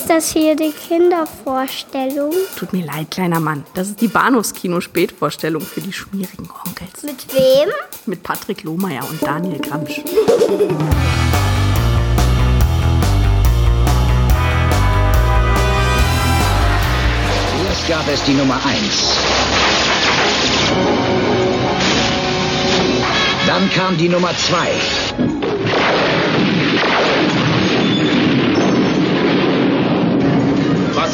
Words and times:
Ist 0.00 0.08
das 0.08 0.32
hier 0.32 0.56
die 0.56 0.72
Kindervorstellung? 0.72 2.32
Tut 2.56 2.72
mir 2.72 2.86
leid, 2.86 3.10
kleiner 3.10 3.38
Mann. 3.38 3.66
Das 3.74 3.88
ist 3.88 4.00
die 4.00 4.08
Bahnhofskino-Spätvorstellung 4.08 5.60
für 5.60 5.82
die 5.82 5.92
schmierigen 5.92 6.48
Onkels. 6.66 7.02
Mit 7.02 7.34
wem? 7.34 7.68
Mit 8.06 8.22
Patrick 8.22 8.62
Lohmeier 8.62 9.06
und 9.06 9.22
Daniel 9.22 9.58
Gramsch. 9.58 10.00
Erst 17.68 17.86
gab 17.86 18.08
es 18.08 18.24
die 18.24 18.32
Nummer 18.32 18.58
1. 18.64 19.16
Dann 23.46 23.70
kam 23.70 23.98
die 23.98 24.08
Nummer 24.08 24.34
2. 24.34 25.09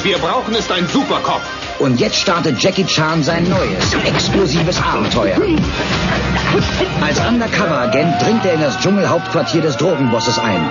wir 0.07 0.19
brauchen, 0.19 0.55
ist 0.55 0.71
ein 0.71 0.87
Superkopf. 0.87 1.43
Und 1.81 1.99
jetzt 1.99 2.17
startet 2.17 2.63
Jackie 2.63 2.87
Chan 2.87 3.25
sein 3.25 3.45
neues, 3.49 3.93
explosives 4.05 4.81
Abenteuer. 4.81 5.37
Als 7.01 7.19
Undercover-Agent 7.19 8.23
dringt 8.23 8.45
er 8.45 8.55
in 8.55 8.61
das 8.61 8.79
Dschungelhauptquartier 8.79 9.63
des 9.63 9.77
Drogenbosses 9.77 10.39
ein. 10.39 10.71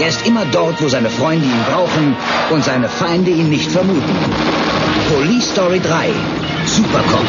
Er 0.00 0.08
ist 0.08 0.26
immer 0.26 0.46
dort, 0.46 0.82
wo 0.82 0.88
seine 0.88 1.10
Freunde 1.10 1.44
ihn 1.44 1.64
brauchen 1.70 2.16
und 2.50 2.64
seine 2.64 2.88
Feinde 2.88 3.30
ihn 3.30 3.50
nicht 3.50 3.70
vermuten. 3.70 4.16
Police 5.14 5.50
Story 5.50 5.80
3. 5.80 6.08
Supercop. 6.64 7.26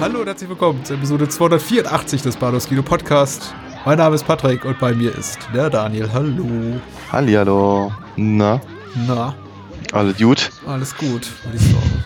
Hallo 0.00 0.20
und 0.20 0.26
herzlich 0.26 0.50
willkommen 0.50 0.84
zur 0.84 0.96
Episode 0.96 1.28
284 1.28 2.22
des 2.22 2.36
Bados 2.36 2.68
Kino 2.68 2.82
Podcast. 2.82 3.54
Mein 3.84 3.98
Name 3.98 4.16
ist 4.16 4.26
Patrick 4.26 4.64
und 4.64 4.80
bei 4.80 4.92
mir 4.92 5.16
ist 5.16 5.38
der 5.54 5.70
Daniel. 5.70 6.10
Hallo. 6.12 6.80
Hallihallo. 7.12 7.92
Na, 8.16 8.60
Na, 9.06 9.34
alle 9.92 10.14
gut? 10.14 10.50
alles 10.66 10.96
gut, 10.96 11.28
würde 11.44 11.56
ich 11.58 11.62
sagen. 11.62 12.04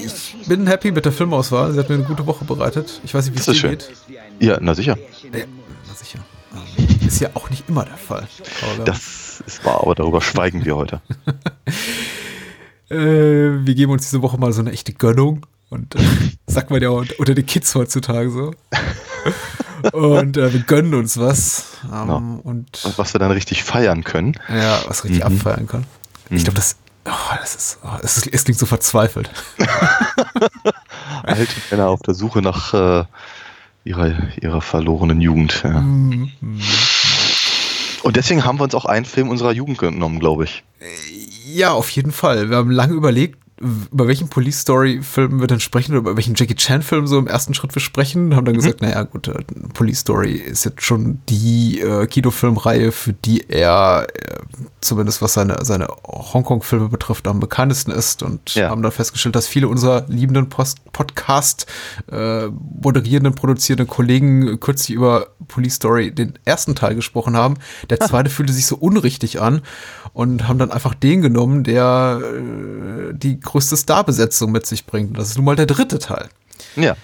Ich 0.00 0.46
bin 0.48 0.66
happy 0.66 0.92
mit 0.92 1.04
der 1.04 1.12
Filmauswahl. 1.12 1.72
Sie 1.72 1.78
hat 1.78 1.88
mir 1.88 1.96
eine 1.96 2.04
gute 2.04 2.24
Woche 2.26 2.44
bereitet. 2.44 3.00
Ich 3.04 3.14
weiß 3.14 3.26
nicht, 3.26 3.34
wie 3.34 3.40
es 3.40 3.46
dir 3.46 3.54
schön. 3.54 3.70
geht. 3.72 3.90
Ja, 4.38 4.58
na 4.60 4.74
sicher. 4.74 4.96
Ja, 5.24 5.44
na 5.88 5.94
sicher. 5.94 6.18
Ähm, 6.78 7.06
Ist 7.06 7.20
ja 7.20 7.30
auch 7.34 7.50
nicht 7.50 7.68
immer 7.68 7.84
der 7.84 7.96
Fall. 7.96 8.28
Aber, 8.74 8.84
Das 8.84 9.42
ist 9.46 9.64
wahr, 9.64 9.80
aber 9.82 9.94
darüber 9.96 10.20
schweigen 10.20 10.64
wir 10.64 10.76
heute. 10.76 11.00
äh, 12.90 12.94
wir 12.96 13.74
geben 13.74 13.92
uns 13.92 14.04
diese 14.04 14.22
Woche 14.22 14.38
mal 14.38 14.52
so 14.52 14.60
eine 14.60 14.72
echte 14.72 14.92
Gönnung. 14.92 15.46
Und 15.70 15.94
äh, 15.96 15.98
sagt 16.46 16.70
man 16.70 16.80
ja 16.80 16.88
unter 16.90 17.14
unter 17.18 17.34
den 17.34 17.44
Kids 17.44 17.74
heutzutage 17.74 18.30
so. 18.30 18.52
und 19.92 20.36
äh, 20.36 20.52
wir 20.52 20.60
gönnen 20.60 20.94
uns 20.94 21.18
was. 21.18 21.64
Ähm, 21.84 22.08
Ja. 22.08 22.14
Und 22.14 22.84
Und 22.84 22.98
was 22.98 23.14
wir 23.14 23.18
dann 23.18 23.32
richtig 23.32 23.64
feiern 23.64 24.04
können. 24.04 24.34
Ja, 24.48 24.80
was 24.86 25.04
richtig 25.04 25.20
Mhm. 25.24 25.36
abfeiern 25.36 25.66
kann. 25.66 25.84
Ich 26.30 26.44
glaube, 26.44 26.56
das, 26.56 26.76
oh, 27.08 27.36
das 27.40 27.54
ist, 27.54 27.78
oh, 27.82 27.98
es, 28.02 28.18
ist, 28.18 28.26
es 28.28 28.44
klingt 28.44 28.58
so 28.58 28.66
verzweifelt. 28.66 29.30
Alte 31.22 31.54
Männer 31.70 31.88
auf 31.88 32.00
der 32.02 32.14
Suche 32.14 32.42
nach 32.42 32.74
äh, 32.74 33.04
ihrer, 33.84 34.14
ihrer 34.40 34.60
verlorenen 34.60 35.20
Jugend. 35.20 35.62
Ja. 35.64 35.80
Mhm. 35.80 36.30
Und 38.02 38.16
deswegen 38.16 38.44
haben 38.44 38.58
wir 38.58 38.64
uns 38.64 38.74
auch 38.74 38.84
einen 38.84 39.04
Film 39.04 39.28
unserer 39.28 39.52
Jugend 39.52 39.78
genommen, 39.78 40.20
glaube 40.20 40.44
ich. 40.44 40.62
Ja, 41.46 41.72
auf 41.72 41.90
jeden 41.90 42.12
Fall. 42.12 42.50
Wir 42.50 42.56
haben 42.56 42.70
lange 42.70 42.94
überlegt, 42.94 43.38
über 43.60 44.06
welchen 44.06 44.28
Police 44.28 44.60
Story 44.60 45.00
Film 45.02 45.40
wir 45.40 45.46
denn 45.46 45.60
sprechen 45.60 45.92
oder 45.92 46.00
über 46.00 46.16
welchen 46.16 46.34
Jackie 46.34 46.54
Chan 46.54 46.82
Film 46.82 47.06
so 47.06 47.18
im 47.18 47.26
ersten 47.26 47.54
Schritt 47.54 47.74
wir 47.74 47.82
sprechen. 47.82 48.36
Haben 48.36 48.44
dann 48.44 48.54
gesagt, 48.54 48.80
naja, 48.82 49.02
gut, 49.02 49.28
äh, 49.28 49.34
Police 49.74 50.00
Story 50.00 50.32
ist 50.32 50.64
jetzt 50.64 50.82
schon 50.82 51.20
die 51.28 51.80
äh, 51.80 52.06
Kinofilmreihe, 52.06 52.92
für 52.92 53.12
die 53.12 53.48
er 53.48 54.06
äh, 54.14 54.36
zumindest 54.80 55.22
was 55.22 55.32
seine, 55.34 55.56
seine 55.64 55.88
Hongkong-Filme 56.06 56.88
betrifft, 56.88 57.26
am 57.26 57.40
bekanntesten 57.40 57.90
ist 57.90 58.22
und 58.22 58.54
Ja. 58.54 58.70
haben 58.70 58.82
dann 58.82 58.92
festgestellt, 58.92 59.34
dass 59.34 59.46
viele 59.48 59.68
unserer 59.68 60.04
liebenden 60.08 60.48
Post 60.48 60.78
Podcast 60.92 61.66
äh, 62.10 62.46
moderierenden, 62.46 63.34
produzierenden 63.34 63.86
Kollegen 63.86 64.58
kürzlich 64.60 64.96
über 64.96 65.28
Police 65.48 65.74
Story 65.74 66.10
den 66.12 66.34
ersten 66.44 66.74
Teil 66.74 66.94
gesprochen 66.94 67.36
haben. 67.36 67.54
Der 67.90 68.00
zweite 68.00 68.30
fühlte 68.30 68.52
sich 68.52 68.66
so 68.66 68.76
unrichtig 68.76 69.40
an 69.40 69.62
und 70.12 70.48
haben 70.48 70.58
dann 70.58 70.70
einfach 70.72 70.94
den 70.94 71.22
genommen, 71.22 71.64
der 71.64 72.20
äh, 72.22 73.14
die 73.14 73.40
größte 73.48 73.76
Starbesetzung 73.76 74.52
mit 74.52 74.66
sich 74.66 74.86
bringt. 74.86 75.10
Und 75.10 75.18
das 75.18 75.30
ist 75.30 75.36
nun 75.36 75.44
mal 75.44 75.56
der 75.56 75.66
dritte 75.66 75.98
Teil. 75.98 76.28
Ja. 76.76 76.96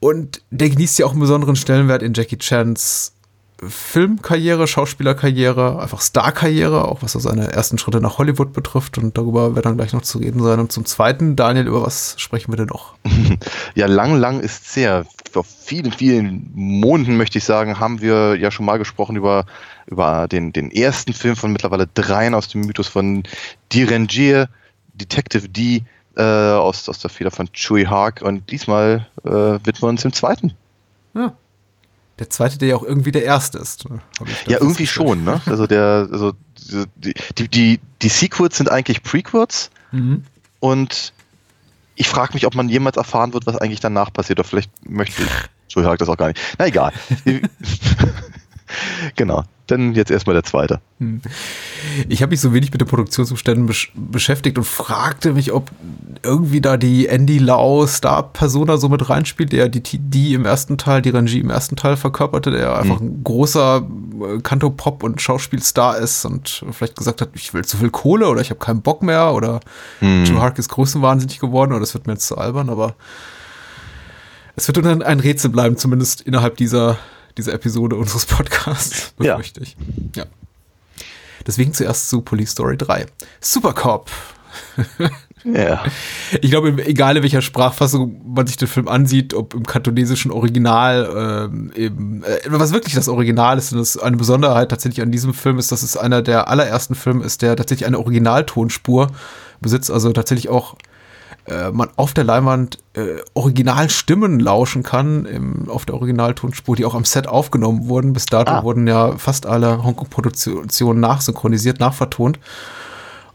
Und 0.00 0.42
der 0.50 0.70
genießt 0.70 0.98
ja 0.98 1.06
auch 1.06 1.12
einen 1.12 1.20
besonderen 1.20 1.56
Stellenwert 1.56 2.02
in 2.02 2.14
Jackie 2.14 2.38
Chans 2.38 3.14
Filmkarriere, 3.68 4.66
Schauspielerkarriere, 4.66 5.80
einfach 5.80 6.00
Starkarriere, 6.00 6.84
auch 6.84 7.02
was 7.02 7.12
so 7.12 7.18
seine 7.18 7.52
ersten 7.52 7.78
Schritte 7.78 8.00
nach 8.00 8.18
Hollywood 8.18 8.52
betrifft. 8.52 8.98
Und 8.98 9.16
darüber 9.16 9.54
wird 9.54 9.64
dann 9.64 9.76
gleich 9.76 9.92
noch 9.92 10.02
zu 10.02 10.18
reden 10.18 10.42
sein. 10.42 10.58
Und 10.58 10.72
zum 10.72 10.84
Zweiten, 10.84 11.36
Daniel, 11.36 11.66
über 11.66 11.82
was 11.82 12.14
sprechen 12.18 12.52
wir 12.52 12.56
denn 12.56 12.66
noch? 12.66 12.94
Ja, 13.74 13.86
lang, 13.86 14.16
lang 14.16 14.40
ist 14.40 14.72
sehr. 14.72 15.06
Vor 15.32 15.44
vielen, 15.44 15.92
vielen 15.92 16.50
Monaten, 16.54 17.16
möchte 17.16 17.38
ich 17.38 17.44
sagen, 17.44 17.80
haben 17.80 18.00
wir 18.00 18.36
ja 18.36 18.50
schon 18.50 18.66
mal 18.66 18.78
gesprochen 18.78 19.16
über, 19.16 19.46
über 19.86 20.28
den, 20.28 20.52
den 20.52 20.70
ersten 20.70 21.12
Film 21.12 21.34
von 21.34 21.52
mittlerweile 21.52 21.88
dreien 21.92 22.34
aus 22.34 22.48
dem 22.48 22.62
Mythos 22.62 22.88
von 22.88 23.24
Direngier, 23.72 24.48
Detective 24.94 25.48
D, 25.48 25.82
äh, 26.16 26.22
aus, 26.22 26.88
aus 26.88 26.98
der 27.00 27.10
Feder 27.10 27.30
von 27.30 27.48
Chewie 27.52 27.86
Hark. 27.86 28.22
Und 28.22 28.50
diesmal 28.50 29.06
äh, 29.24 29.28
widmen 29.30 29.82
wir 29.82 29.88
uns 29.88 30.02
dem 30.02 30.12
zweiten. 30.12 30.54
Ja. 31.14 31.32
Der 32.20 32.30
zweite, 32.30 32.58
der 32.58 32.68
ja 32.68 32.76
auch 32.76 32.84
irgendwie 32.84 33.10
der 33.10 33.24
erste 33.24 33.58
ist. 33.58 33.88
ne? 33.90 34.00
Ja, 34.46 34.58
irgendwie 34.60 34.86
schon, 34.86 35.24
ne? 35.24 35.40
Also 35.46 35.66
der, 35.66 36.08
also 36.12 36.32
die, 36.96 37.14
die, 37.36 37.48
die, 37.48 37.80
die 38.02 38.08
Sequels 38.08 38.56
sind 38.56 38.70
eigentlich 38.70 39.02
Prequels 39.02 39.70
Mhm. 39.90 40.24
und 40.60 41.12
ich 41.96 42.08
frage 42.08 42.34
mich, 42.34 42.46
ob 42.46 42.54
man 42.56 42.68
jemals 42.68 42.96
erfahren 42.96 43.32
wird, 43.32 43.46
was 43.46 43.56
eigentlich 43.56 43.78
danach 43.80 44.12
passiert. 44.12 44.40
Oder 44.40 44.48
vielleicht 44.48 44.70
möchte 44.88 45.22
ich. 45.22 45.28
Entschuldigung, 45.64 45.96
das 45.96 46.08
auch 46.08 46.16
gar 46.16 46.28
nicht. 46.28 46.40
Na 46.58 46.66
egal. 46.66 46.92
genau. 49.16 49.44
Dann 49.66 49.94
jetzt 49.94 50.10
erstmal 50.10 50.34
der 50.34 50.42
zweite. 50.42 50.80
Ich 52.10 52.20
habe 52.20 52.30
mich 52.30 52.40
so 52.40 52.52
wenig 52.52 52.70
mit 52.70 52.82
den 52.82 52.88
Produktionsumständen 52.88 53.64
besch 53.64 53.92
beschäftigt 53.94 54.58
und 54.58 54.64
fragte 54.64 55.32
mich, 55.32 55.52
ob 55.52 55.70
irgendwie 56.22 56.60
da 56.60 56.76
die 56.76 57.06
Andy 57.06 57.38
Lau 57.38 57.86
Star-Persona 57.86 58.76
so 58.76 58.90
mit 58.90 59.08
reinspielt, 59.08 59.52
der 59.52 59.70
die, 59.70 59.80
die 59.80 60.34
im 60.34 60.44
ersten 60.44 60.76
Teil, 60.76 61.00
die 61.00 61.08
Rengie 61.08 61.40
im 61.40 61.48
ersten 61.48 61.76
Teil 61.76 61.96
verkörperte, 61.96 62.50
der 62.50 62.78
einfach 62.78 63.00
ein 63.00 63.24
großer 63.24 63.88
äh, 64.20 64.40
Kanto-Pop- 64.42 65.02
und 65.02 65.22
Schauspielstar 65.22 65.96
ist 65.96 66.26
und 66.26 66.62
vielleicht 66.70 66.96
gesagt 66.96 67.22
hat, 67.22 67.30
ich 67.32 67.54
will 67.54 67.64
zu 67.64 67.78
viel 67.78 67.90
Kohle 67.90 68.28
oder 68.28 68.42
ich 68.42 68.50
habe 68.50 68.60
keinen 68.60 68.82
Bock 68.82 69.02
mehr 69.02 69.32
oder 69.32 69.60
Joe 70.00 70.40
Hark 70.40 70.58
ist 70.58 70.68
größenwahnsinnig 70.68 71.40
geworden 71.40 71.72
oder 71.72 71.80
das 71.80 71.94
wird 71.94 72.06
mir 72.06 72.12
jetzt 72.14 72.26
zu 72.26 72.36
albern, 72.36 72.68
aber 72.68 72.96
es 74.56 74.68
wird 74.68 74.76
dann 74.76 75.02
ein 75.02 75.20
Rätsel 75.20 75.50
bleiben, 75.50 75.76
zumindest 75.76 76.20
innerhalb 76.20 76.56
dieser, 76.56 76.98
dieser 77.38 77.52
Episode 77.54 77.96
unseres 77.96 78.26
Podcasts, 78.26 79.14
Ja. 79.20 79.36
befürchte 79.36 79.60
ich. 79.62 79.76
Ja. 80.16 80.24
Deswegen 81.46 81.72
zuerst 81.74 82.08
zu 82.08 82.22
Police 82.22 82.52
Story 82.52 82.76
3. 82.76 83.06
Supercop. 83.40 84.10
Ja. 85.46 85.84
Ich 86.40 86.50
glaube, 86.50 86.70
egal 86.86 87.18
in 87.18 87.22
welcher 87.22 87.42
Sprachfassung 87.42 88.18
man 88.34 88.46
sich 88.46 88.56
den 88.56 88.66
Film 88.66 88.88
ansieht, 88.88 89.34
ob 89.34 89.52
im 89.52 89.66
kantonesischen 89.66 90.30
Original, 90.30 91.50
ähm, 91.52 91.70
eben, 91.76 92.22
äh, 92.24 92.38
was 92.46 92.72
wirklich 92.72 92.94
das 92.94 93.08
Original 93.08 93.58
ist, 93.58 93.70
und 93.72 93.78
das 93.78 93.98
eine 93.98 94.16
Besonderheit 94.16 94.70
tatsächlich 94.70 95.02
an 95.02 95.12
diesem 95.12 95.34
Film 95.34 95.58
ist, 95.58 95.70
dass 95.70 95.82
es 95.82 95.98
einer 95.98 96.22
der 96.22 96.48
allerersten 96.48 96.94
Filme 96.94 97.24
ist, 97.24 97.42
der 97.42 97.56
tatsächlich 97.56 97.86
eine 97.86 97.98
Originaltonspur 97.98 99.10
besitzt, 99.60 99.90
also 99.90 100.10
tatsächlich 100.14 100.48
auch 100.48 100.76
äh, 101.46 101.70
man 101.70 101.90
auf 101.96 102.14
der 102.14 102.24
Leinwand 102.24 102.78
äh, 102.94 103.16
Originalstimmen 103.34 104.40
lauschen 104.40 104.82
kann, 104.82 105.26
im, 105.26 105.68
auf 105.68 105.84
der 105.84 105.94
Originaltonspur, 105.96 106.76
die 106.76 106.84
auch 106.84 106.94
am 106.94 107.04
Set 107.04 107.26
aufgenommen 107.26 107.88
wurden. 107.88 108.12
Bis 108.12 108.26
dato 108.26 108.50
Ah. 108.52 108.62
wurden 108.62 108.86
ja 108.86 109.16
fast 109.18 109.46
alle 109.46 109.82
Hongkong-Produktionen 109.84 111.00
nachsynchronisiert, 111.00 111.80
nachvertont. 111.80 112.38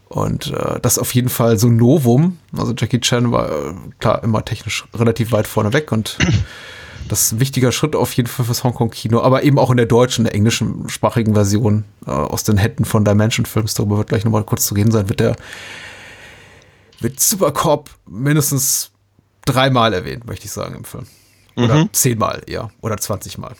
Und 0.08 0.52
äh, 0.52 0.80
das 0.80 0.98
auf 0.98 1.14
jeden 1.14 1.28
Fall 1.28 1.56
so 1.56 1.68
ein 1.68 1.76
Novum. 1.76 2.38
Also 2.56 2.74
Jackie 2.76 3.00
Chan 3.00 3.30
war 3.30 3.48
äh, 3.48 3.74
klar 4.00 4.24
immer 4.24 4.44
technisch 4.44 4.84
relativ 4.92 5.30
weit 5.30 5.46
vorne 5.46 5.72
weg 5.72 5.92
und 5.92 6.18
das 7.08 7.22
ist 7.22 7.32
ein 7.32 7.40
wichtiger 7.40 7.70
Schritt 7.70 7.94
auf 7.94 8.12
jeden 8.14 8.28
Fall 8.28 8.44
fürs 8.44 8.64
Hongkong-Kino, 8.64 9.20
aber 9.20 9.44
eben 9.44 9.56
auch 9.56 9.70
in 9.70 9.76
der 9.76 9.86
deutschen, 9.86 10.24
der 10.24 10.34
englischen 10.34 10.88
sprachigen 10.88 11.34
Version 11.34 11.84
äh, 12.06 12.10
aus 12.10 12.42
den 12.42 12.56
Händen 12.56 12.84
von 12.84 13.04
Dimension 13.04 13.46
Films. 13.46 13.74
Darüber 13.74 13.98
wird 13.98 14.08
gleich 14.08 14.24
nochmal 14.24 14.42
kurz 14.42 14.66
zu 14.66 14.74
reden 14.74 14.90
sein, 14.90 15.08
wird 15.08 15.20
der 15.20 15.36
wird 17.00 17.20
Supercop 17.20 17.90
mindestens 18.06 18.90
dreimal 19.44 19.92
erwähnt, 19.92 20.26
möchte 20.26 20.46
ich 20.46 20.52
sagen, 20.52 20.76
im 20.76 20.84
Film. 20.84 21.06
Oder 21.56 21.88
zehnmal 21.92 22.42
eher. 22.46 22.70
Oder 22.80 22.96
zwanzigmal. 22.98 23.54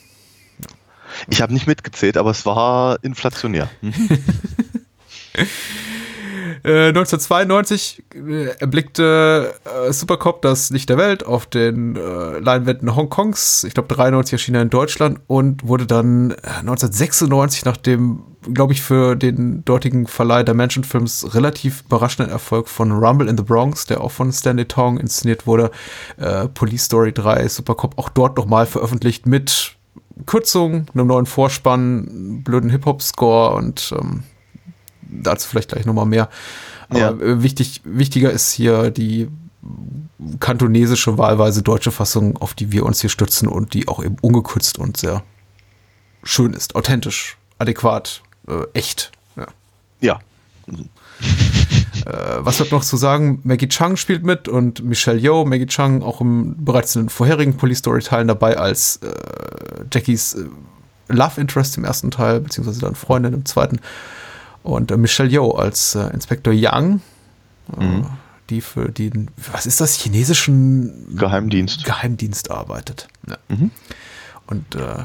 Ich 1.28 1.42
habe 1.42 1.52
nicht 1.52 1.66
mitgezählt, 1.66 2.16
aber 2.16 2.31
es 2.31 2.46
war 2.46 3.02
inflationär. 3.02 3.69
Äh, 6.62 6.88
1992 6.88 8.02
äh, 8.14 8.44
erblickte 8.58 9.54
äh, 9.64 9.92
Supercop 9.92 10.42
das 10.42 10.70
Licht 10.70 10.88
der 10.88 10.98
Welt 10.98 11.24
auf 11.24 11.46
den 11.46 11.96
äh, 11.96 12.38
Leinwänden 12.38 12.94
Hongkongs. 12.94 13.64
Ich 13.64 13.74
glaube, 13.74 13.94
93 13.94 14.32
erschien 14.32 14.54
er 14.54 14.62
in 14.62 14.70
Deutschland 14.70 15.20
und 15.26 15.66
wurde 15.66 15.86
dann 15.86 16.32
äh, 16.32 16.58
1996 16.60 17.64
nach 17.64 17.76
dem, 17.76 18.22
glaube 18.52 18.72
ich, 18.72 18.82
für 18.82 19.16
den 19.16 19.64
dortigen 19.64 20.06
Verleih 20.06 20.42
der 20.42 20.54
Films 20.70 21.34
relativ 21.34 21.82
überraschenden 21.86 22.30
Erfolg 22.30 22.68
von 22.68 22.92
Rumble 22.92 23.28
in 23.28 23.38
the 23.38 23.44
Bronx, 23.44 23.86
der 23.86 24.02
auch 24.02 24.10
von 24.10 24.32
Stanley 24.32 24.66
Tong 24.66 24.98
inszeniert 24.98 25.46
wurde, 25.46 25.70
äh, 26.18 26.48
Police 26.48 26.84
Story 26.84 27.12
3, 27.12 27.48
Supercop 27.48 27.98
auch 27.98 28.08
dort 28.10 28.36
nochmal 28.36 28.66
veröffentlicht 28.66 29.26
mit 29.26 29.76
Kürzung, 30.26 30.86
einem 30.94 31.06
neuen 31.06 31.26
Vorspann, 31.26 32.42
blöden 32.44 32.70
Hip-Hop-Score 32.70 33.54
und 33.54 33.94
ähm, 33.98 34.24
dazu 35.10 35.48
vielleicht 35.48 35.70
gleich 35.70 35.86
nochmal 35.86 36.06
mehr. 36.06 36.28
Aber 36.88 36.98
Ja. 36.98 37.42
wichtig, 37.42 37.82
wichtiger 37.84 38.30
ist 38.30 38.52
hier 38.52 38.90
die 38.90 39.28
kantonesische, 40.40 41.18
wahlweise 41.18 41.62
deutsche 41.62 41.90
Fassung, 41.90 42.36
auf 42.38 42.54
die 42.54 42.72
wir 42.72 42.84
uns 42.84 43.00
hier 43.00 43.10
stützen 43.10 43.48
und 43.48 43.74
die 43.74 43.88
auch 43.88 44.02
eben 44.02 44.16
ungekürzt 44.20 44.78
und 44.78 44.96
sehr 44.96 45.22
schön 46.22 46.52
ist, 46.52 46.74
authentisch, 46.74 47.36
adäquat, 47.58 48.22
äh, 48.48 48.64
echt. 48.74 49.12
Ja. 49.36 49.46
Ja. 50.00 50.18
Äh, 52.06 52.38
was 52.38 52.58
wird 52.58 52.72
noch 52.72 52.84
zu 52.84 52.96
sagen? 52.96 53.40
Maggie 53.44 53.68
Chung 53.68 53.96
spielt 53.96 54.24
mit 54.24 54.48
und 54.48 54.82
Michelle 54.82 55.18
Yeoh. 55.18 55.44
Maggie 55.44 55.66
Chung 55.66 56.02
auch 56.02 56.20
im, 56.20 56.56
bereits 56.64 56.96
in 56.96 57.02
den 57.02 57.08
vorherigen 57.10 57.56
Police 57.56 57.78
Story 57.78 58.00
Teilen 58.00 58.28
dabei 58.28 58.56
als 58.56 59.00
äh, 59.02 59.84
Jackies 59.92 60.34
äh, 60.34 60.44
Love 61.08 61.40
Interest 61.40 61.76
im 61.76 61.84
ersten 61.84 62.10
Teil, 62.10 62.40
beziehungsweise 62.40 62.80
dann 62.80 62.94
Freundin 62.94 63.34
im 63.34 63.44
zweiten. 63.44 63.80
Und 64.62 64.90
äh, 64.90 64.96
Michelle 64.96 65.30
Yeoh 65.30 65.52
als 65.52 65.94
äh, 65.94 66.08
Inspektor 66.12 66.52
Yang, 66.52 67.00
äh, 67.78 68.02
die 68.50 68.60
für 68.60 68.90
den, 68.90 69.30
was 69.52 69.66
ist 69.66 69.80
das, 69.80 69.94
chinesischen 69.94 71.16
Geheimdienst. 71.16 71.84
Geheimdienst 71.84 72.50
arbeitet. 72.50 73.08
Ja. 73.28 73.36
Mhm. 73.48 73.70
Und 74.46 74.74
äh, 74.74 75.04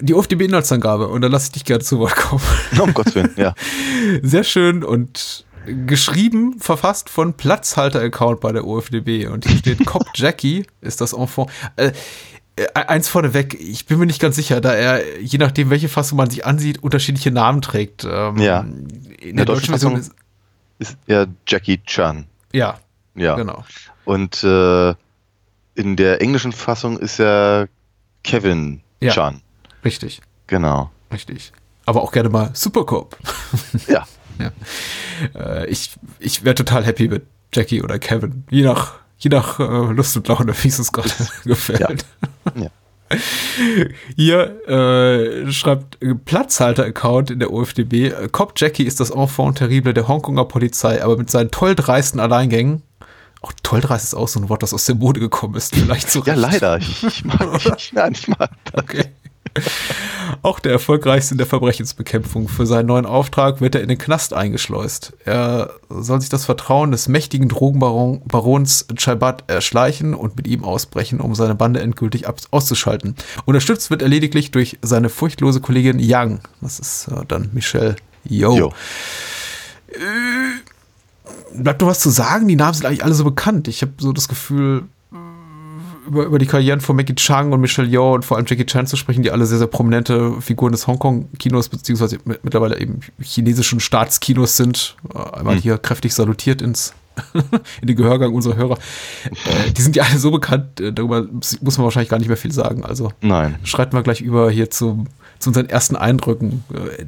die 0.00 0.14
OFDB-Inhaltsangabe, 0.14 1.08
und 1.08 1.22
da 1.22 1.28
lasse 1.28 1.46
ich 1.46 1.52
dich 1.52 1.64
gerne 1.64 1.82
zu 1.82 1.98
Wort 1.98 2.14
kommen. 2.14 2.42
Um 2.80 2.94
Gottes 2.94 3.14
Willen, 3.14 3.32
ja. 3.36 3.54
Sehr 4.22 4.44
schön 4.44 4.84
und 4.84 5.44
geschrieben, 5.66 6.60
verfasst 6.60 7.10
von 7.10 7.34
Platzhalter-Account 7.34 8.40
bei 8.40 8.52
der 8.52 8.66
OFDB. 8.66 9.26
Und 9.26 9.46
hier 9.46 9.58
steht 9.58 9.84
Cop 9.86 10.06
Jackie 10.14 10.66
ist 10.80 11.00
das 11.00 11.12
Enfant. 11.12 11.50
Äh, 11.76 11.92
eins 12.74 13.08
vorneweg, 13.08 13.54
ich 13.54 13.86
bin 13.86 13.98
mir 13.98 14.06
nicht 14.06 14.20
ganz 14.20 14.36
sicher, 14.36 14.60
da 14.60 14.72
er, 14.72 15.20
je 15.20 15.38
nachdem, 15.38 15.68
welche 15.70 15.88
Fassung 15.88 16.16
man 16.18 16.30
sich 16.30 16.46
ansieht, 16.46 16.82
unterschiedliche 16.82 17.30
Namen 17.30 17.60
trägt. 17.62 18.04
Ähm, 18.04 18.38
Ja. 18.38 18.64
In 19.20 19.36
der, 19.36 19.44
deutschen 19.44 19.68
Version 19.68 19.96
ist, 19.96 20.12
Ist 20.78 20.96
ja 21.06 21.26
Jackie 21.46 21.80
Chan. 21.84 22.26
ja, 22.52 22.78
Ja. 23.14 23.34
genau. 23.36 23.64
Und 24.04 24.42
äh, 24.44 24.94
in 25.74 25.96
der 25.96 26.20
englischen 26.22 26.52
Fassung 26.52 26.98
ist 26.98 27.18
er 27.20 27.68
Kevin 28.24 28.80
Ja. 29.00 29.12
Chan. 29.12 29.42
Richtig, 29.84 30.20
Genau. 30.46 30.90
richtig. 31.12 31.52
Aber 31.84 32.02
auch 32.02 32.12
gerne 32.12 32.28
mal 32.30 32.50
Supercop. 32.54 33.16
Ja. 33.86 34.06
Äh, 35.34 35.66
ich 35.68 35.96
ich 36.18 36.44
wäre 36.44 36.54
total 36.54 36.84
happy 36.84 37.08
mit 37.08 37.26
Jackie 37.54 37.82
oder 37.82 37.98
Kevin. 37.98 38.44
Je 38.50 38.62
nach, 38.64 38.94
je 39.18 39.30
nach 39.30 39.58
äh, 39.58 39.92
Lust 39.92 40.16
und 40.16 40.28
Laune, 40.28 40.54
wie 40.62 40.68
es 40.68 40.92
gerade 40.92 41.10
gefällt. 41.44 42.04
Ja. 42.54 42.68
Hier 44.16 44.68
äh, 44.68 45.52
schreibt 45.52 46.02
äh, 46.02 46.14
Platzhalter-Account 46.14 47.30
in 47.30 47.38
der 47.38 47.52
OFDB. 47.52 48.08
äh, 48.08 48.28
Cop 48.30 48.54
Jackie 48.56 48.82
ist 48.82 48.98
das 48.98 49.10
Enfant 49.10 49.58
terrible 49.58 49.94
der 49.94 50.08
Hongkonger 50.08 50.44
Polizei, 50.44 51.02
aber 51.02 51.16
mit 51.16 51.30
seinen 51.30 51.50
toll 51.50 51.74
dreisten 51.76 52.18
Alleingängen. 52.18 52.82
Auch 53.42 53.52
toll 53.62 53.80
dreist 53.80 54.04
ist 54.04 54.14
auch 54.14 54.26
so 54.26 54.40
ein 54.40 54.48
Wort, 54.48 54.62
das 54.62 54.74
aus 54.74 54.86
der 54.86 54.96
Mode 54.96 55.20
gekommen 55.20 55.54
ist. 55.54 55.74
Vielleicht 55.74 56.10
so 56.10 56.22
Ja, 56.24 56.34
leider. 56.34 56.78
Ich, 56.78 57.04
ich 57.04 57.24
mag 57.24 57.48
ich, 57.56 57.92
nein, 57.92 58.12
ich 58.12 58.26
mag 58.26 58.50
das. 58.72 58.82
Okay. 58.82 59.04
Auch 60.42 60.60
der 60.60 60.72
erfolgreichste 60.72 61.34
in 61.34 61.38
der 61.38 61.46
Verbrechensbekämpfung. 61.46 62.48
Für 62.48 62.66
seinen 62.66 62.86
neuen 62.86 63.06
Auftrag 63.06 63.60
wird 63.60 63.74
er 63.74 63.82
in 63.82 63.88
den 63.88 63.98
Knast 63.98 64.32
eingeschleust. 64.34 65.12
Er 65.24 65.70
soll 65.88 66.20
sich 66.20 66.30
das 66.30 66.44
Vertrauen 66.44 66.90
des 66.90 67.08
mächtigen 67.08 67.48
Drogenbarons 67.48 68.86
Chaibat 68.96 69.44
erschleichen 69.48 70.14
und 70.14 70.36
mit 70.36 70.46
ihm 70.46 70.64
ausbrechen, 70.64 71.20
um 71.20 71.34
seine 71.34 71.54
Bande 71.54 71.80
endgültig 71.80 72.26
auszuschalten. 72.50 73.16
Unterstützt 73.44 73.90
wird 73.90 74.02
er 74.02 74.08
lediglich 74.08 74.50
durch 74.50 74.78
seine 74.82 75.08
furchtlose 75.08 75.60
Kollegin 75.60 75.98
Yang. 75.98 76.40
Das 76.60 76.78
ist 76.78 77.08
äh, 77.08 77.24
dann 77.26 77.50
Michelle 77.52 77.96
Yeoh. 78.28 78.56
Jo. 78.56 78.72
Bleibt 81.54 81.80
noch 81.80 81.88
was 81.88 82.00
zu 82.00 82.10
sagen? 82.10 82.48
Die 82.48 82.56
Namen 82.56 82.74
sind 82.74 82.86
eigentlich 82.86 83.04
alle 83.04 83.14
so 83.14 83.24
bekannt. 83.24 83.68
Ich 83.68 83.82
habe 83.82 83.92
so 83.98 84.12
das 84.12 84.28
Gefühl, 84.28 84.84
über, 86.06 86.24
über 86.24 86.38
die 86.38 86.46
Karrieren 86.46 86.80
von 86.80 86.96
Maggie 86.96 87.14
Chung 87.14 87.52
und 87.52 87.60
Michelle 87.60 87.88
Yeoh 87.88 88.14
und 88.14 88.24
vor 88.24 88.36
allem 88.36 88.46
Jackie 88.48 88.66
Chan 88.66 88.86
zu 88.86 88.96
sprechen, 88.96 89.22
die 89.22 89.30
alle 89.30 89.46
sehr, 89.46 89.58
sehr 89.58 89.66
prominente 89.66 90.40
Figuren 90.40 90.72
des 90.72 90.86
Hongkong-Kinos 90.86 91.68
beziehungsweise 91.68 92.18
mit- 92.24 92.44
mittlerweile 92.44 92.78
eben 92.80 93.00
chinesischen 93.20 93.80
Staatskinos 93.80 94.56
sind. 94.56 94.96
Äh, 95.14 95.38
Einmal 95.38 95.56
hier 95.56 95.78
kräftig 95.78 96.14
salutiert 96.14 96.62
ins 96.62 96.94
in 97.80 97.86
den 97.88 97.96
Gehörgang 97.96 98.34
unserer 98.34 98.56
Hörer. 98.56 98.78
Äh, 99.24 99.70
die 99.72 99.80
sind 99.82 99.96
ja 99.96 100.02
alle 100.04 100.18
so 100.18 100.30
bekannt, 100.30 100.80
äh, 100.80 100.92
darüber 100.92 101.24
muss 101.62 101.78
man 101.78 101.84
wahrscheinlich 101.84 102.10
gar 102.10 102.18
nicht 102.18 102.28
mehr 102.28 102.36
viel 102.36 102.52
sagen. 102.52 102.84
Also 102.84 103.12
Nein. 103.22 103.56
schreiten 103.64 103.94
wir 103.96 104.02
gleich 104.02 104.20
über 104.20 104.50
hier 104.50 104.70
zu, 104.70 105.06
zu 105.38 105.50
unseren 105.50 105.68
ersten 105.68 105.96
Eindrücken. 105.96 106.62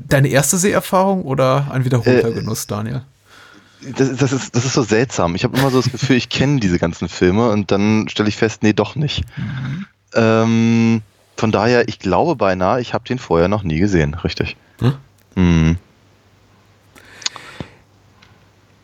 Deine 0.09 0.29
erste 0.29 0.57
Seherfahrung 0.57 1.23
oder 1.25 1.69
ein 1.71 1.85
wiederholter 1.85 2.29
Äh, 2.29 2.33
Genuss, 2.33 2.67
Daniel? 2.67 3.03
Das, 3.81 4.17
das, 4.17 4.33
ist, 4.33 4.57
das 4.57 4.65
ist 4.65 4.73
so 4.73 4.83
seltsam. 4.83 5.35
Ich 5.35 5.45
habe 5.45 5.57
immer 5.57 5.71
so 5.71 5.81
das 5.81 5.93
Gefühl, 5.93 6.17
ich 6.17 6.29
kenne 6.29 6.61
diese 6.61 6.79
ganzen 6.79 7.09
Filme 7.09 7.51
und 7.51 7.71
dann 7.71 8.09
stelle 8.09 8.29
ich 8.29 8.37
fest, 8.37 8.63
nee, 8.63 8.73
doch 8.73 8.97
nicht. 8.97 9.25
Ähm, 10.15 11.03
von 11.37 11.53
daher, 11.53 11.89
ich 11.89 11.99
glaube 11.99 12.35
beinahe, 12.35 12.81
ich 12.81 12.95
habe 12.95 13.05
den 13.05 13.19
vorher 13.19 13.49
noch 13.49 13.63
nie 13.63 13.79
gesehen, 13.79 14.15
richtig. 14.15 14.57
Hm? 14.81 14.95
Hm. 15.37 15.77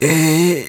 Äh, 0.00 0.62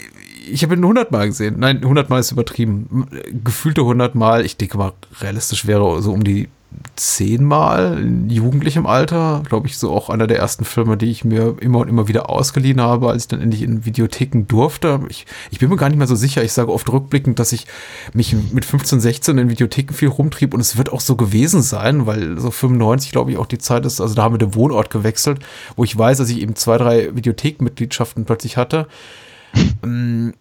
ich 0.47 0.63
habe 0.63 0.75
ihn 0.75 0.83
100 0.83 1.11
Mal 1.11 1.27
gesehen. 1.27 1.55
Nein, 1.59 1.77
100 1.77 2.09
Mal 2.09 2.19
ist 2.19 2.31
übertrieben. 2.31 3.07
Gefühlte 3.43 3.81
100 3.81 4.15
Mal. 4.15 4.45
Ich 4.45 4.57
denke 4.57 4.77
mal, 4.77 4.93
realistisch 5.19 5.65
wäre 5.67 6.01
so 6.01 6.11
um 6.11 6.23
die 6.23 6.49
10 6.95 7.43
Mal 7.43 7.99
in 7.99 8.29
jugendlichem 8.29 8.85
Alter. 8.85 9.43
Glaube 9.47 9.67
ich, 9.67 9.77
so 9.77 9.91
auch 9.91 10.09
einer 10.09 10.27
der 10.27 10.37
ersten 10.37 10.65
Filme, 10.65 10.97
die 10.97 11.11
ich 11.11 11.23
mir 11.23 11.55
immer 11.59 11.79
und 11.79 11.87
immer 11.87 12.07
wieder 12.07 12.29
ausgeliehen 12.29 12.81
habe, 12.81 13.09
als 13.09 13.23
ich 13.23 13.27
dann 13.27 13.41
endlich 13.41 13.61
in 13.61 13.85
Videotheken 13.85 14.45
durfte. 14.47 15.01
Ich, 15.09 15.25
ich 15.51 15.59
bin 15.59 15.69
mir 15.69 15.75
gar 15.75 15.89
nicht 15.89 15.97
mehr 15.97 16.07
so 16.07 16.15
sicher. 16.15 16.43
Ich 16.43 16.53
sage 16.53 16.71
oft 16.71 16.89
rückblickend, 16.91 17.39
dass 17.39 17.51
ich 17.51 17.67
mich 18.13 18.35
mit 18.51 18.65
15, 18.65 18.99
16 18.99 19.37
in 19.37 19.49
Videotheken 19.49 19.93
viel 19.93 20.09
rumtrieb 20.09 20.53
und 20.53 20.59
es 20.59 20.77
wird 20.77 20.91
auch 20.91 21.01
so 21.01 21.15
gewesen 21.15 21.61
sein, 21.61 22.05
weil 22.05 22.39
so 22.39 22.51
95, 22.51 23.11
glaube 23.11 23.31
ich, 23.31 23.37
auch 23.37 23.47
die 23.47 23.57
Zeit 23.57 23.85
ist, 23.85 24.01
also 24.01 24.15
da 24.15 24.23
haben 24.23 24.33
wir 24.33 24.39
den 24.39 24.55
Wohnort 24.55 24.89
gewechselt, 24.89 25.39
wo 25.75 25.83
ich 25.83 25.97
weiß, 25.97 26.17
dass 26.17 26.29
ich 26.29 26.41
eben 26.41 26.55
zwei, 26.55 26.77
drei 26.77 27.15
Videothekenmitgliedschaften 27.15 28.25
plötzlich 28.25 28.57
hatte. 28.57 28.87
Ähm, 29.83 30.33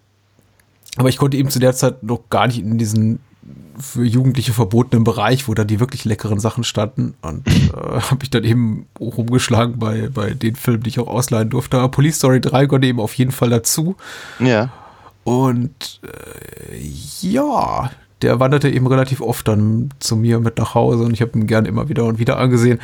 Aber 0.97 1.09
ich 1.09 1.17
konnte 1.17 1.37
eben 1.37 1.51
zu 1.51 1.59
der 1.59 1.75
Zeit 1.75 2.03
noch 2.03 2.29
gar 2.31 2.47
nicht 2.47 2.59
in 2.61 2.79
diesen 2.79 3.21
für 3.79 4.05
Jugendliche 4.05 4.53
verbotenen 4.53 5.05
Bereich, 5.05 5.49
wo 5.49 5.55
da 5.55 5.65
die 5.65 5.81
wirklich 5.81 6.05
leckeren 6.05 6.39
Sachen 6.39 6.65
standen. 6.65 7.15
Und 7.23 7.47
äh, 7.47 8.01
habe 8.11 8.23
ich 8.23 8.31
dann 8.31 8.45
eben 8.45 8.87
rumgeschlagen 8.99 9.79
bei, 9.79 10.09
bei 10.13 10.31
den 10.35 10.57
Filmen, 10.57 10.83
die 10.83 10.91
ich 10.91 11.01
auch 11.01 11.09
ausleihen 11.09 11.51
durfte. 11.51 11.79
Aber 11.79 11.91
Police 11.91 12.17
Story 12.17 12.41
3 12.41 12.67
gehört 12.67 12.85
eben 12.85 13.01
auf 13.01 13.15
jeden 13.15 13.33
Fall 13.33 13.51
dazu. 13.51 13.97
Ja. 14.39 14.73
Und 15.25 16.01
äh, 16.03 16.79
ja, 17.21 17.91
der 18.23 18.41
wanderte 18.41 18.71
eben 18.71 18.87
relativ 18.87 19.21
oft 19.21 19.49
dann 19.49 19.91
zu 19.99 20.17
mir 20.17 20.41
mit 20.41 20.59
nach 20.59 20.75
Hause 20.75 21.05
und 21.05 21.13
ich 21.13 21.21
habe 21.21 21.39
ihn 21.39 21.47
gern 21.47 21.67
immer 21.67 21.89
wieder 21.89 22.05
und 22.05 22.19
wieder 22.19 22.39
angesehen. 22.39 22.79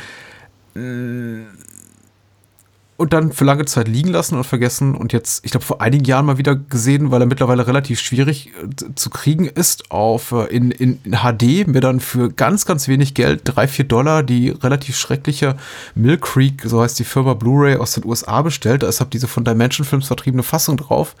Und 3.01 3.13
dann 3.13 3.31
für 3.31 3.45
lange 3.45 3.65
Zeit 3.65 3.87
liegen 3.87 4.09
lassen 4.09 4.35
und 4.35 4.43
vergessen 4.43 4.93
und 4.93 5.11
jetzt, 5.11 5.43
ich 5.43 5.49
glaube, 5.49 5.65
vor 5.65 5.81
einigen 5.81 6.05
Jahren 6.05 6.27
mal 6.27 6.37
wieder 6.37 6.55
gesehen, 6.55 7.09
weil 7.09 7.19
er 7.19 7.25
mittlerweile 7.25 7.65
relativ 7.65 7.99
schwierig 7.99 8.51
äh, 8.61 8.93
zu- 8.93 9.09
kriegen 9.09 9.45
ist, 9.47 9.89
auf 9.89 10.31
äh, 10.31 10.45
in, 10.55 10.69
in, 10.69 10.99
in 11.03 11.13
HD, 11.13 11.65
mir 11.67 11.81
dann 11.81 11.99
für 11.99 12.29
ganz, 12.29 12.67
ganz 12.67 12.87
wenig 12.87 13.15
Geld, 13.15 13.41
drei, 13.43 13.67
vier 13.67 13.85
Dollar, 13.85 14.21
die 14.21 14.49
relativ 14.49 14.97
schreckliche 14.97 15.55
Mill 15.95 16.19
Creek, 16.19 16.61
so 16.63 16.83
heißt 16.83 16.99
die 16.99 17.03
Firma 17.03 17.33
Blu-ray 17.33 17.77
aus 17.77 17.93
den 17.93 18.05
USA 18.05 18.43
bestellt. 18.43 18.83
Da 18.83 18.87
ist 18.87 18.99
halt 18.99 19.13
diese 19.13 19.27
von 19.27 19.45
Dimension 19.45 19.83
Films 19.83 20.05
vertriebene 20.05 20.43
Fassung 20.43 20.77
drauf 20.77 21.15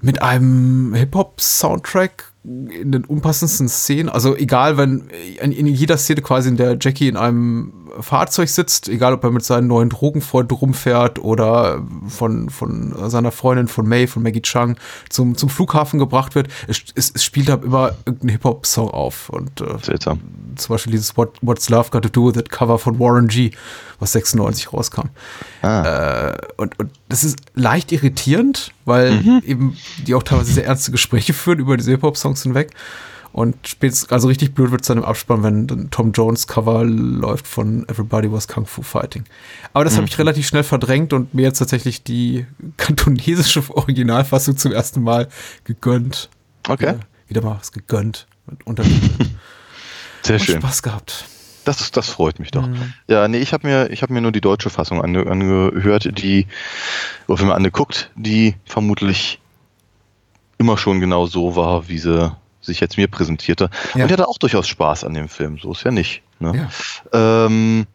mit 0.00 0.22
einem 0.22 0.94
Hip-Hop-Soundtrack 0.94 2.32
in 2.44 2.92
den 2.92 3.04
unpassendsten 3.04 3.68
Szenen, 3.68 4.08
also 4.08 4.36
egal, 4.36 4.78
wenn 4.78 5.08
in 5.40 5.66
jeder 5.66 5.98
Szene 5.98 6.22
quasi, 6.22 6.48
in 6.48 6.56
der 6.56 6.78
Jackie 6.80 7.08
in 7.08 7.16
einem 7.16 7.72
Fahrzeug 8.00 8.48
sitzt, 8.48 8.88
egal 8.88 9.14
ob 9.14 9.24
er 9.24 9.30
mit 9.30 9.44
seinen 9.44 9.66
neuen 9.66 9.88
Drogenfreund 9.88 10.50
rumfährt 10.52 11.18
oder 11.18 11.82
von, 12.08 12.50
von 12.50 12.94
seiner 13.10 13.32
Freundin, 13.32 13.68
von 13.68 13.86
May, 13.88 14.06
von 14.06 14.22
Maggie 14.22 14.42
Chung 14.42 14.76
zum, 15.08 15.36
zum 15.36 15.48
Flughafen 15.48 15.98
gebracht 15.98 16.34
wird, 16.34 16.48
es, 16.66 16.82
es, 16.94 17.10
es 17.14 17.24
spielt 17.24 17.48
halt 17.48 17.64
immer 17.64 17.92
irgendein 18.04 18.30
Hip-Hop-Song 18.30 18.90
auf. 18.90 19.28
Und 19.30 19.60
äh, 19.60 19.78
Seltsam. 19.82 20.20
zum 20.56 20.74
Beispiel 20.74 20.92
dieses 20.92 21.16
What, 21.16 21.36
What's 21.42 21.68
Love 21.68 21.90
Got 21.90 22.02
to 22.02 22.08
Do 22.08 22.28
with 22.28 22.40
It 22.40 22.50
Cover 22.50 22.78
von 22.78 22.98
Warren 22.98 23.28
G., 23.28 23.50
was 24.00 24.12
96 24.12 24.72
rauskam. 24.72 25.08
Ah. 25.62 26.30
Äh, 26.30 26.38
und, 26.56 26.78
und 26.78 26.90
das 27.08 27.24
ist 27.24 27.38
leicht 27.54 27.90
irritierend, 27.92 28.72
weil 28.84 29.42
eben 29.44 29.76
die 30.06 30.14
auch 30.14 30.22
teilweise 30.22 30.52
sehr 30.52 30.66
ernste 30.66 30.92
Gespräche 30.92 31.32
führen 31.32 31.58
über 31.58 31.76
diese 31.76 31.90
Hip-Hop-Songs 31.90 32.42
hinweg. 32.42 32.72
Und 33.38 33.68
spätestens, 33.68 34.10
also 34.10 34.26
richtig 34.26 34.52
blöd 34.52 34.72
wird 34.72 34.80
es 34.80 34.88
dann 34.88 34.98
im 34.98 35.04
Abspann, 35.04 35.44
wenn 35.44 35.68
dann 35.68 35.90
Tom 35.92 36.10
Jones 36.10 36.48
Cover 36.48 36.82
läuft 36.84 37.46
von 37.46 37.88
Everybody 37.88 38.32
Was 38.32 38.48
Kung 38.48 38.66
Fu 38.66 38.82
Fighting. 38.82 39.22
Aber 39.72 39.84
das 39.84 39.96
habe 39.96 40.08
ich 40.08 40.18
relativ 40.18 40.48
schnell 40.48 40.64
verdrängt 40.64 41.12
und 41.12 41.34
mir 41.34 41.42
jetzt 41.42 41.60
tatsächlich 41.60 42.02
die 42.02 42.46
kantonesische 42.78 43.62
Originalfassung 43.70 44.56
zum 44.56 44.72
ersten 44.72 45.04
Mal 45.04 45.28
gegönnt. 45.62 46.30
Okay. 46.66 46.88
Wieder, 46.88 46.98
wieder 47.28 47.42
mal 47.42 47.58
was 47.60 47.70
gegönnt. 47.70 48.26
Untertiteln. 48.64 49.38
Sehr 50.24 50.40
Und 50.40 50.44
schön. 50.44 50.60
Spaß 50.60 50.82
gehabt. 50.82 51.24
Das, 51.64 51.80
ist, 51.80 51.96
das 51.96 52.08
freut 52.08 52.40
mich 52.40 52.50
doch. 52.50 52.66
Mhm. 52.66 52.92
Ja, 53.06 53.28
nee, 53.28 53.38
ich 53.38 53.52
habe 53.52 53.68
mir, 53.68 53.90
ich 53.92 54.02
hab 54.02 54.10
mir 54.10 54.20
nur 54.20 54.32
die 54.32 54.40
deutsche 54.40 54.68
Fassung 54.68 55.00
ange, 55.00 55.24
angehört, 55.28 56.18
die, 56.18 56.48
oder 57.28 57.38
wenn 57.38 57.46
man 57.46 57.56
angeguckt, 57.58 58.10
die 58.16 58.56
vermutlich 58.64 59.38
immer 60.58 60.76
schon 60.76 60.98
genau 60.98 61.26
so 61.26 61.54
war, 61.54 61.88
wie 61.88 61.98
sie 61.98 62.36
sich 62.68 62.80
jetzt 62.80 62.96
mir 62.96 63.08
präsentierte. 63.08 63.70
Ja. 63.94 64.02
Und 64.02 64.06
ich 64.06 64.12
hatte 64.12 64.28
auch 64.28 64.38
durchaus 64.38 64.68
Spaß 64.68 65.04
an 65.04 65.14
dem 65.14 65.28
Film, 65.28 65.58
so 65.58 65.72
ist 65.72 65.84
ja 65.84 65.90
nicht. 65.90 66.22
Ne? 66.38 66.68
Ja. 67.12 67.46
Ähm, 67.46 67.86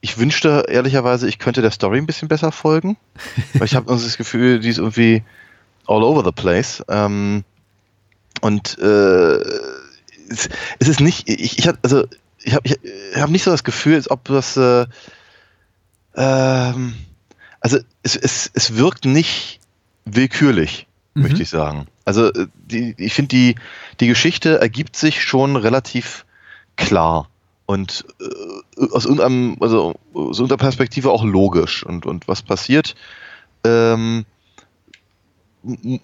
ich 0.00 0.18
wünschte 0.18 0.66
ehrlicherweise, 0.68 1.28
ich 1.28 1.38
könnte 1.38 1.62
der 1.62 1.70
Story 1.70 1.98
ein 1.98 2.06
bisschen 2.06 2.28
besser 2.28 2.52
folgen, 2.52 2.96
weil 3.54 3.64
ich 3.64 3.74
habe 3.74 3.86
das 3.92 4.16
Gefühl, 4.16 4.60
die 4.60 4.68
ist 4.68 4.78
irgendwie 4.78 5.22
all 5.86 6.02
over 6.02 6.24
the 6.24 6.32
place. 6.32 6.84
Ähm, 6.88 7.44
und 8.40 8.78
äh, 8.78 9.36
es, 10.28 10.48
es 10.78 10.88
ist 10.88 11.00
nicht, 11.00 11.28
ich, 11.28 11.58
ich 11.58 11.68
hab, 11.68 11.78
also 11.82 12.04
ich 12.42 12.54
habe 12.54 12.68
ich 12.68 13.20
hab 13.20 13.30
nicht 13.30 13.42
so 13.42 13.50
das 13.50 13.64
Gefühl, 13.64 13.94
als 13.94 14.10
ob 14.10 14.24
das 14.24 14.56
äh, 14.56 14.86
ähm, 16.16 16.94
also 17.60 17.78
es, 18.02 18.16
es, 18.16 18.50
es 18.54 18.76
wirkt 18.76 19.04
nicht 19.04 19.60
willkürlich, 20.04 20.86
Mhm. 21.16 21.22
möchte 21.22 21.42
ich 21.42 21.48
sagen. 21.48 21.86
Also 22.04 22.32
äh, 22.32 22.46
die, 22.54 22.94
ich 22.98 23.14
finde, 23.14 23.28
die, 23.28 23.54
die 24.00 24.06
Geschichte 24.06 24.60
ergibt 24.60 24.96
sich 24.96 25.22
schon 25.22 25.56
relativ 25.56 26.24
klar 26.76 27.28
und 27.66 28.04
äh, 28.20 28.86
aus, 28.92 29.04
irgendeinem, 29.04 29.56
also, 29.60 29.94
aus 30.14 30.38
irgendeiner 30.38 30.58
Perspektive 30.58 31.10
auch 31.10 31.24
logisch. 31.24 31.84
Und, 31.84 32.06
und 32.06 32.28
was 32.28 32.42
passiert, 32.42 32.94
ähm, 33.64 34.24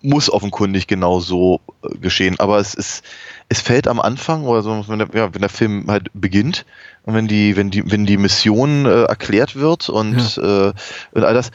muss 0.02 0.30
offenkundig 0.30 0.86
genau 0.86 1.20
so 1.20 1.60
äh, 1.82 1.96
geschehen. 1.98 2.38
Aber 2.40 2.58
es 2.58 2.74
ist, 2.74 3.04
es 3.48 3.60
fällt 3.60 3.86
am 3.86 4.00
Anfang, 4.00 4.44
oder 4.44 4.62
so, 4.62 4.84
wenn 4.88 4.98
der, 4.98 5.08
ja, 5.14 5.32
wenn 5.34 5.40
der 5.40 5.50
Film 5.50 5.86
halt 5.88 6.08
beginnt 6.14 6.64
und 7.04 7.14
wenn 7.14 7.28
die, 7.28 7.56
wenn 7.56 7.70
die, 7.70 7.90
wenn 7.90 8.06
die 8.06 8.16
Mission 8.16 8.86
äh, 8.86 9.04
erklärt 9.04 9.56
wird 9.56 9.88
und, 9.88 10.38
äh, 10.38 10.72
und 11.12 11.24
all 11.24 11.34
das, 11.34 11.50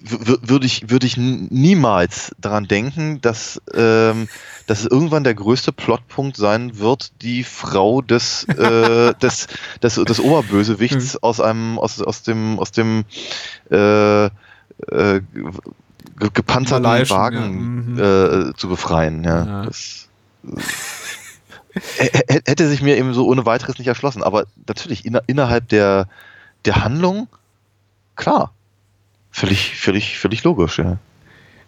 würde 0.00 0.66
ich, 0.66 0.90
würde 0.90 1.06
ich 1.06 1.16
niemals 1.16 2.34
daran 2.38 2.68
denken, 2.68 3.20
dass, 3.20 3.60
ähm, 3.74 4.28
dass 4.66 4.80
es 4.80 4.86
irgendwann 4.86 5.24
der 5.24 5.34
größte 5.34 5.72
Plotpunkt 5.72 6.36
sein 6.36 6.78
wird, 6.78 7.12
die 7.22 7.44
Frau 7.44 8.02
des, 8.02 8.44
äh, 8.44 9.14
des, 9.20 9.48
des, 9.82 9.94
des 9.94 10.20
Oberbösewichts 10.20 11.22
aus 11.22 11.40
einem, 11.40 11.78
aus, 11.78 12.00
aus 12.00 12.22
dem, 12.22 12.58
aus 12.58 12.70
dem 12.70 13.04
äh, 13.70 14.26
äh, 14.26 15.20
gepanzerten 16.28 16.82
Malayischen, 16.82 17.16
Wagen 17.16 17.96
ja, 17.98 18.50
äh, 18.50 18.54
zu 18.54 18.68
befreien. 18.68 19.24
Ja. 19.24 19.46
Ja. 19.46 19.64
Das, 19.64 20.08
äh, 21.98 22.08
hätte 22.46 22.68
sich 22.68 22.82
mir 22.82 22.96
eben 22.96 23.14
so 23.14 23.26
ohne 23.26 23.46
weiteres 23.46 23.78
nicht 23.78 23.88
erschlossen. 23.88 24.22
Aber 24.22 24.46
natürlich 24.66 25.04
inner, 25.04 25.22
innerhalb 25.26 25.68
der, 25.68 26.08
der 26.64 26.84
Handlung, 26.84 27.28
klar. 28.16 28.52
Völlig, 29.30 29.76
völlig, 29.76 30.18
völlig 30.18 30.42
logisch, 30.44 30.78
ja. 30.78 30.98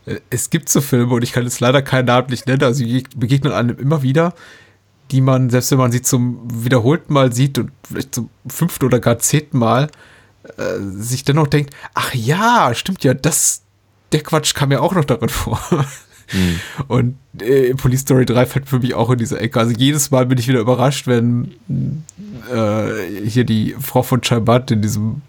Äh, 0.07 0.21
Es 0.31 0.51
gibt 0.51 0.69
so 0.69 0.81
Filme, 0.81 1.15
und 1.15 1.23
ich 1.23 1.33
kann 1.33 1.45
jetzt 1.45 1.61
leider 1.61 1.83
keinen 1.83 2.07
namentlich 2.07 2.47
nennen, 2.47 2.65
also 2.65 2.85
begegnen 3.17 3.53
einem 3.53 3.79
immer 3.79 4.03
wieder, 4.03 4.35
die 5.11 5.21
man, 5.21 5.51
selbst 5.51 5.71
wenn 5.71 5.79
man 5.79 5.93
sie 5.93 6.03
zum 6.03 6.41
wiederholten 6.65 7.13
Mal 7.13 7.33
sieht 7.33 7.59
und 7.59 7.71
vielleicht 7.87 8.15
zum 8.15 8.31
fünften 8.47 8.87
oder 8.87 8.99
gar 8.99 9.19
zehnten 9.19 9.59
Mal, 9.59 9.89
äh, 10.57 10.79
sich 10.81 11.25
dennoch 11.25 11.47
denkt, 11.47 11.75
ach 11.95 12.15
ja, 12.15 12.73
stimmt 12.75 13.05
ja, 13.05 13.15
das, 13.15 13.62
der 14.13 14.21
Quatsch 14.23 14.55
kam 14.55 14.71
ja 14.73 14.81
auch 14.81 14.95
noch 14.95 15.05
darin 15.05 15.29
vor. 15.29 15.61
Und 16.89 17.17
äh, 17.41 17.75
Police 17.75 18.01
Story 18.01 18.25
3 18.25 18.47
fällt 18.47 18.69
für 18.69 18.79
mich 18.79 18.95
auch 18.95 19.11
in 19.11 19.19
diese 19.19 19.39
Ecke. 19.39 19.59
Also 19.61 19.73
jedes 19.77 20.11
Mal 20.11 20.25
bin 20.25 20.39
ich 20.39 20.49
wieder 20.49 20.61
überrascht, 20.61 21.07
wenn 21.07 21.53
äh, 22.51 23.27
hier 23.29 23.45
die 23.45 23.77
Frau 23.79 24.03
von 24.03 24.23
Chabat 24.23 24.71
in 24.71 24.81
diesem 24.81 25.21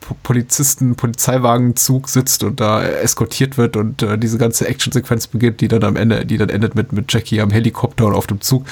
Po- 0.00 0.16
Polizisten, 0.22 0.94
Polizeiwagenzug 0.94 2.08
sitzt 2.08 2.44
und 2.44 2.60
da 2.60 2.82
eskortiert 2.84 3.58
wird 3.58 3.76
und 3.76 4.02
äh, 4.02 4.16
diese 4.18 4.38
ganze 4.38 4.68
Actionsequenz 4.68 5.26
beginnt, 5.26 5.60
die 5.60 5.68
dann 5.68 5.82
am 5.82 5.96
Ende, 5.96 6.24
die 6.26 6.38
dann 6.38 6.48
endet 6.48 6.74
mit, 6.76 6.92
mit 6.92 7.12
Jackie 7.12 7.40
am 7.40 7.50
Helikopter 7.50 8.06
und 8.06 8.14
auf 8.14 8.28
dem 8.28 8.40
Zug. 8.40 8.64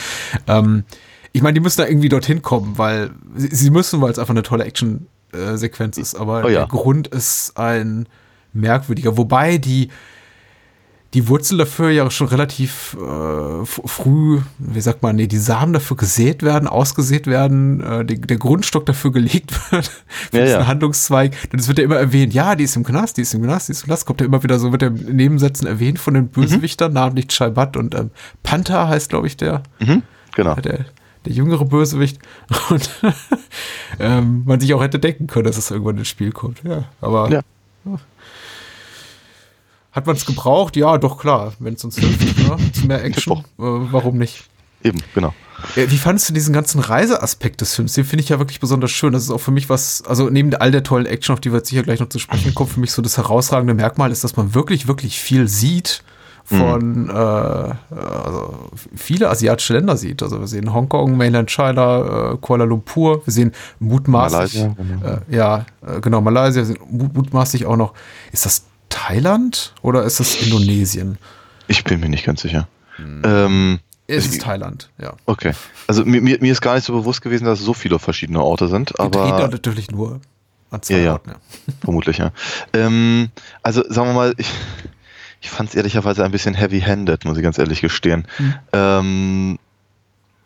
Ähm, 0.46 0.84
ich 1.32 1.42
meine, 1.42 1.54
die 1.54 1.60
müssen 1.60 1.80
da 1.80 1.88
irgendwie 1.88 2.08
dorthin 2.08 2.40
kommen, 2.42 2.78
weil 2.78 3.10
sie, 3.36 3.48
sie 3.54 3.70
müssen, 3.70 4.00
weil 4.00 4.10
es 4.12 4.18
einfach 4.18 4.34
eine 4.34 4.42
tolle 4.42 4.64
Action-Sequenz 4.64 5.96
ist. 5.96 6.14
Aber 6.14 6.44
Oh 6.44 6.48
ja. 6.48 6.60
der 6.60 6.66
Grund 6.68 7.08
ist 7.08 7.56
ein 7.56 8.06
merkwürdiger. 8.52 9.16
Wobei 9.16 9.58
die, 9.58 9.88
die 11.14 11.26
Wurzeln 11.26 11.58
dafür 11.58 11.90
ja 11.90 12.08
schon 12.10 12.28
relativ 12.28 12.96
äh, 13.00 13.64
früh, 13.66 14.40
wie 14.58 14.80
sagt 14.80 15.02
man, 15.02 15.16
nee, 15.16 15.26
die 15.26 15.38
Samen 15.38 15.72
dafür 15.72 15.96
gesät 15.96 16.44
werden, 16.44 16.68
ausgesät 16.68 17.26
werden, 17.26 17.80
äh, 17.80 18.04
die, 18.04 18.20
der 18.20 18.36
Grundstock 18.36 18.86
dafür 18.86 19.10
gelegt 19.10 19.50
wird 19.72 19.88
für 19.88 20.38
Ja, 20.38 20.44
diesen 20.44 20.60
ja. 20.60 20.66
Handlungszweig. 20.68 21.50
Denn 21.50 21.58
es 21.58 21.66
wird 21.66 21.78
ja 21.78 21.84
immer 21.84 21.96
erwähnt, 21.96 22.32
ja, 22.32 22.54
die 22.54 22.62
ist 22.64 22.76
im 22.76 22.84
Knast, 22.84 23.16
die 23.16 23.22
ist 23.22 23.34
im 23.34 23.42
Knast, 23.42 23.66
die 23.68 23.72
ist 23.72 23.82
im 23.82 23.86
Knast, 23.86 24.06
kommt 24.06 24.20
ja 24.20 24.26
immer 24.26 24.42
wieder 24.44 24.58
so, 24.60 24.70
wird 24.70 24.82
ja 24.82 24.88
in 24.88 25.16
Nebensätzen 25.16 25.66
erwähnt 25.66 25.98
von 25.98 26.14
den 26.14 26.28
Bösewichtern, 26.28 26.92
namentlich 26.92 27.26
Chaibat 27.28 27.76
und 27.76 27.94
ähm, 27.96 28.10
Panther 28.44 28.86
heißt, 28.88 29.08
glaube 29.10 29.26
ich, 29.26 29.36
der, 29.36 29.64
Mhm, 29.80 30.02
genau. 30.36 30.54
der, 30.54 30.84
der 31.24 31.32
jüngere 31.32 31.64
Bösewicht. 31.64 32.18
Und 32.70 32.88
ähm, 33.98 34.42
man 34.46 34.58
sich 34.60 34.72
auch 34.74 34.82
hätte 34.82 34.98
denken 34.98 35.26
können, 35.26 35.44
dass 35.44 35.58
es 35.58 35.70
irgendwann 35.70 35.98
ins 35.98 36.08
Spiel 36.08 36.32
kommt. 36.32 36.62
Ja, 36.64 36.84
aber 37.00 37.30
Ja. 37.30 37.40
Hat 39.92 40.06
man 40.06 40.16
es 40.16 40.26
gebraucht? 40.26 40.76
Ja, 40.76 40.98
doch 40.98 41.18
klar. 41.18 41.52
Wenn 41.58 41.74
es 41.74 41.84
uns 41.84 41.98
hilft, 41.98 42.38
ne? 42.38 42.56
zu 42.72 42.86
mehr 42.86 43.02
Action, 43.04 43.38
äh, 43.38 43.42
warum 43.58 44.18
nicht? 44.18 44.44
Eben, 44.82 44.98
genau. 45.14 45.34
Wie 45.74 45.98
fandest 45.98 46.30
du 46.30 46.32
diesen 46.32 46.54
ganzen 46.54 46.80
Reiseaspekt 46.80 47.60
des 47.60 47.74
Films? 47.74 47.92
Den 47.92 48.04
finde 48.06 48.22
ich 48.22 48.30
ja 48.30 48.38
wirklich 48.38 48.60
besonders 48.60 48.90
schön. 48.92 49.12
Das 49.12 49.24
ist 49.24 49.30
auch 49.30 49.40
für 49.40 49.50
mich 49.50 49.68
was, 49.68 50.02
also 50.06 50.30
neben 50.30 50.54
all 50.54 50.70
der 50.70 50.82
tollen 50.82 51.04
Action, 51.04 51.34
auf 51.34 51.40
die 51.40 51.52
wir 51.52 51.58
jetzt 51.58 51.68
sicher 51.68 51.82
gleich 51.82 52.00
noch 52.00 52.08
zu 52.08 52.18
sprechen 52.18 52.54
kommen, 52.54 52.70
für 52.70 52.80
mich 52.80 52.92
so 52.92 53.02
das 53.02 53.18
herausragende 53.18 53.74
Merkmal 53.74 54.10
ist, 54.10 54.24
dass 54.24 54.36
man 54.36 54.54
wirklich, 54.54 54.88
wirklich 54.88 55.20
viel 55.20 55.48
sieht 55.48 56.02
von, 56.44 57.10
äh, 57.10 57.12
also 57.12 58.70
viele 58.96 59.28
asiatische 59.28 59.74
Länder 59.74 59.96
sieht. 59.98 60.22
Also 60.22 60.40
wir 60.40 60.46
sehen 60.48 60.72
Hongkong, 60.72 61.14
Mainland 61.16 61.50
China, 61.50 62.32
äh, 62.32 62.36
Kuala 62.40 62.64
Lumpur, 62.64 63.24
wir 63.26 63.32
sehen 63.32 63.52
mutmaßlich, 63.80 64.54
Malaysia, 64.62 64.76
genau. 64.76 65.06
äh, 65.06 65.20
ja, 65.36 65.66
äh, 65.86 66.00
genau, 66.00 66.22
Malaysia, 66.22 66.56
wir 66.62 66.64
sehen 66.64 66.78
mut- 66.90 67.14
mutmaßlich 67.14 67.66
auch 67.66 67.76
noch, 67.76 67.92
ist 68.32 68.46
das 68.46 68.64
Thailand 68.90 69.72
oder 69.82 70.04
ist 70.04 70.20
das 70.20 70.34
Indonesien? 70.42 71.18
Ich 71.68 71.84
bin 71.84 72.00
mir 72.00 72.08
nicht 72.08 72.24
ganz 72.24 72.42
sicher. 72.42 72.68
Ähm, 72.98 73.80
Es 74.06 74.26
Ich- 74.26 74.32
ist 74.32 74.42
Thailand, 74.42 74.90
ja. 75.00 75.14
okay. 75.26 75.52
Also 75.86 76.04
mir, 76.04 76.20
mir, 76.20 76.38
mir 76.40 76.52
ist 76.52 76.60
gar 76.60 76.74
nicht 76.74 76.84
so 76.84 76.92
bewusst 76.92 77.22
gewesen, 77.22 77.44
dass 77.44 77.60
es 77.60 77.64
so 77.64 77.72
viele 77.74 77.98
verschiedene 77.98 78.42
Orte 78.42 78.68
sind, 78.68 78.98
aber 79.00 79.48
natürlich 79.48 79.90
nur 79.90 80.20
an 80.70 80.82
zwei 80.82 80.94
Ja, 80.98 81.00
ja. 81.00 81.12
Orten, 81.14 81.30
ja. 81.30 81.36
vermutlich, 81.84 82.18
ja. 82.18 82.32
Ähm, 82.72 83.30
also 83.62 83.82
sagen 83.88 84.08
wir 84.10 84.14
mal, 84.14 84.34
ich, 84.36 84.50
ich 85.40 85.48
fand 85.50 85.68
es 85.70 85.74
ehrlicherweise 85.76 86.24
ein 86.24 86.32
bisschen 86.32 86.54
heavy-handed, 86.54 87.24
muss 87.24 87.36
ich 87.38 87.42
ganz 87.44 87.56
ehrlich 87.58 87.80
gestehen. 87.80 88.26
Ähm, 88.72 89.58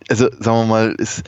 also 0.08 0.28
sagen 0.38 0.58
wir 0.58 0.66
mal, 0.66 0.92
ist, 0.98 1.20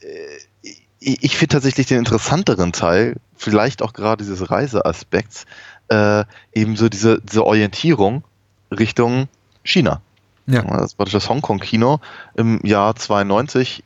äh, 0.00 0.72
ich, 1.00 1.22
ich 1.22 1.36
finde 1.36 1.52
tatsächlich 1.52 1.86
den 1.86 1.98
interessanteren 1.98 2.72
Teil, 2.72 3.16
vielleicht 3.36 3.82
auch 3.82 3.92
gerade 3.92 4.24
dieses 4.24 4.50
Reiseaspekts, 4.50 5.44
äh, 5.88 6.24
eben 6.52 6.76
so 6.76 6.88
diese, 6.88 7.20
diese 7.20 7.44
Orientierung 7.44 8.24
Richtung 8.70 9.28
China. 9.62 10.00
Ja. 10.46 10.62
Das 10.62 10.98
war 10.98 11.06
das 11.06 11.28
Hongkong-Kino 11.28 12.00
im 12.34 12.60
Jahr 12.64 12.94
92 12.96 13.82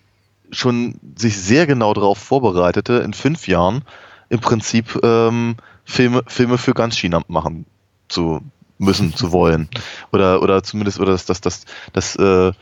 schon 0.50 0.98
sich 1.16 1.38
sehr 1.38 1.66
genau 1.66 1.92
darauf 1.94 2.18
vorbereitete, 2.18 2.94
in 2.94 3.12
fünf 3.12 3.48
Jahren 3.48 3.82
im 4.28 4.40
Prinzip 4.40 4.98
ähm, 5.02 5.56
Filme, 5.84 6.22
Filme 6.26 6.58
für 6.58 6.74
ganz 6.74 6.96
China 6.96 7.22
machen 7.28 7.66
zu 8.08 8.40
müssen, 8.78 9.14
zu 9.14 9.32
wollen. 9.32 9.68
Oder, 10.12 10.42
oder 10.42 10.62
zumindest 10.62 11.00
oder 11.00 11.12
das, 11.12 11.26
das, 11.26 11.40
das, 11.40 11.64
das 11.92 12.16
äh, 12.16 12.52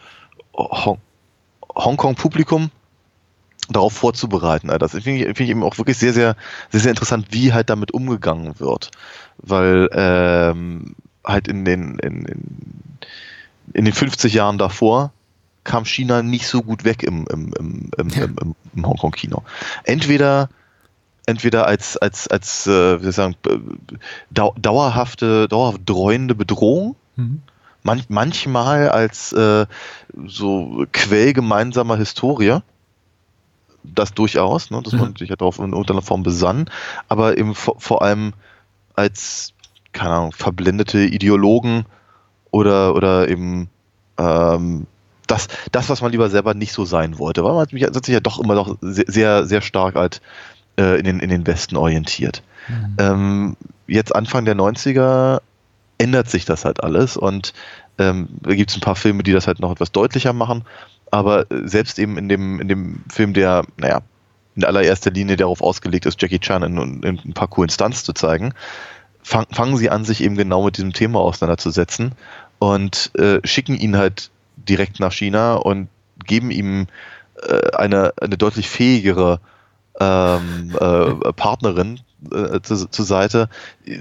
Hong 0.54 0.98
Hongkong-Publikum 1.74 2.70
darauf 3.68 3.92
vorzubereiten. 3.92 4.68
Das 4.78 4.92
finde 4.92 5.10
ich, 5.12 5.24
find 5.24 5.40
ich 5.40 5.50
eben 5.50 5.62
auch 5.62 5.76
wirklich 5.78 5.98
sehr, 5.98 6.12
sehr, 6.12 6.36
sehr, 6.70 6.80
sehr 6.80 6.90
interessant, 6.90 7.28
wie 7.30 7.52
halt 7.52 7.68
damit 7.68 7.92
umgegangen 7.92 8.58
wird. 8.58 8.90
Weil 9.38 9.88
ähm, 9.92 10.94
halt 11.24 11.48
in 11.48 11.64
den, 11.64 11.98
in, 11.98 12.24
in, 12.24 12.98
in 13.72 13.84
den 13.84 13.94
50 13.94 14.32
Jahren 14.32 14.58
davor 14.58 15.12
kam 15.64 15.84
China 15.84 16.22
nicht 16.22 16.46
so 16.46 16.62
gut 16.62 16.84
weg 16.84 17.02
im, 17.02 17.26
im, 17.30 17.52
im, 17.58 17.90
im, 17.98 18.08
ja. 18.10 18.24
im, 18.24 18.54
im 18.74 18.86
Hongkong-Kino. 18.86 19.42
Entweder 19.84 20.48
entweder 21.28 21.66
als 21.66 21.96
als 21.96 22.28
als 22.28 22.68
äh, 22.68 23.02
wie 23.02 23.10
sagen 23.10 23.34
dauerhafte 24.30 25.48
dauerhaft 25.48 25.80
dreuende 25.84 26.36
Bedrohung 26.36 26.94
mhm. 27.16 27.42
Man, 27.82 28.02
manchmal 28.08 28.88
als 28.88 29.32
äh, 29.32 29.66
so 30.26 30.86
Quell 30.92 31.32
gemeinsamer 31.32 31.96
Historie 31.96 32.58
das 33.84 34.12
durchaus, 34.12 34.72
ne, 34.72 34.82
dass 34.82 34.92
mhm. 34.92 34.98
man 34.98 35.16
sich 35.16 35.28
ja 35.28 35.36
darauf 35.36 35.60
in 35.60 35.70
irgendeiner 35.70 36.02
Form 36.02 36.24
besann, 36.24 36.68
aber 37.08 37.38
eben 37.38 37.54
vor, 37.54 37.76
vor 37.78 38.02
allem 38.02 38.32
als, 38.96 39.52
keine 39.92 40.14
Ahnung, 40.14 40.32
verblendete 40.32 41.00
Ideologen 41.00 41.84
oder, 42.50 42.94
oder 42.94 43.28
eben 43.28 43.68
ähm, 44.18 44.86
das, 45.26 45.48
das, 45.72 45.88
was 45.88 46.02
man 46.02 46.12
lieber 46.12 46.30
selber 46.30 46.54
nicht 46.54 46.72
so 46.72 46.84
sein 46.84 47.18
wollte, 47.18 47.44
weil 47.44 47.52
man 47.52 47.62
hat, 47.62 48.04
sich 48.04 48.14
ja 48.14 48.20
doch 48.20 48.38
immer 48.38 48.54
noch 48.54 48.76
sehr, 48.80 49.46
sehr 49.46 49.60
stark 49.60 49.96
halt 49.96 50.20
äh, 50.78 50.98
in, 50.98 51.04
den, 51.04 51.20
in 51.20 51.30
den 51.30 51.46
Westen 51.46 51.76
orientiert. 51.76 52.42
Mhm. 52.68 52.96
Ähm, 52.98 53.56
jetzt 53.86 54.14
Anfang 54.14 54.44
der 54.44 54.56
90er 54.56 55.40
ändert 55.98 56.28
sich 56.28 56.44
das 56.44 56.64
halt 56.64 56.82
alles 56.82 57.16
und 57.16 57.54
ähm, 57.98 58.28
da 58.42 58.54
gibt 58.54 58.70
es 58.70 58.76
ein 58.76 58.82
paar 58.82 58.96
Filme, 58.96 59.22
die 59.22 59.32
das 59.32 59.46
halt 59.46 59.60
noch 59.60 59.72
etwas 59.72 59.92
deutlicher 59.92 60.32
machen 60.32 60.64
aber 61.10 61.46
selbst 61.50 61.98
eben 61.98 62.18
in 62.18 62.28
dem, 62.28 62.60
in 62.60 62.68
dem 62.68 63.04
Film, 63.10 63.32
der, 63.32 63.64
naja, 63.76 64.00
in 64.56 64.64
allererster 64.64 65.10
Linie 65.10 65.36
darauf 65.36 65.60
ausgelegt 65.60 66.06
ist, 66.06 66.20
Jackie 66.20 66.38
Chan 66.38 66.62
in, 66.62 67.02
in 67.02 67.20
ein 67.24 67.34
paar 67.34 67.48
coolen 67.48 67.70
Stunts 67.70 68.04
zu 68.04 68.12
zeigen, 68.12 68.54
fang, 69.22 69.46
fangen 69.52 69.76
sie 69.76 69.90
an, 69.90 70.04
sich 70.04 70.22
eben 70.22 70.36
genau 70.36 70.64
mit 70.64 70.76
diesem 70.76 70.92
Thema 70.92 71.20
auseinanderzusetzen 71.20 72.12
und 72.58 73.12
äh, 73.18 73.40
schicken 73.44 73.76
ihn 73.76 73.96
halt 73.96 74.30
direkt 74.56 74.98
nach 74.98 75.12
China 75.12 75.54
und 75.54 75.88
geben 76.24 76.50
ihm 76.50 76.86
äh, 77.42 77.76
eine, 77.76 78.14
eine 78.20 78.38
deutlich 78.38 78.68
fähigere 78.68 79.40
ähm, 80.00 80.74
äh, 80.78 81.32
Partnerin 81.32 82.00
äh, 82.30 82.60
zu, 82.60 82.88
zur 82.88 83.04
Seite. 83.04 83.48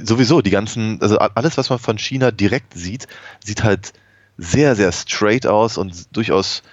Sowieso, 0.04 0.42
die 0.42 0.50
ganzen, 0.50 1.02
also 1.02 1.18
alles, 1.20 1.58
was 1.58 1.70
man 1.70 1.80
von 1.80 1.98
China 1.98 2.32
direkt 2.32 2.74
sieht, 2.74 3.08
sieht 3.44 3.64
halt 3.64 3.94
sehr, 4.38 4.76
sehr 4.76 4.92
straight 4.92 5.46
aus 5.46 5.78
und 5.78 6.16
durchaus 6.16 6.64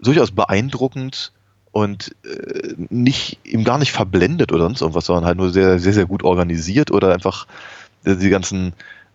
durchaus 0.00 0.30
beeindruckend 0.30 1.32
und 1.72 2.14
äh, 2.24 2.74
nicht 2.90 3.38
ihm 3.44 3.64
gar 3.64 3.78
nicht 3.78 3.92
verblendet 3.92 4.52
oder 4.52 4.64
sonst 4.64 4.80
irgendwas, 4.80 5.06
sondern 5.06 5.26
halt 5.26 5.38
nur 5.38 5.50
sehr, 5.50 5.78
sehr, 5.78 5.92
sehr 5.92 6.06
gut 6.06 6.22
organisiert 6.22 6.90
oder 6.90 7.12
einfach 7.12 7.46
äh, 8.04 8.16
die 8.16 8.30
ganzen 8.30 8.72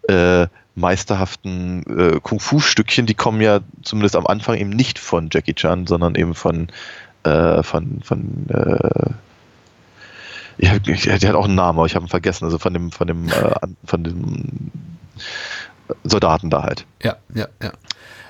äh, 0.08 0.48
meisterhaften 0.76 1.84
äh, 1.88 2.20
Kung-Fu-Stückchen, 2.20 3.06
die 3.06 3.14
kommen 3.14 3.42
ja 3.42 3.60
zumindest 3.84 4.16
am 4.16 4.28
Anfang 4.28 4.58
eben 4.58 4.72
nicht 4.72 5.00
von 5.00 5.30
Jackie 5.32 5.54
Chan, 5.54 5.88
sondern 5.88 6.16
eben 6.16 6.34
von 6.34 6.68
äh, 7.24 7.64
von 7.64 8.02
von 8.04 8.48
äh, 8.50 9.12
ja, 10.58 10.78
der 10.80 11.30
hat 11.30 11.36
auch 11.36 11.46
einen 11.46 11.56
Namen, 11.56 11.80
aber 11.80 11.88
ich 11.88 11.96
habe 11.96 12.06
ihn 12.06 12.10
vergessen, 12.10 12.46
also 12.46 12.60
von 12.60 12.74
dem 12.74 12.92
von 12.92 13.08
dem 13.08 13.28
äh, 13.30 13.56
von 13.86 14.04
dem 14.04 14.72
Soldaten 16.04 16.50
da 16.50 16.64
halt. 16.64 16.86
Ja, 17.02 17.18
ja, 17.34 17.48
ja. 17.62 17.72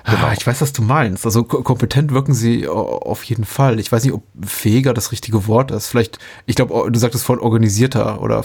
Genau. 0.04 0.26
Ah, 0.26 0.34
ich 0.36 0.46
weiß, 0.46 0.60
was 0.60 0.72
du 0.72 0.82
meinst. 0.82 1.24
Also 1.24 1.44
kompetent 1.44 2.12
wirken 2.12 2.34
sie 2.34 2.68
auf 2.68 3.24
jeden 3.24 3.44
Fall. 3.44 3.80
Ich 3.80 3.90
weiß 3.90 4.04
nicht, 4.04 4.12
ob 4.12 4.22
fähiger 4.44 4.92
das 4.92 5.12
richtige 5.12 5.46
Wort 5.46 5.70
ist. 5.70 5.86
Vielleicht, 5.86 6.18
ich 6.44 6.56
glaube, 6.56 6.90
du 6.90 6.98
sagtest 6.98 7.24
vorhin 7.24 7.42
organisierter 7.42 8.20
oder 8.20 8.44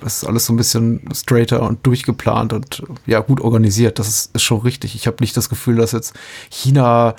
das 0.00 0.22
ist 0.22 0.24
alles 0.28 0.46
so 0.46 0.52
ein 0.52 0.56
bisschen 0.56 1.08
straighter 1.14 1.62
und 1.62 1.86
durchgeplant 1.86 2.52
und 2.52 2.82
ja, 3.06 3.20
gut 3.20 3.40
organisiert. 3.40 4.00
Das 4.00 4.08
ist, 4.08 4.34
ist 4.34 4.42
schon 4.42 4.60
richtig. 4.62 4.96
Ich 4.96 5.06
habe 5.06 5.18
nicht 5.20 5.36
das 5.36 5.48
Gefühl, 5.48 5.76
dass 5.76 5.92
jetzt 5.92 6.12
China 6.50 7.14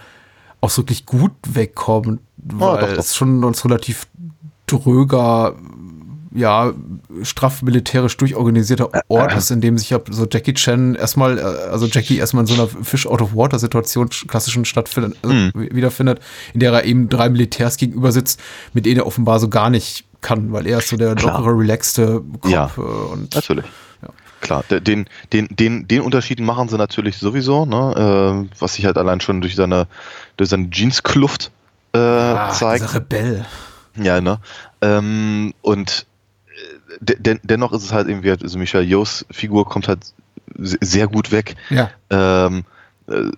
auch 0.60 0.77
wirklich 0.77 1.06
gut 1.06 1.32
wegkommt, 1.48 2.20
weil 2.38 2.70
oh, 2.70 2.77
doch, 2.80 2.89
doch. 2.89 2.98
es 2.98 3.15
schon 3.15 3.44
uns 3.46 3.63
relativ 3.63 4.06
dröger 4.68 5.56
ja, 6.36 6.74
straff 7.22 7.62
militärisch 7.62 8.18
durchorganisierter 8.18 8.90
Ort 9.08 9.36
ist, 9.36 9.52
in 9.52 9.62
dem 9.62 9.78
sich 9.78 9.90
ja 9.90 10.00
so 10.10 10.25
Jackie 10.30 10.54
Chan 10.54 10.96
erstmal, 10.96 11.38
äh, 11.38 11.42
also 11.42 11.86
Jackie 11.88 12.18
erstmal 12.18 12.44
in 12.44 12.48
so 12.48 12.54
einer 12.56 12.68
Fish 12.68 13.06
out 13.06 13.22
of 13.22 13.36
Water 13.36 13.60
Situation 13.60 14.10
klassischen 14.28 14.66
stattfindet, 14.66 15.18
also 15.22 15.36
mhm. 15.36 15.52
wiederfindet, 15.54 16.20
in 16.54 16.60
der 16.60 16.74
er 16.74 16.86
eben 16.86 17.10
drei 17.10 17.30
Militärs 17.30 17.78
gegenüber 17.78 18.12
sitzt, 18.12 18.40
mit 18.74 18.86
denen 18.86 18.98
er 18.98 19.08
offenbar 19.08 19.40
so 19.40 19.50
gar 19.50 19.70
nicht 19.70 20.06
kann, 20.22 20.52
weil 20.52 20.66
er 20.66 20.80
ist 20.80 20.90
so 20.90 20.98
der 20.98 21.16
Klar. 21.16 21.38
lockere, 21.38 21.60
relaxte 21.60 22.22
Kopf. 22.40 22.52
Ja, 22.52 22.72
äh, 22.78 22.82
und, 22.82 23.36
natürlich. 23.36 23.66
Ja. 24.02 24.10
Klar, 24.42 24.63
den, 24.70 25.06
den, 25.32 25.48
den, 25.52 25.88
den 25.88 26.02
Unterschied 26.02 26.40
machen 26.40 26.68
sie 26.68 26.78
natürlich 26.78 27.18
sowieso, 27.18 27.66
ne? 27.66 28.48
Äh, 28.50 28.60
was 28.60 28.74
sich 28.74 28.86
halt 28.86 28.98
allein 28.98 29.22
schon 29.22 29.41
durch 29.41 29.56
seine, 29.56 29.88
durch 30.38 30.50
seine 30.50 30.69
Jeanskluft 30.69 31.52
äh, 31.93 32.00
ah, 32.00 32.50
zeigt. 32.50 32.93
Rebell. 32.93 33.46
Ja, 33.96 34.19
ne? 34.19 34.39
Ähm, 34.82 35.54
und 35.62 36.08
den, 36.99 37.39
dennoch 37.43 37.73
ist 37.73 37.84
es 37.84 37.91
halt 37.91 38.08
irgendwie, 38.08 38.32
also 38.32 38.58
Michael 38.58 38.88
Jos 38.88 39.25
Figur 39.32 39.65
kommt 39.65 39.88
halt 39.88 40.13
sehr 40.56 41.08
gut 41.08 41.32
weg. 41.32 41.56
Ja. 41.69 41.89
Ähm, 42.10 42.65
äh, 43.08 43.32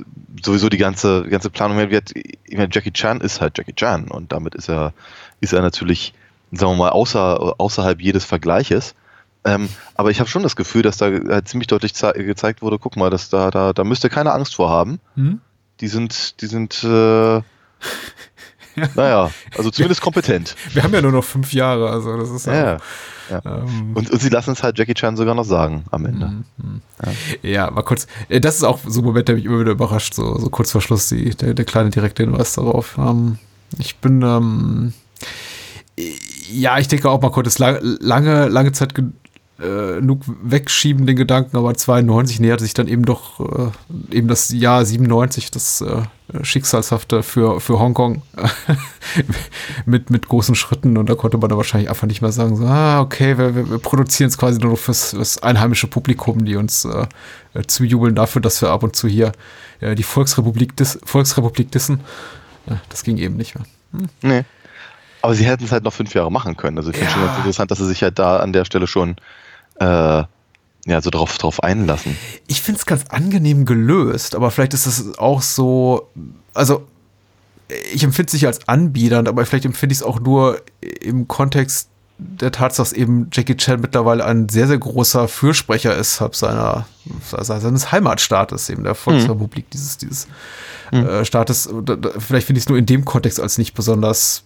sowieso 0.43 0.69
die 0.69 0.77
ganze, 0.77 1.23
die 1.23 1.29
ganze 1.29 1.49
Planung, 1.49 1.77
wird, 1.89 2.11
ich 2.15 2.57
meine, 2.57 2.69
Jackie 2.71 2.91
Chan 2.91 3.21
ist 3.21 3.41
halt 3.41 3.57
Jackie 3.57 3.73
Chan 3.73 4.09
und 4.09 4.31
damit 4.31 4.55
ist 4.55 4.69
er, 4.69 4.93
ist 5.39 5.53
er 5.53 5.61
natürlich, 5.61 6.13
sagen 6.51 6.73
wir 6.73 6.77
mal, 6.77 6.89
außer, 6.89 7.59
außerhalb 7.59 8.01
jedes 8.01 8.25
Vergleiches. 8.25 8.95
Ähm, 9.43 9.69
aber 9.93 10.09
ich 10.11 10.19
habe 10.19 10.29
schon 10.29 10.43
das 10.43 10.55
Gefühl, 10.55 10.81
dass 10.81 10.97
da 10.97 11.05
halt 11.05 11.47
ziemlich 11.47 11.67
deutlich 11.67 11.93
gezeigt 11.93 12.61
wurde, 12.61 12.79
guck 12.79 12.95
mal, 12.95 13.09
dass 13.09 13.29
da, 13.29 13.51
da, 13.51 13.73
da 13.73 13.83
müsst 13.83 14.03
ihr 14.03 14.09
keine 14.09 14.33
Angst 14.33 14.55
vor 14.55 14.69
haben. 14.69 14.99
Mhm. 15.15 15.39
Die 15.81 15.87
sind, 15.87 16.41
die 16.41 16.47
sind 16.47 16.83
äh, 16.83 17.41
naja, 18.95 19.31
also 19.57 19.69
zumindest 19.71 20.01
kompetent. 20.01 20.55
Wir 20.73 20.83
haben 20.83 20.93
ja 20.93 21.01
nur 21.01 21.11
noch 21.11 21.23
fünf 21.23 21.53
Jahre, 21.53 21.89
also 21.89 22.17
das 22.17 22.29
ist 22.29 22.45
ja. 22.47 22.77
ja. 23.29 23.41
Ähm, 23.45 23.91
und, 23.95 24.09
und, 24.11 24.21
sie 24.21 24.29
lassen 24.29 24.51
es 24.51 24.63
halt 24.63 24.77
Jackie 24.77 24.93
Chan 24.93 25.17
sogar 25.17 25.35
noch 25.35 25.45
sagen 25.45 25.85
am 25.91 26.05
Ende. 26.05 26.27
Mhm, 26.27 26.45
mhm. 26.57 26.81
Ja. 27.41 27.49
ja, 27.49 27.71
mal 27.71 27.83
kurz. 27.83 28.07
Äh, 28.29 28.39
das 28.39 28.55
ist 28.55 28.63
auch 28.63 28.79
so 28.85 29.01
ein 29.01 29.05
Moment, 29.05 29.27
der 29.27 29.35
mich 29.35 29.45
immer 29.45 29.59
wieder 29.59 29.71
überrascht, 29.71 30.13
so, 30.13 30.37
so 30.37 30.49
kurz 30.49 30.71
vor 30.71 30.81
Schluss, 30.81 31.09
die, 31.09 31.31
der, 31.31 31.53
der 31.53 31.65
kleine 31.65 31.89
direkte 31.89 32.23
Hinweis 32.23 32.53
darauf. 32.53 32.97
Ähm, 32.97 33.39
ich 33.79 33.97
bin, 33.97 34.21
ähm, 34.21 34.93
ja, 36.51 36.77
ich 36.77 36.87
denke 36.87 37.09
auch 37.09 37.21
mal 37.21 37.31
kurz, 37.31 37.57
lange, 37.57 37.79
lange, 37.81 38.47
lange 38.47 38.71
Zeit 38.71 38.93
äh, 39.59 39.99
genug 39.99 40.21
wegschieben, 40.43 41.05
den 41.05 41.15
Gedanken, 41.15 41.55
aber 41.55 41.73
92 41.73 42.39
nähert 42.39 42.59
sich 42.59 42.73
dann 42.73 42.87
eben 42.87 43.05
doch 43.05 43.39
äh, 43.39 44.15
eben 44.15 44.27
das 44.27 44.49
Jahr 44.49 44.85
97, 44.85 45.51
das 45.51 45.81
äh, 45.81 46.01
Schicksalshafte 46.43 47.23
für, 47.23 47.61
für 47.61 47.79
Hongkong 47.79 48.21
mit, 49.85 50.09
mit 50.09 50.27
großen 50.27 50.55
Schritten 50.55 50.97
und 50.97 51.09
da 51.09 51.15
konnte 51.15 51.37
man 51.37 51.49
dann 51.49 51.57
wahrscheinlich 51.57 51.89
einfach 51.89 52.07
nicht 52.07 52.21
mehr 52.21 52.31
sagen, 52.31 52.57
so, 52.57 52.65
ah, 52.65 52.99
okay, 52.99 53.37
wir, 53.37 53.55
wir, 53.55 53.69
wir 53.69 53.77
produzieren 53.77 54.27
es 54.27 54.37
quasi 54.37 54.59
nur 54.59 54.71
noch 54.71 54.79
fürs, 54.79 55.11
fürs 55.11 55.41
einheimische 55.41 55.87
Publikum, 55.87 56.43
die 56.43 56.57
uns 56.57 56.85
äh, 56.85 57.07
zujubeln 57.67 58.15
dafür, 58.15 58.41
dass 58.41 58.61
wir 58.61 58.69
ab 58.69 58.83
und 58.83 58.95
zu 58.95 59.07
hier 59.07 59.31
äh, 59.79 59.95
die 59.95 60.03
Volksrepublik, 60.03 60.75
dis 60.75 60.99
Volksrepublik 61.03 61.71
dissen. 61.71 62.01
Ja, 62.67 62.81
das 62.89 63.03
ging 63.03 63.17
eben 63.17 63.37
nicht 63.37 63.55
mehr. 63.55 63.65
Hm. 63.93 64.09
Nee. 64.21 64.43
Aber 65.25 65.33
sie 65.33 65.45
hätten 65.45 65.63
es 65.63 65.71
halt 65.71 65.83
noch 65.83 65.91
fünf 65.91 66.13
Jahre 66.13 66.31
machen 66.31 66.55
können. 66.55 66.77
Also 66.77 66.91
ich 66.91 66.97
finde 66.97 67.11
ja. 67.11 67.17
schon 67.17 67.37
interessant, 67.37 67.71
dass 67.71 67.79
sie 67.79 67.87
sich 67.87 68.03
halt 68.03 68.19
da 68.19 68.37
an 68.37 68.53
der 68.53 68.63
Stelle 68.63 68.85
schon 68.85 69.15
äh, 69.79 69.85
ja, 70.85 71.01
so 71.01 71.09
drauf, 71.09 71.35
drauf 71.39 71.63
einlassen. 71.63 72.15
Ich 72.45 72.61
finde 72.61 72.77
es 72.77 72.85
ganz 72.85 73.05
angenehm 73.09 73.65
gelöst, 73.65 74.35
aber 74.35 74.51
vielleicht 74.51 74.75
ist 74.75 74.85
es 74.85 75.17
auch 75.17 75.41
so, 75.41 76.11
also 76.53 76.85
ich 77.91 78.03
empfinde 78.03 78.27
es 78.27 78.33
nicht 78.33 78.45
als 78.45 78.69
anbiedernd, 78.69 79.27
aber 79.27 79.43
vielleicht 79.47 79.65
empfinde 79.65 79.93
ich 79.93 80.01
es 80.01 80.03
auch 80.03 80.19
nur 80.19 80.61
im 81.01 81.27
Kontext 81.27 81.89
der 82.19 82.51
Tatsache, 82.51 82.83
dass 82.83 82.93
eben 82.93 83.29
Jackie 83.33 83.57
Chan 83.57 83.81
mittlerweile 83.81 84.23
ein 84.25 84.47
sehr, 84.47 84.67
sehr 84.67 84.77
großer 84.77 85.27
Fürsprecher 85.27 85.95
ist 85.95 86.21
seiner, 86.33 86.85
seines 87.31 87.91
Heimatstaates, 87.91 88.69
eben 88.69 88.83
der 88.83 88.93
Volksrepublik, 88.93 89.65
mhm. 89.65 89.69
dieses, 89.73 89.97
dieses 89.97 90.27
mhm. 90.91 91.07
äh, 91.07 91.25
Staates. 91.25 91.67
Vielleicht 92.19 92.45
finde 92.45 92.59
ich 92.59 92.65
es 92.65 92.69
nur 92.69 92.77
in 92.77 92.85
dem 92.85 93.05
Kontext 93.05 93.39
als 93.39 93.57
nicht 93.57 93.73
besonders 93.73 94.44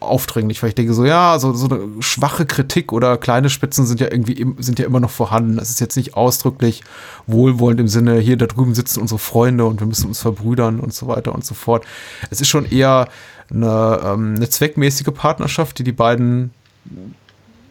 aufdringlich, 0.00 0.62
weil 0.62 0.70
ich 0.70 0.74
denke 0.74 0.92
so, 0.94 1.04
ja, 1.04 1.38
so, 1.38 1.52
so 1.54 1.68
eine 1.68 2.02
schwache 2.02 2.46
Kritik 2.46 2.92
oder 2.92 3.16
kleine 3.16 3.48
Spitzen 3.48 3.86
sind 3.86 4.00
ja 4.00 4.10
irgendwie 4.10 4.46
sind 4.58 4.78
ja 4.78 4.86
immer 4.86 5.00
noch 5.00 5.10
vorhanden. 5.10 5.58
Es 5.58 5.70
ist 5.70 5.80
jetzt 5.80 5.96
nicht 5.96 6.14
ausdrücklich 6.14 6.82
wohlwollend 7.26 7.80
im 7.80 7.88
Sinne, 7.88 8.18
hier 8.18 8.36
da 8.36 8.46
drüben 8.46 8.74
sitzen 8.74 9.00
unsere 9.00 9.18
Freunde 9.18 9.64
und 9.64 9.80
wir 9.80 9.86
müssen 9.86 10.08
uns 10.08 10.20
verbrüdern 10.20 10.80
und 10.80 10.92
so 10.92 11.08
weiter 11.08 11.34
und 11.34 11.44
so 11.44 11.54
fort. 11.54 11.84
Es 12.30 12.40
ist 12.40 12.48
schon 12.48 12.66
eher 12.66 13.08
eine, 13.50 14.00
ähm, 14.04 14.34
eine 14.36 14.48
zweckmäßige 14.48 15.14
Partnerschaft, 15.14 15.78
die 15.78 15.84
die 15.84 15.92
beiden 15.92 16.50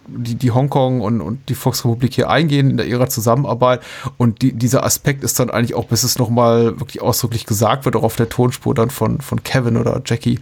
die, 0.07 0.35
die 0.35 0.51
Hongkong 0.51 1.01
und, 1.01 1.21
und 1.21 1.49
die 1.49 1.55
Volksrepublik 1.55 2.13
hier 2.13 2.29
eingehen 2.29 2.77
in 2.77 2.87
ihrer 2.87 3.09
Zusammenarbeit. 3.09 3.81
Und 4.17 4.41
die, 4.41 4.53
dieser 4.53 4.83
Aspekt 4.83 5.23
ist 5.23 5.39
dann 5.39 5.49
eigentlich 5.49 5.73
auch, 5.75 5.85
bis 5.85 6.03
es 6.03 6.17
nochmal 6.19 6.79
wirklich 6.79 7.01
ausdrücklich 7.01 7.45
gesagt 7.45 7.85
wird, 7.85 7.95
auch 7.95 8.03
auf 8.03 8.15
der 8.15 8.29
Tonspur 8.29 8.75
dann 8.75 8.89
von, 8.89 9.21
von 9.21 9.43
Kevin 9.43 9.77
oder 9.77 10.01
Jackie, 10.05 10.39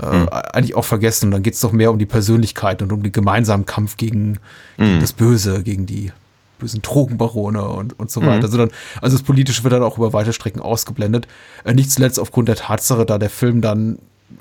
äh, 0.00 0.06
Hm. 0.06 0.28
eigentlich 0.30 0.74
auch 0.74 0.84
vergessen. 0.84 1.26
Und 1.26 1.30
dann 1.32 1.42
geht 1.42 1.54
es 1.54 1.60
doch 1.60 1.72
mehr 1.72 1.90
um 1.90 1.98
die 1.98 2.06
Persönlichkeit 2.06 2.82
und 2.82 2.92
um 2.92 3.02
den 3.02 3.12
gemeinsamen 3.12 3.66
Kampf 3.66 3.96
gegen, 3.96 4.38
gegen 4.76 4.92
Hm. 4.94 5.00
das 5.00 5.12
Böse, 5.12 5.62
gegen 5.62 5.86
die 5.86 6.12
bösen 6.58 6.82
Drogenbarone 6.82 7.62
und, 7.68 7.98
und 7.98 8.10
so 8.10 8.20
Mhm. 8.20 8.26
weiter. 8.26 8.44
Also, 8.44 8.58
dann, 8.58 8.70
also 9.00 9.16
das 9.16 9.24
Politische 9.24 9.64
wird 9.64 9.72
dann 9.72 9.82
auch 9.82 9.98
über 9.98 10.12
weite 10.12 10.32
Strecken 10.32 10.60
ausgeblendet. 10.60 11.26
Äh, 11.64 11.74
nicht 11.74 11.90
zuletzt 11.90 12.18
aufgrund 12.20 12.48
der 12.48 12.56
Tatsache, 12.56 13.04
da 13.04 13.18
der 13.18 13.30
Film 13.30 13.60
dann 13.60 13.98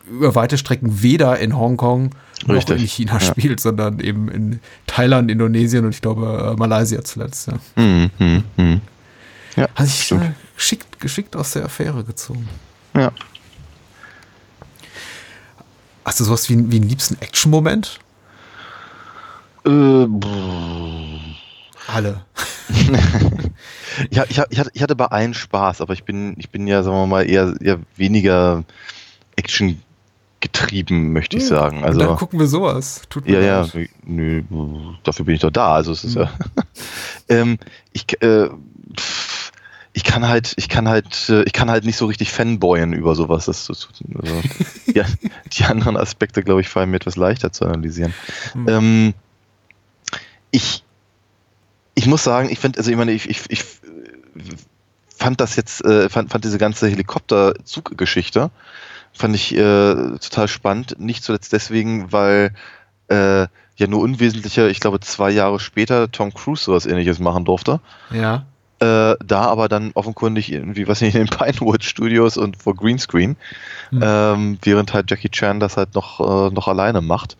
über 0.10 0.34
weite 0.36 0.58
Strecken 0.58 1.02
weder 1.04 1.38
in 1.40 1.58
Hongkong 1.58 2.12
noch 2.46 2.70
in 2.70 2.78
China 2.88 3.14
ja. 3.14 3.20
spielt, 3.20 3.60
sondern 3.60 4.00
eben 4.00 4.28
in 4.30 4.60
Thailand, 4.88 5.30
Indonesien 5.32 5.86
und 5.86 5.94
ich 5.94 6.02
glaube 6.02 6.54
äh, 6.56 6.60
Malaysia 6.60 7.04
zuletzt. 7.04 7.48
Ja. 7.48 7.54
Hm, 7.76 8.10
hm, 8.18 8.44
hm. 8.58 8.82
Ja, 9.56 9.68
Hat 9.76 9.88
sich 9.88 10.12
äh, 10.12 10.32
geschickt, 10.56 11.00
geschickt 11.00 11.36
aus 11.36 11.52
der 11.52 11.66
Affäre 11.66 12.04
gezogen. 12.04 12.48
Ja. 12.96 13.12
Hast 16.06 16.20
du 16.20 16.24
sowas 16.24 16.50
wie, 16.50 16.72
wie 16.72 16.78
einen 16.78 16.90
liebsten 16.90 17.18
Action-Moment? 17.22 18.00
Äh. 19.66 20.08
Alle. 21.88 22.26
Ja, 24.10 24.24
ich, 24.28 24.40
ich, 24.50 24.60
hatte, 24.60 24.72
ich 24.74 24.82
hatte 24.82 24.96
bei 24.96 25.06
allen 25.06 25.36
Spaß, 25.36 25.82
aber 25.82 25.94
ich 25.94 26.04
bin, 26.04 26.34
ich 26.40 26.50
bin 26.50 26.66
ja, 26.66 26.82
sagen 26.82 26.96
wir 26.96 27.06
mal, 27.06 27.30
eher, 27.30 27.54
eher 27.62 27.80
weniger 27.96 28.64
Action 29.36 29.80
getrieben, 30.40 31.14
möchte 31.14 31.38
ich 31.38 31.46
sagen. 31.46 31.78
und 31.78 31.84
dann 31.84 32.02
Also, 32.02 32.16
gucken 32.16 32.40
wir 32.40 32.48
sowas. 32.48 33.04
Tut 33.10 33.28
mir 33.28 33.34
ja, 33.40 33.42
ja, 33.42 33.70
leid. 33.74 33.90
nö, 34.04 34.42
dafür 35.04 35.26
bin 35.26 35.36
ich 35.36 35.42
doch 35.42 35.52
da. 35.52 35.76
Also, 35.76 35.92
es 35.92 36.04
ist 36.04 36.16
ja. 36.16 36.32
ähm, 37.30 37.60
ich, 37.92 38.20
äh, 38.24 38.50
pff, 39.00 39.33
ich 39.94 40.04
kann 40.04 40.28
halt, 40.28 40.54
ich 40.58 40.70
kann 40.70 40.90
halt, 40.90 41.30
äh, 41.30 41.44
ich 41.44 41.54
kann 41.54 41.70
halt 41.70 41.86
nicht 41.86 41.98
so 41.98 42.08
richtig 42.08 42.32
fanboyen 42.32 42.94
über 42.94 43.16
sowas. 43.16 43.46
Das, 43.46 43.68
das, 43.68 43.88
also, 44.22 44.42
ja, 44.94 45.06
die 45.54 45.66
anderen 45.66 45.98
Aspekte, 45.98 46.44
glaube 46.44 46.62
ich, 46.62 46.70
fallen 46.70 46.90
mir 46.90 46.98
etwas 46.98 47.16
leichter 47.16 47.52
zu 47.52 47.66
analysieren. 47.66 48.14
Hm. 48.54 48.68
Ähm, 48.68 49.14
ich, 50.50 50.84
ich 51.94 52.08
muss 52.08 52.24
sagen, 52.24 52.50
ich 52.50 52.60
finde, 52.60 52.80
also 52.80 52.90
ich 52.90 52.98
meine, 52.98 53.12
ich, 53.12 53.30
ich, 53.30 53.44
ich 53.50 53.64
fand 55.16 55.40
das 55.40 55.56
jetzt, 55.56 55.86
äh, 55.86 56.10
fand, 56.10 56.32
fand 56.32 56.44
diese 56.44 56.58
ganze 56.58 56.88
Helikopterzuggeschichte, 56.88 58.50
fand 59.14 59.36
ich 59.36 59.54
äh, 59.54 59.58
total 59.58 60.48
spannend. 60.48 61.00
Nicht 61.00 61.24
zuletzt 61.24 61.54
deswegen, 61.54 62.12
weil 62.12 62.54
äh, 63.10 63.48
ja 63.76 63.88
nur 63.88 64.02
unwesentlicher, 64.02 64.70
ich 64.70 64.80
glaube, 64.80 65.00
zwei 65.02 65.30
Jahre 65.30 65.60
später 65.60 66.12
Tom 66.12 66.34
Cruise 66.34 66.64
sowas 66.64 66.88
ähnliches 66.88 67.20
machen 67.20 67.46
durfte. 67.46 67.80
Ja. 68.12 68.46
Äh, 68.84 69.16
da 69.26 69.44
aber 69.44 69.70
dann 69.70 69.92
offenkundig 69.94 70.52
irgendwie, 70.52 70.90
was 70.90 71.00
nicht, 71.00 71.16
in 71.16 71.26
den 71.26 71.38
Pinewood 71.38 71.86
Studios 71.86 72.36
und 72.36 72.62
vor 72.62 72.76
Greenscreen, 72.76 73.38
Hm. 73.92 74.02
ähm, 74.04 74.58
während 74.62 74.94
halt 74.94 75.10
Jackie 75.10 75.30
Chan 75.30 75.60
das 75.60 75.78
halt 75.78 75.96
noch, 75.96 76.20
äh, 76.20 76.54
noch 76.54 76.68
alleine 76.68 77.02
macht. 77.02 77.38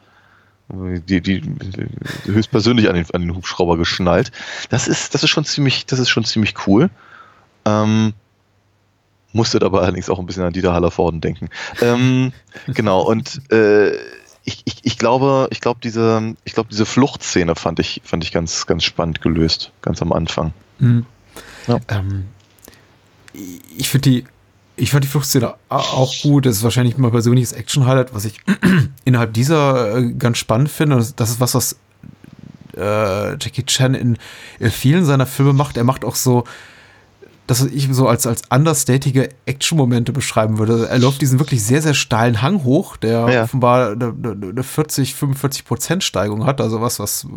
Die, 0.70 1.20
die, 1.20 1.42
die 1.42 2.32
höchstpersönlich 2.32 2.88
an 2.88 2.96
den, 2.96 3.06
an 3.12 3.22
den 3.22 3.36
Hubschrauber 3.36 3.78
geschnallt. 3.78 4.32
Das 4.70 4.88
ist, 4.88 5.14
das 5.14 5.24
ist 5.24 5.30
schon 5.30 5.44
ziemlich, 5.44 5.86
das 5.86 6.00
ist 6.00 6.10
schon 6.10 6.24
ziemlich 6.24 6.56
cool. 6.66 6.90
Ähm, 7.66 8.14
musste 9.34 9.60
dabei 9.60 9.80
allerdings 9.80 10.10
auch 10.10 10.20
ein 10.20 10.26
bisschen 10.26 10.44
an 10.44 10.54
Dieter 10.54 10.74
Hallervorden 10.74 11.20
denken. 11.20 11.50
Ähm, 11.82 12.32
genau, 12.68 13.02
und 13.02 13.42
äh, 13.52 13.92
ich, 14.46 14.62
ich, 14.64 14.78
ich 14.84 14.98
glaube, 14.98 15.48
ich 15.52 15.60
glaube, 15.60 15.80
diese, 15.84 16.36
ich 16.46 16.54
glaube, 16.54 16.70
diese 16.72 16.86
Fluchtszene 16.86 17.56
fand 17.56 17.80
ich, 17.80 18.02
fand 18.06 18.24
ich 18.24 18.32
ganz, 18.32 18.66
ganz 18.66 18.84
spannend 18.84 19.22
gelöst, 19.22 19.72
ganz 19.82 20.02
am 20.02 20.14
Anfang. 20.14 20.54
Mhm. 20.80 21.06
Ja. 21.68 21.80
Ähm, 21.88 22.26
ich 23.78 23.90
finde 23.90 24.10
die, 24.10 24.26
ich 24.76 24.92
fand 24.92 25.04
die 25.04 25.08
Fluchtszene 25.08 25.54
auch 25.70 26.14
gut. 26.22 26.46
Das 26.46 26.58
ist 26.58 26.64
wahrscheinlich 26.64 26.98
mein 26.98 27.12
persönliches 27.12 27.52
Action-Highlight, 27.52 28.14
was 28.14 28.26
ich 28.26 28.40
innerhalb 29.06 29.34
dieser 29.34 29.98
äh, 29.98 30.12
ganz 30.14 30.38
spannend 30.38 30.70
finde. 30.70 31.06
Das, 31.16 31.30
ist 31.30 31.40
was, 31.40 31.56
was 31.56 31.76
äh, 32.76 33.32
Jackie 33.34 33.66
Chan 33.66 33.94
in, 33.94 34.18
in 34.60 34.72
vielen 34.72 35.06
seiner 35.06 35.26
Filme 35.26 35.54
macht. 35.54 35.78
Er 35.78 35.84
macht 35.84 36.04
auch 36.06 36.16
so, 36.16 36.44
das 37.46 37.62
was 37.62 37.72
ich 37.72 37.88
so 37.92 38.08
als, 38.08 38.26
als 38.26 38.44
understatige 38.50 39.30
Action-Momente 39.46 40.12
beschreiben 40.12 40.58
würde. 40.58 40.88
Er 40.88 40.98
läuft 40.98 41.22
diesen 41.22 41.40
wirklich 41.40 41.64
sehr, 41.64 41.82
sehr 41.82 41.94
steilen 41.94 42.42
Hang 42.42 42.64
hoch, 42.64 42.98
der 42.98 43.30
Ja. 43.30 43.44
offenbar 43.44 43.92
eine, 43.92 44.06
eine 44.24 44.50
eine 44.50 44.64
40, 44.64 45.14
45 45.14 45.66
Prozent 45.66 46.04
Steigung 46.04 46.46
hat. 46.46 46.62
Also 46.62 46.82
was, 46.82 47.00
was 47.00 47.28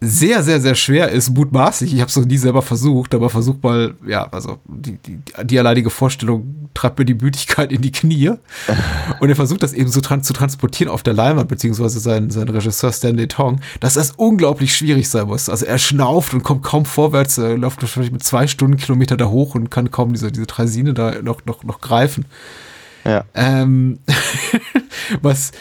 sehr, 0.00 0.42
sehr, 0.42 0.60
sehr 0.60 0.74
schwer 0.74 1.10
ist, 1.10 1.30
mutmaßlich. 1.30 1.94
Ich 1.94 2.00
habe 2.00 2.10
es 2.10 2.16
noch 2.16 2.26
nie 2.26 2.36
selber 2.36 2.60
versucht, 2.60 3.14
aber 3.14 3.30
versucht 3.30 3.62
mal, 3.62 3.94
ja, 4.06 4.28
also 4.30 4.58
die, 4.66 4.98
die, 4.98 5.18
die 5.44 5.58
alleinige 5.58 5.88
Vorstellung 5.88 6.68
treibt 6.74 6.98
mir 6.98 7.06
die 7.06 7.14
Müdigkeit 7.14 7.72
in 7.72 7.80
die 7.80 7.92
Knie. 7.92 8.32
Und 9.20 9.28
er 9.28 9.36
versucht 9.36 9.62
das 9.62 9.72
eben 9.72 9.90
so 9.90 10.02
tran 10.02 10.22
zu 10.22 10.34
transportieren 10.34 10.92
auf 10.92 11.02
der 11.02 11.14
Leinwand, 11.14 11.48
beziehungsweise 11.48 11.98
sein, 11.98 12.30
sein 12.30 12.48
Regisseur 12.48 12.92
Stanley 12.92 13.26
Tong, 13.26 13.60
dass 13.80 13.94
das 13.94 14.12
unglaublich 14.12 14.76
schwierig 14.76 15.08
sein 15.08 15.28
muss. 15.28 15.48
Also 15.48 15.64
er 15.64 15.78
schnauft 15.78 16.34
und 16.34 16.42
kommt 16.42 16.62
kaum 16.62 16.84
vorwärts, 16.84 17.38
er 17.38 17.56
läuft 17.56 17.80
wahrscheinlich 17.80 18.12
mit 18.12 18.22
zwei 18.22 18.46
Stundenkilometer 18.46 19.16
da 19.16 19.26
hoch 19.26 19.54
und 19.54 19.70
kann 19.70 19.90
kaum 19.90 20.12
diese, 20.12 20.30
diese 20.30 20.46
Draisine 20.46 20.92
da 20.92 21.22
noch, 21.22 21.46
noch, 21.46 21.64
noch 21.64 21.80
greifen. 21.80 22.26
Ja. 23.04 23.24
Ähm, 23.34 23.98
was 25.22 25.52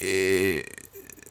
äh, 0.00 0.62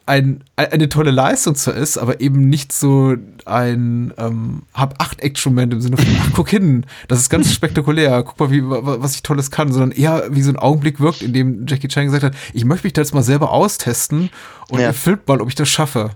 ein, 0.06 0.42
eine 0.56 0.90
tolle 0.90 1.10
Leistung 1.10 1.54
zwar 1.54 1.74
ist, 1.74 1.96
aber 1.96 2.20
eben 2.20 2.48
nicht 2.48 2.72
so 2.72 3.14
ein 3.46 4.12
ähm, 4.18 4.62
hab 4.74 5.00
acht 5.00 5.20
Action-Moment 5.20 5.72
im 5.72 5.80
Sinne 5.80 5.96
von, 5.96 6.06
ach, 6.20 6.30
guck 6.34 6.50
hin, 6.50 6.84
das 7.08 7.20
ist 7.20 7.30
ganz 7.30 7.50
spektakulär, 7.54 8.22
guck 8.22 8.38
mal, 8.38 8.50
wie, 8.50 8.62
wa- 8.68 8.96
was 9.00 9.14
ich 9.14 9.22
Tolles 9.22 9.50
kann, 9.50 9.72
sondern 9.72 9.92
eher 9.92 10.24
wie 10.30 10.42
so 10.42 10.50
ein 10.50 10.56
Augenblick 10.56 11.00
wirkt, 11.00 11.22
in 11.22 11.32
dem 11.32 11.66
Jackie 11.66 11.88
Chan 11.88 12.04
gesagt 12.04 12.22
hat, 12.22 12.34
ich 12.52 12.64
möchte 12.66 12.86
mich 12.86 12.92
da 12.92 13.00
jetzt 13.00 13.14
mal 13.14 13.22
selber 13.22 13.50
austesten 13.50 14.28
und 14.68 14.78
Ja. 14.80 14.88
ihr 14.88 14.92
filmt 14.94 15.26
mal, 15.26 15.40
ob 15.40 15.48
ich 15.48 15.54
das 15.54 15.68
schaffe. 15.70 16.10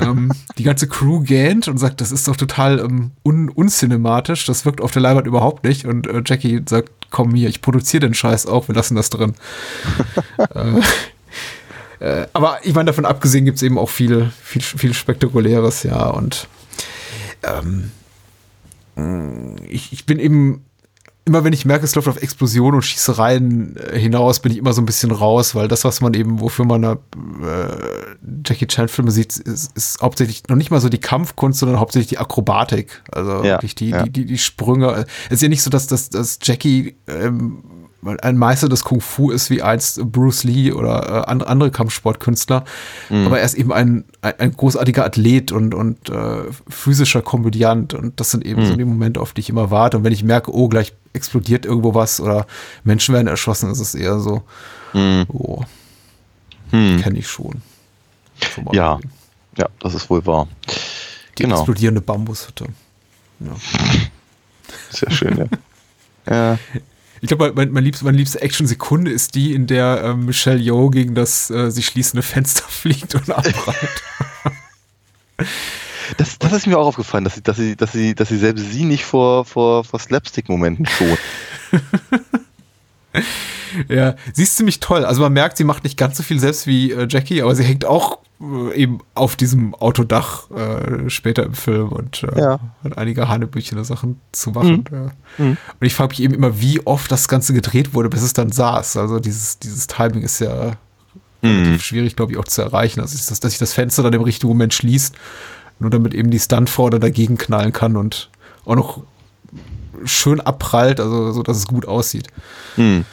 ähm, 0.00 0.30
die 0.58 0.62
ganze 0.62 0.86
Crew 0.86 1.20
gähnt 1.20 1.68
und 1.68 1.78
sagt, 1.78 2.00
das 2.02 2.12
ist 2.12 2.28
doch 2.28 2.36
total 2.36 2.80
ähm, 2.80 3.12
un 3.24 3.48
uncinematisch, 3.48 4.44
das 4.44 4.64
wirkt 4.66 4.80
auf 4.82 4.90
der 4.92 5.00
Leinwand 5.02 5.26
überhaupt 5.26 5.64
nicht 5.64 5.86
und 5.86 6.06
äh, 6.06 6.22
Jackie 6.24 6.60
sagt, 6.68 6.90
komm 7.10 7.34
hier, 7.34 7.48
ich 7.48 7.62
produziere 7.62 8.00
den 8.06 8.14
Scheiß 8.14 8.46
auch, 8.46 8.68
wir 8.68 8.74
lassen 8.74 8.94
das 8.94 9.08
drin. 9.10 9.34
äh, 10.38 10.80
äh, 12.02 12.26
aber 12.32 12.58
ich 12.64 12.74
meine, 12.74 12.86
davon 12.86 13.04
abgesehen 13.04 13.44
gibt 13.44 13.58
es 13.58 13.62
eben 13.62 13.78
auch 13.78 13.88
viel, 13.88 14.32
viel, 14.42 14.60
viel 14.60 14.92
Spektakuläres, 14.92 15.84
ja. 15.84 16.08
Und 16.08 16.48
ähm, 17.44 17.92
ich, 19.68 19.92
ich 19.92 20.04
bin 20.04 20.18
eben, 20.18 20.64
immer 21.24 21.44
wenn 21.44 21.52
ich 21.52 21.64
merke, 21.64 21.84
es 21.84 21.94
läuft 21.94 22.08
auf 22.08 22.20
Explosionen 22.20 22.74
und 22.74 22.82
Schießereien 22.82 23.76
äh, 23.76 24.00
hinaus, 24.00 24.40
bin 24.40 24.50
ich 24.50 24.58
immer 24.58 24.72
so 24.72 24.82
ein 24.82 24.86
bisschen 24.86 25.12
raus, 25.12 25.54
weil 25.54 25.68
das, 25.68 25.84
was 25.84 26.00
man 26.00 26.12
eben, 26.14 26.40
wofür 26.40 26.64
man 26.64 26.82
äh, 26.82 26.96
Jackie 28.44 28.66
Chan-Filme 28.66 29.12
sieht, 29.12 29.36
ist, 29.36 29.76
ist 29.76 30.00
hauptsächlich 30.02 30.42
noch 30.48 30.56
nicht 30.56 30.72
mal 30.72 30.80
so 30.80 30.88
die 30.88 30.98
Kampfkunst, 30.98 31.60
sondern 31.60 31.78
hauptsächlich 31.78 32.08
die 32.08 32.18
Akrobatik. 32.18 33.00
Also 33.12 33.44
Ja, 33.44 33.54
wirklich 33.54 33.76
die, 33.76 33.90
ja. 33.90 34.02
die, 34.02 34.10
die, 34.10 34.26
die 34.26 34.38
Sprünge. 34.38 35.06
Es 35.26 35.34
ist 35.34 35.42
ja 35.42 35.48
nicht 35.48 35.62
so, 35.62 35.70
dass, 35.70 35.86
dass, 35.86 36.10
dass 36.10 36.40
Jackie 36.42 36.96
ähm, 37.06 37.62
ein 38.22 38.36
Meister 38.36 38.68
des 38.68 38.82
Kung 38.84 39.00
Fu 39.00 39.30
ist 39.30 39.48
wie 39.50 39.62
einst 39.62 40.00
Bruce 40.10 40.44
Lee 40.44 40.72
oder 40.72 41.26
äh, 41.28 41.44
andere, 41.44 41.70
Kampfsportkünstler, 41.70 42.64
aber 43.10 43.38
er 43.38 43.44
ist 43.44 43.54
eben 43.54 43.72
ein, 43.72 44.04
ein, 44.22 44.34
ein 44.40 44.52
großartiger 44.52 45.04
Athlet 45.04 45.52
und, 45.52 45.74
und 45.74 46.08
äh, 46.10 46.42
physischer 46.68 47.22
Komödiant 47.22 47.94
und 47.94 48.18
das 48.18 48.30
sind 48.32 48.44
eben 48.44 48.66
so 48.66 48.74
die 48.76 48.84
Momente, 48.84 49.20
auf 49.20 49.32
die 49.34 49.40
ich 49.40 49.48
immer 49.50 49.70
warte 49.70 49.96
und 49.98 50.04
wenn 50.04 50.12
ich 50.12 50.24
merke, 50.24 50.52
oh, 50.52 50.68
gleich 50.68 50.92
explodiert 51.12 51.64
irgendwo 51.64 51.94
was 51.94 52.20
oder 52.20 52.46
Menschen 52.84 53.14
werden 53.14 53.28
erschossen, 53.28 53.70
ist 53.70 53.80
es 53.80 53.94
eher 53.94 54.18
so, 54.18 54.42
Hm. 54.92 55.24
oh, 55.28 55.62
Hm. 56.70 57.00
kenne 57.00 57.18
ich 57.18 57.28
schon. 57.28 57.62
Schon 58.54 58.66
Ja. 58.72 58.96
gesehen. 58.96 59.10
Ja, 59.58 59.68
das 59.80 59.94
ist 59.94 60.08
wohl 60.10 60.24
wahr. 60.26 60.48
Die 61.38 61.42
Genau. 61.44 61.56
explodierende 61.56 62.00
Bambushütte. 62.00 62.66
Ja. 63.40 63.52
Sehr 64.90 65.10
schön, 65.10 65.36
ja. 65.38 65.46
ja. 66.34 66.58
Ich 67.22 67.28
glaube, 67.28 67.52
mein, 67.54 67.70
mein 67.70 67.84
liebste, 67.84 68.04
meine 68.04 68.18
liebste 68.18 68.42
Action-Sekunde 68.42 69.08
ist 69.12 69.36
die, 69.36 69.54
in 69.54 69.68
der 69.68 70.02
ähm, 70.04 70.26
Michelle 70.26 70.58
Yeoh 70.58 70.90
gegen 70.90 71.14
das 71.14 71.50
äh, 71.50 71.70
sich 71.70 71.86
schließende 71.86 72.20
Fenster 72.20 72.64
fliegt 72.68 73.14
und 73.14 73.30
abprallt. 73.30 74.02
Das, 76.16 76.38
das 76.40 76.52
ist 76.52 76.66
mir 76.66 76.78
auch 76.78 76.88
aufgefallen, 76.88 77.22
dass 77.22 77.36
sie, 77.36 77.42
dass 77.42 77.56
sie, 77.56 77.76
dass 77.76 77.92
sie, 77.92 78.16
dass 78.16 78.28
sie 78.28 78.38
selbst 78.38 78.72
sie 78.72 78.84
nicht 78.84 79.04
vor, 79.04 79.44
vor, 79.44 79.84
vor 79.84 80.00
Slapstick-Momenten 80.00 80.84
schont. 80.84 81.18
ja, 83.88 84.14
sie 84.32 84.42
ist 84.42 84.56
ziemlich 84.56 84.80
toll. 84.80 85.04
Also 85.04 85.22
man 85.22 85.32
merkt, 85.32 85.56
sie 85.56 85.64
macht 85.64 85.84
nicht 85.84 85.96
ganz 85.96 86.16
so 86.16 86.22
viel 86.22 86.38
selbst 86.38 86.66
wie 86.66 86.92
äh, 86.92 87.06
Jackie, 87.08 87.42
aber 87.42 87.54
sie 87.54 87.64
hängt 87.64 87.84
auch 87.84 88.18
äh, 88.40 88.74
eben 88.74 88.98
auf 89.14 89.36
diesem 89.36 89.74
Autodach 89.74 90.50
äh, 90.50 91.08
später 91.10 91.42
im 91.44 91.54
Film 91.54 91.88
und 91.90 92.22
äh, 92.24 92.40
Ja. 92.40 92.60
hat 92.84 92.98
einige 92.98 93.28
hanebüchene 93.28 93.84
Sachen 93.84 94.20
zu 94.32 94.50
machen. 94.50 94.84
Ja. 94.90 95.10
Mhm. 95.38 95.56
Und 95.80 95.86
ich 95.86 95.94
frage 95.94 96.10
mich 96.10 96.22
eben 96.22 96.34
immer, 96.34 96.60
wie 96.60 96.84
oft 96.86 97.10
das 97.12 97.28
Ganze 97.28 97.52
gedreht 97.52 97.94
wurde, 97.94 98.08
bis 98.08 98.22
es 98.22 98.32
dann 98.32 98.50
saß. 98.50 98.96
Also 98.96 99.20
dieses, 99.20 99.58
dieses 99.58 99.86
Timing 99.86 100.22
ist 100.22 100.40
ja 100.40 100.72
relativ 101.44 101.82
schwierig, 101.84 102.14
glaube 102.14 102.30
ich, 102.32 102.38
auch 102.38 102.44
zu 102.44 102.62
erreichen. 102.62 103.00
Also 103.00 103.16
ist 103.16 103.30
das, 103.30 103.40
dass 103.40 103.50
sich 103.52 103.58
das 103.58 103.72
Fenster 103.72 104.04
dann 104.04 104.12
im 104.12 104.22
richtigen 104.22 104.46
Moment 104.48 104.74
schließt, 104.74 105.14
nur 105.80 105.90
damit 105.90 106.14
eben 106.14 106.30
die 106.30 106.38
Stuntfrau 106.38 106.88
dann 106.88 107.00
dagegen 107.00 107.36
knallen 107.36 107.72
kann 107.72 107.96
und 107.96 108.30
auch 108.64 108.76
noch 108.76 109.02
schön 110.04 110.40
abprallt, 110.40 111.00
also 111.00 111.32
so, 111.32 111.42
dass 111.42 111.56
es 111.56 111.66
gut 111.66 111.86
aussieht. 111.86 112.28
Hm. 112.76 113.04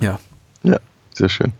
Ja. 0.00 0.18
Ja, 0.62 0.78
sehr 1.14 1.28
schön. 1.28 1.52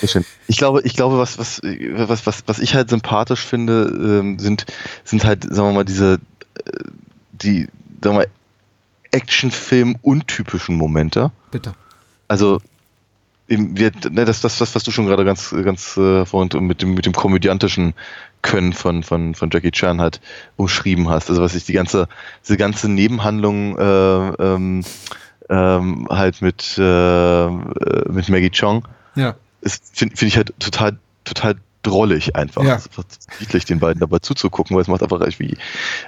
Sehr 0.00 0.08
schön. 0.08 0.24
Ich 0.48 0.56
glaube, 0.56 0.82
ich 0.82 0.94
glaube, 0.94 1.18
was, 1.18 1.38
was, 1.38 1.60
was, 1.62 2.26
was, 2.26 2.42
was 2.46 2.58
ich 2.58 2.74
halt 2.74 2.90
sympathisch 2.90 3.44
finde, 3.44 3.84
ähm, 3.84 4.38
sind, 4.38 4.66
sind 5.04 5.24
halt, 5.24 5.44
sagen 5.44 5.68
wir 5.68 5.72
mal, 5.72 5.84
diese, 5.84 6.14
äh, 6.14 6.70
die, 7.32 7.68
sagen 8.02 8.16
wir 8.16 8.24
mal, 8.24 8.28
Actionfilm-untypischen 9.10 10.76
Momente. 10.76 11.30
Bitte. 11.50 11.74
Also, 12.26 12.60
eben, 13.48 13.76
wir, 13.76 13.92
ne, 14.10 14.24
das, 14.24 14.40
das, 14.40 14.58
das, 14.58 14.74
was 14.74 14.84
du 14.84 14.90
schon 14.90 15.06
gerade 15.06 15.24
ganz, 15.24 15.54
ganz 15.64 15.96
äh, 15.96 16.24
vorhin 16.24 16.66
mit 16.66 16.82
dem, 16.82 16.94
mit 16.94 17.06
dem 17.06 17.12
komödiantischen 17.12 17.94
Können 18.42 18.72
von, 18.72 19.02
von, 19.02 19.34
von 19.34 19.50
Jackie 19.52 19.70
Chan 19.70 20.00
halt 20.00 20.20
umschrieben 20.56 21.08
hast. 21.08 21.30
Also, 21.30 21.42
was 21.42 21.54
ich 21.54 21.64
die 21.64 21.72
ganze, 21.72 22.08
diese 22.42 22.56
ganze 22.56 22.88
Nebenhandlung, 22.88 23.78
äh, 23.78 24.28
ähm, 24.42 24.84
ähm, 25.50 26.08
halt 26.10 26.42
mit, 26.42 26.76
äh, 26.78 27.48
mit 27.48 28.28
Maggie 28.28 28.50
Chong, 28.50 28.86
Ja. 29.14 29.36
finde 29.92 30.16
find 30.16 30.22
ich 30.22 30.36
halt 30.36 30.54
total, 30.58 30.98
total 31.24 31.56
drollig 31.82 32.34
einfach. 32.34 32.64
Ja. 32.64 32.76
Es 32.76 32.86
ist 32.86 33.40
niedlich, 33.40 33.64
den 33.66 33.78
beiden 33.78 34.00
dabei 34.00 34.18
zuzugucken, 34.18 34.74
weil 34.74 34.82
es 34.82 34.88
macht 34.88 35.02
einfach 35.02 35.20
irgendwie 35.20 35.56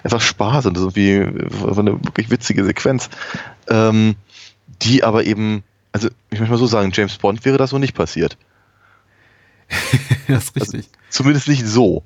einfach 0.03 0.21
Spaß 0.21 0.67
und 0.67 0.77
das 0.77 0.85
ist 0.85 0.97
irgendwie 0.97 1.49
eine 1.79 2.03
wirklich 2.05 2.31
witzige 2.31 2.65
Sequenz. 2.65 3.11
Ähm, 3.69 4.17
die 4.83 5.05
aber 5.05 5.25
eben, 5.25 5.63
also 5.97 6.11
ich 6.29 6.39
möchte 6.39 6.53
mal 6.53 6.59
so 6.59 6.67
sagen, 6.67 6.91
James 6.93 7.17
Bond 7.17 7.43
wäre 7.47 7.57
das 7.57 7.71
so 7.71 7.79
nicht 7.79 7.95
passiert. 7.95 8.37
das 10.29 10.45
ist 10.45 10.57
richtig. 10.57 10.91
Zumindest 11.09 11.49
nicht 11.49 11.67
so. 11.67 12.05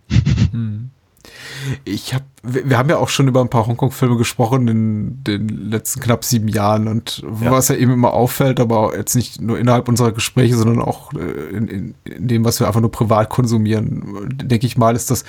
Ich 1.84 2.14
habe, 2.14 2.24
wir 2.42 2.68
wir 2.68 2.78
haben 2.78 2.88
ja 2.88 2.96
auch 2.98 3.08
schon 3.08 3.28
über 3.28 3.40
ein 3.40 3.50
paar 3.50 3.66
Hongkong-Filme 3.66 4.16
gesprochen 4.16 4.68
in 4.68 5.24
den 5.24 5.48
letzten 5.48 6.00
knapp 6.00 6.24
sieben 6.24 6.48
Jahren 6.48 6.88
und 6.88 7.22
Ja. 7.42 7.50
was 7.50 7.68
ja 7.68 7.74
eben 7.76 7.92
immer 7.92 8.12
auffällt, 8.14 8.60
aber 8.60 8.96
jetzt 8.96 9.14
nicht 9.14 9.40
nur 9.40 9.58
innerhalb 9.58 9.88
unserer 9.88 10.12
Gespräche, 10.12 10.56
sondern 10.56 10.80
auch 10.80 11.12
äh, 11.12 11.56
in, 11.56 11.68
in, 11.68 11.94
in 12.04 12.28
dem, 12.28 12.44
was 12.44 12.60
wir 12.60 12.66
einfach 12.66 12.80
nur 12.80 12.90
privat 12.90 13.28
konsumieren, 13.28 14.28
denke 14.32 14.66
ich 14.66 14.76
mal, 14.78 14.96
ist 14.96 15.10
das 15.10 15.24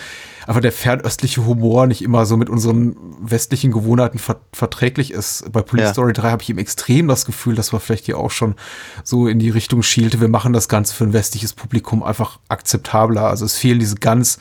einfach 0.48 0.62
der 0.62 0.72
fernöstliche 0.72 1.46
Humor 1.46 1.86
nicht 1.88 2.02
immer 2.02 2.26
so 2.26 2.38
mit 2.38 2.50
unseren 2.50 2.96
westlichen 3.22 3.72
Gewohnheiten 3.72 4.18
ver 4.18 4.40
verträglich 4.54 5.12
ist. 5.12 5.52
Bei 5.52 5.62
Police 5.62 5.86
Ja. 5.88 5.94
Story 5.94 6.14
3 6.14 6.32
habe 6.32 6.42
ich 6.44 6.50
eben 6.50 6.60
extrem 6.60 7.08
das 7.08 7.26
Gefühl, 7.26 7.56
dass 7.56 7.72
man 7.72 7.82
vielleicht 7.82 8.06
hier 8.06 8.18
auch 8.18 8.32
schon 8.32 8.56
so 9.04 9.28
in 9.28 9.40
die 9.40 9.50
Richtung 9.50 9.84
schielte, 9.84 10.20
wir 10.22 10.28
machen 10.30 10.54
das 10.54 10.68
Ganze 10.68 10.96
für 10.96 11.04
ein 11.04 11.14
westliches 11.14 11.54
Publikum 11.54 12.04
einfach 12.04 12.40
akzeptabler. 12.50 13.26
Also 13.28 13.46
es 13.46 13.58
fehlen 13.58 13.80
diese 13.80 13.96
ganz 13.96 14.40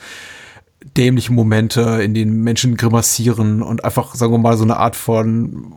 dämliche 0.97 1.31
Momente, 1.33 2.01
in 2.03 2.13
denen 2.13 2.43
Menschen 2.43 2.75
grimassieren 2.77 3.61
und 3.61 3.83
einfach, 3.85 4.15
sagen 4.15 4.33
wir 4.33 4.37
mal, 4.39 4.57
so 4.57 4.63
eine 4.63 4.77
Art 4.77 4.95
von 4.95 5.73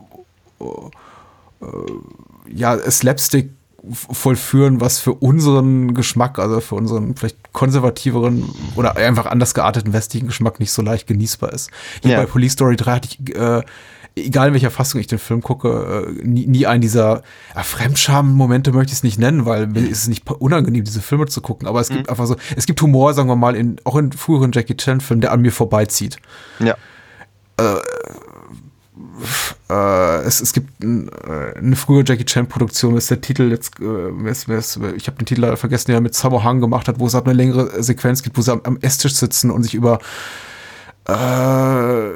äh, 0.59 0.65
ja, 2.53 2.77
Slapstick 2.89 3.51
vollführen, 3.91 4.81
was 4.81 4.97
für 4.99 5.13
unseren 5.13 5.93
Geschmack, 5.93 6.39
also 6.39 6.59
für 6.59 6.73
unseren 6.75 7.15
vielleicht 7.15 7.53
konservativeren 7.53 8.49
oder 8.75 8.95
einfach 8.97 9.27
anders 9.27 9.53
gearteten 9.53 9.93
westlichen 9.93 10.25
Geschmack 10.27 10.59
nicht 10.59 10.71
so 10.71 10.81
leicht 10.81 11.05
genießbar 11.05 11.53
ist. 11.53 11.69
Hier 12.01 12.13
Ja. 12.13 12.17
bei 12.17 12.25
Police 12.25 12.53
Story 12.53 12.77
3 12.77 12.91
hatte 12.91 13.07
ich, 13.11 13.35
äh, 13.35 13.61
egal 14.15 14.47
in 14.49 14.53
welcher 14.53 14.71
Fassung 14.71 14.99
ich 15.01 15.07
den 15.07 15.19
Film 15.19 15.41
gucke, 15.41 16.07
äh, 16.07 16.25
nie, 16.25 16.47
nie 16.47 16.65
einen 16.65 16.81
dieser 16.81 17.23
äh, 17.53 17.63
Fremdscham-Momente 17.63 18.71
möchte 18.71 18.91
ich 18.91 18.99
es 18.99 19.03
nicht 19.03 19.19
nennen, 19.19 19.45
weil 19.45 19.67
mir 19.67 19.87
ist 19.87 20.03
es 20.03 20.07
nicht 20.07 20.29
unangenehm, 20.29 20.83
diese 20.83 21.01
Filme 21.01 21.25
zu 21.27 21.41
gucken, 21.41 21.67
aber 21.67 21.81
es 21.81 21.89
gibt 21.89 22.09
einfach 22.09 22.25
so, 22.25 22.35
es 22.55 22.65
gibt 22.65 22.81
Humor, 22.81 23.13
sagen 23.13 23.27
wir 23.27 23.35
mal, 23.35 23.55
in, 23.55 23.77
auch 23.83 23.97
in 23.97 24.11
früheren 24.11 24.51
Jackie 24.51 24.77
Chan-Filmen, 24.77 25.21
der 25.21 25.31
an 25.31 25.41
mir 25.41 25.51
vorbeizieht. 25.51 26.17
Ja. 26.59 26.75
Äh, 29.69 30.21
es, 30.25 30.41
es 30.41 30.53
gibt 30.53 30.83
äh, 30.83 31.57
eine 31.57 31.75
frühe 31.75 32.03
Jackie 32.05 32.25
Chan-Produktion, 32.25 32.95
ist 32.95 33.09
der 33.09 33.19
Titel 33.19 33.49
jetzt, 33.49 33.79
äh, 33.81 34.29
ist, 34.29 34.47
ist, 34.47 34.79
ich 34.95 35.07
habe 35.07 35.17
den 35.17 35.25
Titel 35.25 35.41
leider 35.41 35.57
vergessen, 35.57 35.87
der 35.87 35.97
er 35.97 36.01
mit 36.01 36.15
Sammo 36.15 36.43
Hang 36.43 36.61
gemacht 36.61 36.87
hat, 36.87 36.99
wo 36.99 37.07
es 37.07 37.15
ab 37.15 37.25
eine 37.25 37.33
längere 37.33 37.83
Sequenz 37.83 38.23
gibt, 38.23 38.37
wo 38.37 38.41
sie 38.41 38.51
am, 38.53 38.61
am 38.63 38.77
Esstisch 38.81 39.15
sitzen 39.15 39.51
und 39.51 39.63
sich 39.63 39.73
über 39.73 39.99
äh, 41.07 42.09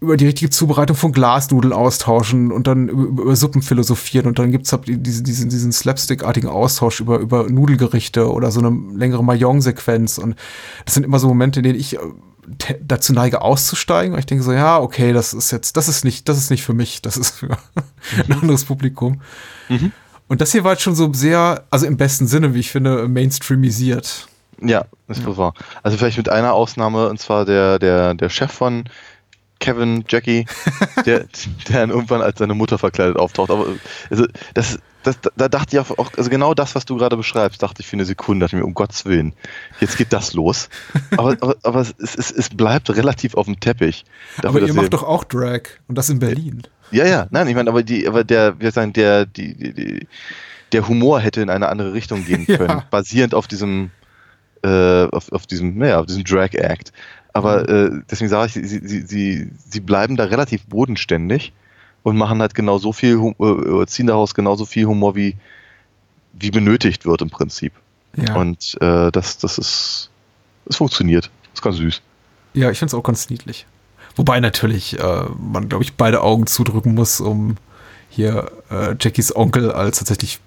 über 0.00 0.16
die 0.16 0.26
richtige 0.26 0.50
Zubereitung 0.50 0.96
von 0.96 1.12
Glasnudeln 1.12 1.72
austauschen 1.72 2.52
und 2.52 2.66
dann 2.66 2.88
über, 2.88 3.22
über 3.22 3.36
Suppen 3.36 3.62
philosophieren 3.62 4.26
und 4.26 4.38
dann 4.38 4.52
gibt's 4.52 4.72
halt 4.72 4.84
diesen, 4.86 5.24
diesen, 5.24 5.50
diesen 5.50 5.72
Slapstick-artigen 5.72 6.48
Austausch 6.48 7.00
über, 7.00 7.18
über 7.18 7.50
Nudelgerichte 7.50 8.30
oder 8.30 8.52
so 8.52 8.60
eine 8.60 8.70
längere 8.96 9.24
Mahjong-Sequenz 9.24 10.18
und 10.18 10.36
das 10.84 10.94
sind 10.94 11.02
immer 11.04 11.18
so 11.18 11.26
Momente, 11.26 11.60
in 11.60 11.64
denen 11.64 11.80
ich 11.80 11.96
äh, 11.96 11.98
dazu 12.80 13.12
neige 13.12 13.42
auszusteigen 13.42 14.12
und 14.14 14.20
ich 14.20 14.26
denke 14.26 14.44
so, 14.44 14.52
ja, 14.52 14.78
okay, 14.78 15.12
das 15.12 15.34
ist 15.34 15.50
jetzt, 15.50 15.76
das 15.76 15.88
ist 15.88 16.04
nicht, 16.04 16.28
das 16.28 16.38
ist 16.38 16.50
nicht 16.50 16.62
für 16.62 16.74
mich, 16.74 17.02
das 17.02 17.16
ist 17.16 17.30
für 17.30 17.58
ein 18.28 18.32
anderes 18.40 18.64
Publikum. 18.64 19.20
Und 20.28 20.40
das 20.40 20.52
hier 20.52 20.62
war 20.62 20.72
jetzt 20.72 20.82
schon 20.82 20.94
so 20.94 21.12
sehr, 21.12 21.64
also 21.70 21.86
im 21.86 21.96
besten 21.96 22.26
Sinne, 22.26 22.54
wie 22.54 22.60
ich 22.60 22.70
finde, 22.70 23.08
mainstreamisiert. 23.08 24.28
Ja, 24.60 24.84
ist 25.08 25.24
wohl 25.24 25.36
wahr. 25.36 25.54
Also 25.82 25.96
vielleicht 25.96 26.18
mit 26.18 26.28
einer 26.28 26.52
Ausnahme, 26.52 27.08
und 27.08 27.18
zwar 27.18 27.44
der, 27.44 27.78
der, 27.78 28.14
der 28.14 28.28
Chef 28.28 28.52
von 28.52 28.84
Kevin, 29.60 30.04
Jackie, 30.08 30.46
der, 31.06 31.20
der 31.68 31.80
dann 31.80 31.90
irgendwann 31.90 32.22
als 32.22 32.38
seine 32.38 32.54
Mutter 32.54 32.78
verkleidet 32.78 33.16
auftaucht. 33.16 33.50
Aber 33.50 33.66
also 34.10 34.26
das, 34.54 34.78
das, 35.02 35.18
da 35.36 35.48
dachte 35.48 35.76
ich 35.76 35.80
auch, 35.80 36.12
also 36.16 36.30
genau 36.30 36.54
das, 36.54 36.74
was 36.74 36.84
du 36.84 36.96
gerade 36.96 37.16
beschreibst, 37.16 37.62
dachte 37.62 37.80
ich 37.82 37.86
für 37.86 37.94
eine 37.96 38.04
Sekunde, 38.04 38.44
dachte 38.44 38.56
ich 38.56 38.60
mir, 38.62 38.66
um 38.66 38.74
Gottes 38.74 39.04
Willen, 39.04 39.32
jetzt 39.80 39.96
geht 39.96 40.12
das 40.12 40.32
los. 40.34 40.68
Aber, 41.16 41.36
aber, 41.40 41.56
aber 41.62 41.80
es, 41.80 41.94
es, 41.98 42.30
es 42.30 42.48
bleibt 42.50 42.88
relativ 42.90 43.34
auf 43.34 43.46
dem 43.46 43.58
Teppich. 43.60 44.04
Dafür, 44.36 44.48
Aber 44.50 44.60
ihr 44.66 44.74
macht 44.74 44.86
wir- 44.86 44.90
doch 44.90 45.02
auch 45.04 45.24
Drag 45.24 45.62
und 45.88 45.96
das 45.96 46.08
in 46.10 46.18
Berlin. 46.18 46.62
ja, 46.90 47.06
ja, 47.06 47.26
nein, 47.30 47.48
ich 47.48 47.54
meine, 47.54 47.70
aber 47.70 47.82
die, 47.82 48.06
aber 48.06 48.24
der, 48.24 48.60
wir 48.60 48.70
sagen, 48.72 48.92
der, 48.92 49.26
die, 49.26 49.54
die, 49.54 49.72
die, 49.74 50.08
der 50.72 50.86
Humor 50.86 51.20
hätte 51.20 51.40
in 51.40 51.50
eine 51.50 51.68
andere 51.68 51.92
Richtung 51.94 52.24
gehen 52.24 52.44
Ja. 52.48 52.56
können, 52.58 52.82
basierend 52.90 53.34
auf 53.34 53.46
diesem, 53.48 53.90
äh, 54.62 55.04
auf, 55.06 55.32
auf 55.32 55.46
diesem, 55.46 55.78
naja, 55.78 56.00
auf 56.00 56.06
diesem 56.06 56.24
Drag 56.24 56.52
Act. 56.54 56.92
Aber 57.32 57.68
äh, 57.68 57.90
deswegen 58.10 58.28
sage 58.28 58.46
ich, 58.46 58.52
sie, 58.68 58.78
sie, 58.86 59.02
sie, 59.02 59.50
sie 59.68 59.80
bleiben 59.80 60.16
da 60.16 60.24
relativ 60.24 60.64
bodenständig 60.66 61.52
und 62.02 62.16
machen 62.16 62.40
halt 62.40 62.54
genau 62.54 62.78
so 62.78 62.92
viel, 62.92 63.34
äh, 63.38 63.86
ziehen 63.86 64.06
daraus 64.06 64.34
genauso 64.34 64.64
viel 64.64 64.86
Humor, 64.86 65.14
wie, 65.14 65.36
wie 66.32 66.50
benötigt 66.50 67.06
wird 67.06 67.22
im 67.22 67.30
Prinzip. 67.30 67.72
Ja. 68.16 68.34
Und 68.34 68.76
äh, 68.80 69.10
das, 69.12 69.38
das 69.38 69.58
ist, 69.58 70.10
es 70.66 70.76
funktioniert. 70.76 71.30
ist 71.54 71.62
ganz 71.62 71.76
süß. 71.76 72.00
Ja, 72.54 72.70
ich 72.70 72.78
finde 72.78 72.90
es 72.90 72.94
auch 72.94 73.02
ganz 73.02 73.30
niedlich. 73.30 73.66
Wobei 74.16 74.40
natürlich 74.40 74.98
äh, 74.98 75.24
man, 75.38 75.68
glaube 75.68 75.84
ich, 75.84 75.94
beide 75.94 76.22
Augen 76.22 76.46
zudrücken 76.46 76.94
muss, 76.94 77.20
um 77.20 77.56
hier 78.10 78.50
äh, 78.70 78.96
Jackies 78.98 79.34
Onkel 79.36 79.70
als 79.70 79.98
tatsächlich 79.98 80.40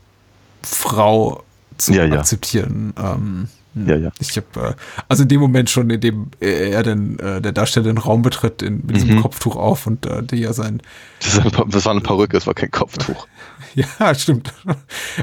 Frau 0.64 1.44
zu 1.78 1.94
Ja, 1.94 2.04
ja. 2.06 2.20
akzeptieren. 2.20 2.94
Ähm, 2.98 3.48
Ja, 3.74 3.96
ja. 3.96 4.12
Ich 4.20 4.36
habe, 4.36 4.70
äh, 4.70 4.74
also 5.08 5.24
in 5.24 5.30
dem 5.30 5.40
Moment 5.40 5.70
schon, 5.70 5.90
in 5.90 6.02
dem 6.02 6.32
er 6.42 6.84
den, 6.84 7.18
äh, 7.20 7.40
der 7.42 7.54
Darsteller 7.54 7.86
den 7.86 7.98
Raum 7.98 8.22
betritt, 8.22 8.62
in, 8.62 8.86
mit 8.86 8.96
diesem 8.98 9.16
Mhm. 9.16 9.22
Kopftuch 9.22 9.56
auf 9.56 9.88
und 9.88 10.06
äh, 10.06 10.22
der 10.24 10.38
ja 10.40 10.52
sein, 10.54 10.82
Das, 11.20 11.40
Pa- 11.52 11.66
das 11.70 11.86
war 11.86 11.92
eine 11.94 12.02
Perücke, 12.02 12.34
das 12.38 12.48
war 12.48 12.54
kein 12.54 12.70
Kopftuch. 12.72 13.28
ja, 13.76 14.14
stimmt. 14.14 14.54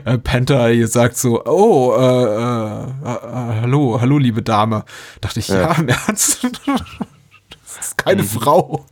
Äh, 0.07 0.17
Panther 0.19 0.69
hier 0.71 0.89
sagt 0.89 1.19
so, 1.19 1.45
oh, 1.45 1.95
äh, 1.95 2.01
äh, 2.01 2.85
äh, 2.85 3.61
hallo, 3.61 3.99
hallo, 4.01 4.17
liebe 4.17 4.43
Dame. 4.43 4.85
Dachte 5.21 5.41
ich, 5.41 5.49
ja, 5.49 5.61
Ja. 5.61 5.73
im 5.75 5.89
Ernst? 5.89 6.47
Das 7.77 7.87
ist 7.89 7.99
keine 7.99 8.25
Frau. 8.25 8.87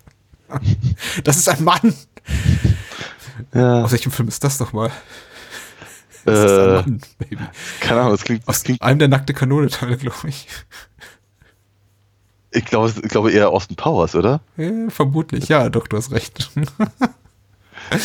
Das 1.25 1.37
ist 1.39 1.49
ein 1.49 1.65
Mann. 1.65 1.93
Ja. 3.53 3.83
Aus 3.83 3.91
welchem 3.93 4.13
Film 4.13 4.29
ist 4.29 4.45
das 4.45 4.59
doch 4.59 4.73
mal? 4.73 4.91
Das 6.27 6.39
ist 6.41 6.59
ein 6.59 6.69
Äh, 6.69 6.75
Mann, 6.75 7.01
Baby. 7.19 7.39
keine 7.81 8.01
Ahnung, 8.01 8.13
das 8.13 8.25
klingt, 8.25 8.49
das 8.49 8.63
klingt 8.65 8.83
einem 8.83 8.99
der 8.99 9.09
nackte 9.09 9.33
Kanone-Teile, 9.35 9.97
glaube 9.99 10.29
ich. 10.29 10.47
ich 12.51 12.65
glaube, 12.65 12.93
ich 13.03 13.09
glaube 13.11 13.31
eher 13.33 13.51
Austin 13.51 13.77
Powers, 13.77 14.15
oder? 14.15 14.41
Ja, 14.57 14.71
vermutlich, 14.89 15.49
ja, 15.49 15.69
doch, 15.69 15.87
du 15.87 15.97
hast 15.97 16.11
recht. 16.13 16.51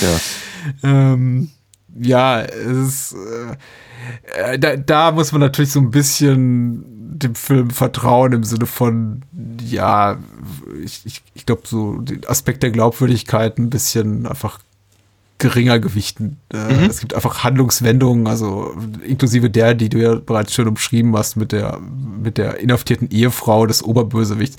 Ja. 0.02 0.20
ähm, 0.84 1.50
ja, 2.00 2.42
es 2.42 3.12
ist, 3.12 3.16
äh, 4.36 4.54
äh, 4.54 4.60
da, 4.60 4.76
da 4.78 5.12
muss 5.12 5.32
man 5.32 5.42
natürlich 5.42 5.72
so 5.72 5.80
ein 5.80 5.92
bisschen 5.92 6.86
dem 7.18 7.36
Film 7.36 7.70
vertrauen 7.70 8.34
im 8.34 8.44
Sinne 8.44 8.66
von, 8.66 9.24
ja, 9.64 10.18
ich, 10.84 11.02
ich, 11.06 11.22
ich 11.34 11.46
glaube, 11.46 11.64
so 11.66 11.98
den 12.00 12.26
Aspekt 12.28 12.64
der 12.64 12.72
Glaubwürdigkeit 12.72 13.58
ein 13.60 13.70
bisschen 13.70 14.26
einfach 14.26 14.60
geringer 15.42 15.80
gewichten. 15.80 16.38
Äh, 16.54 16.86
Es 16.88 17.00
gibt 17.00 17.14
einfach 17.14 17.44
Handlungswendungen, 17.44 18.28
also 18.28 18.74
inklusive 19.06 19.50
der, 19.50 19.74
die 19.74 19.90
du 19.90 19.98
ja 19.98 20.16
bereits 20.16 20.54
schön 20.54 20.68
umschrieben 20.68 21.18
hast 21.18 21.36
mit 21.36 21.52
der, 21.52 21.80
mit 21.80 22.38
der 22.38 22.60
inhaftierten 22.60 23.10
Ehefrau 23.10 23.66
des 23.66 23.84
Oberbösewichts, 23.84 24.58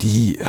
die 0.00 0.38
äh, 0.38 0.44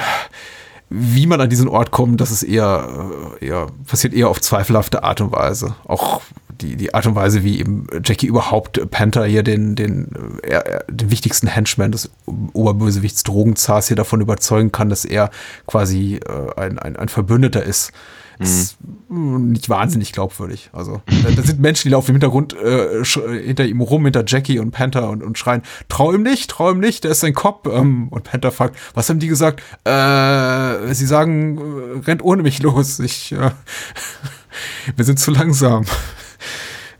wie 0.91 1.27
man 1.27 1.39
an 1.39 1.51
diesen 1.51 1.67
Ort 1.67 1.91
kommt, 1.91 2.19
das 2.19 2.31
ist 2.31 2.41
eher, 2.41 3.37
äh, 3.39 3.45
eher 3.45 3.67
passiert 3.85 4.13
eher 4.13 4.27
auf 4.27 4.41
zweifelhafte 4.41 5.03
Art 5.03 5.21
und 5.21 5.31
Weise. 5.31 5.75
Auch 5.87 6.21
die, 6.49 6.75
die 6.75 6.95
Art 6.95 7.05
und 7.05 7.13
Weise, 7.13 7.43
wie 7.43 7.59
eben 7.59 7.85
Jackie 8.03 8.25
überhaupt 8.25 8.89
Panther 8.89 9.25
hier 9.25 9.43
den, 9.43 9.75
den, 9.75 10.39
äh, 10.41 10.79
den 10.89 11.11
wichtigsten 11.11 11.45
Henchman 11.45 11.91
des 11.91 12.09
Oberbösewichts 12.25 13.21
Drogenzars 13.21 13.87
hier 13.87 13.97
davon 13.97 14.19
überzeugen 14.19 14.71
kann, 14.71 14.89
dass 14.89 15.05
er 15.05 15.29
quasi 15.67 16.19
ein, 16.57 16.79
ein, 16.79 16.95
ein 16.95 17.07
Verbündeter 17.07 17.63
ist 17.63 17.91
ist 18.39 18.77
nicht 19.09 19.67
wahnsinnig 19.67 20.13
glaubwürdig. 20.13 20.69
Also 20.71 21.01
da, 21.07 21.41
sind 21.43 21.59
Menschen, 21.59 21.89
die 21.89 21.91
laufen 21.91 22.11
im 22.11 22.15
Hintergrund 22.15 22.53
äh, 22.53 23.03
hinter 23.03 23.65
ihm 23.65 23.81
rum, 23.81 24.05
hinter 24.05 24.23
Jackie 24.25 24.59
und 24.59 24.71
Panther 24.71 25.09
und, 25.09 25.23
und 25.23 25.37
schreien, 25.37 25.61
trau 25.89 26.13
ihm 26.13 26.23
nicht, 26.23 26.49
trau 26.49 26.71
ihm 26.71 26.79
nicht, 26.79 27.03
der 27.03 27.11
ist 27.11 27.19
sein 27.19 27.33
Kopf. 27.33 27.67
Ähm, 27.67 28.07
und 28.09 28.23
Panther 28.23 28.51
fragt, 28.51 28.77
was 28.93 29.09
haben 29.09 29.19
die 29.19 29.27
gesagt? 29.27 29.61
Äh, 29.83 30.93
sie 30.93 31.05
sagen, 31.05 31.57
äh, 31.57 32.05
rennt 32.05 32.23
ohne 32.23 32.41
mich 32.41 32.61
los. 32.61 32.99
Ich, 32.99 33.33
äh, 33.33 33.51
wir 34.95 35.05
sind 35.05 35.19
zu 35.19 35.31
langsam. 35.31 35.85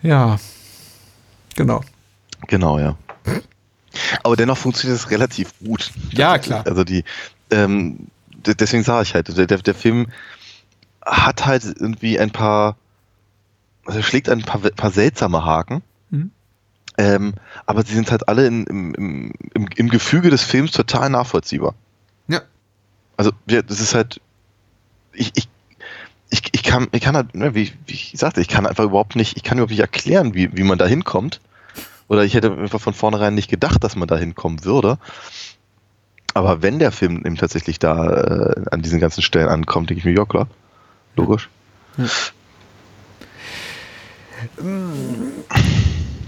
ja, 0.02 0.40
genau. 1.56 1.82
Genau, 2.48 2.80
ja. 2.80 2.98
Aber 4.24 4.36
dennoch 4.36 4.58
funktioniert 4.58 5.00
es 5.00 5.10
relativ 5.10 5.54
gut. 5.60 5.92
Ja, 6.12 6.38
klar. 6.38 6.66
Also 6.68 6.84
die, 6.84 7.04
ähm, 7.52 8.08
deswegen 8.46 8.84
sage 8.84 9.04
ich 9.04 9.14
halt, 9.14 9.38
der, 9.38 9.46
der 9.58 9.76
Film 9.76 10.08
hat 11.10 11.46
halt 11.46 11.64
irgendwie 11.64 12.20
ein 12.20 12.32
paar, 12.32 12.76
also 13.86 14.02
schlägt 14.02 14.30
ein 14.30 14.42
paar, 14.42 14.62
paar 14.62 14.92
seltsame 14.92 15.44
Haken. 15.44 15.82
Mhm. 16.10 16.32
Ähm, 16.98 17.34
aber 17.66 17.84
sie 17.84 17.96
sind 17.96 18.12
halt 18.12 18.28
alle 18.28 18.46
in, 18.46 18.66
im, 18.66 18.94
im, 18.94 19.34
im, 19.54 19.68
im, 19.76 19.90
Gefüge 19.90 20.30
des 20.30 20.44
Films 20.44 20.72
total 20.72 21.10
nachvollziehbar. 21.10 21.74
Ja. 22.28 22.42
Also, 23.18 23.32
ja, 23.48 23.62
das 23.62 23.80
ist 23.80 23.96
halt, 23.96 24.22
ich, 25.14 25.32
ich, 25.36 25.48
ich, 26.30 26.42
ich 26.52 26.64
kann, 26.64 26.88
ich 26.92 27.02
kann 27.02 27.16
halt, 27.16 27.36
ne, 27.36 27.56
wie, 27.56 27.72
wie 27.88 27.94
ich 27.94 28.14
sagte, 28.16 28.42
ich 28.42 28.48
kann 28.48 28.68
einfach 28.68 28.84
überhaupt 28.84 29.16
nicht, 29.16 29.38
ich 29.38 29.44
kann 29.44 29.58
überhaupt 29.58 29.72
nicht 29.72 29.80
erklären, 29.80 30.34
wie, 30.34 30.56
wie 30.56 30.64
man 30.64 30.78
da 30.78 30.86
hinkommt. 30.86 31.40
Oder 32.08 32.24
ich 32.24 32.34
hätte 32.34 32.52
einfach 32.52 32.82
von 32.82 32.94
vornherein 32.94 33.36
nicht 33.36 33.50
gedacht, 33.50 33.84
dass 33.84 33.96
man 33.96 34.08
da 34.08 34.18
hinkommen 34.18 34.66
würde. 34.66 34.98
Aber 36.34 36.62
wenn 36.62 36.80
der 36.80 36.92
Film 36.92 37.24
eben 37.26 37.38
tatsächlich 37.38 37.80
da 37.80 38.10
äh, 38.10 38.66
an 38.72 38.82
diesen 38.82 39.00
ganzen 39.00 39.22
Stellen 39.22 39.48
ankommt, 39.48 39.90
denke 39.90 40.00
ich 40.00 40.06
mir, 40.06 40.16
ja 40.16 40.26
klar, 40.26 40.48
Logisch. 41.20 41.50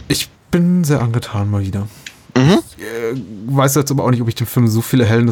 Ich 0.08 0.30
bin 0.52 0.84
sehr 0.84 1.02
angetan 1.02 1.50
mal 1.50 1.62
wieder. 1.62 1.88
Mhm. 2.36 2.60
Ich 2.78 2.84
äh, 2.84 3.22
weiß 3.48 3.76
jetzt 3.76 3.92
aber 3.92 4.04
auch 4.04 4.12
nicht, 4.12 4.22
ob 4.22 4.28
ich 4.28 4.36
dem 4.36 4.48
Film 4.48 4.68
so 4.68 4.82
viele 4.82 5.06
Hellen 5.06 5.32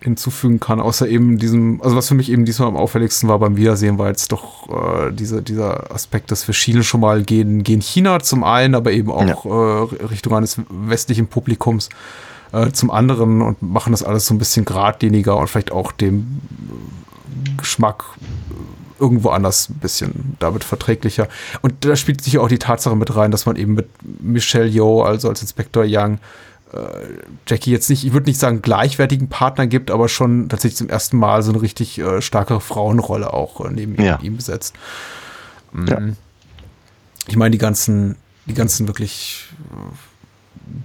hinzufügen 0.00 0.60
kann, 0.60 0.80
außer 0.80 1.08
eben 1.08 1.38
diesem, 1.38 1.80
also 1.82 1.96
was 1.96 2.08
für 2.08 2.14
mich 2.14 2.30
eben 2.30 2.44
diesmal 2.44 2.68
am 2.68 2.76
auffälligsten 2.76 3.28
war 3.28 3.38
beim 3.38 3.56
Wiedersehen, 3.56 3.98
war 3.98 4.08
jetzt 4.08 4.32
doch 4.32 4.68
äh, 4.68 5.12
diese, 5.12 5.42
dieser 5.42 5.92
Aspekt, 5.92 6.30
dass 6.30 6.46
wir 6.46 6.54
schielen 6.54 6.84
schon 6.84 7.00
mal 7.00 7.22
gehen, 7.22 7.62
gehen 7.62 7.80
China 7.80 8.20
zum 8.20 8.44
einen, 8.44 8.74
aber 8.74 8.92
eben 8.92 9.10
auch 9.10 9.44
ja. 9.44 9.82
äh, 9.82 10.04
Richtung 10.06 10.34
eines 10.34 10.60
westlichen 10.68 11.26
Publikums 11.26 11.88
äh, 12.52 12.70
zum 12.70 12.90
anderen 12.90 13.42
und 13.42 13.62
machen 13.62 13.92
das 13.92 14.02
alles 14.02 14.26
so 14.26 14.34
ein 14.34 14.38
bisschen 14.38 14.64
geradliniger 14.64 15.36
und 15.36 15.48
vielleicht 15.48 15.72
auch 15.72 15.92
dem 15.92 16.40
Geschmack 17.56 18.04
irgendwo 19.00 19.30
anders 19.30 19.68
ein 19.68 19.78
bisschen 19.78 20.36
damit 20.38 20.62
verträglicher. 20.62 21.28
Und 21.62 21.84
da 21.84 21.96
spielt 21.96 22.22
sich 22.22 22.38
auch 22.38 22.48
die 22.48 22.58
Tatsache 22.58 22.96
mit 22.96 23.14
rein, 23.16 23.30
dass 23.30 23.46
man 23.46 23.56
eben 23.56 23.74
mit 23.74 23.88
Michelle 24.20 24.66
Yeoh, 24.66 25.02
also 25.02 25.28
als 25.28 25.42
Inspektor 25.42 25.84
Young, 25.86 26.18
äh, 26.72 26.78
Jackie 27.48 27.70
jetzt 27.70 27.90
nicht, 27.90 28.04
ich 28.04 28.12
würde 28.12 28.28
nicht 28.28 28.38
sagen 28.38 28.62
gleichwertigen 28.62 29.28
Partner 29.28 29.66
gibt, 29.66 29.90
aber 29.90 30.08
schon 30.08 30.48
tatsächlich 30.48 30.76
zum 30.76 30.88
ersten 30.88 31.16
Mal 31.18 31.42
so 31.42 31.50
eine 31.50 31.62
richtig 31.62 31.98
äh, 31.98 32.20
starke 32.22 32.60
Frauenrolle 32.60 33.32
auch 33.32 33.64
äh, 33.64 33.70
neben 33.70 34.00
ja. 34.00 34.18
ihm 34.22 34.36
besetzt. 34.36 34.74
Mhm. 35.72 35.88
Ja. 35.88 36.00
Ich 37.26 37.36
meine, 37.36 37.50
die 37.50 37.58
ganzen, 37.58 38.16
die 38.46 38.54
ganzen 38.54 38.86
wirklich 38.86 39.48
äh, 39.72 40.09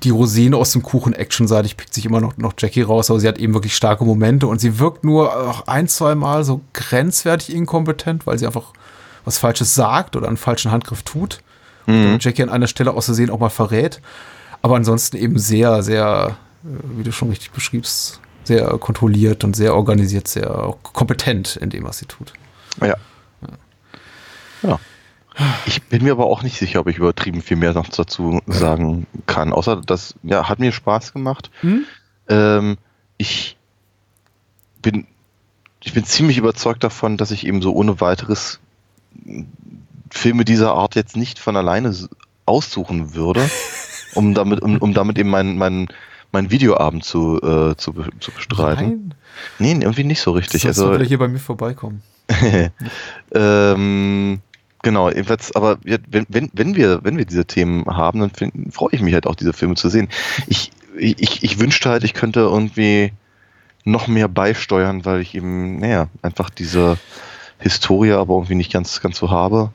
die 0.03 0.09
Rosine 0.09 0.57
aus 0.57 0.71
dem 0.71 0.83
Kuchen 0.83 1.13
actionseitig 1.13 1.77
pickt 1.77 1.93
sich 1.93 2.05
immer 2.05 2.21
noch, 2.21 2.37
noch 2.37 2.53
Jackie 2.57 2.81
raus, 2.81 3.09
aber 3.09 3.19
sie 3.19 3.27
hat 3.27 3.37
eben 3.37 3.53
wirklich 3.53 3.75
starke 3.75 4.03
Momente 4.03 4.47
und 4.47 4.59
sie 4.59 4.79
wirkt 4.79 5.03
nur 5.03 5.67
ein, 5.67 5.87
zwei 5.87 6.15
Mal 6.15 6.43
so 6.43 6.61
grenzwertig 6.73 7.55
inkompetent, 7.55 8.25
weil 8.25 8.37
sie 8.37 8.45
einfach 8.45 8.73
was 9.25 9.37
Falsches 9.37 9.75
sagt 9.75 10.15
oder 10.15 10.27
einen 10.27 10.37
falschen 10.37 10.71
Handgriff 10.71 11.03
tut. 11.03 11.39
Mhm. 11.87 12.13
Und 12.13 12.23
Jackie 12.23 12.43
an 12.43 12.49
einer 12.49 12.67
Stelle 12.67 12.93
aus 12.93 13.05
Versehen 13.05 13.29
auch 13.29 13.39
mal 13.39 13.49
verrät. 13.49 14.01
Aber 14.61 14.75
ansonsten 14.75 15.17
eben 15.17 15.37
sehr, 15.37 15.83
sehr, 15.83 16.37
äh, 16.63 16.67
wie 16.97 17.03
du 17.03 17.11
schon 17.11 17.29
richtig 17.29 17.51
beschriebst, 17.51 18.19
sehr 18.43 18.65
kontrolliert 18.79 19.43
und 19.43 19.55
sehr 19.55 19.75
organisiert, 19.75 20.27
sehr 20.27 20.75
kompetent 20.81 21.55
in 21.57 21.69
dem, 21.69 21.83
was 21.83 21.99
sie 21.99 22.05
tut. 22.05 22.33
Ja. 22.81 22.87
Ja. 22.87 22.97
ja. 24.63 24.79
Ich 25.65 25.83
bin 25.83 26.03
mir 26.03 26.13
aber 26.13 26.27
auch 26.27 26.43
nicht 26.43 26.57
sicher, 26.57 26.79
ob 26.79 26.87
ich 26.87 26.97
übertrieben 26.97 27.41
viel 27.41 27.57
mehr 27.57 27.73
noch 27.73 27.89
dazu 27.89 28.41
sagen 28.47 29.05
kann. 29.25 29.51
Außer 29.51 29.81
das 29.85 30.15
ja, 30.23 30.47
hat 30.47 30.59
mir 30.59 30.71
Spaß 30.71 31.13
gemacht. 31.13 31.51
Hm? 31.61 31.85
Ähm, 32.29 32.77
ich 33.17 33.57
bin 34.81 35.07
ich 35.85 35.93
bin 35.93 36.03
ziemlich 36.03 36.37
überzeugt 36.37 36.83
davon, 36.83 37.15
dass 37.15 37.31
ich 37.31 37.45
eben 37.45 37.61
so 37.61 37.73
ohne 37.73 38.01
weiteres 38.01 38.59
Filme 40.09 40.43
dieser 40.43 40.73
Art 40.73 40.95
jetzt 40.95 41.15
nicht 41.15 41.37
von 41.37 41.55
alleine 41.55 41.93
aussuchen 42.45 43.13
würde, 43.13 43.47
um 44.15 44.33
damit, 44.33 44.61
um, 44.61 44.77
um 44.77 44.93
damit 44.93 45.17
eben 45.19 45.29
meinen 45.29 45.57
mein, 45.57 45.87
mein 46.31 46.49
Videoabend 46.49 47.03
zu, 47.03 47.37
äh, 47.37 47.75
zu, 47.77 47.93
zu 48.19 48.31
bestreiten. 48.31 49.13
Nein. 49.59 49.77
Nee, 49.77 49.83
irgendwie 49.83 50.03
nicht 50.03 50.21
so 50.21 50.31
richtig. 50.31 50.63
Sollst 50.63 50.79
also, 50.79 50.97
du 50.97 51.05
hier 51.05 51.19
bei 51.19 51.27
mir 51.27 51.39
vorbeikommen. 51.39 52.01
ähm, 53.33 54.41
Genau, 54.85 55.09
jedenfalls, 55.09 55.55
aber 55.55 55.79
wenn, 55.83 56.27
wenn, 56.29 56.51
wenn, 56.53 56.75
wir, 56.75 57.03
wenn 57.03 57.17
wir 57.17 57.25
diese 57.25 57.45
Themen 57.45 57.87
haben, 57.87 58.19
dann 58.19 58.29
find, 58.29 58.71
freue 58.71 58.91
ich 58.91 59.01
mich 59.01 59.15
halt 59.15 59.25
auch, 59.25 59.33
diese 59.33 59.51
Filme 59.51 59.73
zu 59.73 59.89
sehen. 59.89 60.09
Ich, 60.45 60.71
ich, 60.95 61.41
ich 61.41 61.59
wünschte 61.59 61.89
halt, 61.89 62.03
ich 62.03 62.13
könnte 62.13 62.41
irgendwie 62.41 63.11
noch 63.83 64.05
mehr 64.05 64.27
beisteuern, 64.27 65.03
weil 65.03 65.21
ich 65.21 65.33
eben, 65.33 65.79
naja, 65.79 66.09
einfach 66.21 66.51
diese 66.51 66.99
Historie 67.57 68.11
aber 68.11 68.35
irgendwie 68.35 68.53
nicht 68.53 68.71
ganz, 68.71 69.01
ganz 69.01 69.17
so 69.17 69.31
habe, 69.31 69.71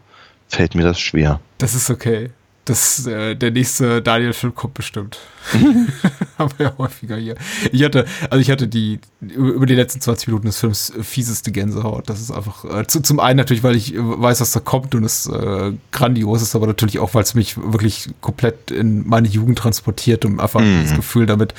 fällt 0.46 0.76
mir 0.76 0.84
das 0.84 1.00
schwer. 1.00 1.40
Das 1.58 1.74
ist 1.74 1.90
okay. 1.90 2.30
Das, 2.70 3.04
äh, 3.04 3.34
der 3.34 3.50
nächste 3.50 4.00
Daniel-Film 4.00 4.54
kommt 4.54 4.74
bestimmt. 4.74 5.18
Haben 6.38 6.52
wir 6.56 6.66
ja 6.66 6.72
häufiger 6.78 7.16
hier. 7.16 7.34
Ich 7.72 7.82
hatte, 7.82 8.04
also 8.30 8.40
ich 8.40 8.48
hatte 8.48 8.68
die, 8.68 9.00
über 9.20 9.66
die 9.66 9.74
letzten 9.74 10.00
20 10.00 10.28
Minuten 10.28 10.46
des 10.46 10.58
Films 10.58 10.92
fieseste 11.02 11.50
Gänsehaut. 11.50 12.08
Das 12.08 12.20
ist 12.20 12.30
einfach, 12.30 12.64
äh, 12.64 12.86
zu, 12.86 13.00
zum 13.00 13.18
einen 13.18 13.38
natürlich, 13.38 13.64
weil 13.64 13.74
ich 13.74 13.94
weiß, 13.96 14.40
was 14.40 14.52
da 14.52 14.60
kommt 14.60 14.94
und 14.94 15.02
es 15.02 15.26
äh, 15.26 15.72
grandios 15.90 16.42
ist, 16.42 16.54
aber 16.54 16.68
natürlich 16.68 17.00
auch, 17.00 17.12
weil 17.12 17.24
es 17.24 17.34
mich 17.34 17.56
wirklich 17.56 18.10
komplett 18.20 18.70
in 18.70 19.04
meine 19.08 19.26
Jugend 19.26 19.58
transportiert 19.58 20.24
und 20.24 20.38
einfach 20.38 20.60
mhm. 20.60 20.82
das 20.82 20.94
Gefühl 20.94 21.26
damit, 21.26 21.54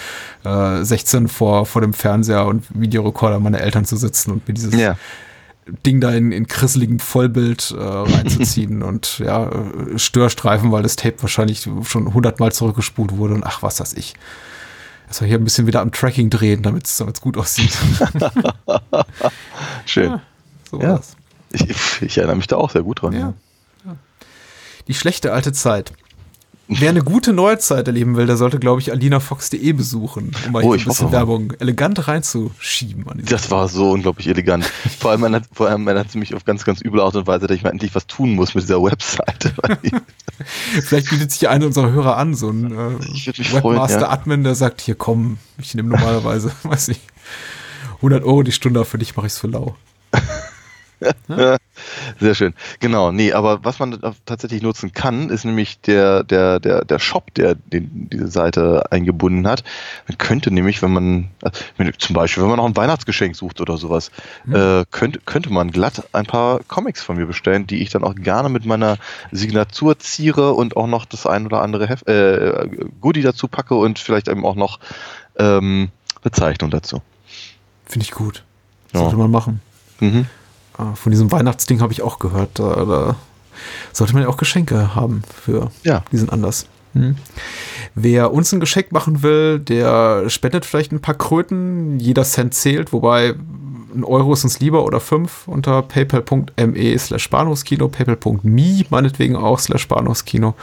äh, 0.45 0.81
16 0.81 1.27
vor, 1.27 1.65
vor 1.65 1.81
dem 1.81 1.93
Fernseher 1.93 2.45
und 2.45 2.63
Videorekorder 2.69 3.41
meiner 3.41 3.59
Eltern 3.59 3.83
zu 3.83 3.97
sitzen 3.97 4.31
und 4.31 4.47
mir 4.47 4.53
dieses 4.53 4.73
ja 4.79 4.95
Ding 5.85 6.01
da 6.01 6.11
in, 6.11 6.31
in 6.31 6.47
krisseligem 6.47 6.99
Vollbild 6.99 7.71
äh, 7.77 7.81
reinzuziehen 7.81 8.81
und 8.83 9.19
ja, 9.19 9.49
äh, 9.49 9.99
Störstreifen, 9.99 10.71
weil 10.71 10.83
das 10.83 10.95
Tape 10.95 11.21
wahrscheinlich 11.21 11.67
schon 11.83 12.13
hundertmal 12.13 12.51
zurückgespult 12.51 13.17
wurde 13.17 13.35
und 13.35 13.45
ach, 13.45 13.61
was 13.61 13.79
weiß 13.79 13.93
ich. 13.93 14.15
Also 15.07 15.25
hier 15.25 15.37
ein 15.37 15.43
bisschen 15.43 15.67
wieder 15.67 15.81
am 15.81 15.91
Tracking 15.91 16.29
drehen, 16.29 16.63
damit 16.63 16.87
es 16.87 17.03
gut 17.19 17.37
aussieht. 17.37 17.77
Schön. 19.85 20.11
Ja, 20.11 20.21
so 20.71 20.81
ja. 20.81 21.01
Ich, 21.51 22.01
ich, 22.01 22.17
erinnere 22.17 22.37
mich 22.37 22.47
da 22.47 22.55
auch 22.55 22.69
sehr 22.69 22.83
gut 22.83 23.01
dran. 23.01 23.11
Ja. 23.11 23.33
ja. 23.85 23.95
Die 24.87 24.93
schlechte 24.93 25.33
alte 25.33 25.51
Zeit. 25.51 25.91
Wer 26.79 26.89
eine 26.89 27.03
gute 27.03 27.33
Neuzeit 27.33 27.85
erleben 27.87 28.15
will, 28.15 28.27
der 28.27 28.37
sollte, 28.37 28.57
glaube 28.57 28.79
ich, 28.79 28.93
alinafox.de 28.93 29.73
besuchen, 29.73 30.31
um 30.45 30.51
mal 30.53 30.63
oh, 30.63 30.71
ein 30.71 30.81
bisschen 30.81 31.11
Werbung 31.11 31.51
elegant 31.59 32.07
reinzuschieben. 32.07 33.05
das 33.25 33.51
war 33.51 33.67
so 33.67 33.91
unglaublich 33.91 34.27
elegant. 34.27 34.63
vor 34.99 35.11
allem, 35.11 35.21
man 35.21 35.35
hat, 35.35 35.43
vor 35.51 35.67
allem, 35.67 35.83
man 35.83 35.97
hat 35.97 36.15
mich 36.15 36.33
auf 36.33 36.45
ganz, 36.45 36.63
ganz 36.63 36.81
üble 36.81 37.01
Art 37.01 37.15
und 37.17 37.27
Weise, 37.27 37.47
dass 37.47 37.57
ich 37.57 37.63
mal 37.63 37.71
endlich 37.71 37.93
was 37.93 38.07
tun 38.07 38.35
muss 38.35 38.55
mit 38.55 38.63
dieser 38.63 38.81
Webseite. 38.81 39.53
Vielleicht 40.83 41.09
bietet 41.09 41.33
sich 41.33 41.49
einer 41.49 41.65
unserer 41.65 41.91
Hörer 41.91 42.15
an, 42.15 42.35
so 42.35 42.49
ein 42.49 42.71
äh, 42.71 43.53
Webmaster-Admin, 43.53 44.39
ja. 44.39 44.43
der 44.45 44.55
sagt, 44.55 44.79
hier 44.79 44.95
komm, 44.95 45.39
ich 45.57 45.75
nehme 45.75 45.89
normalerweise, 45.89 46.53
weiß 46.63 46.87
ich, 46.87 47.01
100 47.97 48.23
Euro 48.23 48.43
die 48.43 48.53
Stunde, 48.53 48.85
für 48.85 48.97
dich 48.97 49.17
mache 49.17 49.27
ich 49.27 49.33
es 49.33 49.39
für 49.39 49.47
lau. 49.47 49.75
Sehr 52.19 52.35
schön. 52.35 52.53
Genau, 52.79 53.11
nee, 53.11 53.33
aber 53.33 53.63
was 53.63 53.79
man 53.79 53.99
tatsächlich 54.25 54.61
nutzen 54.61 54.93
kann, 54.93 55.29
ist 55.29 55.45
nämlich 55.45 55.81
der, 55.81 56.23
der, 56.23 56.59
der, 56.59 56.85
der 56.85 56.99
Shop, 56.99 57.33
der 57.33 57.55
den, 57.55 58.09
diese 58.11 58.27
Seite 58.27 58.91
eingebunden 58.91 59.47
hat. 59.47 59.63
Man 60.07 60.17
könnte 60.17 60.51
nämlich, 60.51 60.81
wenn 60.81 60.93
man, 60.93 61.29
wenn, 61.77 61.91
zum 61.97 62.13
Beispiel, 62.13 62.43
wenn 62.43 62.49
man 62.49 62.57
noch 62.57 62.65
ein 62.65 62.75
Weihnachtsgeschenk 62.75 63.35
sucht 63.35 63.61
oder 63.61 63.77
sowas, 63.77 64.11
mhm. 64.45 64.55
äh, 64.55 64.85
könnte, 64.91 65.19
könnte 65.25 65.51
man 65.51 65.71
glatt 65.71 66.07
ein 66.13 66.25
paar 66.25 66.59
Comics 66.67 67.01
von 67.01 67.17
mir 67.17 67.25
bestellen, 67.25 67.65
die 67.65 67.81
ich 67.81 67.89
dann 67.89 68.03
auch 68.03 68.15
gerne 68.15 68.49
mit 68.49 68.65
meiner 68.65 68.97
Signatur 69.31 69.97
ziere 69.99 70.53
und 70.53 70.77
auch 70.77 70.87
noch 70.87 71.05
das 71.05 71.25
ein 71.25 71.45
oder 71.45 71.61
andere 71.61 71.87
Heft, 71.87 72.07
äh, 72.07 72.69
Goodie 72.99 73.21
dazu 73.21 73.47
packe 73.47 73.75
und 73.75 73.97
vielleicht 73.97 74.27
eben 74.27 74.45
auch 74.45 74.55
noch 74.55 74.79
ähm, 75.37 75.89
Bezeichnung 76.21 76.69
dazu. 76.69 77.01
Finde 77.85 78.05
ich 78.05 78.11
gut. 78.11 78.43
Sollte 78.93 79.15
man 79.15 79.31
machen. 79.31 79.61
Mhm. 79.99 80.27
Äh, 80.77 80.95
Von 80.95 81.11
diesem 81.11 81.31
Weihnachtsding 81.31 81.81
habe 81.81 81.93
ich 81.93 82.01
auch 82.01 82.19
gehört. 82.19 82.59
Da, 82.59 82.85
da 82.85 83.15
sollte 83.93 84.13
man 84.13 84.23
ja 84.23 84.29
auch 84.29 84.37
Geschenke 84.37 84.95
haben 84.95 85.21
für 85.43 85.71
Ja. 85.83 86.03
diesen 86.11 86.29
Anlass. 86.29 86.65
Hm. 86.93 87.15
Wer 87.95 88.33
uns 88.33 88.51
ein 88.53 88.59
Geschenk 88.59 88.91
machen 88.91 89.23
will, 89.23 89.59
der 89.59 90.29
spendet 90.29 90.65
vielleicht 90.65 90.91
ein 90.91 91.01
paar 91.01 91.15
Kröten. 91.15 91.99
Jeder 91.99 92.23
Cent 92.23 92.53
zählt, 92.53 92.91
wobei 92.91 93.35
ein 93.93 94.03
Euro 94.03 94.33
ist 94.33 94.43
uns 94.43 94.59
lieber 94.59 94.83
oder 94.85 94.99
fünf 94.99 95.47
unter 95.47 95.81
paypal.me 95.81 96.97
slash 96.97 97.29
Bahnhofskino, 97.29 97.87
paypal.me 97.89 98.85
meinetwegen 98.89 99.35
auch 99.35 99.59
slash 99.59 99.87
Bahnhofskino. 99.87 100.53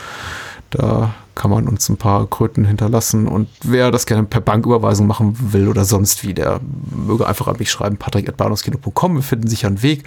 Da 0.71 1.15
kann 1.39 1.53
man 1.53 1.69
uns 1.69 1.89
ein 1.89 1.97
paar 1.97 2.27
Kröten 2.27 2.65
hinterlassen 2.65 3.29
und 3.29 3.49
wer 3.63 3.93
das 3.93 4.07
gerne 4.07 4.25
per 4.25 4.41
Banküberweisung 4.41 5.07
machen 5.07 5.37
will 5.53 5.69
oder 5.69 5.85
sonst 5.85 6.27
wie, 6.27 6.35
der 6.35 6.61
möge 6.91 7.29
einfach 7.29 7.47
an 7.47 7.57
mich 7.59 7.71
schreiben, 7.71 7.97
patrick.bahnhofskino.com, 7.97 9.15
wir 9.15 9.23
finden 9.23 9.47
sicher 9.47 9.69
einen 9.69 9.83
Weg. 9.83 10.03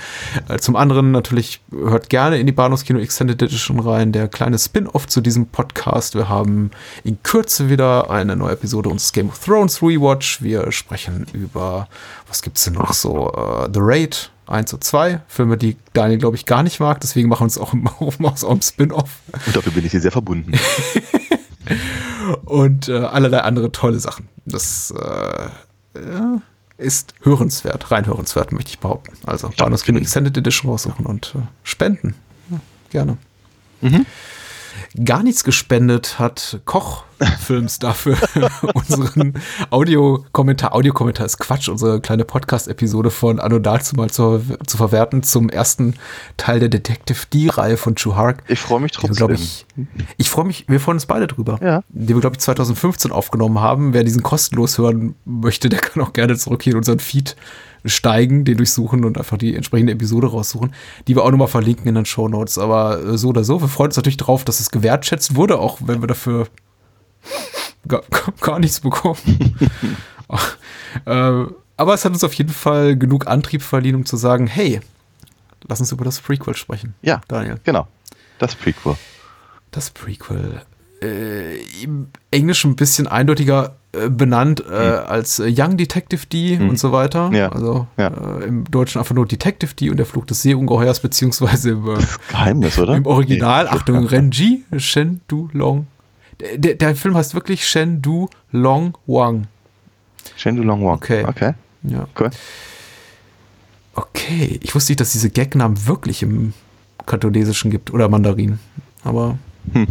Äh, 0.50 0.60
Zum 0.60 0.76
anderen 0.76 1.12
natürlich 1.12 1.62
hört 1.72 2.10
gerne 2.10 2.38
in 2.38 2.48
die 2.48 2.52
Bahnhofskino 2.52 3.00
Extended 3.00 3.42
Edition 3.42 3.80
rein, 3.80 4.12
der 4.12 4.28
kleine 4.28 4.60
Spin-off 4.60 5.08
zu 5.08 5.22
diesem 5.22 5.48
Podcast. 5.48 6.16
Wir 6.16 6.28
haben 6.28 6.72
in 7.06 7.24
Kürze 7.24 7.70
wieder 7.70 8.12
eine 8.12 8.36
neue 8.36 8.52
Episode 8.52 8.90
unseres 8.90 9.14
Game 9.14 9.30
of 9.30 9.40
Thrones 9.40 9.82
Rewatch. 9.82 10.42
Wir 10.42 10.70
sprechen 10.74 11.26
über, 11.32 11.88
was 12.28 12.42
gibt's 12.42 12.66
denn 12.66 12.74
noch 12.74 12.92
so, 12.92 13.32
äh, 13.32 13.70
The 13.74 13.80
Raid 13.82 14.32
1 14.52 14.74
und 14.74 14.84
2, 14.84 15.22
Filme, 15.28 15.58
die 15.58 15.78
Daniel, 15.94 16.20
glaube 16.20 16.36
ich, 16.36 16.46
gar 16.46 16.62
nicht 16.62 16.80
mag, 16.80 17.00
deswegen 17.00 17.30
machen 17.30 17.42
wir 17.42 17.46
uns 17.46 17.58
auch 17.58 17.74
im, 17.74 17.88
auch 17.88 18.52
im 18.52 18.62
Spin-off 18.62 19.20
Und 19.48 19.56
dafür 19.56 19.72
bin 19.72 19.86
ich 19.86 19.92
dir 19.92 20.02
sehr 20.02 20.12
verbunden. 20.12 20.52
und 22.38 22.90
äh, 22.90 22.98
allerlei 22.98 23.40
andere 23.42 23.72
tolle 23.72 24.00
Sachen. 24.00 24.28
Das 24.46 24.92
äh, 24.92 26.00
ist 26.78 27.14
hörenswert, 27.22 27.92
rein 27.92 28.06
hörenswert, 28.06 28.52
möchte 28.52 28.72
ich 28.72 28.80
behaupten. 28.80 29.14
Also 29.26 29.52
Bahnhofskino 29.56 30.00
Extended 30.00 30.36
Edition 30.38 30.70
raussuchen 30.72 31.06
und 31.06 31.36
äh, 31.36 31.40
spenden. 31.64 32.16
Ja, 32.50 32.60
gerne. 32.90 33.18
Gar 35.06 35.24
nichts 35.24 35.46
gespendet 35.46 36.20
hat 36.20 36.60
Kochfilms 36.66 37.80
dafür 37.80 38.18
unseren 38.74 39.36
Audiokommentar. 39.70 40.74
Audiokommentar 40.74 41.26
ist 41.26 41.38
Quatsch, 41.38 41.70
unsere 41.70 42.02
kleine 42.02 42.26
Podcast-Episode 42.26 43.10
von 43.10 43.40
Anno 43.40 43.60
dazu 43.60 43.96
mal 43.96 44.10
zu, 44.10 44.42
zu 44.68 44.76
verwerten 44.76 45.24
zum 45.24 45.48
ersten 45.48 45.96
Teil 46.36 46.60
der 46.60 46.68
Detective 46.68 47.26
D-Reihe 47.34 47.78
von 47.78 47.96
Chuhark. 47.96 48.44
Ich 48.50 48.60
freue 48.60 48.82
mich 48.82 48.92
trotzdem. 48.92 49.16
glaub 49.16 49.32
ich, 49.32 49.66
ich 50.18 50.30
freue 50.30 50.46
mich, 50.46 50.66
wir 50.68 50.82
freuen 50.82 50.98
uns 50.98 51.06
beide 51.06 51.28
drüber. 51.28 51.58
Ja. 51.62 51.84
Die 51.88 52.14
wir, 52.14 52.20
glaube 52.20 52.36
ich, 52.36 52.42
2015 52.42 53.14
aufgenommen 53.14 53.62
haben. 53.62 53.94
Wer 53.94 54.04
diesen 54.04 54.24
kostenlos 54.24 54.78
hören 54.78 55.16
möchte, 55.24 55.70
der 55.70 55.80
kann 55.80 56.04
auch 56.04 56.12
gerne 56.12 56.36
zurück 56.36 56.64
hier 56.64 56.74
in 56.74 56.78
unseren 56.78 57.00
Feed 57.00 57.38
steigen, 57.86 58.46
den 58.46 58.58
durchsuchen 58.58 59.06
und 59.06 59.18
einfach 59.18 59.38
die 59.38 59.56
entsprechende 59.56 59.94
Episode 59.94 60.28
raussuchen, 60.28 60.74
die 61.08 61.16
wir 61.16 61.24
auch 61.24 61.32
nochmal 61.32 61.48
verlinken 61.48 61.88
in 61.88 61.96
den 61.96 62.06
Show 62.06 62.28
Notes. 62.28 62.58
Aber 62.58 63.04
äh, 63.04 63.18
so 63.18 63.30
oder 63.30 63.44
so, 63.44 63.62
wir 63.62 63.68
freuen 63.68 63.90
uns 63.90 63.98
natürlich 63.98 64.18
drauf, 64.18 64.46
dass 64.46 64.60
es 64.60 64.72
gewertschätzt 64.72 65.36
wurde, 65.36 65.60
auch 65.60 65.80
wenn 65.82 66.02
wir 66.02 66.08
dafür 66.08 66.48
gar, 67.88 68.04
gar 68.42 68.60
nichts 68.60 68.80
bekommen. 68.80 69.18
äh, 71.06 71.46
aber 71.78 71.94
es 71.94 72.06
hat 72.06 72.14
uns 72.14 72.24
auf 72.24 72.34
jeden 72.34 72.52
Fall 72.52 72.96
genug 72.96 73.28
Antrieb 73.28 73.64
verliehen, 73.64 73.96
um 73.96 74.06
zu 74.06 74.18
sagen, 74.18 74.48
hey, 74.48 74.82
lass 75.68 75.80
uns 75.80 75.92
über 75.92 76.06
das 76.06 76.20
Prequel 76.20 76.56
sprechen. 76.56 76.94
Ja. 77.02 77.22
Daniel. 77.28 77.60
Genau. 77.64 77.88
Das 78.38 78.56
Prequel. 78.56 78.96
Das 79.72 79.90
Prequel. 79.90 80.62
Äh, 81.02 81.58
Im 81.82 82.10
Englischen 82.30 82.72
ein 82.72 82.76
bisschen 82.76 83.08
eindeutiger 83.08 83.76
äh, 83.94 84.10
benannt 84.10 84.64
äh, 84.70 84.74
als 84.74 85.40
äh, 85.40 85.54
Young 85.56 85.78
Detective 85.78 86.26
D 86.28 86.58
und 86.60 86.80
so 86.80 86.92
weiter. 86.92 87.30
Ja. 87.34 87.50
Also 87.50 87.88
Ja. 87.98 88.08
Äh, 88.40 88.46
im 88.46 88.64
Deutschen 88.70 89.00
einfach 89.00 89.16
nur 89.16 89.26
Detective 89.26 89.74
D 89.76 89.90
und 89.90 89.98
der 89.98 90.06
Fluch 90.06 90.26
des 90.26 90.42
Seeungeheuers, 90.42 91.00
beziehungsweise 91.02 91.72
im, 91.72 91.86
Geheimnis, 92.30 92.78
oder? 92.80 92.96
im 92.96 93.06
Original, 93.06 93.66
Nee. 93.66 93.70
Achtung, 93.72 94.06
Renji, 94.08 94.64
Shen 94.78 95.22
Du 95.28 95.50
Long. 95.54 95.88
Der, 96.40 96.58
der, 96.58 96.76
der 96.76 96.96
Film 96.96 97.16
heißt 97.16 97.34
wirklich 97.36 97.68
Shen 97.68 98.02
Du 98.02 98.30
Long 98.52 98.98
Wang. 99.08 99.48
Shendu 100.36 100.64
Long 100.64 100.84
Wang. 100.86 100.96
Okay. 100.96 101.26
Okay. 101.28 101.54
Ja. 101.84 102.08
Cool. 102.20 102.30
Okay, 103.94 104.60
ich 104.64 104.74
wusste 104.74 104.92
nicht, 104.92 105.02
dass 105.02 105.12
diese 105.12 105.30
Gagnamen 105.30 105.86
wirklich 105.88 106.24
im 106.24 106.54
Kantonesischen 107.06 107.72
gibt 107.72 107.92
oder 107.94 108.08
Mandarin. 108.10 108.60
Aber 109.04 109.38
Hm. 109.74 109.88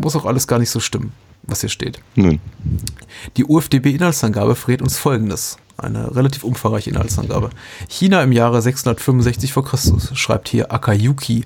muss 0.00 0.16
auch 0.16 0.24
alles 0.24 0.46
gar 0.46 0.58
nicht 0.58 0.70
so 0.70 0.80
stimmen, 0.80 1.12
was 1.42 1.60
hier 1.60 1.70
steht. 1.70 2.00
Nun. 2.14 2.40
Die 3.36 3.44
UFDB-Inhaltsangabe 3.44 4.54
verrät 4.54 4.82
uns 4.82 4.98
folgendes. 4.98 5.58
Eine 5.78 6.14
relativ 6.14 6.44
umfangreiche 6.44 6.90
Inhaltsangabe. 6.90 7.50
China 7.88 8.22
im 8.22 8.30
Jahre 8.30 8.60
665 8.60 9.52
vor 9.52 9.64
Christus, 9.64 10.10
schreibt 10.16 10.48
hier 10.48 10.70
Akayuki. 10.70 11.44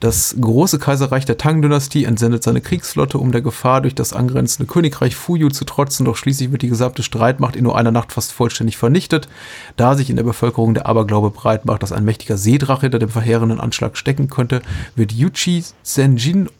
Das 0.00 0.36
große 0.38 0.78
Kaiserreich 0.78 1.24
der 1.24 1.38
Tang-Dynastie 1.38 2.04
entsendet 2.04 2.42
seine 2.42 2.60
Kriegsflotte, 2.60 3.18
um 3.18 3.32
der 3.32 3.42
Gefahr 3.42 3.80
durch 3.80 3.94
das 3.94 4.12
angrenzende 4.12 4.70
Königreich 4.70 5.14
Fuyu 5.14 5.48
zu 5.48 5.64
trotzen, 5.64 6.04
doch 6.04 6.16
schließlich 6.16 6.50
wird 6.50 6.62
die 6.62 6.68
gesamte 6.68 7.02
Streitmacht 7.02 7.54
in 7.56 7.64
nur 7.64 7.78
einer 7.78 7.92
Nacht 7.92 8.12
fast 8.12 8.32
vollständig 8.32 8.76
vernichtet. 8.76 9.28
Da 9.76 9.94
sich 9.94 10.10
in 10.10 10.16
der 10.16 10.24
Bevölkerung 10.24 10.74
der 10.74 10.86
Aberglaube 10.86 11.30
breit 11.30 11.64
macht, 11.64 11.82
dass 11.82 11.92
ein 11.92 12.04
mächtiger 12.04 12.36
Seedrache 12.36 12.82
hinter 12.82 12.98
dem 12.98 13.08
verheerenden 13.08 13.60
Anschlag 13.60 13.96
stecken 13.96 14.28
könnte, 14.28 14.62
wird 14.96 15.12
Yuchi 15.12 15.64
Senjin, 15.82 16.50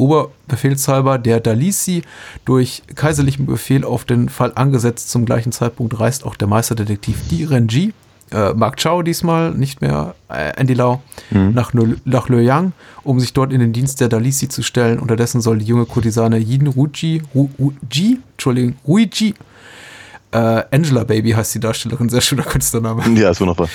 Oberbefehlshaber 0.50 1.18
der 1.18 1.40
Dalisi, 1.40 2.02
durch 2.44 2.82
kaiserlichen 2.94 3.46
Befehl 3.46 3.84
auf 3.84 4.04
den 4.04 4.28
Fall 4.28 4.52
angesetzt. 4.54 5.10
Zum 5.10 5.24
gleichen 5.24 5.52
Zeitpunkt 5.52 5.98
reist 6.00 6.24
auch 6.24 6.34
der 6.34 6.48
Meisterdetektiv 6.48 7.16
Di 7.30 7.44
Renji, 7.44 7.92
äh, 8.32 8.52
Mark 8.54 8.82
Chow 8.82 9.02
diesmal, 9.02 9.52
nicht 9.52 9.80
mehr 9.80 10.14
äh, 10.28 10.52
Andy 10.56 10.74
Lau, 10.74 11.02
nach, 11.30 11.72
Nö- 11.72 11.96
nach 12.04 12.28
Luoyang, 12.28 12.72
um 13.04 13.20
sich 13.20 13.32
dort 13.32 13.52
in 13.52 13.60
den 13.60 13.72
Dienst 13.72 14.00
der 14.00 14.08
Dalisi 14.08 14.48
zu 14.48 14.62
stellen. 14.62 14.98
Unterdessen 14.98 15.40
soll 15.40 15.58
die 15.58 15.66
junge 15.66 15.86
Kurtisane 15.86 16.38
Yin 16.38 16.66
Ruji, 16.66 17.22
Ru, 17.34 17.48
Ruji, 17.58 18.18
Entschuldigung, 18.32 18.74
Ruiji, 18.86 19.34
äh, 20.32 20.62
Angela 20.70 21.04
Baby 21.04 21.30
heißt 21.32 21.54
die 21.54 21.60
Darstellerin, 21.60 22.08
sehr 22.08 22.20
schöner 22.20 22.42
Künstlername 22.44 23.02
Ja, 23.14 23.30
ist 23.30 23.40
wunderbar. 23.40 23.68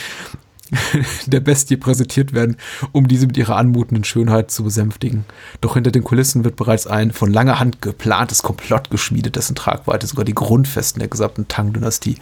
der 1.26 1.40
Bestie 1.40 1.78
präsentiert 1.78 2.34
werden, 2.34 2.58
um 2.92 3.08
diese 3.08 3.28
mit 3.28 3.38
ihrer 3.38 3.56
anmutenden 3.56 4.04
Schönheit 4.04 4.52
zu 4.52 4.64
besänftigen. 4.64 5.26
Doch 5.62 5.76
hinter 5.76 5.92
den 5.92 6.04
Kulissen 6.04 6.44
wird 6.44 6.56
bereits 6.56 6.88
ein 6.88 7.12
von 7.12 7.32
langer 7.32 7.60
Hand 7.60 7.82
geplantes 7.82 8.44
Komplott 8.44 8.90
geschmiedet, 8.90 9.36
dessen 9.36 9.56
Tragweite 9.56 10.08
sogar 10.08 10.26
die 10.26 10.36
Grundfesten 10.36 11.00
der 11.00 11.10
gesamten 11.10 11.48
Tang-Dynastie 11.48 12.18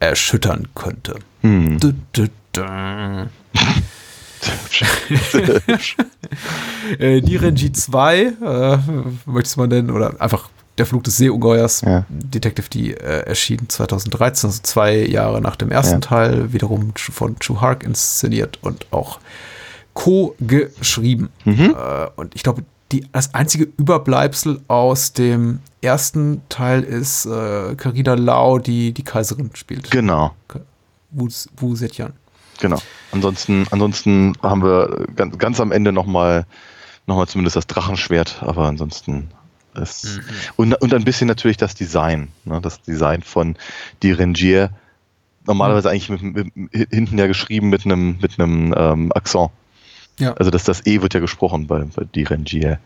erschüttern 0.00 0.68
könnte. 0.74 1.18
Hm. 1.42 1.78
Du, 1.80 1.92
du, 2.12 2.28
du. 2.52 3.30
äh, 6.98 7.20
die 7.20 7.36
Renji 7.36 7.72
2, 7.72 8.20
äh, 8.22 8.78
möchtest 9.26 9.56
man 9.56 9.70
denn, 9.70 9.90
oder 9.90 10.20
einfach 10.20 10.50
der 10.78 10.86
Flug 10.86 11.04
des 11.04 11.16
Seeungeheuers, 11.16 11.82
Ja. 11.82 12.04
Detective 12.08 12.68
D, 12.68 12.92
äh, 12.92 13.26
erschien 13.26 13.68
2013, 13.68 14.48
also 14.48 14.60
zwei 14.62 14.96
Jahre 14.96 15.40
nach 15.40 15.56
dem 15.56 15.70
ersten 15.70 15.94
Ja. 15.94 16.00
Teil, 16.00 16.52
wiederum 16.52 16.92
von 16.96 17.36
Chu 17.38 17.60
Hark 17.60 17.84
inszeniert 17.84 18.58
und 18.62 18.86
auch 18.92 19.18
co-geschrieben. 19.94 21.28
Mhm. 21.44 21.74
Äh, 21.76 22.06
und 22.16 22.34
ich 22.34 22.42
glaube, 22.42 22.64
die, 22.92 23.06
das 23.12 23.34
einzige 23.34 23.68
Überbleibsel 23.76 24.60
aus 24.68 25.12
dem 25.12 25.60
ersten 25.80 26.42
Teil 26.48 26.82
ist 26.82 27.26
äh, 27.26 27.74
Carina 27.76 28.14
Lau, 28.14 28.58
die 28.58 28.92
die 28.92 29.02
Kaiserin 29.04 29.50
spielt. 29.54 29.90
Genau. 29.90 30.32
Wu, 31.10 31.28
Wu 31.56 31.74
Zetian. 31.74 32.12
Genau. 32.60 32.78
Ansonsten, 33.12 33.66
ansonsten 33.70 34.34
haben 34.42 34.62
wir 34.62 35.06
ganz, 35.16 35.38
ganz 35.38 35.60
am 35.60 35.72
Ende 35.72 35.92
nochmal 35.92 36.46
noch 37.06 37.16
mal 37.16 37.26
zumindest 37.26 37.56
das 37.56 37.66
Drachenschwert, 37.66 38.42
aber 38.42 38.66
ansonsten 38.66 39.28
ist. 39.76 40.20
Und, 40.56 40.74
und 40.74 40.94
ein 40.94 41.04
bisschen 41.04 41.28
natürlich 41.28 41.56
das 41.56 41.74
Design. 41.74 42.28
Ne? 42.44 42.60
Das 42.60 42.80
Design 42.82 43.22
von 43.22 43.56
Die 44.02 44.12
Rengier. 44.12 44.70
Normalerweise 45.46 45.90
eigentlich 45.90 46.08
mit, 46.08 46.22
mit, 46.22 46.56
mit, 46.56 46.90
hinten 46.90 47.18
ja 47.18 47.26
geschrieben 47.26 47.68
mit 47.68 47.84
einem 47.84 48.18
mit 48.20 48.38
einem 48.40 48.74
ähm, 48.76 49.12
Akzent. 49.12 49.50
Ja. 50.18 50.32
Also 50.34 50.50
das, 50.50 50.64
das 50.64 50.86
E 50.86 51.02
wird 51.02 51.12
ja 51.14 51.20
gesprochen 51.20 51.66
bei, 51.66 51.80
bei 51.80 52.04
Die 52.14 52.22
Rengier. 52.22 52.78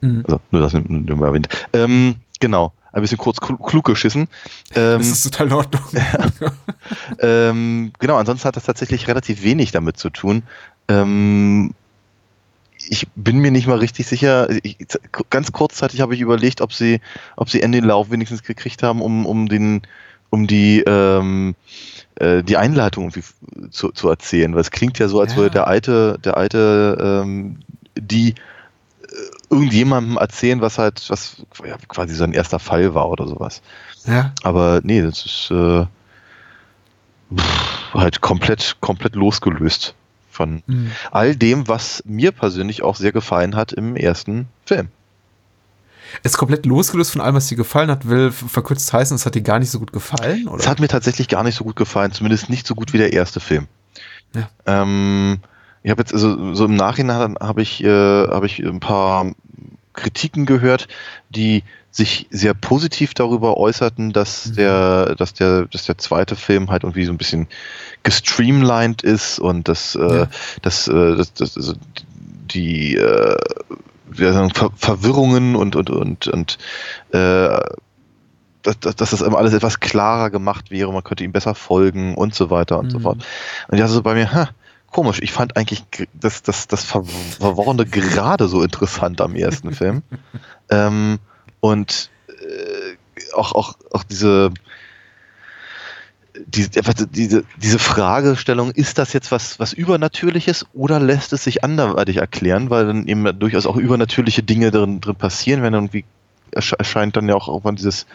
Mhm. 0.00 0.22
Also 0.26 0.40
nur 0.50 0.60
das 0.60 0.72
nur 0.74 1.16
mal 1.16 1.26
erwähnt. 1.26 1.48
Ähm, 1.72 2.16
genau. 2.40 2.72
Ein 2.92 3.02
bisschen 3.02 3.18
kurz 3.18 3.38
klu- 3.38 3.62
klug 3.62 3.84
geschissen. 3.84 4.28
Ähm, 4.74 4.98
Das 4.98 5.08
ist 5.08 5.22
total 5.24 5.48
in 5.48 5.52
Ordnung. 5.52 5.82
ähm, 7.20 7.92
genau, 7.98 8.16
ansonsten 8.16 8.46
hat 8.48 8.56
das 8.56 8.64
tatsächlich 8.64 9.08
relativ 9.08 9.42
wenig 9.42 9.72
damit 9.72 9.98
zu 9.98 10.10
tun. 10.10 10.42
Ähm, 10.88 11.74
ich 12.90 13.06
bin 13.14 13.38
mir 13.38 13.50
nicht 13.50 13.66
mal 13.66 13.78
richtig 13.78 14.06
sicher. 14.06 14.48
Ich, 14.62 14.76
ganz 15.30 15.52
kurzzeitig 15.52 16.00
habe 16.00 16.14
ich 16.14 16.20
überlegt, 16.20 16.60
ob 16.60 16.72
sie, 16.72 17.00
ob 17.36 17.50
sie 17.50 17.62
Andy 17.62 17.80
Lau 17.80 18.10
wenigstens 18.10 18.42
gekriegt 18.42 18.82
haben, 18.82 19.02
um, 19.02 19.26
um 19.26 19.48
den, 19.48 19.82
um 20.30 20.46
die, 20.46 20.80
ähm, 20.86 21.54
äh, 22.16 22.42
die 22.42 22.56
Einleitung 22.56 23.04
irgendwie 23.10 23.24
zu, 23.70 23.90
zu 23.92 24.08
erzählen. 24.08 24.54
Weil 24.54 24.62
es 24.62 24.70
klingt 24.70 24.98
ja 24.98 25.08
so, 25.08 25.20
als 25.20 25.32
Ja. 25.32 25.36
würde 25.36 25.50
der 25.50 25.66
alte, 25.66 26.18
der 26.24 26.36
alte, 26.36 27.22
ähm, 27.24 27.58
die 27.98 28.30
äh, 28.30 28.34
irgendjemandem 29.50 30.16
erzählen, 30.16 30.60
was 30.60 30.78
halt, 30.78 31.04
was 31.08 31.36
ja, 31.66 31.76
quasi 31.88 32.14
sein 32.14 32.32
erster 32.32 32.58
Fall 32.58 32.94
war 32.94 33.08
oder 33.10 33.26
sowas. 33.26 33.62
ja. 34.06 34.32
Aber 34.42 34.80
nee, 34.82 35.02
das 35.02 35.24
ist. 35.26 35.50
Äh, 35.50 35.86
pff, 37.36 37.94
halt 37.94 38.20
komplett, 38.20 38.76
komplett 38.80 39.14
losgelöst 39.14 39.94
von 40.38 40.62
Mhm. 40.66 40.92
all 41.10 41.34
dem, 41.34 41.66
was 41.66 42.02
mir 42.06 42.30
persönlich 42.30 42.82
auch 42.84 42.94
sehr 42.96 43.10
gefallen 43.12 43.56
hat 43.56 43.72
im 43.72 43.96
ersten 43.96 44.46
Film. 44.64 44.88
Ist 46.22 46.38
komplett 46.38 46.64
losgelöst 46.64 47.10
von 47.10 47.20
allem, 47.20 47.34
was 47.34 47.48
dir 47.48 47.56
gefallen 47.56 47.90
hat, 47.90 48.08
will 48.08 48.30
verkürzt 48.30 48.90
heißen, 48.92 49.14
es 49.16 49.26
hat 49.26 49.34
dir 49.34 49.42
gar 49.42 49.58
nicht 49.58 49.70
so 49.70 49.78
gut 49.80 49.92
gefallen? 49.92 50.46
Oder? 50.48 50.60
Es 50.60 50.68
hat 50.68 50.78
mir 50.80 50.88
tatsächlich 50.88 51.28
gar 51.28 51.42
nicht 51.42 51.56
so 51.56 51.64
gut 51.64 51.76
gefallen, 51.76 52.12
zumindest 52.12 52.48
nicht 52.48 52.66
so 52.66 52.74
gut 52.74 52.92
wie 52.92 52.98
der 52.98 53.12
erste 53.12 53.40
Film. 53.40 53.66
Ja. 54.34 54.48
Ähm, 54.64 55.40
ich 55.82 55.90
habe 55.90 56.00
jetzt, 56.00 56.14
also 56.14 56.54
so 56.54 56.64
im 56.66 56.76
Nachhinein 56.76 57.36
habe 57.40 57.60
ich, 57.62 57.82
äh, 57.82 57.88
habe 58.28 58.46
ich 58.46 58.60
ein 58.60 58.80
paar 58.80 59.32
Kritiken 59.92 60.46
gehört, 60.46 60.86
die 61.30 61.64
sich 61.90 62.26
sehr 62.30 62.54
positiv 62.54 63.14
darüber 63.14 63.56
äußerten, 63.56 64.12
dass 64.12 64.46
Mhm. 64.46 64.54
der, 64.56 65.14
dass 65.16 65.32
der, 65.34 65.66
dass 65.66 65.84
der 65.84 65.98
zweite 65.98 66.36
Film 66.36 66.70
halt 66.70 66.84
irgendwie 66.84 67.04
so 67.06 67.12
ein 67.12 67.18
bisschen 67.18 67.48
gestreamlined 68.02 69.02
ist 69.02 69.38
und 69.38 69.68
dass, 69.68 69.94
äh, 69.94 70.00
Ja. 70.20 70.28
dass, 70.62 70.86
äh, 70.88 71.16
dass, 71.16 71.32
dass 71.34 71.56
also 71.56 71.74
die 72.52 72.94
äh, 72.96 73.36
sagen, 74.14 74.50
Ver 74.50 74.70
Verwirrungen 74.76 75.56
und 75.56 75.76
und 75.76 75.90
und 75.90 76.28
und 76.28 76.58
äh, 77.12 77.58
dass, 78.62 78.80
dass, 78.80 79.10
das 79.10 79.22
alles 79.22 79.52
etwas 79.54 79.80
klarer 79.80 80.30
gemacht 80.30 80.70
wäre, 80.70 80.92
man 80.92 81.04
könnte 81.04 81.24
ihm 81.24 81.32
besser 81.32 81.54
folgen 81.54 82.14
und 82.16 82.34
so 82.34 82.50
weiter 82.50 82.78
und 82.78 82.90
so 82.90 82.98
Mhm. 82.98 83.02
fort. 83.02 83.16
Und 83.68 83.74
ich 83.74 83.80
dachte 83.80 83.92
so 83.94 84.02
bei 84.02 84.14
mir, 84.14 84.32
ha, 84.32 84.50
komisch, 84.90 85.20
ich 85.22 85.32
fand 85.32 85.56
eigentlich 85.56 85.84
das, 86.12 86.42
das, 86.42 86.66
das 86.68 86.84
Ver 86.84 87.04
Verworrene 87.38 87.86
gerade 87.86 88.48
so 88.48 88.62
interessant 88.62 89.20
am 89.20 89.36
ersten 89.36 89.72
Film. 89.72 90.02
ähm, 90.70 91.18
und 91.60 92.10
äh, 92.28 93.34
auch, 93.34 93.52
auch, 93.52 93.74
auch 93.90 94.04
diese, 94.04 94.50
die, 96.46 96.68
diese, 97.10 97.44
diese 97.56 97.78
Fragestellung, 97.78 98.70
ist 98.70 98.98
das 98.98 99.12
jetzt 99.12 99.32
was, 99.32 99.58
was 99.58 99.72
Übernatürliches 99.72 100.66
oder 100.72 101.00
lässt 101.00 101.32
es 101.32 101.44
sich 101.44 101.64
anderweitig 101.64 102.18
erklären, 102.18 102.70
weil 102.70 102.86
dann 102.86 103.06
eben 103.06 103.38
durchaus 103.38 103.66
auch 103.66 103.76
übernatürliche 103.76 104.42
Dinge 104.42 104.70
drin, 104.70 105.00
drin 105.00 105.16
passieren, 105.16 105.62
wenn 105.62 105.74
irgendwie 105.74 106.04
ersche- 106.52 106.78
erscheint 106.78 107.16
dann 107.16 107.28
ja 107.28 107.34
auch 107.34 107.48
irgendwann 107.48 107.76
dieses, 107.76 108.06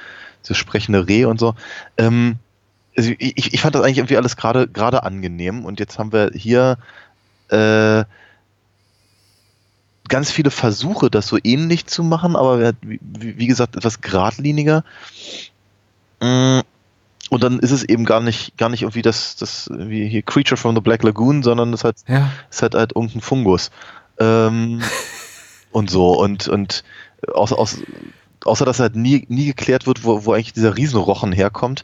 dieses 0.43 0.57
sprechende 0.57 1.07
Reh 1.07 1.25
und 1.25 1.39
so. 1.39 1.55
Ähm, 1.97 2.37
also 2.95 3.11
ich, 3.17 3.53
ich 3.53 3.61
fand 3.61 3.75
das 3.75 3.83
eigentlich 3.83 3.97
irgendwie 3.97 4.17
alles 4.17 4.37
gerade 4.37 4.67
gerade 4.67 5.03
angenehm 5.03 5.65
und 5.65 5.79
jetzt 5.79 5.97
haben 5.97 6.13
wir 6.13 6.31
hier 6.33 6.77
äh, 7.49 8.05
ganz 10.09 10.31
viele 10.31 10.51
Versuche, 10.51 11.09
das 11.09 11.27
so 11.27 11.37
ähnlich 11.43 11.85
zu 11.85 12.03
machen, 12.03 12.35
aber 12.35 12.73
wie, 12.81 13.47
gesagt 13.47 13.75
etwas 13.75 14.01
geradliniger. 14.01 14.83
Mm, 16.21 16.59
Und 17.29 17.43
dann 17.43 17.59
ist 17.59 17.71
es 17.71 17.83
eben 17.83 18.05
gar 18.05 18.19
nicht 18.19 18.57
gar 18.57 18.69
nicht 18.69 18.83
irgendwie 18.83 19.01
das 19.01 19.37
das 19.37 19.69
wie 19.73 20.07
hier 20.07 20.21
Creature 20.21 20.57
from 20.57 20.75
the 20.75 20.81
Black 20.81 21.03
Lagoon, 21.03 21.41
sondern 21.41 21.73
es 21.73 21.83
hat 21.83 21.97
ja. 22.07 22.29
ist 22.49 22.61
halt 22.61 22.75
halt 22.75 22.93
irgendein 22.95 23.21
Fungus. 23.21 23.71
Ähm, 24.19 24.81
und 25.73 25.89
so. 25.89 26.17
Und, 26.17 26.47
und 26.47 26.83
außer, 27.33 27.57
außer, 27.57 27.77
außer 28.45 28.65
dass 28.65 28.79
halt 28.79 28.95
nie, 28.95 29.25
nie 29.27 29.47
geklärt 29.47 29.85
wird, 29.87 30.05
wo, 30.05 30.25
wo 30.25 30.33
eigentlich 30.33 30.53
dieser 30.53 30.77
Riesenrochen 30.77 31.33
herkommt. 31.33 31.83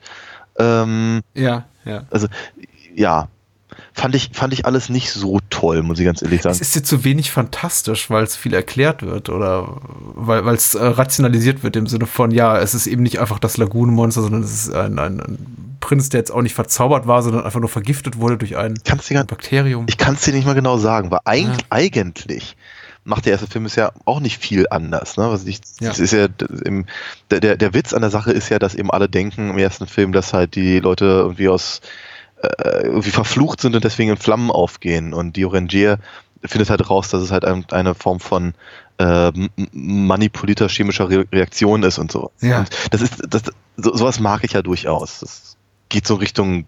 Ähm, 0.58 1.22
Ja, 1.34 1.66
ja. 1.84 2.04
also, 2.10 2.28
ja. 2.96 3.28
Fand 3.94 4.16
ich, 4.16 4.32
fand 4.34 4.54
ich 4.54 4.66
alles 4.66 4.90
nicht 4.90 5.12
so 5.12 5.40
toll, 5.50 5.84
muss 5.84 6.00
ich 6.00 6.06
ganz 6.06 6.22
ehrlich 6.22 6.42
sagen. 6.42 6.54
Es 6.56 6.62
ist 6.62 6.76
dir 6.76 6.84
zu 6.84 7.04
wenig 7.04 7.32
fantastisch, 7.32 8.10
weil 8.10 8.24
es 8.24 8.36
viel 8.36 8.54
erklärt 8.54 9.02
wird 9.04 9.30
oder 9.30 9.78
weil 10.16 10.56
es 10.56 10.76
äh, 10.76 10.84
rationalisiert 10.86 11.64
wird 11.64 11.76
im 11.76 11.88
Sinne 11.88 12.06
von, 12.06 12.32
ja, 12.32 12.58
es 12.60 12.74
ist 12.74 12.88
eben 12.88 13.04
nicht 13.04 13.20
einfach 13.20 13.40
das 13.40 13.58
Lagunenmonster, 13.58 14.22
sondern 14.22 14.44
es 14.44 14.52
ist 14.68 14.74
ein, 14.74 15.00
ein, 15.00 15.20
ein 15.20 15.78
Prinz, 15.80 16.10
der 16.10 16.20
jetzt 16.20 16.32
auch 16.32 16.42
nicht 16.42 16.56
verzaubert 16.56 17.08
war, 17.08 17.22
sondern 17.24 17.44
einfach 17.44 17.60
nur 17.60 17.70
vergiftet 17.70 18.20
wurde 18.20 18.38
durch 18.38 18.58
ein 18.58 18.76
Kannst 18.84 19.10
Bakterium. 19.28 19.86
ich 19.90 19.98
kann 19.98 20.16
es 20.16 20.22
dir 20.22 20.34
nicht 20.34 20.46
mal 20.46 20.54
genau 20.56 20.78
sagen, 20.78 21.12
weil 21.12 21.20
eig 21.26 21.46
Ja. 21.46 21.58
eigentlich 21.70 22.56
macht 23.06 23.26
der 23.26 23.32
erste 23.34 23.48
Film 23.48 23.66
ist 23.66 23.76
ja 23.76 23.92
auch 24.06 24.20
nicht 24.20 24.38
viel 24.40 24.68
anders. 24.70 25.18
Ne? 25.18 25.30
Was 25.32 25.46
ich, 25.46 25.62
Ja. 25.80 25.90
das 25.90 26.00
ist 26.00 26.14
ja 26.14 26.28
im, 26.64 26.86
der, 27.32 27.40
der, 27.40 27.58
der 27.58 27.74
Witz 27.74 27.94
an 27.94 28.02
der 28.02 28.12
Sache 28.12 28.32
ist 28.32 28.50
ja, 28.50 28.60
dass 28.60 28.76
eben 28.76 28.92
alle 28.92 29.10
denken 29.10 29.50
im 29.50 29.58
ersten 29.58 29.88
Film, 29.88 30.12
dass 30.12 30.34
halt 30.34 30.56
die 30.56 30.80
Leute 30.80 31.06
irgendwie 31.06 31.50
aus 31.50 31.82
äh, 32.42 32.84
irgendwie 32.84 33.12
verflucht 33.12 33.62
sind 33.62 33.76
und 33.76 33.84
deswegen 33.84 34.12
in 34.12 34.18
Flammen 34.18 34.52
aufgehen. 34.52 35.14
Und 35.14 35.36
die 35.36 35.46
Orangier 35.46 36.00
findet 36.44 36.70
halt 36.70 36.90
raus, 36.90 37.10
dass 37.10 37.22
es 37.22 37.32
halt 37.32 37.46
ein, 37.46 37.66
eine 37.72 37.96
Form 37.96 38.20
von 38.20 38.54
äh, 38.98 39.32
manipulierter 39.72 40.70
chemischer 40.70 41.10
Re 41.10 41.26
Reaktion 41.32 41.84
ist 41.84 41.98
und 41.98 42.12
so. 42.12 42.32
Ja. 42.42 42.60
Und 42.60 42.70
das 42.92 43.02
ist, 43.02 43.24
das, 43.30 43.44
so, 43.78 43.96
sowas 43.96 44.20
mag 44.20 44.44
ich 44.44 44.54
ja 44.54 44.62
durchaus. 44.62 45.20
Das 45.20 45.58
geht 45.90 46.08
so 46.08 46.16
Richtung 46.16 46.66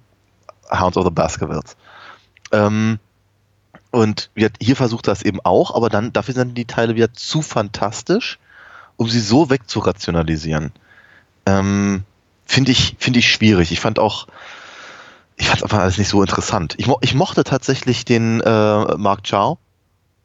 Hounds 0.69 0.97
of 0.97 1.05
the 1.05 1.11
Baskervilles. 1.11 1.75
Ähm, 2.51 2.99
und 3.91 4.29
hier 4.59 4.75
versucht 4.77 5.07
das 5.07 5.21
eben 5.21 5.39
auch, 5.43 5.75
aber 5.75 5.89
dann 5.89 6.13
dafür 6.13 6.33
sind 6.33 6.57
die 6.57 6.65
Teile 6.65 6.95
wieder 6.95 7.13
zu 7.13 7.41
fantastisch, 7.41 8.39
um 8.95 9.09
sie 9.09 9.19
so 9.19 9.49
wegzurationalisieren. 9.49 10.71
Ähm, 11.45 12.03
finde 12.45 12.71
ich, 12.71 12.95
finde 12.99 13.19
ich 13.19 13.29
schwierig. 13.29 13.71
Ich 13.73 13.81
fand 13.81 13.99
auch, 13.99 14.27
ich 15.41 15.47
fand 15.47 15.63
einfach 15.63 15.79
alles 15.79 15.97
nicht 15.97 16.07
so 16.07 16.21
interessant. 16.21 16.75
Ich, 16.77 16.85
mo 16.85 16.99
ich 17.01 17.15
mochte 17.15 17.43
tatsächlich 17.43 18.05
den 18.05 18.41
äh, 18.41 18.97
Mark 18.97 19.23
Chow 19.27 19.57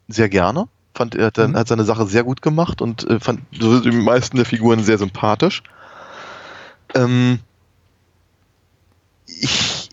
sehr 0.07 0.29
gerne. 0.29 0.67
Fand, 0.93 1.15
er 1.15 1.27
hat, 1.27 1.37
Mhm. 1.37 1.55
hat 1.55 1.67
seine 1.67 1.85
Sache 1.85 2.05
sehr 2.05 2.23
gut 2.23 2.43
gemacht 2.43 2.81
und 2.83 3.03
äh, 3.09 3.19
fand 3.19 3.41
so 3.59 3.79
die 3.79 3.89
meisten 3.91 4.37
der 4.37 4.45
Figuren 4.45 4.83
sehr 4.83 4.99
sympathisch. 4.99 5.63
Ähm, 6.93 7.39
ich, 9.25 9.89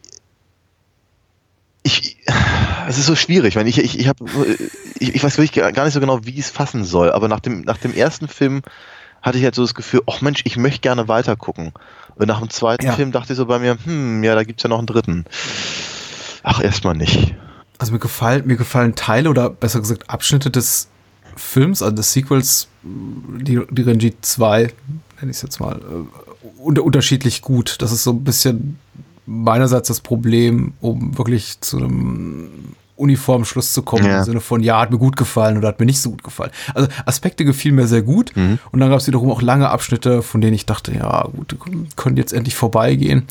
ich, 1.82 2.18
es 2.86 2.98
ist 2.98 3.06
so 3.06 3.16
schwierig, 3.16 3.56
weil 3.56 3.66
ich, 3.66 3.78
ich, 3.78 3.98
ich 3.98 4.08
habe, 4.08 4.24
ich, 4.98 5.14
ich 5.14 5.24
weiß 5.24 5.38
wirklich 5.38 5.52
gar 5.74 5.84
nicht 5.84 5.94
so 5.94 6.00
genau, 6.00 6.24
wie 6.26 6.32
ich 6.32 6.40
es 6.40 6.50
fassen 6.50 6.84
soll, 6.84 7.10
aber 7.10 7.28
nach 7.28 7.40
dem, 7.40 7.62
nach 7.62 7.78
dem 7.78 7.94
ersten 7.94 8.28
Film 8.28 8.60
hatte 9.24 9.38
ich 9.38 9.44
halt 9.44 9.54
so 9.54 9.62
das 9.62 9.74
Gefühl, 9.74 10.02
ach 10.06 10.20
Mensch, 10.20 10.42
ich 10.44 10.56
möchte 10.58 10.80
gerne 10.80 11.08
weiter 11.08 11.34
gucken. 11.34 11.72
Und 12.14 12.28
nach 12.28 12.38
dem 12.38 12.50
zweiten 12.50 12.84
Ja. 12.84 12.92
Film 12.92 13.10
dachte 13.10 13.32
ich 13.32 13.38
so 13.38 13.46
bei 13.46 13.58
mir, 13.58 13.76
hm, 13.82 14.22
ja, 14.22 14.34
da 14.34 14.44
gibt's 14.44 14.62
ja 14.62 14.68
noch 14.68 14.78
einen 14.78 14.86
dritten. 14.86 15.24
Ach, 16.42 16.62
erstmal 16.62 16.94
nicht. 16.94 17.34
Also 17.78 17.92
mir 17.92 17.98
gefallen, 17.98 18.46
mir 18.46 18.56
gefallen 18.56 18.94
Teile 18.94 19.30
oder 19.30 19.48
besser 19.48 19.80
gesagt 19.80 20.10
Abschnitte 20.10 20.50
des 20.50 20.88
Films, 21.36 21.82
also 21.82 21.96
des 21.96 22.12
Sequels, 22.12 22.68
die, 22.82 23.60
die 23.70 23.82
Renji 23.82 24.14
2, 24.20 24.58
nenne 24.58 24.70
ich 25.22 25.30
es 25.38 25.42
jetzt 25.42 25.58
mal, 25.58 25.78
äh, 25.78 26.48
unter, 26.58 26.84
unterschiedlich 26.84 27.40
gut. 27.40 27.76
Das 27.80 27.92
ist 27.92 28.04
so 28.04 28.10
ein 28.12 28.24
bisschen 28.24 28.78
meinerseits 29.26 29.88
das 29.88 30.00
Problem, 30.00 30.74
um 30.82 31.16
wirklich 31.16 31.60
zu 31.62 31.78
einem 31.78 32.74
uniformen 32.96 33.44
Schluss 33.44 33.72
zu 33.72 33.82
kommen, 33.82 34.04
Ja. 34.06 34.18
im 34.18 34.24
Sinne 34.24 34.40
von, 34.40 34.62
ja, 34.62 34.80
hat 34.80 34.90
mir 34.90 34.98
gut 34.98 35.16
gefallen 35.16 35.56
oder 35.58 35.68
hat 35.68 35.80
mir 35.80 35.86
nicht 35.86 36.00
so 36.00 36.10
gut 36.10 36.22
gefallen. 36.22 36.50
Also 36.74 36.88
Aspekte 37.06 37.44
gefielen 37.44 37.74
mir 37.74 37.86
sehr 37.88 38.02
gut 38.02 38.32
Mhm. 38.36 38.58
und 38.70 38.80
dann 38.80 38.88
gab 38.90 38.98
es 39.00 39.06
wiederum 39.06 39.30
auch 39.30 39.42
lange 39.42 39.68
Abschnitte, 39.68 40.22
von 40.22 40.40
denen 40.40 40.54
ich 40.54 40.64
dachte, 40.66 40.94
ja, 40.94 41.28
gut, 41.36 41.56
können 41.96 42.16
jetzt 42.16 42.32
endlich 42.32 42.54
vorbeigehen. 42.54 43.26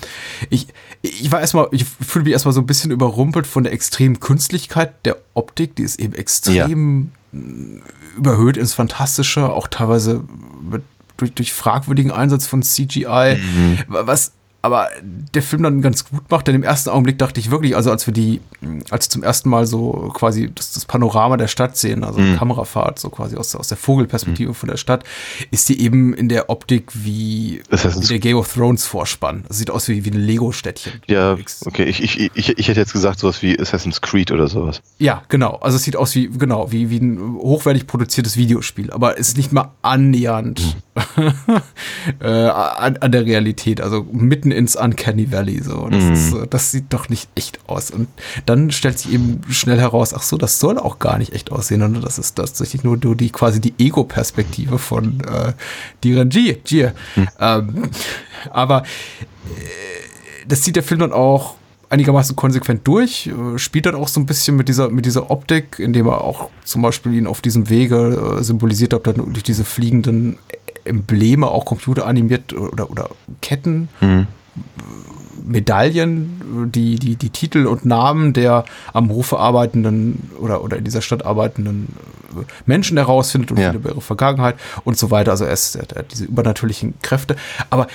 Ich, 0.49 0.67
ich 1.01 1.31
war 1.31 1.39
erstmal, 1.39 1.67
ich 1.71 1.85
fühle 1.85 2.25
mich 2.25 2.33
erstmal 2.33 2.53
so 2.53 2.59
ein 2.61 2.65
bisschen 2.65 2.91
überrumpelt 2.91 3.47
von 3.47 3.63
der 3.63 3.71
extremen 3.73 4.19
Künstlichkeit 4.19 4.93
der 5.05 5.17
Optik, 5.33 5.75
die 5.77 5.83
ist 5.83 5.99
eben 5.99 6.13
extrem 6.13 7.11
mh, 7.31 7.81
überhöht 8.17 8.57
ins 8.57 8.73
Fantastische, 8.73 9.49
auch 9.49 9.67
teilweise 9.67 10.23
mit, 10.69 10.83
durch, 11.17 11.33
durch 11.33 11.53
fragwürdigen 11.53 12.11
Einsatz 12.11 12.47
von 12.47 12.63
CGI, 12.63 13.37
was 13.87 14.33
aber 14.63 14.87
der 15.35 15.43
Film 15.43 15.61
dann 15.61 15.81
ganz 15.81 16.09
gut 16.09 16.31
macht, 16.31 16.47
denn 16.47 16.55
im 16.55 16.63
ersten 16.63 16.89
Augenblick 16.89 17.19
dachte 17.19 17.39
ich 17.39 17.51
wirklich, 17.51 17.75
also 17.75 17.91
als 17.91 18.07
wir 18.07 18.13
die, 18.13 18.39
als 18.89 19.05
wir 19.05 19.09
zum 19.11 19.21
ersten 19.23 19.49
Mal 19.49 19.67
so 19.67 20.09
quasi 20.15 20.49
das, 20.55 20.71
das 20.71 20.85
Panorama 20.85 21.37
der 21.37 21.47
Stadt 21.49 21.77
sehen, 21.77 22.03
also 22.03 22.19
Mhm. 22.19 22.37
Kamerafahrt, 22.37 22.97
so 22.97 23.09
quasi 23.09 23.35
aus, 23.35 23.51
der- 23.51 23.59
aus 23.59 23.67
der 23.67 23.77
Vogelperspektive 23.77 24.53
von 24.53 24.69
der 24.69 24.77
Stadt, 24.77 25.03
ist 25.51 25.67
die 25.69 25.81
eben 25.81 26.13
in 26.13 26.29
der 26.29 26.49
Optik 26.49 26.91
wie, 26.93 27.61
der 28.09 28.19
Game 28.19 28.37
of 28.37 28.51
Thrones 28.53 28.85
Vorspann. 28.85 29.43
Das 29.49 29.57
sieht 29.57 29.69
aus 29.69 29.87
wie, 29.89 30.05
wie 30.05 30.11
ein 30.11 30.19
Lego-Städtchen. 30.19 30.93
Ja, 31.07 31.37
okay, 31.65 31.83
ich, 31.83 32.01
ich, 32.01 32.31
ich, 32.33 32.57
ich 32.57 32.67
hätte 32.69 32.79
jetzt 32.79 32.93
gesagt 32.93 33.19
sowas 33.19 33.41
wie 33.41 33.59
Assassin's 33.59 33.99
Creed 34.01 34.31
oder 34.31 34.47
sowas. 34.47 34.81
Ja, 34.97 35.23
genau. 35.27 35.55
Also 35.57 35.75
es 35.75 35.83
sieht 35.83 35.97
aus 35.97 36.15
wie, 36.15 36.29
genau, 36.29 36.71
wie, 36.71 36.89
wie 36.89 36.99
ein 36.99 37.35
hochwertig 37.35 37.85
produziertes 37.85 38.37
Videospiel, 38.37 38.91
aber 38.91 39.17
ist 39.17 39.35
nicht 39.35 39.51
mal 39.51 39.71
annähernd 39.81 40.77
äh, 42.21 42.27
an, 42.27 42.97
an 42.97 43.11
der 43.11 43.25
Realität. 43.25 43.81
Also 43.81 44.05
mitten 44.11 44.51
ins 44.53 44.75
Uncanny 44.75 45.31
Valley. 45.31 45.61
So. 45.61 45.87
Das, 45.89 46.03
Mhm. 46.03 46.13
ist, 46.13 46.33
äh, 46.33 46.47
das 46.49 46.71
sieht 46.71 46.85
doch 46.93 47.09
nicht 47.09 47.29
echt 47.35 47.59
aus. 47.67 47.91
Und 47.91 48.07
dann 48.45 48.71
stellt 48.71 48.99
sich 48.99 49.11
eben 49.13 49.41
schnell 49.49 49.79
heraus, 49.79 50.13
ach 50.13 50.21
so, 50.23 50.37
das 50.37 50.59
soll 50.59 50.77
auch 50.77 50.99
gar 50.99 51.17
nicht 51.17 51.33
echt 51.33 51.51
aussehen, 51.51 51.81
sondern 51.81 52.01
das 52.01 52.17
ist 52.19 52.35
tatsächlich 52.35 52.83
nur 52.83 52.97
die 52.97 53.29
quasi 53.29 53.59
die 53.59 53.73
Ego-Perspektive 53.77 54.77
von 54.79 55.19
äh, 55.21 55.53
Direnji. 56.03 56.59
Jir. 56.65 56.93
Ähm, 57.39 57.89
aber 58.51 58.83
das 60.47 60.61
zieht 60.61 60.75
der 60.75 60.83
Film 60.83 60.99
dann 60.99 61.13
auch 61.13 61.55
einigermaßen 61.89 62.35
konsequent 62.35 62.87
durch, 62.87 63.27
äh, 63.27 63.57
spielt 63.59 63.85
dann 63.85 63.95
auch 63.95 64.07
so 64.07 64.19
ein 64.19 64.25
bisschen 64.25 64.55
mit 64.55 64.67
dieser, 64.67 64.89
mit 64.89 65.05
dieser 65.05 65.29
Optik, 65.29 65.77
indem 65.79 66.07
er 66.07 66.21
auch 66.21 66.49
zum 66.63 66.81
Beispiel 66.81 67.13
ihn 67.13 67.27
auf 67.27 67.41
diesem 67.41 67.69
Wege 67.69 68.37
äh, 68.39 68.43
symbolisiert 68.43 68.93
hat, 68.93 69.05
dann 69.07 69.15
durch 69.31 69.43
diese 69.43 69.63
fliegenden 69.63 70.37
Embleme 70.85 71.47
auch 71.47 71.65
computeranimiert 71.65 72.53
oder, 72.53 72.89
oder 72.89 73.09
Ketten 73.41 73.89
Mhm. 74.01 74.27
Medaillen, 75.45 76.69
die, 76.71 76.95
die, 76.97 77.15
die 77.15 77.29
Titel 77.29 77.65
und 77.67 77.85
Namen 77.85 78.33
der 78.33 78.63
am 78.93 79.09
Hofe 79.09 79.37
arbeitenden 79.39 80.29
oder, 80.39 80.63
oder 80.63 80.77
in 80.77 80.83
dieser 80.85 81.01
Stadt 81.01 81.25
arbeitenden 81.25 81.89
äh, 82.39 82.43
Menschen 82.65 82.97
herausfindet 82.97 83.51
und 83.51 83.57
Ja. 83.57 83.73
über 83.73 83.89
ihre 83.89 84.01
Vergangenheit 84.01 84.55
und 84.85 84.97
so 84.97 85.11
weiter. 85.11 85.31
Also 85.31 85.45
er, 85.45 85.53
ist, 85.53 85.75
er 85.75 85.81
hat 85.99 86.11
diese 86.11 86.25
übernatürlichen 86.25 86.93
Kräfte. 87.01 87.35
Aber 87.69 87.87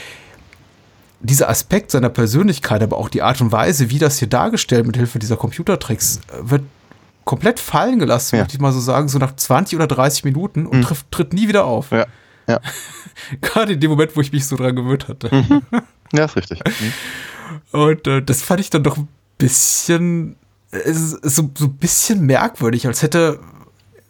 dieser 1.21 1.49
Aspekt 1.49 1.91
seiner 1.91 2.11
Persönlichkeit, 2.11 2.83
aber 2.83 2.97
auch 2.99 3.09
die 3.09 3.23
Art 3.23 3.41
und 3.41 3.51
Weise, 3.51 3.89
wie 3.91 3.99
das 3.99 4.19
hier 4.19 4.29
dargestellt 4.29 4.87
mit 4.87 4.97
Hilfe 4.97 5.19
dieser 5.19 5.37
Computertricks 5.37 6.19
äh, 6.29 6.51
wird 6.51 6.63
komplett 7.25 7.61
fallen 7.61 7.99
gelassen, 7.99 8.37
Ja. 8.37 8.43
möchte 8.43 8.57
ich 8.57 8.61
mal 8.61 8.73
so 8.73 8.81
sagen, 8.81 9.09
so 9.09 9.19
nach 9.19 9.35
20 9.35 9.77
oder 9.77 9.87
30 9.87 10.25
Minuten 10.25 10.67
und 10.67 10.83
trifft, 10.83 11.11
tritt 11.11 11.33
nie 11.33 11.49
wieder 11.49 11.65
auf. 11.65 11.91
Ja. 11.93 12.07
Ja. 12.49 12.61
Gerade 13.41 13.75
in 13.75 13.81
dem 13.81 13.91
Moment, 13.91 14.17
wo 14.17 14.21
ich 14.21 14.33
mich 14.33 14.47
so 14.47 14.57
dran 14.57 14.75
gewöhnt 14.75 15.09
hatte. 15.09 15.31
Ja, 16.13 16.25
ist 16.25 16.37
richtig. 16.37 16.61
Mhm. 16.65 16.93
Und 17.79 18.07
äh, 18.07 18.23
das 18.23 18.43
fand 18.43 18.61
ich 18.61 18.71
dann 18.71 18.83
doch 18.83 18.97
ein 18.97 19.09
bisschen, 19.37 20.37
ist 20.71 21.11
so, 21.23 21.51
so 21.55 21.67
ein 21.67 21.75
bisschen 21.75 22.27
merkwürdig, 22.27 22.87
als 22.87 23.03
hätte, 23.03 23.39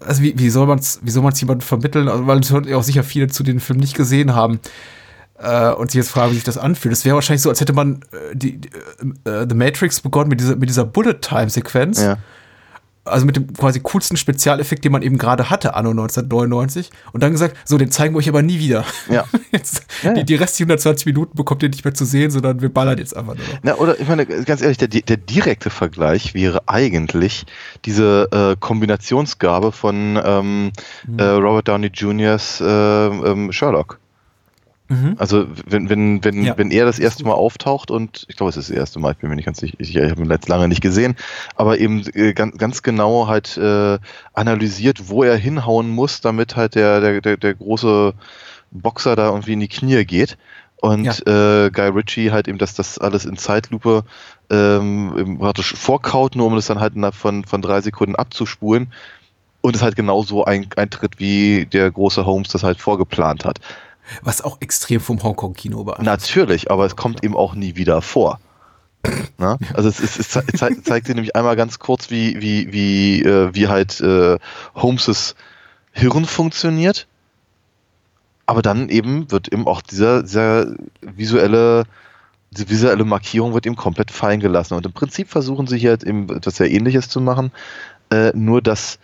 also 0.01 0.22
wie, 0.22 0.39
wie 0.39 0.51
soll 0.51 0.66
man 0.66 0.78
es, 0.78 1.01
wie 1.03 1.11
soll 1.11 1.22
man 1.22 1.32
es 1.32 1.41
jemandem 1.41 1.66
vermitteln, 1.66 2.09
also, 2.09 2.26
weil 2.26 2.41
es 2.41 2.53
hören 2.53 2.68
ja 2.68 2.76
auch 2.76 2.82
sicher 2.82 3.03
viele 3.03 3.28
zu 3.28 3.43
den 3.43 3.61
Film 3.61 3.80
nicht 3.80 3.95
gesehen 3.95 4.34
haben 4.34 4.61
äh, 5.39 5.70
und 5.70 5.91
sich 5.91 5.99
jetzt 5.99 6.11
fragen, 6.11 6.32
wie 6.32 6.36
sich 6.36 6.45
das 6.45 6.59
anfühlt. 6.59 6.93
Es 6.93 7.05
wäre 7.05 7.14
wahrscheinlich 7.14 7.43
so, 7.43 7.49
als 7.49 7.61
hätte 7.61 7.72
man 7.72 8.01
äh, 8.12 8.36
die, 8.36 8.59
die 8.59 8.70
äh, 9.24 9.47
The 9.49 9.55
Matrix 9.55 10.01
begonnen 10.01 10.28
mit 10.28 10.41
dieser, 10.41 10.57
mit 10.57 10.68
dieser 10.68 10.84
Bullet-Time-Sequenz. 10.84 12.01
Ja. 12.01 12.18
Also 13.09 13.27
mit 13.27 13.37
dem 13.37 13.53
quasi 13.53 13.81
coolsten 13.81 14.17
Spezialeffekt, 14.17 14.85
den 14.85 14.93
man 14.93 15.03
eben 15.03 15.19
gerade 15.19 15.51
hatte, 15.51 15.75
anno 15.75 15.91
1999. 15.91 16.91
Und 17.13 17.23
dann 17.23 17.33
gesagt, 17.33 17.57
so, 17.65 17.79
den 17.79 17.91
zeigen 17.91 18.15
wir 18.15 18.19
euch 18.19 18.29
aber 18.29 18.43
nie 18.43 18.59
wieder. 18.59 18.85
Ja. 19.11 19.25
Jetzt, 19.53 19.83
Ja, 20.03 20.11
ja. 20.11 20.15
Die, 20.15 20.25
die 20.25 20.35
restlichen 20.35 20.71
120 20.71 21.07
Minuten 21.07 21.37
bekommt 21.37 21.63
ihr 21.63 21.69
nicht 21.69 21.85
mehr 21.85 21.95
zu 21.95 22.05
sehen, 22.05 22.31
sondern 22.31 22.61
wir 22.61 22.69
ballern 22.73 22.99
jetzt 22.99 23.17
einfach 23.17 23.35
nur. 23.35 23.45
Na, 23.63 23.75
oder 23.77 23.99
ich 23.99 24.07
meine, 24.07 24.27
ganz 24.27 24.61
ehrlich, 24.61 24.79
der, 24.79 24.89
der 24.89 25.17
direkte 25.17 25.71
Vergleich 25.71 26.35
wäre 26.35 26.63
eigentlich 26.67 27.47
diese 27.85 28.29
äh, 28.31 28.57
Kombinationsgabe 28.61 29.73
von 29.73 30.21
ähm, 30.23 30.73
Mhm. 31.07 31.19
äh, 31.19 31.25
Robert 31.25 31.69
Downey 31.69 31.89
Jr.'s 31.89 32.61
äh, 32.61 32.65
ähm, 32.67 33.53
Sherlock. 33.53 33.99
Also 35.18 35.47
wenn, 35.66 35.91
wenn, 35.91 36.24
wenn, 36.24 36.36
Mhm. 36.36 36.45
Ja. 36.45 36.57
wenn 36.59 36.70
er 36.70 36.86
das 36.86 36.99
erste 36.99 37.24
Mal 37.24 37.34
auftaucht 37.34 37.91
und 37.91 38.24
ich 38.28 38.36
glaube, 38.36 38.51
es 38.51 38.57
ist 38.57 38.70
das 38.70 38.76
erste 38.76 38.99
Mal, 38.99 39.12
ich 39.12 39.18
bin 39.18 39.28
mir 39.28 39.36
nicht 39.36 39.45
ganz 39.45 39.59
sicher, 39.59 39.76
ich 39.78 39.97
habe 39.97 40.22
ihn 40.22 40.30
jetzt 40.30 40.49
lange 40.49 40.66
nicht 40.68 40.80
gesehen, 40.80 41.14
aber 41.57 41.78
eben 41.78 42.07
äh, 42.14 42.32
ganz, 42.32 42.57
ganz 42.57 42.82
genau 42.82 43.26
halt 43.26 43.57
äh, 43.59 43.99
analysiert, 44.32 45.09
wo 45.09 45.22
er 45.24 45.36
hinhauen 45.36 45.91
muss, 45.91 46.20
damit 46.22 46.57
halt 46.57 46.74
der, 46.74 47.01
der, 47.01 47.20
der, 47.20 47.36
der 47.36 47.55
große 47.55 48.14
Boxer 48.70 49.14
da 49.16 49.28
irgendwie 49.28 49.53
in 49.55 49.61
die 49.61 49.68
Knie 49.68 50.05
geht. 50.05 50.39
Und 50.80 51.05
äh, 51.26 51.70
Guy 51.70 51.89
Ritchie 51.89 52.30
halt 52.30 52.47
eben, 52.47 52.59
dass 52.59 52.72
das 52.74 52.99
alles 52.99 53.24
in 53.24 53.36
Zeitlupe 53.36 54.05
ähm, 54.49 55.36
praktisch 55.41 55.74
vorkaut, 55.74 56.36
nur 56.36 56.47
um 56.47 56.55
das 56.55 56.66
dann 56.66 56.78
halt 56.80 56.95
innerhalb 56.95 57.16
von, 57.16 57.45
von 57.45 57.61
drei 57.62 57.80
Sekunden 57.80 58.14
abzuspulen. 58.14 58.93
Und 59.61 59.74
es 59.74 59.82
halt 59.82 59.97
genauso 59.97 60.45
ein, 60.45 60.68
eintritt, 60.76 61.18
wie 61.18 61.66
der 61.66 61.91
große 61.91 62.24
Holmes 62.24 62.49
das 62.51 62.62
halt 62.62 62.78
vorgeplant 62.80 63.45
hat. 63.45 63.59
Was 64.23 64.43
auch 64.43 64.59
extrem 64.61 65.01
vom 65.01 65.23
Hongkong-Kino 65.23 65.85
beeinflusst. 65.85 66.07
Natürlich, 66.07 66.71
aber 66.71 66.87
es 66.87 66.97
kommt 66.97 67.25
eben 67.25 67.37
auch 67.37 67.55
nie 67.55 67.77
wieder 67.77 68.03
vor. 68.03 68.41
Na? 69.39 69.59
Also 69.75 69.89
es, 69.89 70.01
ist, 70.01 70.19
es 70.19 70.31
zei- 70.31 70.45
zei- 70.57 70.83
zeigt 70.83 71.09
dir 71.09 71.15
nämlich 71.15 71.37
einmal 71.37 71.57
ganz 71.57 71.79
kurz, 71.79 72.11
wie, 72.11 72.41
wie, 72.41 72.73
wie, 72.73 73.23
äh, 73.23 73.55
wie 73.55 73.69
halt 73.69 74.01
äh, 74.01 74.39
Holmeses 74.75 75.35
Hirn 75.93 76.25
funktioniert. 76.25 77.07
Aber 78.47 78.63
dann 78.63 78.89
eben 78.89 79.31
wird 79.31 79.53
eben 79.53 79.67
auch 79.67 79.83
dieser, 79.83 80.23
dieser 80.23 80.75
visuelle, 81.03 81.85
diese 82.51 82.69
visuelle 82.71 83.05
Markierung 83.05 83.53
wird 83.53 83.67
eben 83.67 83.77
komplett 83.77 84.11
fallen 84.11 84.41
gelassen. 84.41 84.75
Und 84.75 84.87
im 84.87 84.93
Prinzip 84.93 85.29
versuchen 85.29 85.67
sie 85.67 85.79
hier 85.79 85.91
halt 85.91 86.05
eben 86.05 86.35
etwas 86.35 86.57
sehr 86.57 86.71
ähnliches 86.71 87.09
zu 87.09 87.21
machen. 87.21 87.53
Äh, 88.11 88.33
nur 88.35 88.63
dass 88.63 88.99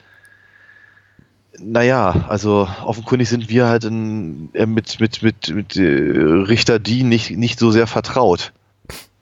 naja, 1.58 2.26
also 2.28 2.68
offenkundig 2.84 3.28
sind 3.28 3.48
wir 3.48 3.66
halt 3.66 3.84
in, 3.84 4.50
äh, 4.54 4.66
mit, 4.66 5.00
mit, 5.00 5.22
mit, 5.22 5.48
mit 5.48 5.76
äh, 5.76 5.82
Richter 5.82 6.78
D 6.78 7.02
nicht, 7.02 7.30
nicht 7.30 7.58
so 7.58 7.70
sehr 7.70 7.86
vertraut, 7.86 8.52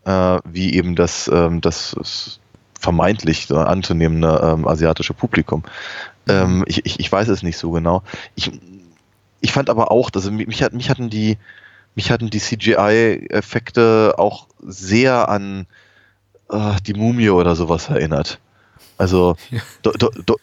äh, 0.04 0.38
wie 0.44 0.74
eben 0.74 0.94
das, 0.96 1.28
ähm, 1.32 1.60
das, 1.60 2.40
vermeintlich 2.82 3.48
äh, 3.50 3.54
anzunehmende 3.54 4.40
ähm, 4.42 4.66
asiatische 4.66 5.14
Publikum. 5.14 5.62
Ähm, 6.28 6.64
ich, 6.66 6.84
ich, 6.84 6.98
ich 6.98 7.10
weiß 7.10 7.28
es 7.28 7.42
nicht 7.42 7.56
so 7.56 7.70
genau. 7.70 8.02
Ich, 8.34 8.50
ich 9.40 9.52
fand 9.52 9.70
aber 9.70 9.92
auch, 9.92 10.10
also 10.12 10.32
mich, 10.32 10.48
mich, 10.48 10.62
hat, 10.62 10.72
mich 10.72 10.90
hatten 10.90 11.08
die, 11.08 11.38
mich 11.94 12.10
hatten 12.10 12.28
die 12.28 12.40
CGI-Effekte 12.40 14.14
auch 14.18 14.48
sehr 14.66 15.28
an 15.28 15.66
äh, 16.50 16.74
die 16.84 16.94
Mumie 16.94 17.30
oder 17.30 17.54
sowas 17.54 17.88
erinnert. 17.88 18.40
Also 18.98 19.36
de, 19.84 19.92
de, 19.96 20.08
de, 20.24 20.36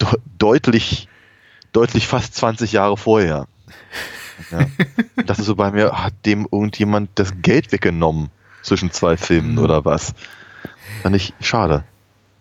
de, 0.00 0.08
deutlich, 0.38 1.08
deutlich 1.72 2.06
fast 2.06 2.34
20 2.34 2.72
Jahre 2.72 2.96
vorher. 2.96 3.46
Ja. 4.50 4.66
Das 5.24 5.38
ist 5.38 5.46
so 5.46 5.54
bei 5.54 5.70
mir, 5.70 5.92
hat 5.92 6.12
dem 6.26 6.46
irgendjemand 6.50 7.10
das 7.14 7.32
Geld 7.40 7.72
weggenommen 7.72 8.30
zwischen 8.62 8.90
zwei 8.90 9.16
Filmen 9.16 9.58
oder 9.58 9.84
was? 9.84 10.14
Fand 11.02 11.16
ich 11.16 11.34
schade. 11.40 11.84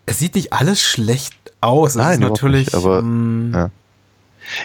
Es 0.06 0.20
sieht 0.20 0.36
nicht 0.36 0.54
alles 0.54 0.82
schlecht 0.82 1.34
aus. 1.62 1.92
Es 1.92 1.96
Nein, 1.96 2.22
ist 2.22 2.30
natürlich, 2.30 2.68
nicht, 2.68 2.76
aber, 2.76 3.00
ähm, 3.00 3.72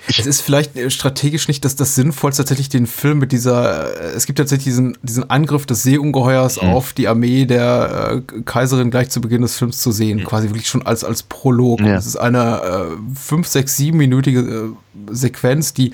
ja. 0.08 0.14
es 0.18 0.26
ist 0.26 0.40
vielleicht 0.40 0.76
äh, 0.76 0.90
strategisch 0.90 1.48
nicht 1.48 1.64
das, 1.64 1.76
das 1.76 1.94
Sinnvollste, 1.94 2.42
tatsächlich 2.42 2.68
den 2.68 2.86
Film 2.86 3.18
mit 3.18 3.32
dieser, 3.32 4.00
äh, 4.00 4.16
es 4.16 4.26
gibt 4.26 4.38
tatsächlich 4.38 4.64
diesen, 4.64 4.96
diesen 5.02 5.28
Angriff 5.30 5.66
des 5.66 5.82
Seeungeheuers 5.82 6.60
Mhm. 6.60 6.68
auf 6.68 6.92
die 6.92 7.08
Armee 7.08 7.44
der 7.44 8.22
äh, 8.28 8.40
Kaiserin 8.42 8.90
gleich 8.90 9.10
zu 9.10 9.20
Beginn 9.20 9.42
des 9.42 9.56
Films 9.56 9.78
zu 9.78 9.92
sehen, 9.92 10.24
quasi 10.24 10.48
wirklich 10.48 10.68
schon 10.68 10.84
als, 10.86 11.04
als 11.04 11.22
Prolog. 11.22 11.80
Mhm. 11.80 11.86
Ja. 11.86 11.96
Es 11.96 12.06
ist 12.06 12.16
eine 12.16 12.62
äh, 12.62 13.18
fünf, 13.18 13.46
sechs, 13.46 13.76
siebenminütige 13.76 14.40
äh, 14.40 15.14
Sequenz, 15.14 15.74
die 15.74 15.92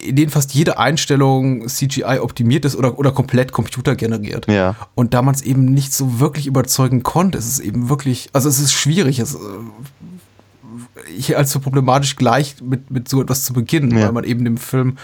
in 0.00 0.16
denen 0.16 0.30
fast 0.30 0.54
jede 0.54 0.78
Einstellung 0.78 1.66
CGI 1.66 2.18
optimiert 2.20 2.64
ist 2.64 2.76
oder, 2.76 2.98
oder 2.98 3.10
komplett 3.10 3.52
computergeneriert. 3.52 4.46
Ja. 4.46 4.76
Und 4.94 5.14
da 5.14 5.22
man 5.22 5.34
es 5.34 5.42
eben 5.42 5.64
nicht 5.64 5.92
so 5.92 6.20
wirklich 6.20 6.46
überzeugen 6.46 7.02
konnte, 7.02 7.38
ist 7.38 7.48
es 7.48 7.58
eben 7.58 7.88
wirklich, 7.88 8.28
also 8.32 8.48
es 8.48 8.60
ist 8.60 8.72
schwierig, 8.72 9.18
es, 9.18 9.34
äh, 9.34 9.38
ich 11.16 11.36
als 11.36 11.52
für 11.52 11.60
problematisch 11.60 12.16
gleich 12.16 12.56
mit, 12.62 12.90
mit 12.90 13.08
so 13.08 13.20
etwas 13.22 13.44
zu 13.44 13.52
beginnen, 13.52 13.96
Ja. 13.96 14.06
weil 14.06 14.12
man 14.12 14.24
eben 14.24 14.44
dem 14.44 14.56
Film 14.58 14.96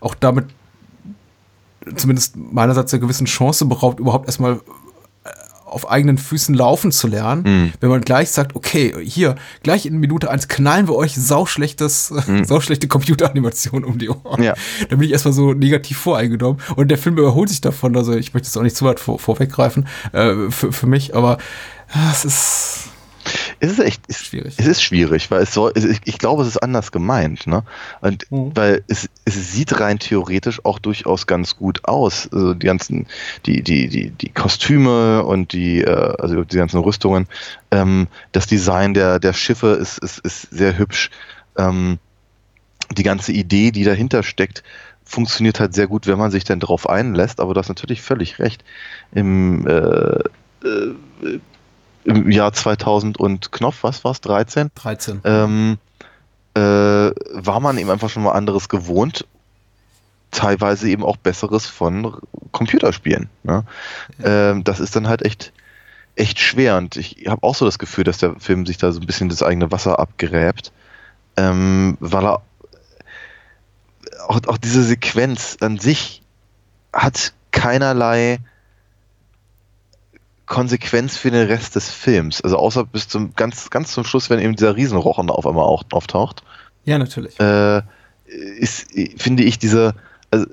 auch 0.00 0.14
damit 0.14 0.46
zumindest 1.96 2.36
meinerseits 2.36 2.92
einer 2.92 3.00
gewissen 3.00 3.26
Chance 3.26 3.64
beraubt, 3.64 4.00
überhaupt 4.00 4.26
erstmal 4.26 4.54
äh, 5.24 5.28
auf 5.64 5.90
eigenen 5.90 6.18
Füßen 6.18 6.54
laufen 6.54 6.92
zu 6.92 7.06
lernen, 7.08 7.42
Mhm. 7.42 7.72
wenn 7.80 7.88
man 7.90 8.00
gleich 8.02 8.30
sagt, 8.30 8.54
okay, 8.54 8.94
hier, 9.02 9.36
gleich 9.62 9.86
in 9.86 9.98
Minute 9.98 10.30
eins 10.30 10.48
knallen 10.48 10.88
wir 10.88 10.94
euch 10.94 11.14
sauschlechtes, 11.16 12.12
sauschlechte 12.44 12.86
Computeranimation 12.88 13.84
um 13.84 13.98
die 13.98 14.10
Ohren. 14.10 14.40
Mhm. 14.40 14.44
Ja. 14.44 14.54
Da 14.88 14.96
bin 14.96 15.06
ich 15.06 15.12
erstmal 15.12 15.32
so 15.32 15.54
negativ 15.54 15.96
voreingenommen. 15.98 16.60
Und 16.76 16.88
der 16.90 16.98
Film 16.98 17.16
überholt 17.16 17.48
sich 17.48 17.60
davon, 17.62 17.96
also 17.96 18.12
ich 18.14 18.34
möchte 18.34 18.46
jetzt 18.48 18.56
auch 18.58 18.62
nicht 18.62 18.76
zu 18.76 18.84
weit 18.84 19.00
vor, 19.00 19.18
vorweggreifen, 19.18 19.86
äh, 20.12 20.50
für, 20.50 20.72
für 20.72 20.86
mich, 20.86 21.14
aber 21.16 21.38
ja, 21.94 22.10
es 22.12 22.24
ist 22.24 22.69
Es 23.60 23.72
ist 23.72 23.78
echt 23.78 24.02
es, 24.08 24.24
Schwierig. 24.24 24.54
Es 24.56 24.66
ist 24.66 24.82
schwierig, 24.82 25.30
weil 25.30 25.42
es 25.42 25.52
soll, 25.52 25.72
es, 25.74 25.84
ich 25.84 26.18
glaube, 26.18 26.42
es 26.42 26.48
ist 26.48 26.56
anders 26.56 26.92
gemeint, 26.92 27.46
ne? 27.46 27.62
Und 28.00 28.24
Mhm. 28.30 28.52
weil 28.54 28.82
es, 28.88 29.08
es 29.26 29.52
sieht 29.52 29.78
rein 29.78 29.98
theoretisch 29.98 30.64
auch 30.64 30.78
durchaus 30.78 31.26
ganz 31.26 31.56
gut 31.56 31.84
aus. 31.84 32.28
Also 32.32 32.54
die 32.54 32.66
ganzen, 32.66 33.06
die, 33.44 33.62
die, 33.62 33.88
die, 33.88 34.10
die 34.10 34.30
Kostüme 34.30 35.24
und 35.24 35.52
die, 35.52 35.82
äh, 35.82 36.14
also 36.18 36.42
die 36.42 36.56
ganzen 36.56 36.80
Rüstungen, 36.80 37.26
ähm, 37.70 38.08
das 38.32 38.46
Design 38.46 38.94
der, 38.94 39.18
der 39.18 39.34
Schiffe 39.34 39.68
ist, 39.68 39.98
ist, 39.98 40.18
ist 40.20 40.48
sehr 40.50 40.78
hübsch. 40.78 41.10
Ähm, 41.58 41.98
die 42.96 43.02
ganze 43.02 43.32
Idee, 43.32 43.70
die 43.70 43.84
dahinter 43.84 44.22
steckt, 44.22 44.64
funktioniert 45.04 45.60
halt 45.60 45.74
sehr 45.74 45.86
gut, 45.86 46.06
wenn 46.06 46.18
man 46.18 46.30
sich 46.30 46.44
dann 46.44 46.60
darauf 46.60 46.88
einlässt, 46.88 47.40
aber 47.40 47.52
du 47.52 47.60
hast 47.60 47.68
natürlich 47.68 48.00
völlig 48.00 48.38
recht. 48.38 48.64
Im, 49.12 49.66
äh, 49.66 50.20
äh, 50.66 51.40
im 52.04 52.30
Jahr 52.30 52.52
2000 52.52 53.18
und 53.18 53.52
Knopf, 53.52 53.82
was 53.82 54.04
war's, 54.04 54.20
13? 54.20 54.70
13. 54.74 55.20
Ähm, 55.24 55.78
äh, 56.54 56.60
war 56.60 57.60
man 57.60 57.78
eben 57.78 57.90
einfach 57.90 58.10
schon 58.10 58.22
mal 58.22 58.32
anderes 58.32 58.68
gewohnt, 58.68 59.26
teilweise 60.30 60.88
eben 60.88 61.04
auch 61.04 61.16
besseres 61.16 61.66
von 61.66 62.16
Computerspielen. 62.52 63.28
Ne? 63.42 63.64
Ähm, 64.22 64.64
das 64.64 64.80
ist 64.80 64.96
dann 64.96 65.08
halt 65.08 65.22
echt, 65.22 65.52
echt 66.16 66.38
schwer 66.38 66.76
und 66.76 66.96
ich 66.96 67.26
habe 67.28 67.42
auch 67.42 67.54
so 67.54 67.64
das 67.64 67.78
Gefühl, 67.78 68.04
dass 68.04 68.18
der 68.18 68.34
Film 68.38 68.66
sich 68.66 68.78
da 68.78 68.92
so 68.92 69.00
ein 69.00 69.06
bisschen 69.06 69.28
das 69.28 69.42
eigene 69.42 69.70
Wasser 69.70 69.98
abgräbt, 69.98 70.72
ähm, 71.36 71.96
weil 72.00 72.24
er 72.24 72.42
auch, 74.26 74.40
auch 74.46 74.58
diese 74.58 74.82
Sequenz 74.82 75.56
an 75.60 75.78
sich 75.78 76.22
hat 76.92 77.32
keinerlei 77.52 78.38
Konsequenz 80.50 81.16
für 81.16 81.30
den 81.30 81.46
Rest 81.46 81.76
des 81.76 81.90
Films. 81.90 82.42
Also 82.42 82.58
außer 82.58 82.84
bis 82.84 83.06
zum 83.08 83.34
ganz, 83.34 83.70
ganz 83.70 83.92
zum 83.92 84.04
Schluss, 84.04 84.30
wenn 84.30 84.40
eben 84.40 84.56
dieser 84.56 84.74
Riesenrochen 84.74 85.30
auf 85.30 85.46
einmal 85.46 85.64
auch, 85.64 85.84
auftaucht, 85.92 86.42
Ja, 86.84 86.98
natürlich. 86.98 87.38
äh, 87.38 87.82
ist, 88.26 88.88
finde 89.16 89.44
ich, 89.44 89.60
diese, 89.60 89.94
also, 90.32 90.46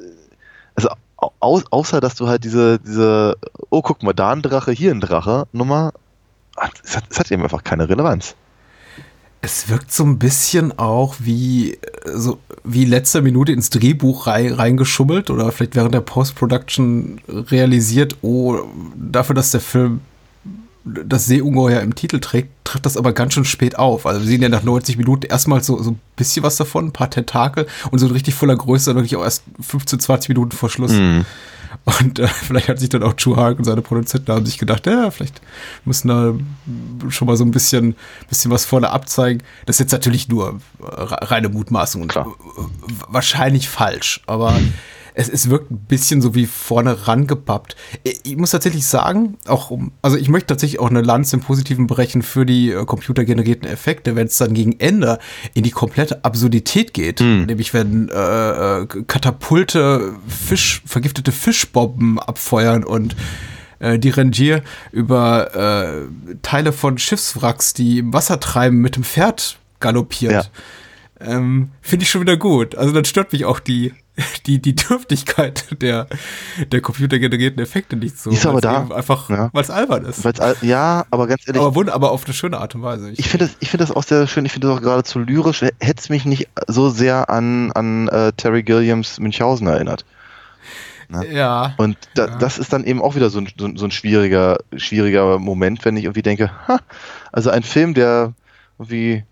also 0.76 0.90
au 1.18 1.62
außer 1.72 2.00
dass 2.00 2.14
du 2.14 2.28
halt 2.28 2.44
diese, 2.44 2.78
diese, 2.78 3.38
oh 3.72 3.82
guck 3.82 4.04
mal, 4.04 4.14
da 4.14 4.32
ein 4.32 4.44
Drache, 4.44 4.72
hier 4.72 4.92
ein 4.92 5.02
Drache, 5.02 5.48
Nummer, 5.52 5.94
es 6.84 6.96
hat, 6.96 7.06
es 7.10 7.20
hat 7.20 7.32
eben 7.32 7.42
einfach 7.42 7.64
keine 7.64 7.90
Relevanz. 7.90 8.36
Es 9.42 9.70
wirkt 9.70 9.92
so 9.92 10.04
ein 10.04 10.18
bisschen 10.18 10.78
auch 10.78 11.16
wie 11.20 11.78
so 12.14 12.40
wie 12.64 12.86
letzter 12.86 13.22
Minute 13.22 13.52
ins 13.52 13.70
Drehbuch 13.70 14.28
rein, 14.28 14.54
reingeschummelt 14.54 15.30
oder 15.30 15.52
vielleicht 15.52 15.76
während 15.76 15.94
der 15.94 16.02
Post-Production 16.02 17.22
realisiert, 17.28 18.18
oh, 18.22 18.60
dafür, 18.96 19.36
dass 19.36 19.52
der 19.52 19.62
Film 19.62 20.02
das 20.84 21.26
Seeungeheuer 21.26 21.82
im 21.82 21.96
Titel 21.96 22.20
trägt, 22.20 22.50
tritt 22.64 22.86
das 22.86 22.98
aber 22.98 23.14
ganz 23.14 23.34
schön 23.34 23.46
spät 23.46 23.78
auf. 23.78 24.06
Also 24.06 24.22
wir 24.22 24.28
sehen 24.28 24.42
ja 24.42 24.50
nach 24.50 24.64
90 24.64 24.98
Minuten 24.98 25.26
erstmal 25.26 25.62
so, 25.64 25.82
so 25.82 25.92
ein 25.92 26.00
bisschen 26.16 26.44
was 26.44 26.56
davon, 26.56 26.88
ein 26.88 26.94
paar 26.94 27.10
Tentakel 27.10 27.68
und 27.92 28.00
so 28.00 28.08
richtig 28.08 28.36
voller 28.36 28.56
Größe 28.56 28.96
wirklich 28.96 29.16
auch 29.16 29.24
erst 29.24 29.44
15, 29.62 30.00
20 30.00 30.30
Minuten 30.30 30.52
vor 30.52 30.70
Schluss. 30.70 30.94
Mhm. 30.94 31.26
Und 31.86 32.20
äh, 32.20 32.28
vielleicht 32.28 32.70
hat 32.70 32.80
sich 32.80 32.90
dann 32.90 33.04
auch 33.04 33.14
Chu 33.16 33.36
Hark 33.36 33.58
und 33.60 33.66
seine 33.66 33.82
Produzenten 33.82 34.32
haben 34.32 34.46
sich 34.46 34.58
gedacht, 34.58 34.86
ja, 34.86 35.12
vielleicht 35.12 35.42
müssen 35.86 36.08
da 36.10 36.34
schon 37.10 37.28
mal 37.28 37.38
so 37.38 37.46
ein 37.46 37.52
bisschen, 37.52 37.96
bisschen 38.30 38.52
was 38.52 38.66
vorne 38.66 38.90
abzeigen. 38.90 39.44
Das 39.66 39.76
ist 39.78 39.80
jetzt 39.80 39.92
natürlich 39.92 40.28
nur 40.28 40.60
reine 40.80 41.50
Mutmaßung 41.50 42.02
und 42.02 42.10
Klar. 42.10 42.28
wahrscheinlich 43.08 43.70
falsch, 43.70 44.22
aber 44.28 44.60
es, 45.18 45.30
es 45.30 45.50
wirkt 45.50 45.72
ein 45.72 45.80
bisschen 45.80 46.22
so 46.22 46.36
wie 46.36 46.46
vorne 46.46 47.08
rangepappt. 47.08 47.76
Ich 48.04 48.38
muss 48.38 48.52
tatsächlich 48.52 48.86
sagen, 48.86 49.38
auch 49.48 49.72
um, 49.72 49.92
also 50.04 50.16
ich 50.16 50.30
möchte 50.30 50.48
tatsächlich 50.48 50.80
auch 50.80 50.92
eine 50.92 51.02
Lanze 51.02 51.38
im 51.38 51.42
Positiven 51.42 51.88
brechen 51.88 52.22
für 52.22 52.46
die 52.46 52.70
äh, 52.70 52.86
computergenerierten 52.86 53.68
Effekte, 53.68 54.16
wenn 54.16 54.28
es 54.28 54.38
dann 54.38 54.54
gegen 54.54 54.80
Ende 54.80 55.18
in 55.56 55.64
die 55.64 55.72
komplette 55.72 56.24
Absurdität 56.24 56.94
geht. 56.94 57.20
Mhm. 57.20 57.46
Nämlich 57.48 57.74
wenn 57.74 58.10
äh, 58.10 58.82
äh, 58.82 58.86
Katapulte 59.08 60.14
Fisch, 60.28 60.84
vergiftete 60.86 61.32
Fischbomben 61.32 62.20
abfeuern 62.20 62.84
und 62.84 63.16
äh, 63.80 63.98
die 63.98 64.12
Rangier 64.12 64.62
über 64.92 65.56
äh, 65.56 66.36
Teile 66.44 66.72
von 66.72 67.00
Schiffswracks, 67.00 67.74
die 67.74 68.00
im 68.00 68.14
Wasser 68.14 68.40
treiben, 68.40 68.82
mit 68.82 68.96
dem 68.96 69.04
Pferd 69.04 69.58
galoppiert. 69.80 70.52
Ja. 71.20 71.28
Ähm, 71.38 71.72
Finde 71.82 72.04
ich 72.04 72.12
schon 72.12 72.22
wieder 72.22 72.38
gut. 72.38 72.76
Also 72.76 72.94
dann 72.94 73.06
stört 73.06 73.34
mich 73.34 73.46
auch 73.46 73.60
die 73.60 73.94
die, 74.46 74.60
die 74.62 74.76
Dürftigkeit 74.76 75.82
der, 75.82 76.08
der 76.72 76.82
computergenerierten 76.82 77.62
Effekte 77.62 77.96
nicht 77.96 78.18
so. 78.18 78.32
Ist 78.32 78.46
aber 78.46 78.62
da. 78.62 78.88
Einfach, 78.90 79.30
ja. 79.30 79.50
weil 79.54 79.64
es 79.64 79.70
albern 79.70 80.06
ist. 80.06 80.26
Weil's 80.26 80.40
al 80.40 80.56
ja, 80.62 81.06
aber 81.12 81.28
ganz 81.28 81.48
ehrlich. 81.48 81.62
Aber, 81.62 81.76
wund 81.76 81.90
aber 81.90 82.12
auf 82.12 82.26
eine 82.26 82.34
schöne 82.34 82.58
Art 82.58 82.74
und 82.76 82.82
Weise. 82.82 83.12
Ich, 83.12 83.20
ich 83.20 83.30
finde 83.30 83.46
das, 83.46 83.58
ich 83.60 83.70
finde 83.70 83.86
das 83.86 83.96
auch 83.96 84.04
sehr 84.04 84.28
schön. 84.28 84.46
Ich 84.46 84.52
finde 84.52 84.68
das 84.68 84.78
auch 84.78 84.82
geradezu 84.82 85.20
lyrisch. 85.20 85.62
Hätte 85.62 85.96
es 85.98 86.10
mich 86.10 86.26
nicht 86.26 86.48
so 86.68 86.90
sehr 86.90 87.30
an, 87.30 87.72
an 87.74 88.10
uh, 88.10 88.32
Terry 88.36 88.64
Gilliams 88.64 89.20
Münchhausen 89.20 89.68
erinnert. 89.68 90.06
Ne? 91.10 91.32
Ja. 91.32 91.74
Und 91.78 91.98
da, 92.16 92.28
ja. 92.28 92.38
das 92.38 92.58
ist 92.58 92.74
dann 92.74 92.84
eben 92.84 93.02
auch 93.02 93.16
wieder 93.16 93.30
so 93.30 93.40
ein, 93.40 93.50
so, 93.58 93.70
so 93.76 93.86
ein 93.86 93.92
schwieriger, 93.92 94.58
schwieriger 94.76 95.40
Moment, 95.40 95.86
wenn 95.86 95.96
ich 95.96 96.06
irgendwie 96.06 96.22
denke, 96.22 96.52
ha, 96.68 96.80
also 97.32 97.50
ein 97.50 97.64
Film, 97.64 97.94
der 97.94 98.34
irgendwie 98.80 99.24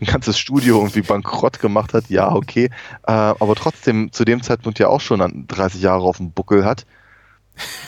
ein 0.00 0.06
ganzes 0.06 0.38
Studio 0.38 0.78
irgendwie 0.78 1.02
bankrott 1.02 1.60
gemacht 1.60 1.94
hat, 1.94 2.08
ja, 2.08 2.32
okay, 2.32 2.70
äh, 3.06 3.12
aber 3.12 3.54
trotzdem 3.54 4.12
zu 4.12 4.24
dem 4.24 4.42
Zeitpunkt 4.42 4.78
ja 4.78 4.88
auch 4.88 5.00
schon 5.00 5.46
30 5.48 5.82
Jahre 5.82 6.02
auf 6.02 6.18
dem 6.18 6.32
Buckel 6.32 6.64
hat, 6.64 6.86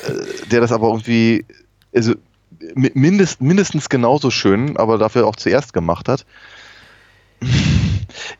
äh, 0.07 0.49
der 0.49 0.61
das 0.61 0.73
aber 0.73 0.89
irgendwie, 0.89 1.45
also 1.95 2.15
mindest, 2.75 3.41
mindestens 3.41 3.89
genauso 3.89 4.31
schön, 4.31 4.77
aber 4.77 4.99
dafür 4.99 5.27
auch 5.27 5.37
zuerst 5.37 5.73
gemacht 5.73 6.09
hat. 6.09 6.25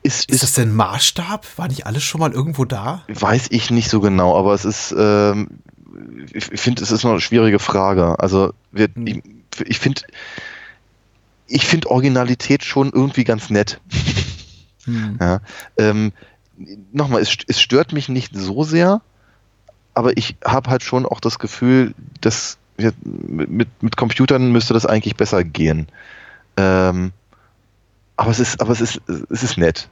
Ist, 0.01 0.29
ist, 0.29 0.31
ist 0.31 0.43
das 0.43 0.53
denn 0.53 0.73
Maßstab? 0.73 1.45
War 1.57 1.67
nicht 1.67 1.85
alles 1.85 2.03
schon 2.03 2.21
mal 2.21 2.31
irgendwo 2.31 2.65
da? 2.65 3.03
Weiß 3.07 3.47
ich 3.49 3.69
nicht 3.69 3.89
so 3.89 3.99
genau, 3.99 4.37
aber 4.37 4.53
es 4.53 4.65
ist, 4.65 4.95
ähm, 4.97 5.49
ich 6.31 6.45
finde, 6.45 6.83
es 6.83 6.91
ist 6.91 7.03
noch 7.03 7.11
eine 7.11 7.21
schwierige 7.21 7.59
Frage. 7.59 8.19
Also, 8.19 8.53
wir, 8.71 8.89
hm. 8.93 9.07
ich, 9.07 9.21
ich 9.65 9.79
finde, 9.79 10.01
ich 11.53 11.65
finde 11.65 11.91
Originalität 11.91 12.63
schon 12.63 12.91
irgendwie 12.91 13.23
ganz 13.23 13.49
nett. 13.49 13.79
Hm. 14.85 15.17
Ja, 15.21 15.39
ähm, 15.77 16.11
Nochmal, 16.91 17.21
es, 17.21 17.35
es 17.47 17.59
stört 17.59 17.93
mich 17.93 18.09
nicht 18.09 18.35
so 18.35 18.63
sehr, 18.63 19.01
aber 19.93 20.17
ich 20.17 20.35
habe 20.45 20.69
halt 20.69 20.83
schon 20.83 21.05
auch 21.05 21.19
das 21.19 21.39
Gefühl, 21.39 21.95
dass 22.21 22.57
mit, 22.77 23.69
mit 23.81 23.97
Computern 23.97 24.51
müsste 24.51 24.73
das 24.73 24.85
eigentlich 24.85 25.15
besser 25.15 25.43
gehen. 25.43 25.87
Ähm, 26.57 27.11
aber 28.17 28.31
es 28.31 28.39
ist, 28.39 28.61
aber 28.61 28.71
es 28.71 28.81
ist, 28.81 29.01
es 29.07 29.43
ist 29.43 29.57
nett. 29.57 29.89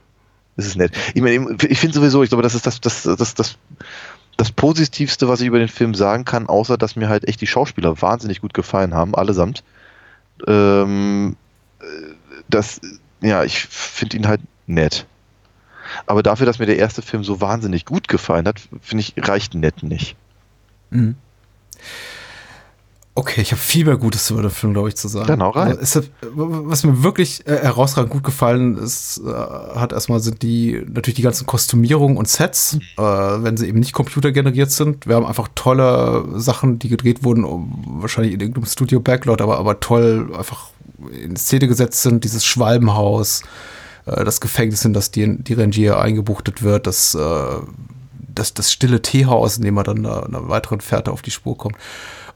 Es 0.55 0.67
ist 0.67 0.75
nett. 0.75 0.91
Ich 1.15 1.21
meine, 1.21 1.57
ich 1.67 1.79
finde 1.79 1.95
sowieso, 1.95 2.21
ich 2.21 2.29
glaube, 2.29 2.43
das 2.43 2.55
ist 2.55 2.67
das, 2.67 2.79
das, 2.79 3.03
das, 3.03 3.33
das, 3.33 3.57
das 4.37 4.51
Positivste, 4.51 5.27
was 5.27 5.41
ich 5.41 5.47
über 5.47 5.59
den 5.59 5.67
Film 5.67 5.95
sagen 5.95 6.25
kann, 6.25 6.47
außer 6.47 6.77
dass 6.77 6.95
mir 6.95 7.09
halt 7.09 7.27
echt 7.27 7.41
die 7.41 7.47
Schauspieler 7.47 8.01
wahnsinnig 8.01 8.41
gut 8.41 8.53
gefallen 8.53 8.93
haben, 8.93 9.15
allesamt. 9.15 9.63
Ähm, 10.47 11.35
das, 12.53 12.81
ja, 13.21 13.43
ich 13.43 13.59
finde 13.59 14.17
ihn 14.17 14.27
halt 14.27 14.41
nett. 14.67 15.05
Aber 16.05 16.23
dafür, 16.23 16.45
dass 16.45 16.59
mir 16.59 16.65
der 16.65 16.77
erste 16.77 17.01
Film 17.01 17.23
so 17.23 17.41
wahnsinnig 17.41 17.85
gut 17.85 18.07
gefallen 18.07 18.47
hat, 18.47 18.61
finde 18.81 19.01
ich, 19.01 19.13
reicht 19.17 19.55
nett 19.55 19.83
nicht. 19.83 20.15
Mhm. 20.89 21.15
Okay, 23.13 23.41
ich 23.41 23.51
habe 23.51 23.61
viel 23.61 23.83
mehr 23.83 23.97
Gutes 23.97 24.29
über 24.29 24.41
den 24.41 24.51
Film, 24.51 24.71
glaube 24.71 24.87
ich, 24.87 24.95
zu 24.95 25.09
sagen. 25.09 25.27
Dann 25.27 25.41
auch 25.41 25.57
rein. 25.57 25.77
Also, 25.77 26.01
was 26.21 26.85
mir 26.85 27.03
wirklich 27.03 27.45
äh, 27.45 27.57
herausragend 27.57 28.09
gut 28.09 28.23
gefallen 28.23 28.77
ist, 28.77 29.19
äh, 29.25 29.29
hat 29.29 29.91
erstmal 29.91 30.21
sind 30.21 30.41
die 30.41 30.81
natürlich 30.87 31.15
die 31.15 31.21
ganzen 31.21 31.45
Kostümierungen 31.45 32.15
und 32.15 32.29
Sets, 32.29 32.79
äh, 32.97 33.01
wenn 33.01 33.57
sie 33.57 33.67
eben 33.67 33.79
nicht 33.79 33.91
computergeneriert 33.91 34.71
sind. 34.71 35.07
Wir 35.07 35.15
haben 35.15 35.25
einfach 35.25 35.49
tolle 35.55 36.25
Sachen, 36.39 36.79
die 36.79 36.87
gedreht 36.87 37.25
wurden, 37.25 37.43
wahrscheinlich 37.85 38.33
in 38.33 38.39
irgendeinem 38.39 38.65
Studio 38.65 39.01
Backlot, 39.01 39.41
aber, 39.41 39.59
aber 39.59 39.81
toll 39.81 40.31
einfach 40.37 40.69
in 41.09 41.35
Szene 41.35 41.67
gesetzt 41.67 42.01
sind, 42.01 42.23
dieses 42.23 42.45
Schwalbenhaus, 42.45 43.43
äh, 44.05 44.23
das 44.23 44.41
Gefängnis, 44.41 44.85
in 44.85 44.93
das 44.93 45.11
die, 45.11 45.41
die 45.43 45.53
Rangier 45.53 45.99
eingebuchtet 45.99 46.63
wird, 46.63 46.87
das, 46.87 47.15
äh, 47.15 47.19
das, 48.33 48.53
das 48.53 48.71
stille 48.71 49.01
Teehaus, 49.01 49.57
in 49.57 49.63
dem 49.63 49.75
man 49.75 49.83
dann 49.83 50.05
einer, 50.05 50.25
einer 50.25 50.49
weiteren 50.49 50.81
Fährte 50.81 51.11
auf 51.11 51.21
die 51.21 51.31
Spur 51.31 51.57
kommt 51.57 51.75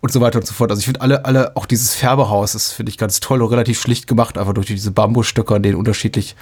und 0.01 0.11
so 0.11 0.22
weiter 0.22 0.39
und 0.39 0.45
so 0.45 0.53
fort. 0.53 0.70
Also 0.70 0.80
ich 0.80 0.86
finde 0.86 1.01
alle, 1.01 1.26
alle, 1.26 1.55
auch 1.55 1.66
dieses 1.66 1.95
Färbehaus 1.95 2.53
ist, 2.55 2.72
finde 2.72 2.91
ich, 2.91 2.97
ganz 2.97 3.20
toll 3.20 3.41
und 3.41 3.49
relativ 3.49 3.80
schlicht 3.80 4.07
gemacht, 4.07 4.38
einfach 4.38 4.53
durch 4.53 4.68
diese 4.68 4.91
Bambusstöcke, 4.91 5.55
an 5.55 5.63
denen 5.63 5.78
unterschiedlich 5.78 6.36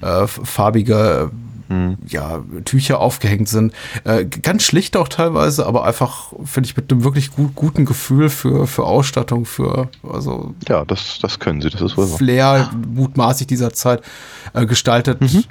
äh, 0.00 0.26
farbige 0.26 1.30
hm. 1.68 1.98
ja, 2.06 2.42
Tücher 2.64 2.98
aufgehängt 3.00 3.48
sind. 3.48 3.72
Äh, 4.04 4.24
ganz 4.24 4.62
schlicht 4.62 4.96
auch 4.96 5.08
teilweise, 5.08 5.66
aber 5.66 5.84
einfach, 5.84 6.32
finde 6.44 6.68
ich, 6.68 6.76
mit 6.76 6.90
einem 6.90 7.04
wirklich 7.04 7.30
gut, 7.30 7.54
guten 7.54 7.84
Gefühl 7.84 8.30
für, 8.30 8.66
für 8.66 8.84
Ausstattung, 8.84 9.44
für, 9.44 9.88
also. 10.02 10.54
Ja, 10.68 10.84
das, 10.84 11.18
das 11.20 11.38
können 11.38 11.60
sie, 11.60 11.70
das 11.70 11.82
ist 11.82 11.96
wohl 11.96 12.06
Flair, 12.06 12.70
mutmaßlich 12.94 13.46
dieser 13.46 13.72
Zeit, 13.72 14.02
äh, 14.54 14.66
gestaltet. 14.66 15.20
Mhm. 15.20 15.44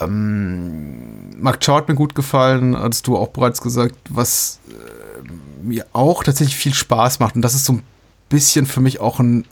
Ähm, 0.00 1.40
Mark 1.40 1.66
hat 1.68 1.88
mir 1.88 1.94
gut 1.94 2.14
gefallen, 2.14 2.76
hattest 2.76 3.06
du 3.06 3.16
auch 3.16 3.28
bereits 3.28 3.60
gesagt, 3.60 3.94
was 4.08 4.60
äh, 4.68 5.62
mir 5.62 5.86
auch 5.92 6.24
tatsächlich 6.24 6.56
viel 6.56 6.74
Spaß 6.74 7.20
macht. 7.20 7.36
Und 7.36 7.42
das 7.42 7.54
ist 7.54 7.64
so 7.64 7.74
ein 7.74 7.82
bisschen 8.28 8.66
für 8.66 8.80
mich 8.80 9.00
auch 9.00 9.20
ein 9.20 9.44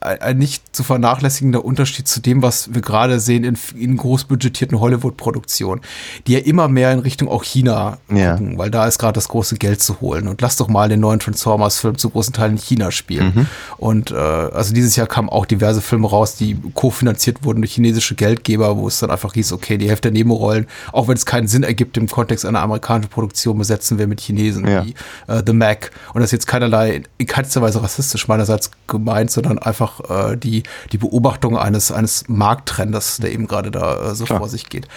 ein 0.00 0.38
nicht 0.38 0.76
zu 0.76 0.84
vernachlässigender 0.84 1.64
Unterschied 1.64 2.06
zu 2.06 2.20
dem, 2.20 2.40
was 2.40 2.72
wir 2.72 2.82
gerade 2.82 3.18
sehen 3.18 3.42
in, 3.42 3.58
in 3.76 3.96
großbudgetierten 3.96 4.78
Hollywood-Produktionen, 4.78 5.80
die 6.26 6.34
ja 6.34 6.38
immer 6.38 6.68
mehr 6.68 6.92
in 6.92 7.00
Richtung 7.00 7.28
auch 7.28 7.42
China 7.42 7.98
ja. 8.08 8.36
gucken, 8.36 8.58
weil 8.58 8.70
da 8.70 8.86
ist 8.86 8.98
gerade 8.98 9.14
das 9.14 9.28
große 9.28 9.56
Geld 9.56 9.82
zu 9.82 10.00
holen. 10.00 10.28
Und 10.28 10.40
lass 10.40 10.56
doch 10.56 10.68
mal 10.68 10.88
den 10.88 11.00
neuen 11.00 11.18
Transformers-Film 11.18 11.98
zu 11.98 12.10
großen 12.10 12.32
Teilen 12.32 12.52
in 12.52 12.58
China 12.58 12.92
spielen. 12.92 13.32
Mhm. 13.34 13.46
Und 13.76 14.10
äh, 14.12 14.14
also 14.14 14.72
dieses 14.72 14.94
Jahr 14.94 15.08
kamen 15.08 15.28
auch 15.28 15.46
diverse 15.46 15.80
Filme 15.80 16.08
raus, 16.08 16.36
die 16.36 16.56
kofinanziert 16.74 17.44
wurden 17.44 17.60
durch 17.60 17.74
chinesische 17.74 18.14
Geldgeber, 18.14 18.76
wo 18.76 18.86
es 18.86 19.00
dann 19.00 19.10
einfach 19.10 19.34
hieß, 19.34 19.52
okay, 19.52 19.78
die 19.78 19.88
Hälfte 19.88 20.12
der 20.12 20.12
Nebenrollen, 20.12 20.68
auch 20.92 21.08
wenn 21.08 21.16
es 21.16 21.26
keinen 21.26 21.48
Sinn 21.48 21.64
ergibt 21.64 21.96
im 21.96 22.08
Kontext 22.08 22.44
einer 22.46 22.60
amerikanischen 22.60 23.10
Produktion, 23.10 23.58
besetzen 23.58 23.98
wir 23.98 24.06
mit 24.06 24.20
Chinesen 24.20 24.66
ja. 24.66 24.84
wie 24.84 24.94
äh, 25.26 25.42
The 25.44 25.52
Mac. 25.52 25.90
Und 26.14 26.20
das 26.20 26.28
ist 26.28 26.32
jetzt 26.32 26.46
keinerlei, 26.46 27.02
in 27.18 27.26
keinster 27.26 27.62
Weise 27.62 27.82
rassistisch 27.82 28.28
meinerseits 28.28 28.70
gemeint, 28.86 29.32
sondern 29.32 29.58
einfach 29.58 29.87
einfach 29.88 30.32
äh, 30.32 30.36
die, 30.36 30.62
die 30.92 30.98
Beobachtung 30.98 31.56
eines, 31.56 31.92
eines 31.92 32.28
Markttrendes, 32.28 33.18
der 33.18 33.32
eben 33.32 33.46
gerade 33.46 33.70
da 33.70 34.10
äh, 34.10 34.14
so 34.14 34.24
Klar. 34.24 34.38
vor 34.38 34.48
sich 34.48 34.68
geht. 34.68 34.88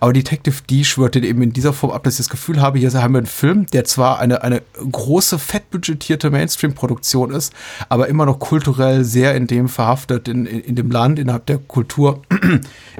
Aber 0.00 0.12
Detective 0.12 0.62
D 0.68 0.84
schwört 0.84 1.14
den 1.14 1.24
eben 1.24 1.42
in 1.42 1.52
dieser 1.52 1.72
Form 1.72 1.92
ab, 1.92 2.04
dass 2.04 2.14
ich 2.14 2.18
das 2.18 2.28
Gefühl 2.28 2.60
habe, 2.60 2.78
hier 2.78 2.92
haben 2.92 3.14
wir 3.14 3.18
einen 3.18 3.26
Film, 3.26 3.66
der 3.66 3.84
zwar 3.84 4.18
eine, 4.18 4.42
eine 4.42 4.62
große, 4.90 5.38
fettbudgetierte 5.38 6.30
Mainstream-Produktion 6.30 7.30
ist, 7.30 7.52
aber 7.88 8.08
immer 8.08 8.26
noch 8.26 8.38
kulturell 8.38 9.04
sehr 9.04 9.34
in 9.34 9.46
dem 9.46 9.68
verhaftet, 9.68 10.28
in, 10.28 10.46
in, 10.46 10.60
in 10.60 10.74
dem 10.74 10.90
Land, 10.90 11.18
innerhalb 11.18 11.46
der 11.46 11.58
Kultur, 11.58 12.22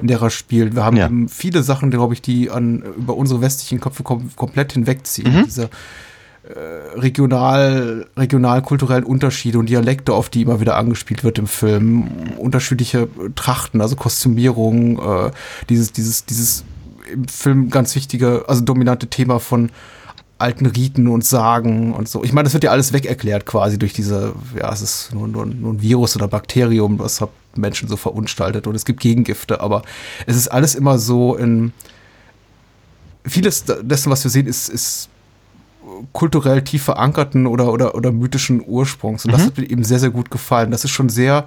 in 0.01 0.07
der 0.07 0.21
er 0.21 0.29
spielt. 0.29 0.75
Wir 0.75 0.83
haben 0.83 0.97
ja. 0.97 1.05
eben 1.05 1.29
viele 1.29 1.63
Sachen, 1.63 1.91
glaube 1.91 2.13
ich, 2.13 2.21
die 2.21 2.49
an 2.49 2.83
über 2.97 3.15
unsere 3.15 3.41
westlichen 3.41 3.79
Köpfe 3.79 4.03
kom 4.03 4.29
komplett 4.35 4.73
hinwegziehen. 4.73 5.33
Mhm. 5.33 5.45
Diese 5.45 5.69
regional, 6.55 8.07
regional-kulturellen 8.17 9.03
Unterschiede 9.03 9.59
und 9.59 9.69
Dialekte, 9.69 10.13
auf 10.13 10.29
die 10.29 10.41
immer 10.41 10.59
wieder 10.59 10.77
angespielt 10.77 11.23
wird 11.23 11.37
im 11.37 11.47
Film, 11.47 12.07
unterschiedliche 12.37 13.07
Trachten, 13.35 13.81
also 13.81 13.95
Kostümierung, 13.95 14.99
äh, 14.99 15.31
dieses, 15.69 15.93
dieses, 15.93 16.25
dieses 16.25 16.63
im 17.11 17.27
Film 17.27 17.69
ganz 17.69 17.95
wichtige, 17.95 18.45
also 18.47 18.63
dominante 18.63 19.07
Thema 19.07 19.39
von 19.39 19.71
alten 20.39 20.65
Riten 20.65 21.07
und 21.07 21.25
Sagen 21.25 21.93
und 21.93 22.07
so. 22.07 22.23
Ich 22.23 22.33
meine, 22.33 22.45
das 22.45 22.53
wird 22.53 22.63
ja 22.63 22.71
alles 22.71 22.93
weg 22.93 23.05
erklärt 23.05 23.45
quasi 23.45 23.77
durch 23.77 23.93
diese, 23.93 24.33
ja, 24.57 24.71
es 24.71 24.81
ist 24.81 25.13
nur, 25.13 25.27
nur, 25.27 25.45
nur 25.45 25.73
ein 25.73 25.81
Virus 25.81 26.15
oder 26.15 26.27
Bakterium, 26.27 26.97
was 26.97 27.19
hat 27.21 27.29
Menschen 27.55 27.89
so 27.89 27.97
verunstaltet 27.97 28.65
und 28.65 28.75
es 28.75 28.85
gibt 28.85 29.01
Gegengifte, 29.01 29.59
aber 29.59 29.81
es 30.25 30.35
ist 30.35 30.47
alles 30.47 30.75
immer 30.75 30.97
so 30.97 31.35
in 31.35 31.73
vieles 33.25 33.65
dessen, 33.65 34.11
was 34.11 34.23
wir 34.23 34.31
sehen, 34.31 34.47
ist, 34.47 34.69
ist 34.69 35.09
kulturell 36.13 36.61
tief 36.63 36.83
verankerten 36.83 37.47
oder, 37.47 37.71
oder, 37.71 37.95
oder 37.95 38.11
mythischen 38.11 38.63
Ursprungs. 38.65 39.25
Und 39.25 39.31
das 39.31 39.45
hat 39.45 39.57
mir 39.57 39.69
eben 39.69 39.83
sehr, 39.83 39.99
sehr 39.99 40.09
gut 40.09 40.31
gefallen. 40.31 40.71
Das 40.71 40.83
ist 40.83 40.91
schon 40.91 41.09
sehr, 41.09 41.45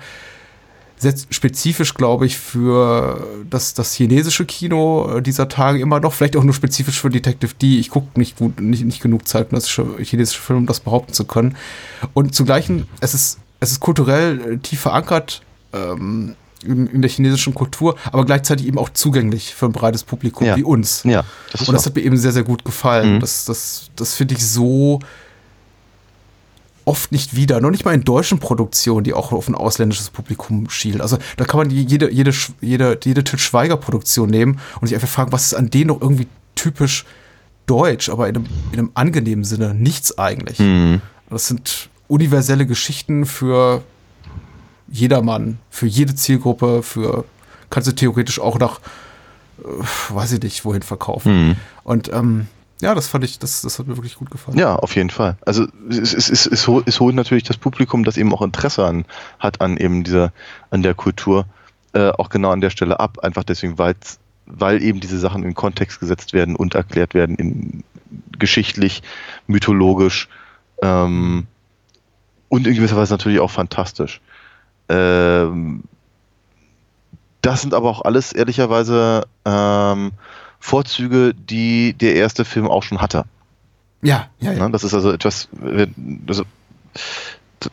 sehr 0.97 1.15
spezifisch, 1.31 1.95
glaube 1.95 2.27
ich, 2.27 2.39
für 2.39 3.27
das, 3.51 3.75
das 3.75 3.93
chinesische 3.95 4.45
Kino 4.47 5.17
äh, 5.17 5.23
dieser 5.23 5.49
Tage 5.49 5.81
immer 5.81 6.01
noch. 6.01 6.13
Vielleicht 6.13 6.37
auch 6.37 6.45
nur 6.45 6.55
spezifisch 6.55 7.01
für 7.01 7.11
Detective 7.11 7.55
D. 7.55 7.79
Ich 7.79 7.91
gucke 7.91 8.19
nicht 8.19 8.37
gut, 8.39 8.61
nicht, 8.61 8.85
nicht 8.85 9.03
genug 9.03 9.27
zeitgenössische 9.27 9.85
chinesische 9.99 10.41
Filme, 10.41 10.61
um 10.61 10.67
das 10.67 10.81
behaupten 10.81 11.13
zu 11.13 11.25
können. 11.25 11.57
Und 12.15 12.35
zugleich, 12.35 12.71
es 13.01 13.15
ist, 13.15 13.39
es 13.61 13.73
ist 13.73 13.81
kulturell 13.81 14.55
äh, 14.55 14.59
tief 14.59 14.81
verankert. 14.81 15.43
Ähm, 15.73 16.37
in, 16.65 16.87
in, 16.87 17.03
der 17.03 17.11
chinesischen 17.11 17.55
Kultur, 17.55 17.97
aber 18.11 18.25
gleichzeitig 18.25 18.67
eben 18.67 18.79
auch 18.79 18.91
zugänglich 18.91 19.55
für 19.55 19.67
ein 19.67 19.73
breites 19.73 20.05
Publikum 20.05 20.47
ja. 20.47 20.57
wie 20.57 20.63
uns. 20.63 21.03
Ja, 21.05 21.25
das 21.51 21.69
Und 21.69 21.75
das 21.75 21.87
hat 21.87 21.95
mir 21.95 22.03
eben 22.03 22.17
sehr, 22.17 22.33
sehr 22.33 22.45
gut 22.45 22.65
gefallen. 22.65 23.15
Mhm. 23.17 23.21
Das, 23.21 23.45
das, 23.45 23.91
das 23.97 24.15
finde 24.15 24.35
ich 24.35 24.47
so 24.47 25.01
oft 26.85 27.13
nicht 27.13 27.37
wieder. 27.37 27.61
Noch 27.61 27.71
nicht 27.71 27.85
mal 27.85 27.95
in 27.95 28.05
deutschen 28.05 28.39
Produktionen, 28.39 29.05
die 29.05 29.15
auch 29.15 29.33
auf 29.33 29.49
ein 29.49 29.55
ausländisches 29.55 30.11
Publikum 30.11 30.69
schielen. 30.71 31.01
Also 31.01 31.19
da 31.37 31.45
kann 31.45 31.59
man 31.59 31.71
jede, 31.71 32.11
jede, 32.11 32.33
jede, 32.61 32.99
jede 33.03 33.25
Til 33.25 33.39
Schweiger-Produktion 33.39 34.29
nehmen 34.29 34.61
und 34.81 34.89
sich 34.89 34.95
einfach 34.95 35.09
fragen, 35.09 35.33
was 35.33 35.47
ist 35.47 35.55
an 35.55 35.71
denen 35.71 35.89
noch 35.89 36.01
irgendwie 36.01 36.27
typisch 36.55 37.05
deutsch, 37.67 38.09
aber 38.09 38.29
in 38.29 38.37
einem, 38.37 38.47
in 38.73 38.79
einem 38.79 38.91
angenehmen 38.95 39.45
Sinne 39.45 39.75
nichts 39.75 40.19
eigentlich. 40.19 40.59
Mhm. 40.59 41.01
Das 41.31 41.47
sind 41.47 41.89
universelle 42.09 42.67
Geschichten 42.67 43.25
für 43.25 43.83
jedermann, 44.93 45.59
für 45.71 45.87
jede 45.87 46.15
Zielgruppe, 46.15 46.83
für 46.83 47.25
kannst 47.71 47.89
du 47.89 47.95
theoretisch 47.95 48.39
auch 48.39 48.59
nach, 48.59 48.79
äh, 49.59 50.15
weiß 50.15 50.33
ich 50.33 50.43
nicht, 50.43 50.65
wohin 50.65 50.83
verkaufen. 50.83 51.49
Mhm. 51.49 51.57
Und 51.83 52.13
ähm, 52.13 52.47
ja, 52.81 52.95
das 52.95 53.09
fand 53.09 53.25
ich, 53.25 53.39
das, 53.39 53.63
das 53.63 53.79
hat 53.79 53.87
mir 53.87 53.97
wirklich 53.97 54.17
gut 54.17 54.31
gefallen. 54.31 54.59
Ja, 54.59 54.77
auf 54.77 54.95
jeden 54.95 55.11
Fall. 55.11 55.37
Also 55.47 55.67
es, 55.89 56.13
es, 56.13 56.29
es, 56.29 56.47
es, 56.47 56.69
es 56.69 57.01
holt 57.01 57.15
natürlich 57.15 57.45
das 57.45 57.57
Publikum, 57.57 58.05
das 58.05 58.17
eben 58.17 58.33
auch 58.35 58.43
Interesse 58.43 58.85
an, 58.85 59.05
hat 59.39 59.61
an 59.61 59.77
eben 59.77 60.05
dieser, 60.05 60.33
an 60.71 60.83
der 60.83 60.95
Kultur, 60.95 61.47
äh, 61.95 62.11
auch 62.11 62.29
genau 62.29 62.51
an 62.51 62.61
der 62.61 62.71
Stelle 62.71 63.01
ab. 63.01 63.19
Einfach 63.23 63.45
deswegen, 63.45 63.79
weil 63.79 63.95
weil 64.47 64.83
eben 64.83 65.01
diese 65.01 65.19
Sachen 65.19 65.45
in 65.45 65.55
Kontext 65.55 66.01
gesetzt 66.01 66.33
werden 66.33 66.57
und 66.57 66.75
erklärt 66.75 67.15
werden, 67.15 67.37
in 67.37 67.85
geschichtlich, 68.39 69.03
mythologisch 69.47 70.29
ähm, 70.83 71.47
und 72.49 72.67
in 72.67 72.75
gewisser 72.75 72.97
Weise 72.97 73.15
natürlich 73.15 73.41
auch 73.41 73.51
fantastisch. 73.51 74.21
Ähm, 74.93 75.83
das 77.41 77.63
sind 77.63 77.75
aber 77.75 77.91
auch 77.91 78.03
alles 78.03 78.33
ehrlicherweise 78.33 79.27
ähm, 79.45 80.13
Vorzüge, 80.61 81.35
die 81.35 81.93
der 81.95 82.15
erste 82.15 82.45
Film 82.45 82.69
auch 82.69 82.83
schon 82.83 83.01
hatte. 83.01 83.25
Ja, 84.03 84.29
ja, 84.41 84.53
ja. 84.53 84.69
Das 84.69 84.85
ist 84.85 84.95
also 84.95 85.11
etwas, 85.13 85.49
also, 86.29 86.45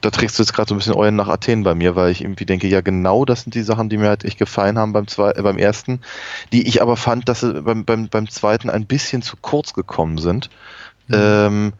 da 0.01 0.11
trägst 0.11 0.37
du 0.37 0.43
jetzt 0.43 0.53
gerade 0.53 0.69
so 0.69 0.75
ein 0.75 0.77
bisschen 0.77 0.95
Eulen 0.95 1.15
nach 1.15 1.27
Athen 1.27 1.63
bei 1.63 1.75
mir, 1.75 1.95
weil 1.95 2.11
ich 2.11 2.21
irgendwie 2.21 2.45
denke, 2.45 2.67
ja 2.67 2.81
genau 2.81 3.25
das 3.25 3.41
sind 3.41 3.55
die 3.55 3.63
Sachen, 3.63 3.89
die 3.89 3.97
mir 3.97 4.07
halt 4.07 4.23
echt 4.23 4.37
gefallen 4.37 4.77
haben 4.77 4.93
beim, 4.93 5.07
zwei, 5.07 5.31
äh, 5.31 5.41
beim 5.41 5.57
ersten, 5.57 6.01
die 6.51 6.67
ich 6.67 6.81
aber 6.81 6.97
fand, 6.97 7.27
dass 7.27 7.41
sie 7.41 7.61
beim, 7.61 7.85
beim, 7.85 8.07
beim 8.07 8.29
zweiten 8.29 8.69
ein 8.69 8.85
bisschen 8.85 9.21
zu 9.21 9.37
kurz 9.37 9.73
gekommen 9.73 10.17
sind. 10.17 10.49
Mhm. 11.07 11.15
Ähm, 11.15 11.73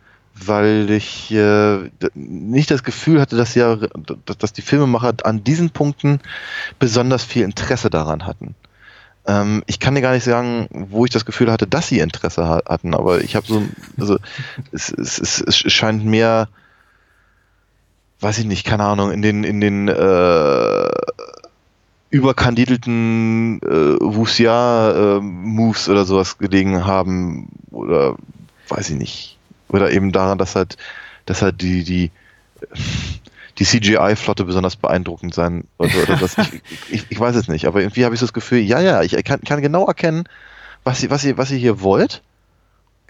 weil 0.45 0.89
ich 0.89 1.31
äh, 1.31 1.89
nicht 2.13 2.71
das 2.71 2.83
Gefühl 2.83 3.19
hatte, 3.19 3.35
dass, 3.35 3.55
ja, 3.55 3.77
dass 4.37 4.53
die 4.53 4.61
Filmemacher 4.61 5.13
an 5.23 5.43
diesen 5.43 5.71
Punkten 5.71 6.19
besonders 6.77 7.23
viel 7.23 7.43
Interesse 7.43 7.89
daran 7.89 8.25
hatten. 8.25 8.55
Ähm, 9.27 9.63
ich 9.67 9.79
kann 9.79 9.95
dir 9.95 10.01
gar 10.01 10.13
nicht 10.13 10.23
sagen, 10.23 10.67
wo 10.71 11.05
ich 11.05 11.11
das 11.11 11.25
Gefühl 11.25 11.51
hatte, 11.51 11.67
dass 11.67 11.87
sie 11.87 11.99
Interesse 11.99 12.47
ha 12.47 12.61
hatten, 12.67 12.93
aber 12.93 13.21
ich 13.21 13.35
habe 13.35 13.45
so, 13.45 13.63
also 13.99 14.17
es, 14.71 14.91
es, 14.91 15.19
es, 15.19 15.41
es, 15.41 15.57
scheint 15.57 16.05
mehr, 16.05 16.47
weiß 18.21 18.37
ich 18.39 18.45
nicht, 18.45 18.65
keine 18.65 18.83
Ahnung, 18.83 19.11
in 19.11 19.21
den, 19.21 19.43
in 19.43 19.59
den 19.61 19.87
äh, 19.87 20.89
überkandidelten 22.11 23.61
äh, 23.61 23.97
Wuxia-Moves 23.99 25.87
äh, 25.87 25.91
oder 25.91 26.05
sowas 26.05 26.37
gelegen 26.37 26.85
haben 26.85 27.49
oder 27.71 28.15
weiß 28.69 28.89
ich 28.91 28.97
nicht 28.97 29.38
oder 29.69 29.91
eben 29.91 30.11
daran, 30.11 30.37
dass 30.37 30.55
halt, 30.55 30.77
dass 31.25 31.41
halt 31.41 31.61
die, 31.61 31.83
die, 31.83 32.11
die 33.57 33.65
CGI-Flotte 33.65 34.45
besonders 34.45 34.75
beeindruckend 34.75 35.33
sein 35.33 35.65
oder, 35.77 36.03
oder 36.03 36.17
das, 36.17 36.37
ich, 36.37 36.61
ich, 36.89 37.05
ich, 37.09 37.19
weiß 37.19 37.35
es 37.35 37.47
nicht, 37.47 37.65
aber 37.65 37.81
irgendwie 37.81 38.05
habe 38.05 38.15
ich 38.15 38.19
so 38.19 38.25
das 38.25 38.33
Gefühl, 38.33 38.59
ja, 38.59 38.79
ja, 38.79 39.01
ich 39.01 39.11
kann, 39.23 39.41
kann 39.41 39.61
genau 39.61 39.85
erkennen, 39.85 40.25
was 40.83 41.03
ihr, 41.03 41.09
was 41.09 41.23
ihr, 41.23 41.37
was 41.37 41.51
ihr 41.51 41.57
hier 41.57 41.81
wollt. 41.81 42.21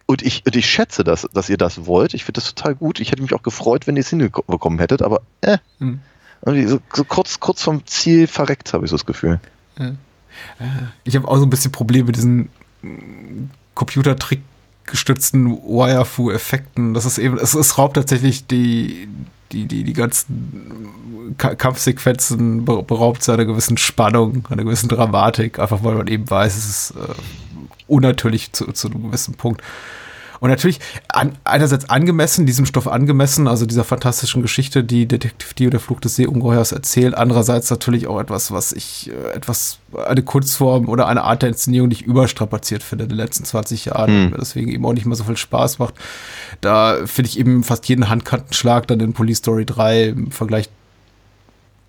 Und 0.05 0.23
ich, 0.23 0.43
und 0.43 0.55
ich 0.55 0.67
schätze, 0.67 1.03
dass, 1.03 1.27
dass 1.33 1.49
ihr 1.49 1.57
das 1.57 1.85
wollt. 1.85 2.15
Ich 2.15 2.23
finde 2.23 2.41
das 2.41 2.51
total 2.51 2.73
gut. 2.73 2.99
Ich 2.99 3.11
hätte 3.11 3.21
mich 3.21 3.35
auch 3.35 3.43
gefreut, 3.43 3.85
wenn 3.85 3.95
ihr 3.95 3.99
es 3.99 4.09
hinbekommen 4.09 4.79
hättet, 4.79 5.03
aber 5.03 5.21
äh, 5.41 5.59
hm. 5.77 5.99
so, 6.43 6.79
so, 6.91 7.03
kurz, 7.03 7.39
kurz 7.39 7.61
vom 7.61 7.85
Ziel 7.85 8.25
verreckt, 8.25 8.73
habe 8.73 8.85
ich 8.85 8.89
so 8.89 8.97
das 8.97 9.05
Gefühl. 9.05 9.39
Ich 11.03 11.15
habe 11.15 11.27
auch 11.27 11.37
so 11.37 11.43
ein 11.43 11.51
bisschen 11.51 11.71
Probleme 11.71 12.07
mit 12.07 12.15
diesen 12.15 12.49
Computertrick 13.75 14.41
gestützten 14.89 15.51
Wirefu-Effekten. 15.51 16.93
Das 16.93 17.05
ist 17.05 17.17
eben, 17.17 17.37
es, 17.37 17.53
es 17.53 17.77
raubt 17.77 17.95
tatsächlich 17.95 18.47
die, 18.47 19.07
die, 19.51 19.65
die, 19.65 19.83
die 19.83 19.93
ganzen 19.93 20.89
Kampfsequenzen 21.37 22.65
beraubt 22.65 23.23
zu 23.23 23.31
einer 23.31 23.45
gewissen 23.45 23.77
Spannung, 23.77 24.47
einer 24.49 24.63
gewissen 24.63 24.89
Dramatik, 24.89 25.59
einfach 25.59 25.83
weil 25.83 25.95
man 25.95 26.07
eben 26.07 26.29
weiß, 26.29 26.57
es 26.57 26.69
ist 26.69 26.91
äh, 26.91 27.13
unnatürlich 27.87 28.51
zu, 28.51 28.71
zu 28.71 28.89
einem 28.89 29.03
gewissen 29.03 29.35
Punkt. 29.35 29.61
Und 30.39 30.49
natürlich 30.49 30.79
an, 31.09 31.37
einerseits 31.43 31.89
angemessen, 31.89 32.45
diesem 32.45 32.65
Stoff 32.65 32.87
angemessen, 32.87 33.47
also 33.47 33.65
dieser 33.65 33.83
fantastischen 33.83 34.41
Geschichte, 34.41 34.83
die 34.83 35.05
Detektiv 35.05 35.53
Dio, 35.53 35.69
der 35.69 35.79
Fluch 35.79 35.99
des 35.99 36.15
Seeungeheuers 36.15 36.71
erzählt. 36.71 37.15
Andererseits 37.15 37.69
natürlich 37.69 38.07
auch 38.07 38.19
etwas, 38.19 38.51
was 38.51 38.71
ich, 38.71 39.11
äh, 39.11 39.35
etwas, 39.35 39.79
eine 40.05 40.23
Kunstform 40.23 40.87
oder 40.87 41.07
eine 41.07 41.23
Art 41.23 41.41
der 41.41 41.49
Inszenierung, 41.49 41.89
die 41.89 41.97
ich 41.97 42.01
überstrapaziert 42.03 42.83
finde 42.83 43.03
in 43.03 43.09
den 43.09 43.17
letzten 43.17 43.43
20 43.43 43.85
Jahren. 43.85 44.25
Mhm. 44.25 44.35
Deswegen 44.39 44.69
eben 44.71 44.85
auch 44.85 44.93
nicht 44.93 45.05
mehr 45.05 45.15
so 45.15 45.23
viel 45.23 45.37
Spaß 45.37 45.79
macht. 45.79 45.95
Da 46.61 46.99
finde 47.05 47.29
ich 47.29 47.39
eben 47.39 47.63
fast 47.63 47.87
jeden 47.89 48.09
Handkantenschlag 48.09 48.87
dann 48.87 48.99
in 48.99 49.13
Police 49.13 49.39
Story 49.39 49.65
3 49.65 50.03
im 50.05 50.31
Vergleich 50.31 50.69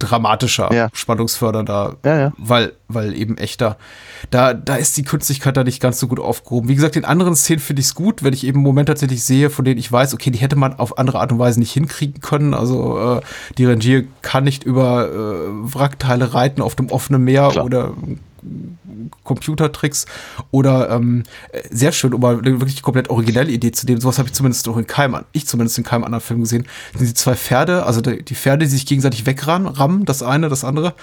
dramatischer, 0.01 0.73
ja. 0.73 0.89
spannungsfördernder, 0.93 1.97
ja, 2.05 2.19
ja. 2.19 2.33
weil, 2.39 2.73
weil 2.89 3.15
eben 3.15 3.39
echter. 3.39 3.77
Da, 4.31 4.55
da 4.55 4.77
ist 4.77 4.97
die 4.97 5.03
Künstlichkeit 5.03 5.57
da 5.57 5.65
nicht 5.65 5.81
ganz 5.81 6.01
so 6.01 6.09
gut 6.09 6.19
aufgehoben. 6.19 6.69
Wie 6.69 6.75
gesagt, 6.75 6.97
in 6.97 7.05
anderen 7.05 7.37
Szenen 7.37 7.61
finde 7.61 7.81
ich 7.81 7.87
es 7.87 7.95
gut, 7.95 8.23
wenn 8.23 8.35
ich 8.35 8.45
eben 8.45 8.59
einen 8.59 8.65
Moment 8.65 8.89
tatsächlich 8.89 9.23
sehe, 9.23 9.51
von 9.51 9.65
denen 9.65 9.79
ich 9.79 9.91
weiß, 9.91 10.15
okay, 10.15 10.31
die 10.31 10.39
hätte 10.39 10.57
man 10.57 10.75
auf 10.75 10.99
andere 10.99 11.21
Art 11.21 11.33
und 11.33 11.39
Weise 11.39 11.61
nicht 11.61 11.73
hinkriegen 11.73 12.21
können. 12.21 12.55
Also 12.55 13.19
äh, 13.19 13.21
die 13.57 13.67
Rangier 13.67 14.05
kann 14.23 14.45
nicht 14.45 14.65
über 14.65 15.09
äh, 15.09 15.15
Wrackteile 15.75 16.35
reiten 16.35 16.63
auf 16.63 16.75
dem 16.75 16.91
offenen 16.91 17.25
Meer 17.25 17.49
Klar. 17.51 17.65
oder 17.65 17.93
Computertricks 19.25 20.07
oder 20.51 20.91
ähm, 20.91 21.25
sehr 21.71 21.93
schön, 21.93 22.15
um 22.15 22.21
mal 22.21 22.39
eine 22.39 22.61
wirklich 22.61 22.83
komplett 22.83 23.11
originelle 23.11 23.51
Idee 23.51 23.73
zu 23.73 23.87
nehmen. 23.87 24.01
Sowas 24.01 24.19
habe 24.19 24.29
ich 24.29 24.35
zumindest 24.35 24.69
auch 24.69 24.77
in 24.77 24.87
keinem, 24.87 25.25
ich 25.33 25.47
zumindest 25.47 25.79
in 25.79 25.85
keinem 25.85 26.05
anderen 26.05 26.23
Film 26.23 26.41
gesehen. 26.41 26.67
Sind 26.97 27.09
die 27.09 27.15
zwei 27.15 27.35
Pferde, 27.35 27.85
also 27.85 28.01
die, 28.01 28.23
die 28.23 28.35
Pferde, 28.35 28.65
die 28.65 28.71
sich 28.71 28.87
gegenseitig 28.87 29.27
wegrammen, 29.27 30.05
das 30.05 30.23
eine, 30.23 30.49
das 30.49 30.65
andere. 30.65 30.95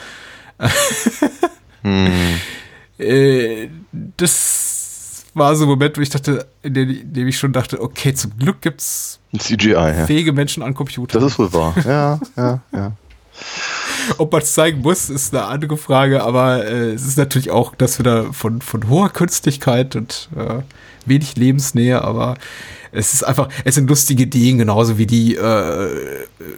hm. 1.84 2.40
äh, 2.98 3.70
das 4.18 5.26
war 5.34 5.56
so 5.56 5.66
ein 5.66 5.70
Moment, 5.70 5.98
wo 5.98 6.02
ich 6.02 6.10
dachte, 6.10 6.48
in 6.64 6.74
dem, 6.74 6.90
in 6.90 7.14
dem 7.14 7.28
ich 7.28 7.38
schon 7.38 7.54
dachte, 7.54 7.82
okay, 7.82 8.14
zum 8.14 8.38
Glück 8.38 8.62
gibt's 8.62 9.20
CGI, 9.38 9.72
ja. 9.72 10.06
fähige 10.06 10.34
Menschen 10.34 10.64
an 10.64 10.74
Computern. 10.74 11.22
Das 11.22 11.34
ist 11.34 11.40
wohl 11.40 11.54
wahr. 11.54 11.76
Ja, 11.86 12.20
ja, 12.36 12.62
ja. 12.74 12.92
Ob 14.18 14.32
man 14.32 14.42
es 14.42 14.54
zeigen 14.54 14.82
muss, 14.82 15.10
ist 15.10 15.34
eine 15.34 15.46
andere 15.46 15.78
Frage, 15.78 16.24
aber 16.24 16.66
äh, 16.66 16.92
es 16.92 17.06
ist 17.06 17.18
natürlich 17.18 17.52
auch 17.52 17.76
das 17.76 18.00
wieder 18.00 18.34
von, 18.34 18.62
von 18.62 18.90
hoher 18.90 19.10
Künstlichkeit 19.10 19.96
und 19.96 20.30
äh, 20.36 20.62
wenig 21.06 21.36
Lebensnähe, 21.36 22.02
aber 22.02 22.36
es 22.92 23.14
ist 23.14 23.24
einfach, 23.24 23.50
es 23.64 23.76
sind 23.76 23.90
lustige 23.90 24.24
Ideen, 24.24 24.58
genauso 24.58 24.98
wie 24.98 25.06
die 25.06 25.36
äh, 25.36 25.90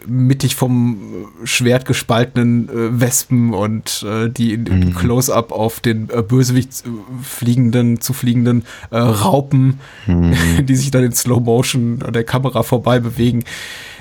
mittig 0.06 0.56
vom 0.56 1.28
Schwert 1.44 1.84
gespaltenen 1.84 2.68
äh, 2.68 3.00
Wespen 3.00 3.52
und 3.52 4.04
äh, 4.08 4.28
die 4.28 4.54
in, 4.54 4.66
in 4.66 4.78
mhm. 4.80 4.94
Close-up 4.94 5.52
auf 5.52 5.80
den 5.80 6.08
äh, 6.10 6.22
Bösewicht 6.22 6.84
äh, 6.86 6.90
fliegenden, 7.22 8.00
zu 8.00 8.12
fliegenden 8.12 8.64
äh, 8.90 8.98
Raupen, 8.98 9.80
mhm. 10.06 10.34
die 10.66 10.76
sich 10.76 10.90
dann 10.90 11.04
in 11.04 11.12
Slow 11.12 11.40
Motion 11.40 12.02
an 12.02 12.12
der 12.12 12.24
Kamera 12.24 12.62
vorbei 12.62 13.00
bewegen. 13.00 13.40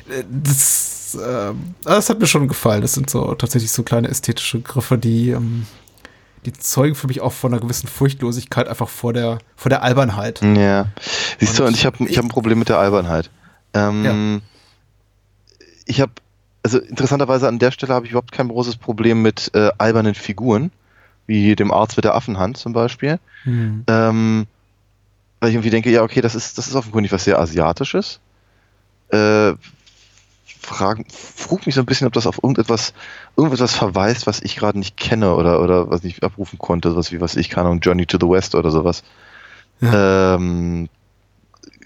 Äh, 0.09 0.23
das 1.13 1.21
äh, 1.21 1.53
das 1.83 2.09
hat 2.09 2.19
mir 2.19 2.27
schon 2.27 2.47
gefallen. 2.47 2.81
Das 2.81 2.93
sind 2.93 3.09
so 3.09 3.33
tatsächlich 3.35 3.71
so 3.71 3.83
kleine 3.83 4.07
ästhetische 4.07 4.61
Griffe, 4.61 4.97
die, 4.97 5.29
ähm, 5.31 5.65
die 6.45 6.53
zeugen 6.53 6.95
für 6.95 7.07
mich 7.07 7.21
auch 7.21 7.33
von 7.33 7.53
einer 7.53 7.61
gewissen 7.61 7.87
Furchtlosigkeit 7.87 8.67
einfach 8.67 8.89
vor 8.89 9.13
der, 9.13 9.39
vor 9.55 9.69
der 9.69 9.83
Albernheit. 9.83 10.41
Ja. 10.41 10.87
Siehst 11.39 11.59
du, 11.59 11.63
Und 11.63 11.69
und 11.69 11.75
ich 11.75 11.85
habe 11.85 12.03
ich 12.05 12.17
hab 12.17 12.25
ein 12.25 12.29
Problem 12.29 12.59
mit 12.59 12.69
der 12.69 12.77
Albernheit. 12.77 13.29
Ähm, 13.73 14.41
Ich 15.85 16.01
habe, 16.01 16.11
also 16.63 16.77
interessanterweise 16.77 17.47
an 17.47 17.57
der 17.57 17.71
Stelle 17.71 17.93
habe 17.93 18.05
ich 18.05 18.11
überhaupt 18.11 18.31
kein 18.31 18.47
großes 18.47 18.77
Problem 18.77 19.21
mit 19.21 19.51
äh, 19.55 19.71
albernen 19.79 20.13
Figuren, 20.13 20.71
wie 21.25 21.55
dem 21.55 21.71
Arzt 21.71 21.97
mit 21.97 22.05
der 22.05 22.15
Affenhand 22.15 22.57
zum 22.57 22.73
Beispiel. 22.73 23.19
Hm. 23.43 23.83
Ähm, 23.87 24.47
weil 25.39 25.49
ich 25.49 25.55
irgendwie 25.55 25.69
denke, 25.71 25.89
ja, 25.89 26.03
okay, 26.03 26.21
das 26.21 26.35
ist, 26.35 26.57
das 26.57 26.67
ist 26.67 26.75
offenkundig 26.75 27.11
was 27.11 27.23
sehr 27.23 27.39
Asiatisches. 27.39 28.19
Äh, 29.09 29.53
frag, 30.59 31.05
frug 31.11 31.65
mich 31.65 31.75
so 31.75 31.81
ein 31.81 31.85
bisschen, 31.85 32.07
ob 32.07 32.13
das 32.13 32.27
auf 32.27 32.43
irgendetwas, 32.43 32.93
irgendetwas 33.37 33.73
verweist, 33.73 34.27
was 34.27 34.41
ich 34.41 34.55
gerade 34.55 34.77
nicht 34.77 34.97
kenne 34.97 35.35
oder, 35.35 35.61
oder 35.61 35.89
was 35.89 36.03
ich 36.03 36.21
abrufen 36.23 36.59
konnte, 36.59 36.91
sowas 36.91 37.11
wie 37.11 37.21
was 37.21 37.35
ich 37.35 37.49
kann, 37.49 37.65
und 37.65 37.85
Journey 37.85 38.05
to 38.05 38.17
the 38.19 38.27
West 38.27 38.55
oder 38.55 38.69
sowas. 38.71 39.03
Ähm, 39.81 40.89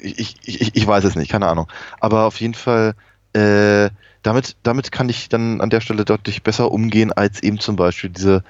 ich, 0.02 0.36
ich, 0.44 0.76
ich 0.76 0.88
weiß 0.88 1.04
es 1.04 1.16
nicht, 1.16 1.32
keine 1.32 1.48
Ahnung. 1.48 1.68
Aber 2.00 2.26
auf 2.26 2.42
jeden 2.42 2.56
Fall, 2.56 2.96
äh, 3.34 3.90
damit, 4.24 4.56
damit 4.64 4.92
kann 4.92 5.10
ich 5.10 5.30
dann 5.30 5.62
an 5.62 5.70
der 5.70 5.82
Stelle 5.82 6.06
deutlich 6.06 6.44
besser 6.44 6.72
umgehen, 6.72 7.14
als 7.14 7.44
eben 7.44 7.60
zum 7.60 7.76
Beispiel 7.76 8.10
diese, 8.10 8.44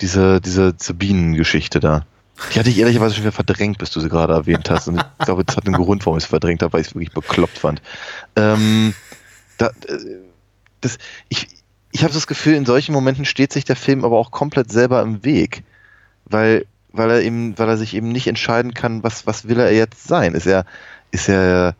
diese, 0.00 0.40
diese, 0.40 0.72
diese 0.72 0.94
Bienengeschichte 0.94 1.80
da. 1.80 2.06
Die 2.54 2.58
hatte 2.58 2.70
ich 2.70 2.78
ehrlicherweise 2.78 3.14
schon 3.14 3.24
wieder 3.24 3.32
verdrängt, 3.32 3.78
bis 3.78 3.90
du 3.90 4.00
sie 4.00 4.08
gerade 4.08 4.32
erwähnt 4.32 4.70
hast. 4.70 4.88
Und 4.88 4.96
ich 4.96 5.24
glaube, 5.26 5.44
das 5.44 5.56
hat 5.56 5.66
einen 5.66 5.76
Grund, 5.76 6.06
warum 6.06 6.16
ich 6.16 6.24
es 6.24 6.30
verdrängt 6.30 6.62
habe, 6.62 6.72
weil 6.72 6.80
ich 6.80 6.88
es 6.88 6.94
wirklich 6.94 7.12
bekloppt 7.12 7.58
fand. 7.58 7.82
Ähm, 8.34 8.94
da, 9.60 9.68
äh, 9.86 10.18
das, 10.80 10.98
ich 11.28 11.48
ich 11.92 12.02
habe 12.04 12.14
das 12.14 12.26
Gefühl, 12.26 12.54
in 12.54 12.66
solchen 12.66 12.92
Momenten 12.92 13.24
steht 13.24 13.52
sich 13.52 13.64
der 13.64 13.76
Film 13.76 14.04
aber 14.04 14.18
auch 14.18 14.30
komplett 14.30 14.70
selber 14.70 15.02
im 15.02 15.24
Weg. 15.24 15.64
Weil, 16.24 16.66
weil 16.92 17.10
er 17.10 17.22
eben, 17.22 17.58
weil 17.58 17.68
er 17.68 17.76
sich 17.76 17.94
eben 17.94 18.12
nicht 18.12 18.26
entscheiden 18.26 18.74
kann, 18.74 19.02
was, 19.02 19.26
was 19.26 19.48
will 19.48 19.58
er 19.58 19.72
jetzt 19.72 20.06
sein? 20.06 20.34
Ist 20.34 20.46
er, 20.46 20.64
ist 21.10 21.28
er 21.28 21.74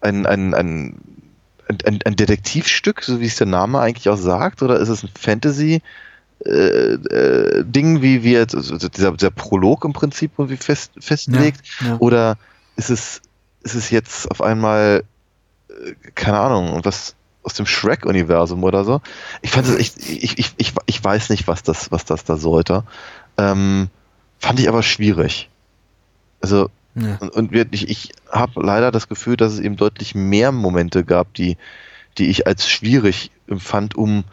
ein, 0.00 0.26
ein, 0.26 0.54
ein, 0.54 0.94
ein, 1.84 1.98
ein 2.04 2.16
Detektivstück, 2.16 3.02
so 3.02 3.20
wie 3.20 3.26
es 3.26 3.36
der 3.36 3.46
Name 3.46 3.80
eigentlich 3.80 4.08
auch 4.08 4.18
sagt, 4.18 4.62
oder 4.62 4.78
ist 4.78 4.88
es 4.88 5.02
ein 5.02 5.10
Fantasy? 5.18 5.80
Äh, 6.44 6.94
äh, 6.94 7.64
Ding, 7.64 8.02
wie, 8.02 8.22
wie 8.22 8.32
jetzt, 8.32 8.54
also 8.54 8.76
dieser, 8.76 9.12
dieser 9.12 9.30
Prolog 9.30 9.84
im 9.84 9.92
Prinzip 9.92 10.32
irgendwie 10.38 10.56
fest, 10.56 10.92
festlegt, 10.98 11.60
Ja, 11.80 11.86
ja. 11.86 11.96
oder 11.98 12.38
ist 12.76 12.90
es, 12.90 13.22
ist 13.62 13.74
es 13.74 13.90
jetzt 13.90 14.30
auf 14.30 14.42
einmal, 14.42 15.04
keine 16.14 16.38
Ahnung, 16.38 16.80
was 16.84 17.14
aus 17.42 17.54
dem 17.54 17.66
Shrek-Universum 17.66 18.62
oder 18.64 18.84
so? 18.84 19.00
Ich 19.42 19.50
fand 19.50 19.66
es, 19.66 19.76
ich, 19.76 20.22
ich, 20.22 20.38
ich, 20.38 20.54
ich, 20.58 20.74
ich 20.86 21.02
weiß 21.04 21.30
nicht, 21.30 21.48
was 21.48 21.62
das, 21.62 21.90
was 21.90 22.04
das 22.04 22.24
da 22.24 22.36
sollte. 22.36 22.84
Ähm, 23.38 23.88
fand 24.38 24.60
ich 24.60 24.68
aber 24.68 24.82
schwierig. 24.82 25.48
Also, 26.42 26.70
Ja. 26.94 27.16
und, 27.20 27.30
und 27.30 27.52
wirklich, 27.52 27.88
ich 27.88 28.12
habe 28.30 28.62
leider 28.62 28.90
das 28.90 29.08
Gefühl, 29.08 29.36
dass 29.36 29.52
es 29.52 29.60
eben 29.60 29.76
deutlich 29.76 30.14
mehr 30.14 30.52
Momente 30.52 31.04
gab, 31.04 31.32
die, 31.34 31.56
die 32.18 32.28
ich 32.28 32.46
als 32.46 32.68
schwierig 32.68 33.30
empfand, 33.46 33.94
um, 33.94 34.24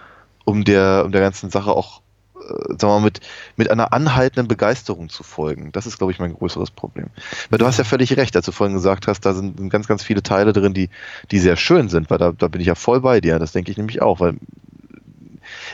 um, 0.43 0.63
der, 0.63 1.03
um 1.05 1.11
der 1.11 1.21
ganzen 1.21 1.49
Sache 1.49 1.71
auch, 1.71 2.01
sagen 2.47 2.81
wir 2.81 2.99
mal, 2.99 3.01
mit, 3.01 3.21
mit 3.55 3.69
einer 3.69 3.93
anhaltenden 3.93 4.47
Begeisterung 4.47 5.09
zu 5.09 5.23
folgen. 5.23 5.71
Das 5.71 5.85
ist, 5.85 5.97
glaube 5.97 6.11
ich, 6.11 6.19
mein 6.19 6.33
größeres 6.33 6.71
Problem. 6.71 7.07
Weil 7.49 7.59
du 7.59 7.65
hast 7.65 7.77
ja 7.77 7.83
völlig 7.83 8.15
recht, 8.17 8.35
als 8.35 8.45
du 8.45 8.51
vorhin 8.51 8.75
gesagt 8.75 9.07
hast, 9.07 9.21
da 9.21 9.33
sind 9.33 9.69
ganz, 9.69 9.87
ganz 9.87 10.03
viele 10.03 10.23
Teile 10.23 10.53
drin, 10.53 10.73
die, 10.73 10.89
die 11.31 11.39
sehr 11.39 11.57
schön 11.57 11.89
sind, 11.89 12.09
weil 12.09 12.17
da, 12.17 12.31
da 12.31 12.47
bin 12.47 12.61
ich 12.61 12.67
ja 12.67 12.75
voll 12.75 13.01
bei 13.01 13.21
dir. 13.21 13.39
Das 13.39 13.51
denke 13.51 13.71
ich 13.71 13.77
nämlich 13.77 14.01
auch, 14.01 14.19
weil 14.19 14.35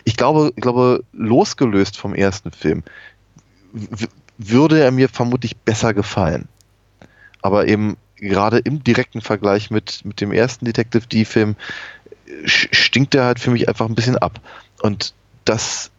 ich 0.03 0.15
glaube, 0.15 0.51
ich 0.55 0.61
glaube, 0.61 1.03
losgelöst 1.13 1.97
vom 1.97 2.13
ersten 2.13 2.51
Film 2.51 2.83
würde 4.37 4.79
er 4.79 4.91
mir 4.91 5.09
vermutlich 5.09 5.57
besser 5.57 5.93
gefallen. 5.93 6.47
Aber 7.41 7.67
eben 7.67 7.97
gerade 8.15 8.59
im 8.59 8.83
direkten 8.83 9.21
Vergleich 9.21 9.69
mit, 9.69 10.05
mit 10.05 10.21
dem 10.21 10.31
ersten 10.31 10.65
Detective 10.65 11.07
D-Film 11.07 11.55
äh, 12.25 12.47
stinkt 12.47 13.15
er 13.15 13.25
halt 13.25 13.39
für 13.39 13.51
mich 13.51 13.67
einfach 13.67 13.87
ein 13.87 13.95
bisschen 13.95 14.17
ab. 14.17 14.39
Und 14.81 15.13
das. 15.45 15.91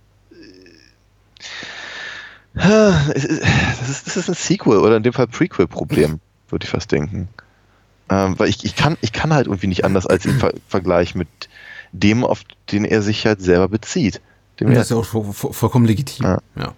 Das 2.55 3.09
ist, 3.89 4.07
das 4.07 4.17
ist 4.17 4.29
ein 4.29 4.35
Sequel 4.35 4.79
oder 4.79 4.97
in 4.97 5.03
dem 5.03 5.13
Fall 5.13 5.27
Prequel-Problem, 5.27 6.21
würde 6.49 6.65
ich 6.65 6.71
fast 6.71 6.93
denken. 6.93 7.29
Ähm, 8.09 8.39
weil 8.39 8.49
ich, 8.49 8.65
ich, 8.65 8.77
kann, 8.77 8.97
ich 9.01 9.13
kann 9.13 9.33
halt 9.33 9.47
irgendwie 9.47 9.67
nicht 9.67 9.85
anders 9.85 10.07
als 10.07 10.25
im 10.27 10.39
Ver 10.39 10.53
Vergleich 10.69 11.15
mit 11.15 11.29
dem, 11.93 12.23
auf 12.25 12.43
den 12.71 12.85
er 12.85 13.03
sich 13.03 13.27
halt 13.27 13.41
selber 13.43 13.69
bezieht. 13.69 14.21
Dem 14.61 14.73
Das 14.73 14.85
ist 14.85 14.91
ja 14.91 14.97
auch 14.99 15.05
vo- 15.07 15.33
vo- 15.33 15.53
vollkommen 15.53 15.87
legitim. 15.87 16.27
Ja. 16.27 16.39
Ja. 16.57 16.75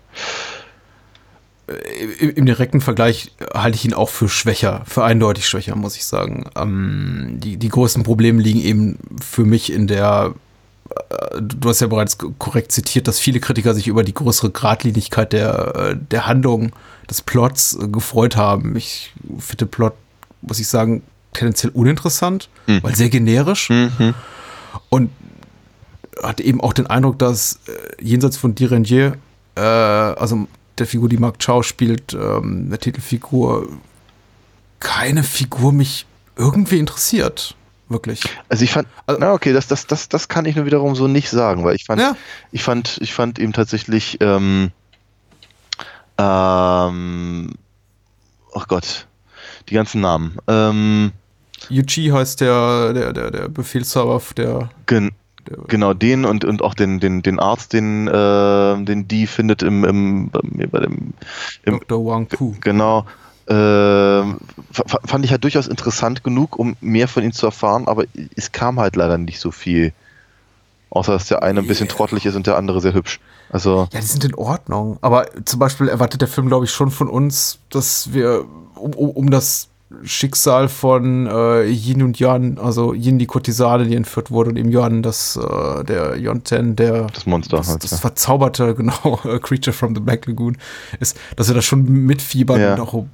Äh, 1.67 2.05
Im, 2.21 2.31
Im 2.37 2.47
direkten 2.47 2.81
Vergleich 2.81 3.33
halte 3.53 3.77
ich 3.77 3.85
ihn 3.85 3.93
auch 3.93 4.09
für 4.09 4.29
schwächer, 4.29 4.83
für 4.87 5.05
eindeutig 5.05 5.47
schwächer, 5.49 5.75
muss 5.77 5.97
ich 5.97 6.07
sagen. 6.07 6.49
Ähm, 6.57 7.39
die, 7.43 7.57
die 7.57 7.69
größten 7.69 8.03
Probleme 8.05 8.41
liegen 8.41 8.61
eben 8.61 8.99
für 9.23 9.45
mich 9.45 9.73
in 9.73 9.87
der, 9.89 10.35
du 11.41 11.69
hast 11.69 11.81
ja 11.81 11.87
bereits 11.87 12.19
korrekt 12.39 12.73
zitiert, 12.73 13.09
dass 13.09 13.19
viele 13.19 13.41
Kritiker 13.41 13.75
sich 13.75 13.89
über 13.89 14.05
die 14.05 14.15
größere 14.15 14.51
Gradlinigkeit 14.51 15.33
der, 15.33 15.75
äh, 15.75 15.97
der 16.11 16.27
Handlung, 16.27 16.73
des 17.11 17.23
Plots 17.23 17.79
äh, 17.81 17.89
gefreut 17.89 18.37
haben. 18.37 18.77
Ich 18.77 19.13
finde 19.39 19.67
Plot, 19.67 19.95
muss 20.43 20.59
ich 20.59 20.69
sagen, 20.69 21.03
tendenziell 21.33 21.73
uninteressant, 21.73 22.49
Mhm. 22.67 22.83
weil 22.83 22.95
sehr 22.97 23.11
generisch. 23.11 23.71
Mhm. 23.71 24.15
Und 24.89 25.11
hatte 26.23 26.43
eben 26.43 26.61
auch 26.61 26.73
den 26.73 26.87
Eindruck, 26.87 27.19
dass 27.19 27.61
äh, 27.67 28.03
jenseits 28.03 28.37
von 28.37 28.55
Direnier, 28.55 29.17
äh, 29.55 29.61
also 29.61 30.49
der 30.79 30.87
Figur, 30.87 31.09
die 31.09 31.19
Mark 31.19 31.45
Chow 31.45 31.63
spielt, 31.63 32.15
ähm, 32.15 32.71
der 32.71 32.79
Titelfigur, 32.79 33.69
keine 34.81 35.23
Figur 35.23 35.73
mich 35.73 36.07
irgendwie 36.37 36.79
interessiert. 36.79 37.55
Wirklich. 37.89 38.23
Also 38.49 38.65
ich 38.65 38.73
fand, 38.73 38.89
Also- 39.07 39.21
na 39.21 39.33
okay, 39.33 39.53
das, 39.53 39.69
das, 39.69 39.87
das, 39.87 40.09
das 40.09 40.29
kann 40.29 40.45
ich 40.45 40.57
nur 40.57 40.67
wiederum 40.67 40.97
so 40.97 41.07
nicht 41.07 41.31
sagen, 41.31 41.63
weil 41.65 41.77
ich 41.77 41.85
fand, 41.85 42.01
Ja. 42.01 42.17
ich 42.53 42.63
fand, 42.65 42.99
ich 43.01 43.13
fand 43.15 43.39
eben 43.39 43.53
tatsächlich, 43.53 44.19
ähm, 44.21 44.73
ähm, 46.19 47.51
oh 48.53 48.63
Gott, 48.69 49.07
die 49.69 49.75
ganzen 49.75 50.01
Namen. 50.01 50.37
Ähm, 50.49 51.13
Yuji 51.69 52.09
heißt 52.09 52.41
der, 52.41 52.93
der, 52.93 53.13
der, 53.13 53.31
der 53.31 53.49
Befehlshaber 53.49 54.21
der, 54.37 54.71
gen, 54.87 55.13
der 55.49 55.59
genau 55.69 55.95
den 55.95 56.25
und, 56.25 56.45
und 56.45 56.63
auch 56.63 56.75
den, 56.75 57.01
den, 57.01 57.23
den 57.23 57.39
Arzt, 57.39 57.73
den, 57.73 58.09
äh, 58.09 58.85
den 58.85 59.09
die 59.09 59.27
findet 59.27 59.63
im, 59.63 59.85
im, 59.85 60.31
bei- 60.31 60.41
dem, 60.81 61.13
im, 61.65 61.81
Dr. 61.87 62.05
Wang 62.07 62.27
Pu. 62.27 62.55
Genau. 62.61 63.07
Ähm, 63.49 64.39
fand 64.73 65.25
ich 65.25 65.31
halt 65.31 65.45
durchaus 65.45 65.69
interessant 65.69 66.25
genug, 66.25 66.59
um 66.59 66.77
mehr 66.81 67.07
von 67.09 67.23
ihm 67.23 67.33
zu 67.33 67.47
erfahren, 67.47 67.87
aber 67.87 68.05
es 68.35 68.51
kam 68.53 68.81
halt 68.81 68.97
leider 68.97 69.19
nicht 69.19 69.39
so 69.41 69.51
viel. 69.51 69.93
Außer, 70.91 71.13
dass 71.13 71.27
der 71.27 71.43
eine 71.43 71.61
ein 71.61 71.67
bisschen 71.67 71.87
Yeah. 71.89 71.97
trottelig 71.97 72.27
ist 72.27 72.37
und 72.37 72.47
der 72.47 72.57
andere 72.57 72.81
sehr 72.81 72.95
hübsch. 72.95 73.21
Also, 73.51 73.89
Ja, 73.93 74.01
die 74.01 74.07
sind 74.07 74.25
in 74.25 74.35
Ordnung. 74.35 74.99
Aber 75.03 75.27
zum 75.45 75.59
Beispiel 75.61 75.89
erwartet 75.89 76.21
der 76.23 76.29
Film, 76.29 76.49
glaube 76.49 76.65
ich, 76.65 76.71
schon 76.71 76.91
von 76.91 77.09
uns, 77.09 77.59
dass 77.71 78.13
wir 78.13 78.45
um, 78.77 78.93
um, 78.95 79.11
um 79.11 79.31
das 79.31 79.69
Schicksal 80.05 80.69
von 80.69 81.27
äh, 81.27 81.63
Yin 81.65 82.03
und 82.03 82.19
Yan, 82.19 82.59
also 82.59 82.93
Yin 82.95 83.19
die 83.19 83.27
Kurtisane, 83.27 83.87
die 83.87 83.95
entführt 83.95 84.31
wurde, 84.31 84.51
und 84.51 84.57
eben 84.57 84.71
Yan, 84.71 85.03
das, 85.03 85.37
äh, 85.37 85.85
der 85.85 86.17
Yonten, 86.17 86.75
der 86.77 87.05
das 87.09 87.27
Monster 87.27 87.59
das, 87.59 87.69
halt. 87.69 87.85
das 87.85 87.91
ja. 87.93 87.97
verzauberte, 87.99 88.75
genau, 88.77 89.21
äh, 89.25 89.39
Creature 89.39 89.75
from 89.75 89.95
the 89.95 90.01
Black 90.01 90.27
Lagoon 90.27 90.57
ist, 90.99 91.17
dass 91.37 91.49
wir 91.49 91.55
da 91.55 91.63
schon 91.63 91.85
mitfiebern 91.85 92.61
Ja. 92.61 92.75
und 92.75 92.81
auch 92.81 93.05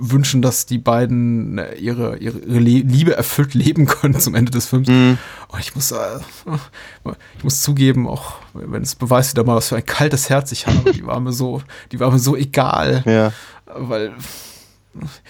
wünschen, 0.00 0.42
dass 0.42 0.66
die 0.66 0.78
beiden 0.78 1.58
äh, 1.58 1.74
ihre, 1.74 2.16
ihre, 2.18 2.38
ihre 2.38 2.58
Liebe 2.58 3.16
erfüllt 3.16 3.54
leben 3.54 3.86
können 3.86 4.18
zum 4.18 4.34
Ende 4.34 4.50
des 4.50 4.66
Films. 4.66 4.88
Mhm. 4.88 5.18
Und 5.48 5.60
ich 5.60 5.74
muss, 5.74 5.90
äh, 5.92 6.18
ich 7.38 7.44
muss 7.44 7.62
zugeben, 7.62 8.08
auch 8.08 8.34
wenn 8.54 8.82
es 8.82 8.94
beweist 8.94 9.32
wieder 9.32 9.44
mal, 9.44 9.56
was 9.56 9.68
für 9.68 9.76
ein 9.76 9.86
kaltes 9.86 10.28
Herz 10.30 10.52
ich 10.52 10.66
habe, 10.66 10.92
die 10.92 11.06
war 11.06 11.20
mir 11.20 11.32
so, 11.32 11.62
die 11.92 12.00
war 12.00 12.10
mir 12.10 12.18
so 12.18 12.36
egal, 12.36 13.02
Ja. 13.06 13.32
weil 13.66 14.12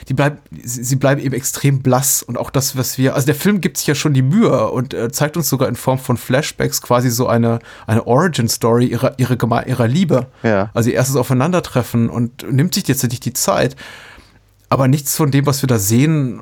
die 0.09 0.15
bleibt, 0.15 0.43
sie, 0.63 0.97
bleiben 0.97 1.21
eben 1.21 1.35
extrem 1.35 1.81
blass 1.81 2.23
und 2.23 2.37
auch 2.37 2.51
das, 2.51 2.77
was 2.77 2.99
wir, 2.99 3.15
also 3.15 3.25
der 3.27 3.35
Film 3.35 3.61
gibt 3.61 3.79
sich 3.79 3.87
ja 3.87 3.95
schon 3.95 4.13
die 4.13 4.23
Mühe 4.23 4.69
und 4.71 4.93
äh, 4.93 5.11
zeigt 5.11 5.37
uns 5.37 5.49
sogar 5.49 5.69
in 5.69 5.75
Form 5.77 5.99
von 5.99 6.17
Flashbacks 6.17 6.83
quasi 6.83 7.11
so 7.11 7.27
eine, 7.27 7.61
eine 7.87 8.07
Origin-Story 8.07 8.87
ihrer, 8.87 9.19
ihrer, 9.19 9.67
ihrer 9.67 9.89
Liebe. 9.89 10.27
Ja. 10.43 10.71
Also 10.75 10.91
ihr 10.91 10.97
erstes 10.97 11.17
Aufeinandertreffen 11.17 12.11
und 12.11 12.51
nimmt 12.51 12.75
sich 12.75 12.87
jetzt 12.89 13.03
nicht 13.05 13.25
die 13.25 13.33
Zeit. 13.33 13.75
Aber 14.75 14.89
nichts 14.89 15.17
von 15.17 15.31
dem, 15.31 15.47
was 15.47 15.63
wir 15.63 15.69
da 15.69 15.79
sehen, 15.79 16.41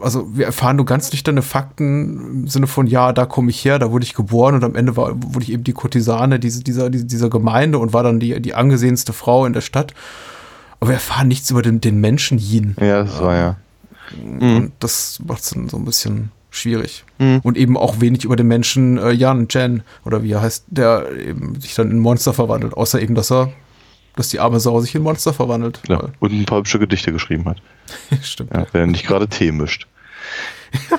also 0.00 0.36
wir 0.36 0.46
erfahren 0.46 0.76
nur 0.76 0.86
ganz 0.86 1.10
nüchterne 1.10 1.42
Fakten 1.42 2.42
im 2.42 2.48
Sinne 2.48 2.68
von, 2.68 2.86
ja, 2.86 3.12
da 3.12 3.26
komme 3.26 3.50
ich 3.50 3.64
her, 3.64 3.80
da 3.80 3.90
wurde 3.90 4.04
ich 4.04 4.14
geboren 4.14 4.54
und 4.54 4.62
am 4.62 4.76
Ende 4.76 4.96
war, 4.96 5.14
wurde 5.16 5.42
ich 5.42 5.50
eben 5.50 5.64
die 5.64 5.72
Kurtisane 5.72 6.38
diese, 6.38 6.62
dieser, 6.62 6.90
dieser, 6.90 7.28
Gemeinde 7.28 7.78
und 7.78 7.92
war 7.92 8.04
dann 8.04 8.20
die, 8.20 8.40
die 8.40 8.54
angesehenste 8.54 9.12
Frau 9.12 9.46
in 9.46 9.52
der 9.52 9.62
Stadt. 9.62 9.94
Aber 10.78 10.90
wir 10.90 10.94
erfahren 10.94 11.26
nichts 11.26 11.50
über 11.50 11.60
den, 11.60 11.80
den 11.80 12.00
Menschen 12.00 12.38
Yin. 12.38 12.76
Ja, 12.80 13.02
das 13.02 13.20
war 13.20 13.34
ja. 13.34 13.56
Mhm. 14.16 14.56
Und 14.56 14.72
das 14.78 15.18
macht 15.26 15.42
es 15.42 15.50
dann 15.50 15.68
so 15.68 15.76
ein 15.76 15.84
bisschen 15.84 16.30
schwierig. 16.50 17.04
Und 17.42 17.56
eben 17.56 17.76
auch 17.76 18.00
wenig 18.00 18.24
über 18.24 18.36
den 18.36 18.46
Menschen 18.46 18.96
äh, 18.96 19.10
Jan 19.10 19.48
Jen 19.50 19.82
oder 20.04 20.22
wie 20.22 20.30
er 20.30 20.42
heißt, 20.42 20.66
der 20.68 21.10
eben 21.18 21.60
sich 21.60 21.74
dann 21.74 21.90
in 21.90 21.98
Monster 21.98 22.32
verwandelt, 22.32 22.74
außer 22.74 23.02
eben, 23.02 23.16
dass 23.16 23.32
er, 23.32 23.52
dass 24.16 24.28
die 24.28 24.40
arme 24.40 24.60
Sau 24.60 24.80
sich 24.80 24.94
in 24.94 25.02
Monster 25.02 25.32
verwandelt. 25.32 25.80
Ja. 25.88 26.08
Und 26.18 26.32
ein 26.32 26.44
paar 26.44 26.58
hübsche 26.58 26.78
Gedichte 26.78 27.12
geschrieben 27.12 27.44
hat. 27.46 27.58
Stimmt. 28.22 28.52
Ja, 28.52 28.66
wenn 28.72 28.82
er 28.82 28.86
nicht 28.86 29.06
gerade 29.06 29.28
Tee 29.28 29.52
mischt. 29.52 29.86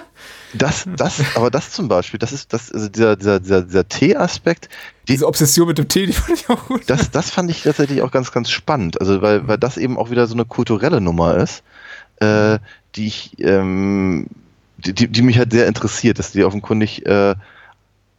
Das, 0.53 0.85
das, 0.97 1.21
aber 1.35 1.49
das 1.49 1.71
zum 1.71 1.87
Beispiel, 1.87 2.19
das 2.19 2.33
ist, 2.33 2.51
das, 2.51 2.71
also 2.71 2.89
dieser, 2.89 3.15
dieser, 3.15 3.39
dieser, 3.39 3.61
dieser 3.61 3.87
Tee-Aspekt, 3.87 4.67
die, 5.07 5.13
Diese 5.13 5.27
Obsession 5.27 5.67
mit 5.67 5.77
dem 5.77 5.87
Tee, 5.87 6.07
die 6.07 6.13
fand 6.13 6.37
ich 6.37 6.49
auch 6.49 6.67
gut. 6.67 6.83
das, 6.87 7.09
das 7.09 7.29
fand 7.29 7.49
ich 7.49 7.63
tatsächlich 7.63 8.01
auch 8.01 8.11
ganz, 8.11 8.31
ganz 8.31 8.49
spannend. 8.49 8.99
Also, 8.99 9.21
weil, 9.21 9.47
weil 9.47 9.57
das 9.57 9.77
eben 9.77 9.97
auch 9.97 10.09
wieder 10.09 10.27
so 10.27 10.33
eine 10.33 10.45
kulturelle 10.45 10.99
Nummer 10.99 11.37
ist, 11.37 11.63
äh, 12.17 12.59
die 12.95 13.07
ich, 13.07 13.39
ähm, 13.39 14.27
die, 14.77 14.93
die, 14.93 15.07
die 15.07 15.21
mich 15.21 15.37
halt 15.37 15.51
sehr 15.51 15.67
interessiert, 15.67 16.19
dass 16.19 16.33
die 16.33 16.43
offenkundig 16.43 17.05
äh, 17.05 17.35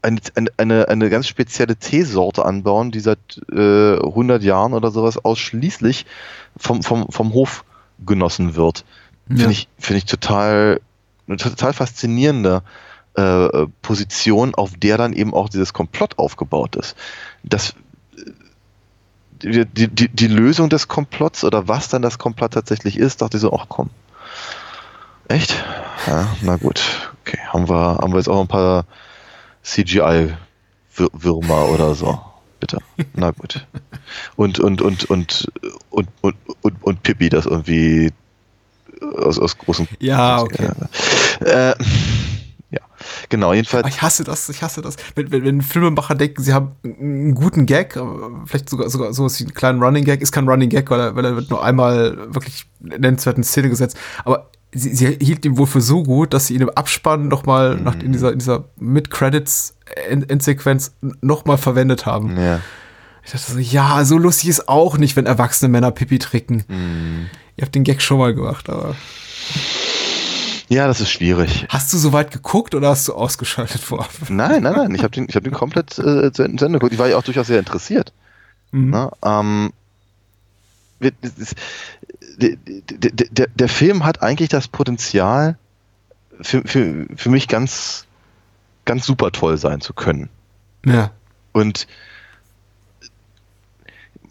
eine, 0.02 0.20
eine- 0.56 0.88
eine, 0.88 1.10
ganz 1.10 1.26
spezielle 1.28 1.76
Teesorte 1.76 2.44
anbauen, 2.44 2.90
die 2.90 3.00
seit 3.00 3.18
äh, 3.52 3.96
100 3.98 4.42
Jahren 4.42 4.74
oder 4.74 4.90
sowas 4.90 5.24
ausschließlich 5.24 6.06
vom, 6.56 6.82
vom, 6.82 7.06
vom 7.10 7.32
Hof 7.32 7.64
genossen 8.04 8.54
wird. 8.56 8.84
Ja. 9.28 9.36
Finde 9.36 9.52
ich, 9.52 9.68
finde 9.78 9.98
ich 9.98 10.04
total, 10.06 10.80
eine 11.28 11.36
total 11.36 11.72
faszinierende 11.72 12.62
äh, 13.14 13.66
Position, 13.82 14.54
auf 14.54 14.72
der 14.76 14.98
dann 14.98 15.12
eben 15.12 15.34
auch 15.34 15.48
dieses 15.48 15.72
Komplott 15.72 16.18
aufgebaut 16.18 16.76
ist. 16.76 16.96
Das, 17.44 17.74
die, 19.42 19.64
die, 19.66 19.88
die, 19.88 20.08
die 20.08 20.26
Lösung 20.28 20.68
des 20.68 20.88
Komplotts 20.88 21.44
oder 21.44 21.68
was 21.68 21.88
dann 21.88 22.02
das 22.02 22.18
Komplott 22.18 22.52
tatsächlich 22.54 22.96
ist, 22.98 23.22
dachte 23.22 23.36
ich 23.36 23.40
so, 23.40 23.52
ach 23.52 23.66
komm. 23.68 23.90
Echt? 25.28 25.54
Ja, 26.06 26.28
na 26.42 26.56
gut. 26.56 26.82
Okay, 27.24 27.38
haben 27.48 27.68
wir, 27.68 27.98
haben 27.98 28.12
wir 28.12 28.18
jetzt 28.18 28.28
auch 28.28 28.40
ein 28.40 28.48
paar 28.48 28.84
CGI-Würmer 29.62 31.68
oder 31.68 31.94
so. 31.94 32.18
Bitte. 32.60 32.78
Na 33.14 33.32
gut. 33.32 33.66
Und, 34.36 34.60
und, 34.60 34.82
und, 34.82 35.04
und, 35.10 35.50
und, 35.90 36.08
und, 36.20 36.36
und, 36.62 36.82
und 36.82 37.02
Pippi, 37.02 37.28
das 37.28 37.46
irgendwie 37.46 38.12
aus, 39.16 39.38
aus 39.38 39.58
großen. 39.58 39.88
Ja, 39.98 40.42
okay. 40.42 40.70
Äh, 41.40 41.74
ja, 42.70 42.80
genau, 43.28 43.52
jedenfalls. 43.52 43.88
ich 43.88 44.00
hasse 44.00 44.24
das, 44.24 44.48
ich 44.48 44.62
hasse 44.62 44.80
das. 44.80 44.96
Wenn, 45.14 45.32
wenn, 45.32 45.44
wenn 45.44 45.62
Filmemacher 45.62 46.14
denken, 46.14 46.42
sie 46.42 46.54
haben 46.54 46.72
einen 46.84 47.34
guten 47.34 47.66
Gag, 47.66 47.96
äh, 47.96 48.00
vielleicht 48.46 48.70
sogar, 48.70 48.88
sogar 48.90 49.12
sowas 49.12 49.40
wie 49.40 49.44
einen 49.44 49.54
kleinen 49.54 49.82
Running 49.82 50.04
Gag, 50.04 50.22
ist 50.22 50.30
kein 50.30 50.48
Running 50.48 50.70
Gag, 50.70 50.88
weil 50.90 51.00
er, 51.00 51.16
weil 51.16 51.24
er 51.24 51.36
wird 51.36 51.50
nur 51.50 51.64
einmal 51.64 52.32
wirklich 52.32 52.66
nennenswert 52.80 53.36
in 53.36 53.44
Szene 53.44 53.70
gesetzt. 53.70 53.96
Aber 54.24 54.50
sie, 54.74 54.94
sie 54.94 55.18
hielt 55.20 55.44
ihn 55.44 55.58
wohl 55.58 55.66
für 55.66 55.80
so 55.80 56.02
gut, 56.02 56.34
dass 56.34 56.46
sie 56.46 56.54
ihn 56.54 56.62
im 56.62 56.70
Abspann 56.70 57.28
nochmal 57.28 57.76
nach 57.76 57.94
in 57.94 58.12
dieser, 58.12 58.32
in 58.32 58.38
dieser 58.38 58.64
Mid-Credits-Endsequenz 58.76 60.92
nochmal 61.20 61.58
verwendet 61.58 62.06
haben. 62.06 62.36
Ja. 62.36 62.60
Ich 63.24 63.32
dachte 63.32 63.52
so, 63.52 63.58
ja, 63.58 64.04
so 64.04 64.18
lustig 64.18 64.48
ist 64.48 64.68
auch 64.68 64.98
nicht, 64.98 65.16
wenn 65.16 65.26
erwachsene 65.26 65.68
Männer 65.68 65.92
Pipi 65.92 66.18
tricken. 66.18 66.64
Ihr 67.56 67.62
habt 67.62 67.74
den 67.74 67.84
Gag 67.84 68.02
schon 68.02 68.18
mal 68.18 68.34
gemacht, 68.34 68.68
aber. 68.68 68.96
ja, 70.68 70.88
das 70.88 71.00
ist 71.00 71.10
schwierig. 71.10 71.66
Hast 71.68 71.92
du 71.92 71.98
soweit 71.98 72.32
geguckt 72.32 72.74
oder 72.74 72.88
hast 72.88 73.06
du 73.06 73.14
ausgeschaltet 73.14 73.80
vorab? 73.80 74.10
Nein, 74.28 74.62
nein, 74.62 74.74
nein. 74.74 74.92
Ich 74.94 75.04
habe 75.04 75.12
den, 75.12 75.26
ich 75.28 75.36
hab 75.36 75.44
den 75.44 75.52
komplett 75.52 75.98
äh, 75.98 76.32
zu 76.32 76.42
Ende 76.42 76.66
geguckt. 76.66 76.92
Ich 76.92 76.98
war 76.98 77.08
ja 77.08 77.16
auch 77.16 77.22
durchaus 77.22 77.46
sehr 77.46 77.60
interessiert. 77.60 78.12
Mhm. 78.72 78.90
Ne? 78.90 79.10
Ähm, 79.22 79.72
der, 82.38 83.46
der, 83.46 83.68
Film 83.68 84.04
hat 84.04 84.22
eigentlich 84.22 84.48
das 84.48 84.68
Potenzial, 84.68 85.56
für, 86.40 86.62
für, 86.62 87.06
für 87.16 87.28
mich 87.30 87.48
ganz, 87.48 88.06
ganz 88.84 89.06
super 89.06 89.30
toll 89.32 89.58
sein 89.58 89.80
zu 89.80 89.92
können. 89.92 90.28
Ja. 90.84 91.10
Und 91.52 91.86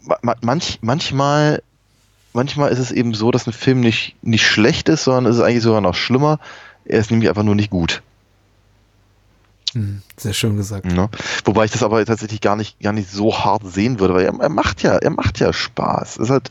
ma- 0.02 0.18
ma- 0.22 0.36
manch, 0.42 0.78
manchmal, 0.82 1.62
manchmal 2.32 2.70
ist 2.70 2.78
es 2.78 2.92
eben 2.92 3.14
so, 3.14 3.30
dass 3.30 3.46
ein 3.46 3.52
Film 3.52 3.80
nicht, 3.80 4.16
nicht 4.22 4.46
schlecht 4.46 4.88
ist, 4.88 5.04
sondern 5.04 5.26
es 5.26 5.36
ist 5.36 5.42
eigentlich 5.42 5.62
sogar 5.62 5.80
noch 5.80 5.94
schlimmer. 5.94 6.38
Er 6.84 6.98
ist 6.98 7.10
nämlich 7.10 7.28
einfach 7.28 7.44
nur 7.44 7.54
nicht 7.54 7.70
gut. 7.70 8.02
Hm, 9.72 10.02
Sehr 10.16 10.34
schön 10.34 10.56
gesagt. 10.56 10.84
Ne? 10.84 11.08
Wobei 11.44 11.64
ich 11.64 11.70
das 11.70 11.82
aber 11.82 12.04
tatsächlich 12.04 12.40
gar 12.40 12.56
nicht, 12.56 12.78
gar 12.80 12.92
nicht 12.92 13.10
so 13.10 13.38
hart 13.38 13.62
sehen 13.64 14.00
würde, 14.00 14.14
weil 14.14 14.24
er, 14.26 14.38
er 14.38 14.48
macht 14.50 14.82
ja, 14.82 14.96
er 14.96 15.10
macht 15.10 15.38
ja 15.38 15.52
Spaß. 15.52 16.18
Es 16.18 16.28
hat, 16.28 16.50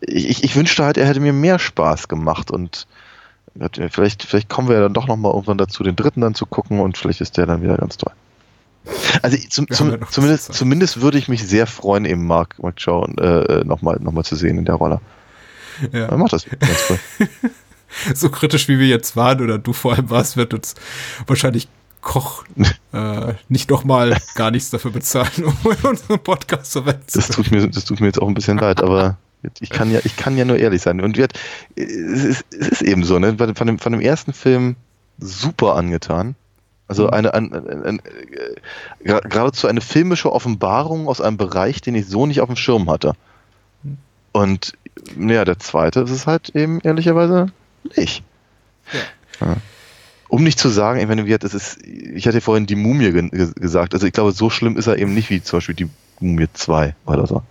ich, 0.00 0.44
ich- 0.44 0.56
wünschte 0.56 0.84
halt, 0.84 0.96
er 0.96 1.06
hätte 1.06 1.20
mir 1.20 1.32
mehr 1.32 1.58
Spaß 1.58 2.08
gemacht 2.08 2.50
und 2.50 2.86
vielleicht, 3.90 4.22
vielleicht 4.22 4.48
kommen 4.48 4.68
wir 4.68 4.76
ja 4.76 4.82
dann 4.82 4.94
doch 4.94 5.06
nochmal 5.08 5.32
irgendwann 5.32 5.58
dazu, 5.58 5.82
den 5.82 5.96
dritten 5.96 6.20
dann 6.20 6.34
zu 6.34 6.46
gucken 6.46 6.80
und 6.80 6.96
vielleicht 6.96 7.20
ist 7.20 7.36
der 7.36 7.46
dann 7.46 7.62
wieder 7.62 7.76
ganz 7.76 7.96
toll. 7.96 8.12
Also 9.22 9.36
zum, 9.50 9.68
zum, 9.68 9.90
ja 9.90 9.98
zumindest, 10.08 10.54
zumindest 10.54 11.00
würde 11.00 11.18
ich 11.18 11.28
mich 11.28 11.46
sehr 11.46 11.66
freuen, 11.66 12.04
eben 12.04 12.26
Mark, 12.26 12.56
Mark 12.62 12.76
Chow 12.82 13.06
äh, 13.18 13.64
nochmal 13.64 13.98
noch 14.00 14.12
mal 14.12 14.24
zu 14.24 14.36
sehen 14.36 14.58
in 14.58 14.64
der 14.64 14.76
Rolle. 14.76 15.00
Ja. 15.92 16.06
Er 16.06 16.16
macht 16.16 16.32
das 16.32 16.46
ganz 16.46 16.84
cool. 16.90 17.28
So 18.14 18.28
kritisch 18.28 18.68
wie 18.68 18.78
wir 18.78 18.86
jetzt 18.86 19.16
waren 19.16 19.40
oder 19.40 19.58
du 19.58 19.72
vor 19.72 19.94
allem 19.94 20.10
warst, 20.10 20.36
wird 20.36 20.52
uns 20.52 20.74
wahrscheinlich 21.26 21.68
Koch 22.02 22.44
äh, 22.92 23.32
nicht 23.48 23.70
nochmal 23.70 24.16
gar 24.34 24.50
nichts 24.50 24.68
dafür 24.70 24.90
bezahlen, 24.90 25.30
um 25.38 25.72
in 25.72 25.88
unserem 25.88 26.20
Podcast 26.20 26.72
zu 26.72 26.82
verwenden. 26.82 27.06
Das 27.14 27.28
tut 27.28 27.50
mir, 27.50 27.66
das 27.66 27.86
tut 27.86 28.00
mir 28.00 28.06
jetzt 28.06 28.20
auch 28.20 28.28
ein 28.28 28.34
bisschen 28.34 28.58
leid, 28.58 28.82
aber 28.82 29.16
ich 29.60 29.70
kann 29.70 29.90
ja, 29.90 30.00
ich 30.04 30.16
kann 30.16 30.36
ja 30.36 30.44
nur 30.44 30.56
ehrlich 30.58 30.82
sein. 30.82 31.00
Und 31.00 31.16
wird, 31.16 31.32
es, 31.76 32.24
ist, 32.24 32.44
es 32.58 32.68
ist 32.68 32.82
eben 32.82 33.04
so, 33.04 33.18
ne? 33.18 33.36
Von 33.54 33.66
dem, 33.66 33.78
von 33.78 33.92
dem 33.92 34.00
ersten 34.00 34.32
Film 34.32 34.76
super 35.18 35.74
angetan. 35.76 36.34
Also 36.86 37.10
eine, 37.10 37.34
ein, 37.34 37.52
ein, 37.52 37.84
ein, 37.84 37.98
äh, 37.98 39.20
geradezu 39.28 39.66
eine 39.66 39.80
filmische 39.82 40.32
Offenbarung 40.32 41.06
aus 41.06 41.20
einem 41.20 41.36
Bereich, 41.36 41.80
den 41.82 41.94
ich 41.94 42.06
so 42.06 42.24
nicht 42.26 42.40
auf 42.40 42.48
dem 42.48 42.56
Schirm 42.56 42.88
hatte. 42.90 43.12
Und 44.32 44.72
ja, 45.18 45.44
der 45.44 45.58
zweite 45.58 46.00
ist 46.00 46.10
es 46.10 46.26
halt 46.26 46.50
eben 46.50 46.80
ehrlicherweise 46.80 47.46
nicht. 47.96 48.22
Ja. 49.40 49.56
Um 50.28 50.42
nicht 50.44 50.58
zu 50.58 50.68
sagen, 50.68 51.00
ich 51.00 51.06
meine, 51.06 51.26
wie 51.26 51.32
hat- 51.34 51.44
das 51.44 51.54
ist, 51.54 51.82
ich 51.86 52.26
hatte 52.26 52.40
vorhin 52.40 52.66
die 52.66 52.74
Mumie 52.74 53.12
ge 53.12 53.28
gesagt, 53.30 53.94
also 53.94 54.06
ich 54.06 54.12
glaube, 54.12 54.32
so 54.32 54.50
schlimm 54.50 54.76
ist 54.76 54.86
er 54.86 54.98
eben 54.98 55.14
nicht 55.14 55.30
wie 55.30 55.42
zum 55.42 55.58
Beispiel 55.58 55.74
die 55.74 55.88
Mumie 56.20 56.48
2 56.52 56.94
oder 57.06 57.26
so. 57.26 57.42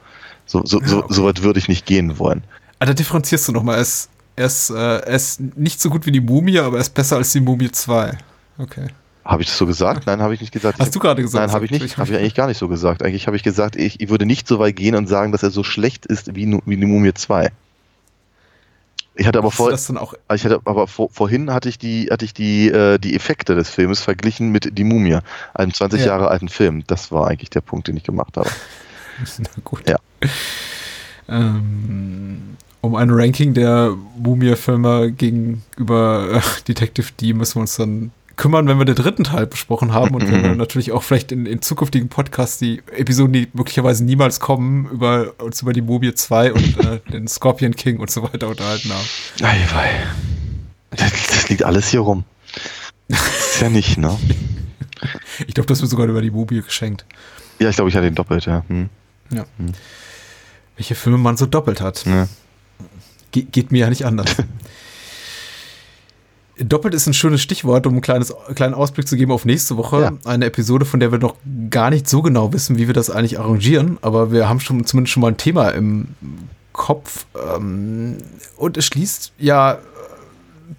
So, 0.47 0.65
so, 0.65 0.81
so, 0.83 0.99
okay. 0.99 1.13
so 1.13 1.25
weit 1.25 1.43
würde 1.43 1.59
ich 1.59 1.67
nicht 1.67 1.85
gehen 1.85 2.17
wollen. 2.17 2.43
Da 2.79 2.93
differenzierst 2.93 3.47
du 3.47 3.51
nochmal. 3.51 3.75
Er 3.75 3.81
ist, 3.81 4.09
er, 4.35 4.45
ist, 4.45 4.69
äh, 4.69 4.75
er 4.75 5.07
ist 5.07 5.39
nicht 5.57 5.81
so 5.81 5.89
gut 5.89 6.05
wie 6.05 6.11
die 6.11 6.21
Mumie, 6.21 6.59
aber 6.59 6.77
er 6.77 6.81
ist 6.81 6.93
besser 6.93 7.17
als 7.17 7.31
die 7.33 7.41
Mumie 7.41 7.71
2. 7.71 8.17
Okay. 8.57 8.87
Habe 9.25 9.41
ich 9.41 9.49
das 9.49 9.57
so 9.57 9.65
gesagt? 9.65 10.07
Nein, 10.07 10.21
habe 10.21 10.33
ich 10.33 10.39
nicht 10.39 10.53
gesagt. 10.53 10.79
Hast 10.79 10.95
du 10.95 10.99
gerade 10.99 11.21
gesagt? 11.21 11.47
Nein, 11.47 11.53
habe 11.53 11.65
ich 11.65 11.71
nicht. 11.71 11.97
Habe 11.97 12.09
ich 12.09 12.17
eigentlich 12.17 12.33
gar 12.33 12.47
nicht 12.47 12.57
so 12.57 12.69
gesagt. 12.69 13.03
Eigentlich 13.03 13.27
habe 13.27 13.35
ich 13.35 13.43
gesagt, 13.43 13.75
ich, 13.75 13.99
ich 13.99 14.09
würde 14.09 14.25
nicht 14.25 14.47
so 14.47 14.57
weit 14.59 14.77
gehen 14.77 14.95
und 14.95 15.07
sagen, 15.07 15.33
dass 15.33 15.43
er 15.43 15.51
so 15.51 15.63
schlecht 15.63 16.05
ist 16.05 16.33
wie, 16.35 16.59
wie 16.65 16.77
die 16.77 16.85
Mumie 16.85 17.13
2. 17.13 17.51
Ich 19.19 19.27
hatte 19.27 19.39
aber 19.39 19.51
vor, 19.51 19.73
ich 19.73 20.45
hatte 20.45 20.61
aber 20.63 20.87
vor, 20.87 21.09
vorhin 21.11 21.51
hatte 21.51 21.67
ich 21.67 21.79
die, 21.79 22.07
hatte 22.11 22.23
ich 22.23 22.33
die, 22.33 22.69
äh, 22.69 22.99
die 22.99 23.15
Effekte 23.15 23.55
des 23.55 23.69
Filmes 23.69 23.99
verglichen 23.99 24.51
mit 24.51 24.77
Die 24.77 24.83
Mumie, 24.83 25.17
einem 25.55 25.73
20 25.73 26.01
Ja. 26.01 26.07
Jahre 26.07 26.29
alten 26.29 26.49
Film. 26.49 26.83
Das 26.87 27.11
war 27.11 27.27
eigentlich 27.27 27.49
der 27.49 27.61
Punkt, 27.61 27.87
den 27.87 27.97
ich 27.97 28.03
gemacht 28.03 28.37
habe. 28.37 28.49
Na 29.39 29.49
gut. 29.63 29.87
Ja. 29.87 29.97
Ähm, 31.29 32.57
um 32.81 32.95
ein 32.95 33.09
Ranking 33.11 33.53
der 33.53 33.95
Mumie-Filme 34.17 35.11
gegenüber 35.11 36.29
äh, 36.33 36.41
Detective 36.67 37.11
D 37.19 37.33
müssen 37.33 37.55
wir 37.55 37.61
uns 37.61 37.75
dann 37.75 38.11
kümmern, 38.37 38.67
wenn 38.67 38.77
wir 38.77 38.85
den 38.85 38.95
dritten 38.95 39.23
Teil 39.23 39.47
besprochen 39.47 39.93
haben 39.93 40.15
und 40.15 40.31
wenn 40.31 40.43
wir 40.43 40.55
natürlich 40.55 40.91
auch 40.91 41.01
vielleicht 41.01 41.31
in, 41.31 41.47
in 41.47 41.61
zukünftigen 41.61 42.07
Podcasts 42.07 42.59
die 42.59 42.83
Episoden, 42.95 43.33
die 43.33 43.47
möglicherweise 43.53 44.05
niemals 44.05 44.39
kommen, 44.39 44.87
über 44.91 45.33
uns 45.39 45.61
über 45.63 45.73
die 45.73 45.81
Mumie 45.81 46.13
2 46.13 46.53
und 46.53 46.85
äh, 46.85 46.99
den 47.11 47.27
Scorpion 47.27 47.75
King 47.75 47.97
und 47.97 48.11
so 48.11 48.23
weiter 48.23 48.47
unterhalten 48.47 48.91
haben. 48.93 49.07
Ei. 49.41 49.89
Das, 50.91 51.11
das 51.27 51.49
liegt 51.49 51.63
alles 51.63 51.89
hier 51.89 52.01
rum. 52.01 52.23
Das 53.09 53.55
ist 53.55 53.61
ja 53.61 53.69
nicht, 53.69 53.97
ne? 53.97 54.17
Ich 55.45 55.53
glaube, 55.53 55.67
das 55.67 55.81
wird 55.81 55.91
sogar 55.91 56.07
über 56.07 56.23
die 56.23 56.31
Mumie 56.31 56.63
geschenkt. 56.63 57.05
Ja, 57.59 57.69
ich 57.69 57.75
glaube, 57.75 57.89
ich 57.89 57.95
hatte 57.95 58.07
den 58.07 58.15
doppelt, 58.15 58.47
ja. 58.47 58.63
Hm. 58.67 58.89
Ja. 59.29 59.45
Welche 60.75 60.95
Filme 60.95 61.17
man 61.17 61.37
so 61.37 61.45
doppelt 61.45 61.81
hat. 61.81 62.05
Ja. 62.05 62.27
Ge 63.31 63.43
geht 63.43 63.71
mir 63.71 63.79
ja 63.79 63.89
nicht 63.89 64.05
anders. 64.05 64.35
Doppelt 66.59 66.95
ist 66.95 67.05
ein 67.05 67.13
schönes 67.13 67.41
Stichwort, 67.41 67.85
um 67.85 67.93
einen 67.93 68.01
kleines, 68.01 68.33
kleinen 68.55 68.73
Ausblick 68.73 69.07
zu 69.07 69.15
geben 69.15 69.31
auf 69.31 69.45
nächste 69.45 69.77
Woche. 69.77 70.01
Ja. 70.01 70.11
Eine 70.25 70.45
Episode, 70.45 70.85
von 70.85 70.99
der 70.99 71.11
wir 71.11 71.19
noch 71.19 71.35
gar 71.69 71.91
nicht 71.91 72.09
so 72.09 72.21
genau 72.21 72.51
wissen, 72.51 72.77
wie 72.77 72.87
wir 72.87 72.95
das 72.95 73.09
eigentlich 73.09 73.39
arrangieren, 73.39 73.99
aber 74.01 74.31
wir 74.31 74.49
haben 74.49 74.59
schon 74.59 74.83
zumindest 74.85 75.13
schon 75.13 75.21
mal 75.21 75.29
ein 75.29 75.37
Thema 75.37 75.69
im 75.69 76.07
Kopf. 76.73 77.25
Ähm, 77.55 78.17
und 78.55 78.77
es 78.77 78.85
schließt 78.85 79.33
ja 79.37 79.73
äh, 79.73 79.77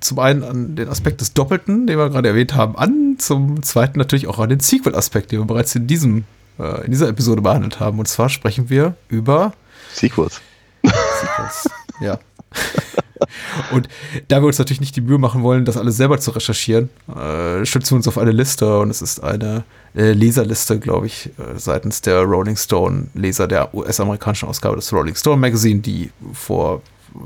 zum 0.01 0.19
einen 0.19 0.43
an 0.43 0.75
den 0.75 0.89
Aspekt 0.89 1.21
des 1.21 1.33
Doppelten, 1.35 1.87
den 1.87 1.97
wir 1.97 2.11
gerade 2.11 2.29
erwähnt 2.29 2.55
haben, 2.55 2.77
an, 2.77 3.17
zum 3.19 3.63
zweiten 3.63 3.99
natürlich 3.99 4.27
auch 4.27 4.41
an 4.41 4.49
den 4.49 4.61
Sequel-Aspekt, 4.61 5.31
den 5.31 5.41
wir 5.41 5.47
bereits 5.47 5.75
in 5.77 5.87
diesem, 5.87 6.25
äh, 6.59 6.85
in 6.85 6.91
dieser 6.91 7.09
Episode 7.09 7.43
behandelt 7.43 7.81
haben. 7.81 7.99
Und 7.99 8.07
zwar 8.07 8.29
sprechen 8.29 8.71
wir 8.71 8.95
über 9.09 9.53
Sequels. 9.93 10.41
Sequels. 10.83 11.71
ja. 12.01 12.19
und 13.73 13.89
da 14.29 14.41
wir 14.41 14.47
uns 14.47 14.59
natürlich 14.59 14.81
nicht 14.81 14.97
die 14.97 15.01
Mühe 15.01 15.19
machen 15.19 15.43
wollen, 15.43 15.65
das 15.65 15.77
alles 15.77 15.97
selber 15.97 16.19
zu 16.19 16.31
recherchieren, 16.31 16.89
äh, 17.09 17.65
stützen 17.67 17.93
wir 17.93 17.97
uns 17.97 18.09
auf 18.09 18.19
eine 18.19 18.33
Liste 18.33 18.79
und 18.79 18.91
es 18.91 19.03
ist 19.03 19.23
eine 19.23 19.65
äh, 19.95 20.13
Leserliste, 20.13 20.79
glaube 20.79 21.07
ich, 21.07 21.27
äh, 21.39 21.59
seitens 21.59 22.01
der 22.01 22.23
Rolling 22.23 22.57
Stone 22.57 23.09
Leser 23.15 23.49
der 23.49 23.75
US-amerikanischen 23.75 24.49
Ausgabe 24.49 24.77
des 24.77 24.93
Rolling 24.93 25.15
Stone 25.15 25.39
Magazine, 25.39 25.81
die 25.81 26.11
vor 26.33 26.83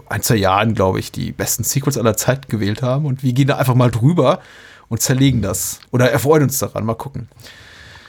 ein, 0.08 0.22
zwei 0.22 0.36
Jahren, 0.36 0.74
glaube 0.74 1.00
ich, 1.00 1.12
die 1.12 1.32
besten 1.32 1.64
Sequels 1.64 1.98
aller 1.98 2.16
Zeiten 2.16 2.48
gewählt 2.48 2.82
haben. 2.82 3.06
Und 3.06 3.22
wir 3.22 3.32
gehen 3.32 3.48
da 3.48 3.56
einfach 3.56 3.74
mal 3.74 3.90
drüber 3.90 4.40
und 4.88 5.00
zerlegen 5.00 5.42
das. 5.42 5.80
Oder 5.90 6.10
erfreuen 6.10 6.44
uns 6.44 6.58
daran. 6.58 6.84
Mal 6.84 6.94
gucken. 6.94 7.28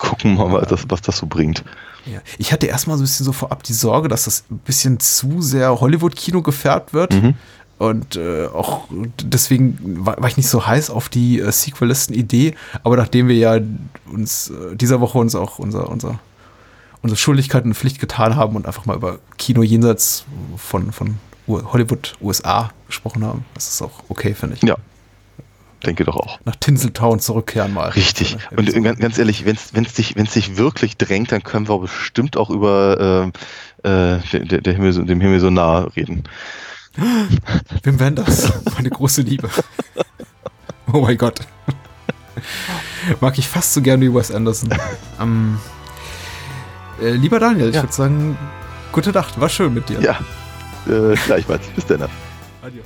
Gucken 0.04 0.38
wir 0.38 0.48
mal, 0.48 0.68
was 0.70 1.02
das 1.02 1.18
so 1.18 1.28
bringt. 1.28 1.64
Ja. 2.06 2.20
Ich 2.38 2.52
hatte 2.52 2.68
erstmal 2.68 2.98
so 2.98 3.04
ein 3.04 3.06
bisschen 3.06 3.26
so 3.26 3.32
vorab 3.32 3.64
die 3.64 3.74
Sorge, 3.74 4.10
dass 4.10 4.26
das 4.26 4.44
ein 4.52 4.58
bisschen 4.58 5.00
zu 5.00 5.42
sehr 5.42 5.80
Hollywood-Kino 5.80 6.42
gefärbt 6.42 6.94
wird. 6.94 7.14
Mhm. 7.14 7.36
Und 7.78 8.18
äh, 8.18 8.48
auch 8.48 8.88
deswegen 9.22 10.06
war, 10.06 10.22
war, 10.22 10.28
ich 10.28 10.36
nicht 10.36 10.50
so 10.50 10.68
heiß 10.68 10.90
auf 10.90 11.08
die 11.08 11.40
äh, 11.40 11.52
Sequelisten-Idee. 11.52 12.56
Aber 12.84 12.98
nachdem 12.98 13.30
wir 13.30 13.36
ja 13.36 13.60
uns 14.12 14.50
äh, 14.50 14.76
dieser 14.76 15.00
Woche 15.00 15.18
uns 15.18 15.36
auch 15.36 15.58
unser, 15.60 15.90
unser, 15.90 16.20
unsere 17.02 17.18
Schuldigkeit 17.18 17.64
und 17.64 17.74
Pflicht 17.74 18.00
getan 18.00 18.36
haben 18.36 18.58
und 18.58 18.68
einfach 18.68 18.86
mal 18.86 18.98
über 18.98 19.20
Kino 19.38 19.64
jenseits 19.64 20.26
von, 20.58 20.92
von 20.92 21.18
Hollywood, 21.48 22.16
USA 22.22 22.72
gesprochen 22.88 23.24
haben, 23.26 23.46
das 23.54 23.70
ist 23.70 23.82
auch 23.82 24.04
okay, 24.10 24.34
finde 24.34 24.58
ich. 24.58 24.68
Ja, 24.68 24.76
denke 25.84 26.04
doch 26.04 26.16
auch. 26.16 26.40
Nach 26.46 26.56
Tinseltown 26.56 27.20
zurückkehren 27.20 27.74
mal. 27.74 27.90
Richtig. 27.90 28.38
Und 28.56 28.72
ganz, 29.00 29.18
ehrlich, 29.18 29.46
wenn 29.46 29.56
es 29.56 29.94
dich, 29.94 30.16
dich 30.16 30.58
wirklich 30.58 30.98
drängt, 30.98 31.32
dann 31.32 31.44
können 31.44 31.68
wir 31.68 31.80
bestimmt 31.80 32.38
auch 32.38 32.50
über 32.50 33.32
äh, 33.84 34.18
äh, 34.18 34.20
der, 34.32 34.62
der 34.62 34.74
Himmel, 34.74 35.06
dem 35.06 35.22
Himmel 35.22 35.40
so 35.40 35.50
nah 35.50 35.84
reden. 35.96 36.24
Wim 37.84 38.00
Wenders, 38.00 38.52
meine 38.76 38.90
große 38.90 39.22
Liebe. 39.22 39.50
Oh 40.92 41.02
mein 41.02 41.18
Gott. 41.18 41.40
Mag 43.20 43.38
ich 43.38 43.48
fast 43.48 43.74
so 43.74 43.82
gerne 43.82 44.06
wie 44.06 44.14
Wes 44.14 44.32
Anderson. 44.32 44.70
Um, 45.20 45.60
äh, 47.02 47.12
lieber 47.12 47.40
Daniel, 47.40 47.70
ich 47.70 47.76
ja. 47.76 47.84
würde 47.84 47.94
sagen, 47.94 48.38
gute 48.92 49.12
Nacht, 49.12 49.40
war 49.40 49.50
schön 49.50 49.74
mit 49.74 49.90
dir. 49.90 50.00
Ja, 50.02 50.20
äh, 50.88 51.16
gleichfalls. 51.26 51.66
Bis 51.76 51.86
dann. 51.86 52.04
Adios. 52.62 52.86